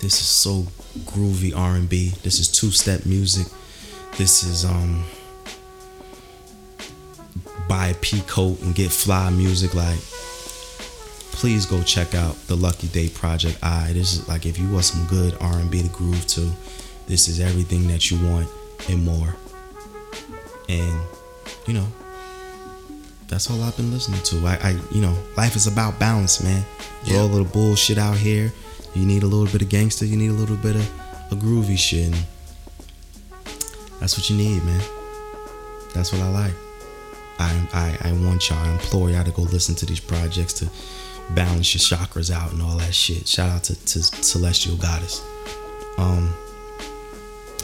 This 0.00 0.20
is 0.20 0.26
so 0.26 0.66
groovy 1.00 1.56
R&B. 1.56 2.10
This 2.22 2.38
is 2.38 2.48
two-step 2.48 3.04
music. 3.04 3.48
This 4.16 4.42
is 4.42 4.64
um 4.64 5.04
buy 7.68 7.88
a 7.88 7.94
pea 7.94 8.20
coat 8.22 8.60
and 8.62 8.74
get 8.74 8.90
fly 8.90 9.30
music 9.30 9.74
like 9.74 9.98
please 11.38 11.66
go 11.66 11.80
check 11.82 12.16
out 12.16 12.34
the 12.48 12.56
Lucky 12.56 12.88
Daye 12.88 13.08
project. 13.08 13.58
I 13.62 13.92
this 13.92 14.14
is 14.14 14.28
like 14.28 14.44
if 14.44 14.58
you 14.58 14.68
want 14.68 14.86
some 14.86 15.06
good 15.06 15.36
r&b 15.40 15.82
to 15.82 15.88
groove 15.90 16.26
to 16.26 16.50
this 17.06 17.28
is 17.28 17.38
everything 17.38 17.86
that 17.88 18.10
you 18.10 18.18
want 18.28 18.48
and 18.88 19.04
more. 19.04 19.36
And 20.68 21.00
you 21.66 21.74
know 21.74 21.86
that's 23.28 23.50
all 23.50 23.62
i've 23.62 23.76
been 23.76 23.92
listening 23.92 24.22
to. 24.22 24.44
I, 24.46 24.58
I 24.62 24.70
you 24.92 25.00
know 25.00 25.16
life 25.36 25.54
is 25.54 25.68
about 25.68 25.98
balance 26.00 26.42
man. 26.42 26.64
Yeah. 27.04 27.18
All 27.18 27.26
of 27.26 27.34
the 27.34 27.44
bullshit 27.44 27.98
out 27.98 28.16
here 28.16 28.52
you 28.94 29.06
need 29.06 29.22
a 29.22 29.26
little 29.26 29.46
bit 29.52 29.62
of 29.62 29.68
gangster 29.68 30.04
you 30.06 30.16
need 30.16 30.30
a 30.30 30.40
little 30.42 30.56
bit 30.56 30.74
of 30.74 30.90
a 31.30 31.36
groovy 31.36 31.78
shit. 31.78 32.06
And 32.06 32.26
that's 34.00 34.18
what 34.18 34.28
you 34.28 34.36
need 34.36 34.64
man. 34.64 34.82
That's 35.94 36.12
what 36.12 36.20
i 36.20 36.28
like 36.30 36.67
I, 37.38 37.98
I, 38.02 38.08
I 38.08 38.12
want 38.12 38.48
y'all, 38.48 38.58
I 38.58 38.72
implore 38.72 39.10
y'all 39.10 39.24
to 39.24 39.30
go 39.30 39.42
listen 39.42 39.74
to 39.76 39.86
these 39.86 40.00
projects 40.00 40.52
to 40.54 40.68
balance 41.34 41.74
your 41.74 41.98
chakras 41.98 42.30
out 42.30 42.52
and 42.52 42.62
all 42.62 42.76
that 42.78 42.94
shit. 42.94 43.26
Shout 43.28 43.50
out 43.50 43.64
to, 43.64 43.74
to 43.74 44.02
Celestial 44.02 44.76
Goddess. 44.76 45.22
Um, 45.98 46.34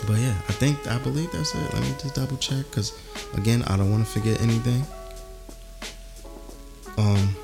but 0.06 0.18
yeah, 0.18 0.34
I 0.48 0.52
think 0.52 0.86
I 0.86 0.98
believe 0.98 1.32
that's 1.32 1.54
it. 1.54 1.72
Let 1.72 1.82
me 1.82 1.94
just 1.98 2.14
double 2.14 2.36
check 2.36 2.66
because 2.70 2.92
again, 3.34 3.62
I 3.66 3.76
don't 3.76 3.90
want 3.90 4.06
to 4.06 4.12
forget 4.12 4.40
anything. 4.40 4.84
Um, 6.98 7.34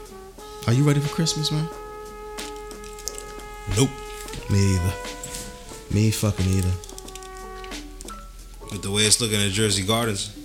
are 0.66 0.72
you 0.72 0.84
ready 0.84 1.00
for 1.00 1.08
Christmas, 1.08 1.50
man? 1.50 1.68
Nope. 3.76 3.90
Me 4.50 4.74
either. 4.74 4.92
Me 5.90 6.10
fucking 6.10 6.46
either. 6.46 6.72
With 8.70 8.82
the 8.82 8.90
way 8.90 9.02
it's 9.02 9.20
looking 9.20 9.40
at 9.40 9.50
Jersey 9.50 9.84
Gardens. 9.84 10.36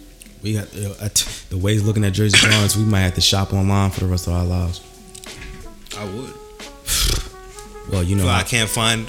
We 0.46 0.54
got 0.54 0.68
uh, 0.78 0.94
at- 1.04 1.28
the 1.50 1.58
way 1.58 1.74
he's 1.74 1.82
looking 1.82 2.04
at 2.06 2.14
Jersey 2.14 2.38
Gardens. 2.40 2.78
we 2.78 2.84
might 2.84 3.00
have 3.00 3.16
to 3.16 3.22
shop 3.22 3.52
online 3.52 3.90
for 3.90 4.02
the 4.02 4.06
rest 4.06 4.28
of 4.28 4.34
our 4.34 4.46
lives. 4.46 4.80
I 5.98 6.06
would. 6.06 6.34
Well, 7.92 8.02
you 8.04 8.16
know, 8.16 8.28
I- 8.28 8.42
can't 8.44 8.70
find 8.70 9.08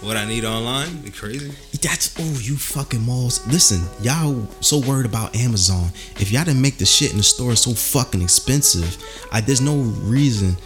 what 0.00 0.16
I 0.16 0.24
need 0.26 0.44
online, 0.44 1.02
be 1.02 1.10
crazy. 1.10 1.52
That's 1.82 2.14
oh, 2.18 2.38
you 2.42 2.56
fucking 2.56 3.00
malls. 3.02 3.46
Listen, 3.46 3.80
y'all 4.02 4.46
so 4.60 4.78
worried 4.78 5.04
about 5.06 5.36
Amazon. 5.36 5.90
If 6.18 6.30
y'all 6.30 6.44
didn't 6.44 6.62
make 6.62 6.78
the 6.78 6.86
shit 6.86 7.10
in 7.12 7.18
the 7.18 7.22
store 7.22 7.54
so 7.54 7.72
fucking 7.72 8.22
expensive, 8.22 8.96
I 9.30 9.40
there's 9.42 9.60
no 9.60 9.76
reason. 9.76 10.56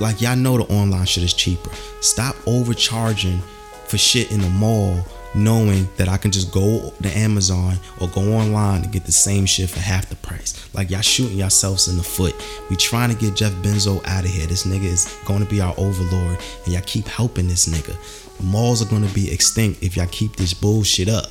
Like 0.00 0.20
y'all 0.20 0.34
know 0.36 0.56
the 0.58 0.72
online 0.72 1.06
shit 1.06 1.22
is 1.22 1.34
cheaper. 1.34 1.70
Stop 2.00 2.34
overcharging 2.46 3.40
for 3.86 3.96
shit 3.96 4.32
in 4.32 4.40
the 4.40 4.50
mall, 4.50 5.04
knowing 5.38 5.88
that 5.96 6.08
I 6.08 6.16
can 6.16 6.30
just 6.30 6.52
go 6.52 6.92
to 7.02 7.16
Amazon 7.16 7.78
or 8.00 8.08
go 8.08 8.20
online 8.34 8.82
and 8.82 8.92
get 8.92 9.04
the 9.04 9.12
same 9.12 9.46
shit 9.46 9.70
for 9.70 9.80
half 9.80 10.08
the 10.08 10.16
price. 10.16 10.68
Like 10.74 10.90
y'all 10.90 11.00
shooting 11.00 11.38
yourselves 11.38 11.88
in 11.88 11.96
the 11.96 12.02
foot. 12.02 12.34
We 12.68 12.76
trying 12.76 13.10
to 13.10 13.16
get 13.16 13.36
Jeff 13.36 13.52
Bezos 13.54 14.04
out 14.06 14.24
of 14.24 14.30
here. 14.30 14.46
This 14.46 14.66
nigga 14.66 14.84
is 14.84 15.18
going 15.24 15.40
to 15.40 15.46
be 15.48 15.60
our 15.60 15.74
overlord, 15.78 16.38
and 16.64 16.74
y'all 16.74 16.82
keep 16.84 17.06
helping 17.06 17.48
this 17.48 17.66
nigga. 17.68 17.96
The 18.38 18.44
malls 18.44 18.80
are 18.82 18.88
gonna 18.88 19.08
be 19.08 19.32
extinct 19.32 19.82
if 19.82 19.96
y'all 19.96 20.06
keep 20.10 20.36
this 20.36 20.54
bullshit 20.54 21.08
up. 21.08 21.26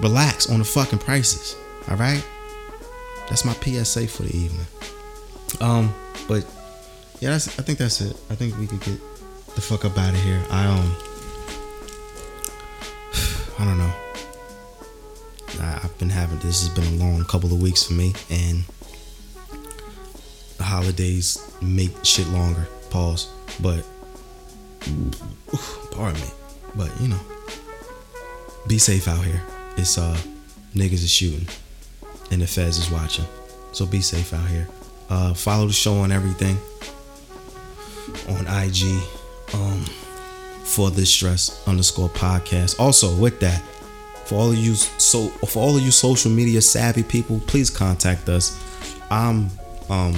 Relax 0.00 0.48
on 0.48 0.58
the 0.60 0.64
fucking 0.64 0.98
prices, 1.00 1.54
all 1.90 1.96
right? 1.96 2.24
That's 3.28 3.44
my 3.44 3.52
PSA 3.52 4.08
for 4.08 4.22
the 4.22 4.34
evening. 4.34 4.66
Um, 5.60 5.94
but 6.26 6.46
yeah. 7.20 7.34
I 7.34 7.38
think 7.38 7.78
that's 7.78 8.00
it. 8.00 8.16
I 8.30 8.34
think 8.34 8.58
we 8.58 8.66
could 8.66 8.80
get 8.80 8.98
the 9.54 9.60
fuck 9.60 9.84
up 9.84 9.98
out 9.98 10.14
of 10.14 10.20
here. 10.22 10.42
I 10.50 10.66
um, 10.66 10.96
I 13.60 13.64
don't 13.66 13.78
know. 13.78 13.92
I, 15.60 15.80
I've 15.84 15.98
been 15.98 16.08
having 16.08 16.38
this 16.38 16.66
has 16.66 16.70
been 16.70 17.00
a 17.00 17.04
long 17.04 17.22
couple 17.24 17.52
of 17.52 17.60
weeks 17.60 17.84
for 17.84 17.92
me, 17.92 18.14
and 18.30 18.64
the 20.56 20.64
holidays 20.64 21.38
make 21.60 21.92
shit 22.02 22.26
longer. 22.28 22.66
Pause. 22.88 23.28
But 23.60 23.84
pardon 25.92 26.20
me. 26.22 26.28
But 26.74 26.90
you 27.00 27.08
know, 27.08 27.20
be 28.66 28.78
safe 28.78 29.06
out 29.06 29.24
here. 29.24 29.42
It's 29.76 29.98
uh 29.98 30.16
niggas 30.74 31.04
is 31.04 31.10
shooting 31.10 31.46
and 32.30 32.40
the 32.40 32.46
feds 32.46 32.78
is 32.78 32.90
watching. 32.90 33.26
So 33.72 33.84
be 33.84 34.00
safe 34.00 34.32
out 34.32 34.48
here. 34.48 34.68
Uh 35.10 35.34
follow 35.34 35.66
the 35.66 35.72
show 35.72 35.98
on 35.98 36.12
everything. 36.12 36.56
On 38.34 38.46
IG. 38.46 38.84
Um 39.52 39.84
for 40.74 40.90
this 40.90 41.10
stress 41.10 41.66
underscore 41.66 42.08
podcast. 42.10 42.78
Also 42.78 43.14
with 43.16 43.40
that, 43.40 43.60
for 44.24 44.36
all 44.36 44.50
of 44.52 44.56
you 44.58 44.74
so 44.74 45.28
for 45.28 45.60
all 45.62 45.76
of 45.76 45.82
you 45.82 45.90
social 45.90 46.30
media 46.30 46.60
savvy 46.62 47.02
people, 47.02 47.40
please 47.46 47.70
contact 47.70 48.28
us. 48.28 48.58
I'm 49.10 49.50
um 49.88 50.14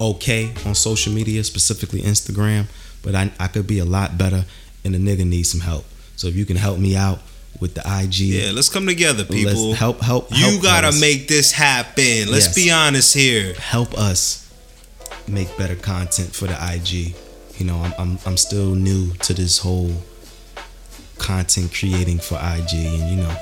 okay 0.00 0.52
on 0.66 0.74
social 0.74 1.12
media, 1.12 1.42
specifically 1.44 2.00
Instagram, 2.02 2.66
but 3.02 3.14
I, 3.14 3.30
I 3.38 3.48
could 3.48 3.66
be 3.66 3.78
a 3.78 3.84
lot 3.84 4.16
better 4.18 4.44
and 4.84 4.94
the 4.94 4.98
nigga 4.98 5.26
needs 5.26 5.50
some 5.50 5.60
help. 5.60 5.84
So 6.16 6.26
if 6.28 6.34
you 6.36 6.44
can 6.44 6.56
help 6.56 6.78
me 6.78 6.96
out 6.96 7.20
with 7.60 7.74
the 7.74 7.82
IG, 7.84 8.14
Yeah, 8.20 8.50
let's 8.52 8.68
come 8.68 8.86
together, 8.86 9.24
people. 9.24 9.52
let's 9.68 9.78
help 9.78 10.00
help 10.00 10.30
you 10.30 10.36
help 10.50 10.62
gotta 10.62 10.88
us. 10.88 11.00
make 11.00 11.26
this 11.28 11.52
happen. 11.52 12.30
Let's 12.30 12.46
Yes. 12.46 12.54
be 12.54 12.70
honest 12.70 13.14
here. 13.14 13.54
help 13.54 13.94
us 13.98 14.44
make 15.26 15.56
better 15.58 15.74
content 15.76 16.34
for 16.34 16.46
the 16.46 16.54
IG. 16.60 17.14
You 17.58 17.66
know, 17.66 17.76
I'm 17.76 17.92
I'm, 17.98 18.18
I'm 18.24 18.36
still 18.36 18.74
new 18.74 19.12
to 19.14 19.34
this 19.34 19.58
whole 19.58 19.92
content 21.18 21.74
creating 21.74 22.18
for 22.18 22.36
IG, 22.36 22.72
and 22.72 23.10
you 23.10 23.16
know, 23.16 23.36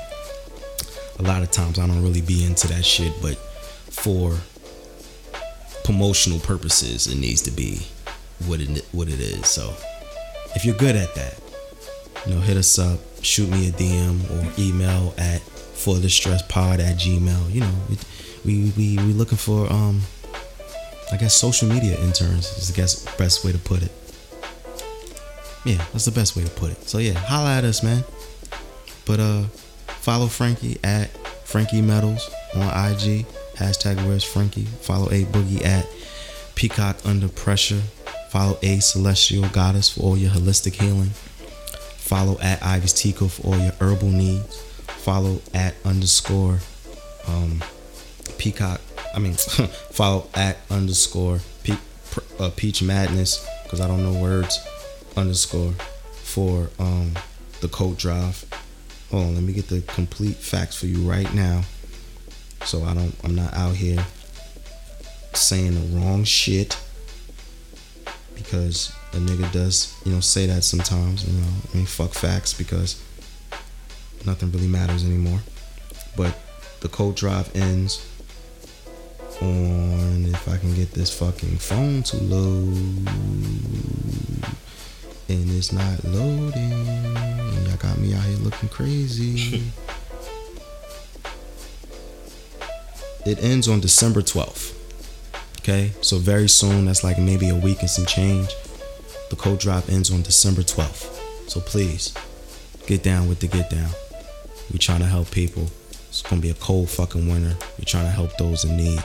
a 1.19 1.23
lot 1.23 1.43
of 1.43 1.51
times 1.51 1.79
I 1.79 1.87
don't 1.87 2.01
really 2.01 2.21
be 2.21 2.43
into 2.43 2.67
that 2.67 2.83
shit, 2.83 3.13
but 3.21 3.37
for 3.37 4.37
promotional 5.83 6.39
purposes, 6.39 7.07
it 7.07 7.17
needs 7.17 7.41
to 7.43 7.51
be 7.51 7.85
what 8.45 8.59
it 8.59 8.85
what 8.91 9.07
it 9.07 9.19
is. 9.19 9.47
So, 9.47 9.73
if 10.55 10.65
you're 10.65 10.75
good 10.75 10.95
at 10.95 11.13
that, 11.15 11.39
you 12.25 12.33
know, 12.33 12.41
hit 12.41 12.57
us 12.57 12.79
up, 12.79 12.99
shoot 13.21 13.49
me 13.49 13.69
a 13.69 13.71
DM 13.71 14.29
or 14.31 14.61
email 14.61 15.13
at 15.17 15.41
for 15.41 15.95
the 15.95 16.09
stress 16.09 16.41
pod 16.41 16.79
at 16.79 16.97
gmail. 16.97 17.53
You 17.53 17.61
know, 17.61 17.73
we 17.89 17.97
we 18.45 18.73
we, 18.75 18.97
we 18.97 19.13
looking 19.13 19.37
for 19.37 19.71
um, 19.71 20.01
I 21.11 21.17
guess 21.17 21.35
social 21.35 21.69
media 21.69 21.99
interns 22.01 22.47
is 22.57 22.67
the 22.67 22.73
guess 22.73 23.05
best 23.17 23.45
way 23.45 23.51
to 23.51 23.59
put 23.59 23.83
it. 23.83 23.91
Yeah, 25.67 25.83
that's 25.91 26.05
the 26.05 26.11
best 26.11 26.37
way 26.37 26.45
to 26.45 26.49
put 26.51 26.71
it. 26.71 26.87
So 26.87 26.97
yeah, 26.97 27.11
holla 27.11 27.57
at 27.57 27.65
us, 27.65 27.83
man. 27.83 28.05
But 29.05 29.19
uh, 29.19 29.43
follow 29.99 30.27
Frankie 30.27 30.77
at 30.81 31.09
Frankie 31.45 31.81
Metals 31.81 32.29
on 32.55 32.61
IG. 32.61 33.25
Hashtag 33.55 33.97
Where's 34.07 34.23
Frankie. 34.23 34.63
Follow 34.63 35.07
A 35.07 35.25
Boogie 35.25 35.65
at 35.65 35.85
Peacock 36.55 37.05
Under 37.05 37.27
Pressure. 37.27 37.81
Follow 38.29 38.57
A 38.61 38.79
Celestial 38.79 39.49
Goddess 39.49 39.89
for 39.89 40.03
all 40.03 40.17
your 40.17 40.31
holistic 40.31 40.81
healing. 40.81 41.09
Follow 41.09 42.39
at 42.39 42.63
Ivy's 42.63 42.93
Tico 42.93 43.27
for 43.27 43.47
all 43.47 43.59
your 43.59 43.73
herbal 43.81 44.07
needs. 44.07 44.61
Follow 44.87 45.41
at 45.53 45.75
underscore 45.83 46.59
um, 47.27 47.61
Peacock. 48.37 48.79
I 49.13 49.19
mean, 49.19 49.33
follow 49.91 50.29
at 50.33 50.59
underscore 50.71 51.41
Pe- 51.65 51.75
uh, 52.39 52.51
Peach 52.55 52.81
Madness 52.81 53.45
because 53.63 53.81
I 53.81 53.87
don't 53.87 54.01
know 54.01 54.21
words 54.21 54.57
underscore 55.17 55.73
for 56.11 56.69
um, 56.79 57.11
the 57.61 57.67
coat 57.67 57.97
drive. 57.97 58.45
Hold 59.11 59.25
on, 59.25 59.35
let 59.35 59.43
me 59.43 59.53
get 59.53 59.67
the 59.67 59.81
complete 59.81 60.35
facts 60.35 60.75
for 60.75 60.85
you 60.85 60.99
right 61.09 61.33
now, 61.33 61.63
so 62.63 62.83
I 62.83 62.93
don't. 62.93 63.15
I'm 63.23 63.35
not 63.35 63.53
out 63.53 63.75
here 63.75 64.05
saying 65.33 65.75
the 65.75 65.97
wrong 65.97 66.23
shit 66.23 66.77
because 68.35 68.93
a 69.13 69.17
nigga 69.17 69.51
does, 69.51 69.95
you 70.05 70.11
know, 70.11 70.19
say 70.19 70.45
that 70.45 70.63
sometimes. 70.63 71.25
You 71.27 71.39
know, 71.39 71.47
I 71.73 71.77
mean, 71.77 71.85
fuck 71.85 72.11
facts 72.11 72.53
because 72.53 73.01
nothing 74.25 74.51
really 74.51 74.67
matters 74.67 75.05
anymore. 75.05 75.39
But 76.15 76.37
the 76.81 76.89
coat 76.89 77.15
drive 77.15 77.55
ends 77.55 78.05
on 79.41 80.25
if 80.25 80.47
I 80.49 80.57
can 80.57 80.73
get 80.75 80.91
this 80.91 81.17
fucking 81.17 81.57
phone 81.57 82.03
to 82.03 82.17
load 82.17 83.07
and 85.29 85.51
it's 85.51 85.71
not 85.71 86.03
loading. 86.03 86.71
And 86.71 87.67
y'all 87.67 87.77
got 87.77 87.97
me 87.97 88.13
out 88.13 88.23
here 88.23 88.37
looking 88.37 88.69
crazy. 88.69 89.63
it 93.25 93.43
ends 93.43 93.67
on 93.67 93.79
December 93.79 94.21
12th. 94.21 94.73
Okay, 95.59 95.91
so 96.01 96.17
very 96.17 96.47
soon, 96.47 96.85
that's 96.85 97.03
like 97.03 97.19
maybe 97.19 97.49
a 97.49 97.55
week 97.55 97.81
and 97.81 97.89
some 97.89 98.05
change. 98.05 98.49
The 99.29 99.35
code 99.35 99.59
drop 99.59 99.89
ends 99.89 100.09
on 100.11 100.21
December 100.21 100.61
12th. 100.61 101.49
So 101.49 101.59
please, 101.59 102.13
get 102.85 103.03
down 103.03 103.27
with 103.27 103.41
the 103.41 103.47
get 103.47 103.69
down. 103.69 103.89
We're 104.71 104.77
trying 104.79 104.99
to 104.99 105.05
help 105.05 105.29
people. 105.31 105.67
It's 106.07 106.21
gonna 106.21 106.41
be 106.41 106.49
a 106.49 106.55
cold 106.55 106.89
fucking 106.89 107.27
winter. 107.27 107.57
We're 107.77 107.85
trying 107.85 108.05
to 108.05 108.11
help 108.11 108.37
those 108.37 108.63
in 108.63 108.77
need. 108.77 109.03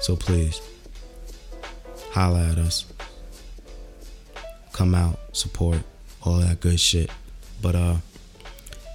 So 0.00 0.16
please, 0.16 0.62
holla 2.12 2.48
at 2.48 2.58
us 2.58 2.89
come 4.72 4.94
out, 4.94 5.18
support, 5.32 5.78
all 6.22 6.38
that 6.38 6.60
good 6.60 6.80
shit. 6.80 7.10
But 7.62 7.74
uh 7.74 7.96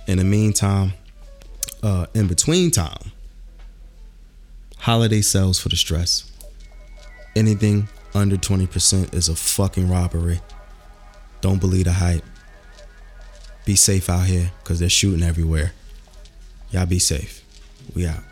in 0.08 0.18
the 0.18 0.24
meantime, 0.24 0.94
uh 1.84 2.08
in 2.14 2.28
between 2.28 2.72
time, 2.72 3.12
holiday 4.78 5.22
sales 5.22 5.60
for 5.60 5.70
the 5.70 5.76
stress. 5.76 6.32
Anything 7.36 7.90
under 8.14 8.38
20% 8.38 9.14
is 9.14 9.28
a 9.28 9.36
fucking 9.36 9.90
robbery. 9.90 10.40
Don't 11.42 11.60
believe 11.60 11.86
the 11.86 11.92
hype. 11.92 12.24
Be 13.66 13.76
safe 13.76 14.10
out 14.10 14.26
here 14.26 14.52
because 14.64 14.80
they're 14.80 14.90
shooting 14.90 15.24
everywhere. 15.24 15.74
Y'all 16.72 16.86
be 16.86 17.00
safe. 17.00 17.44
We 17.94 18.08
out. 18.08 18.24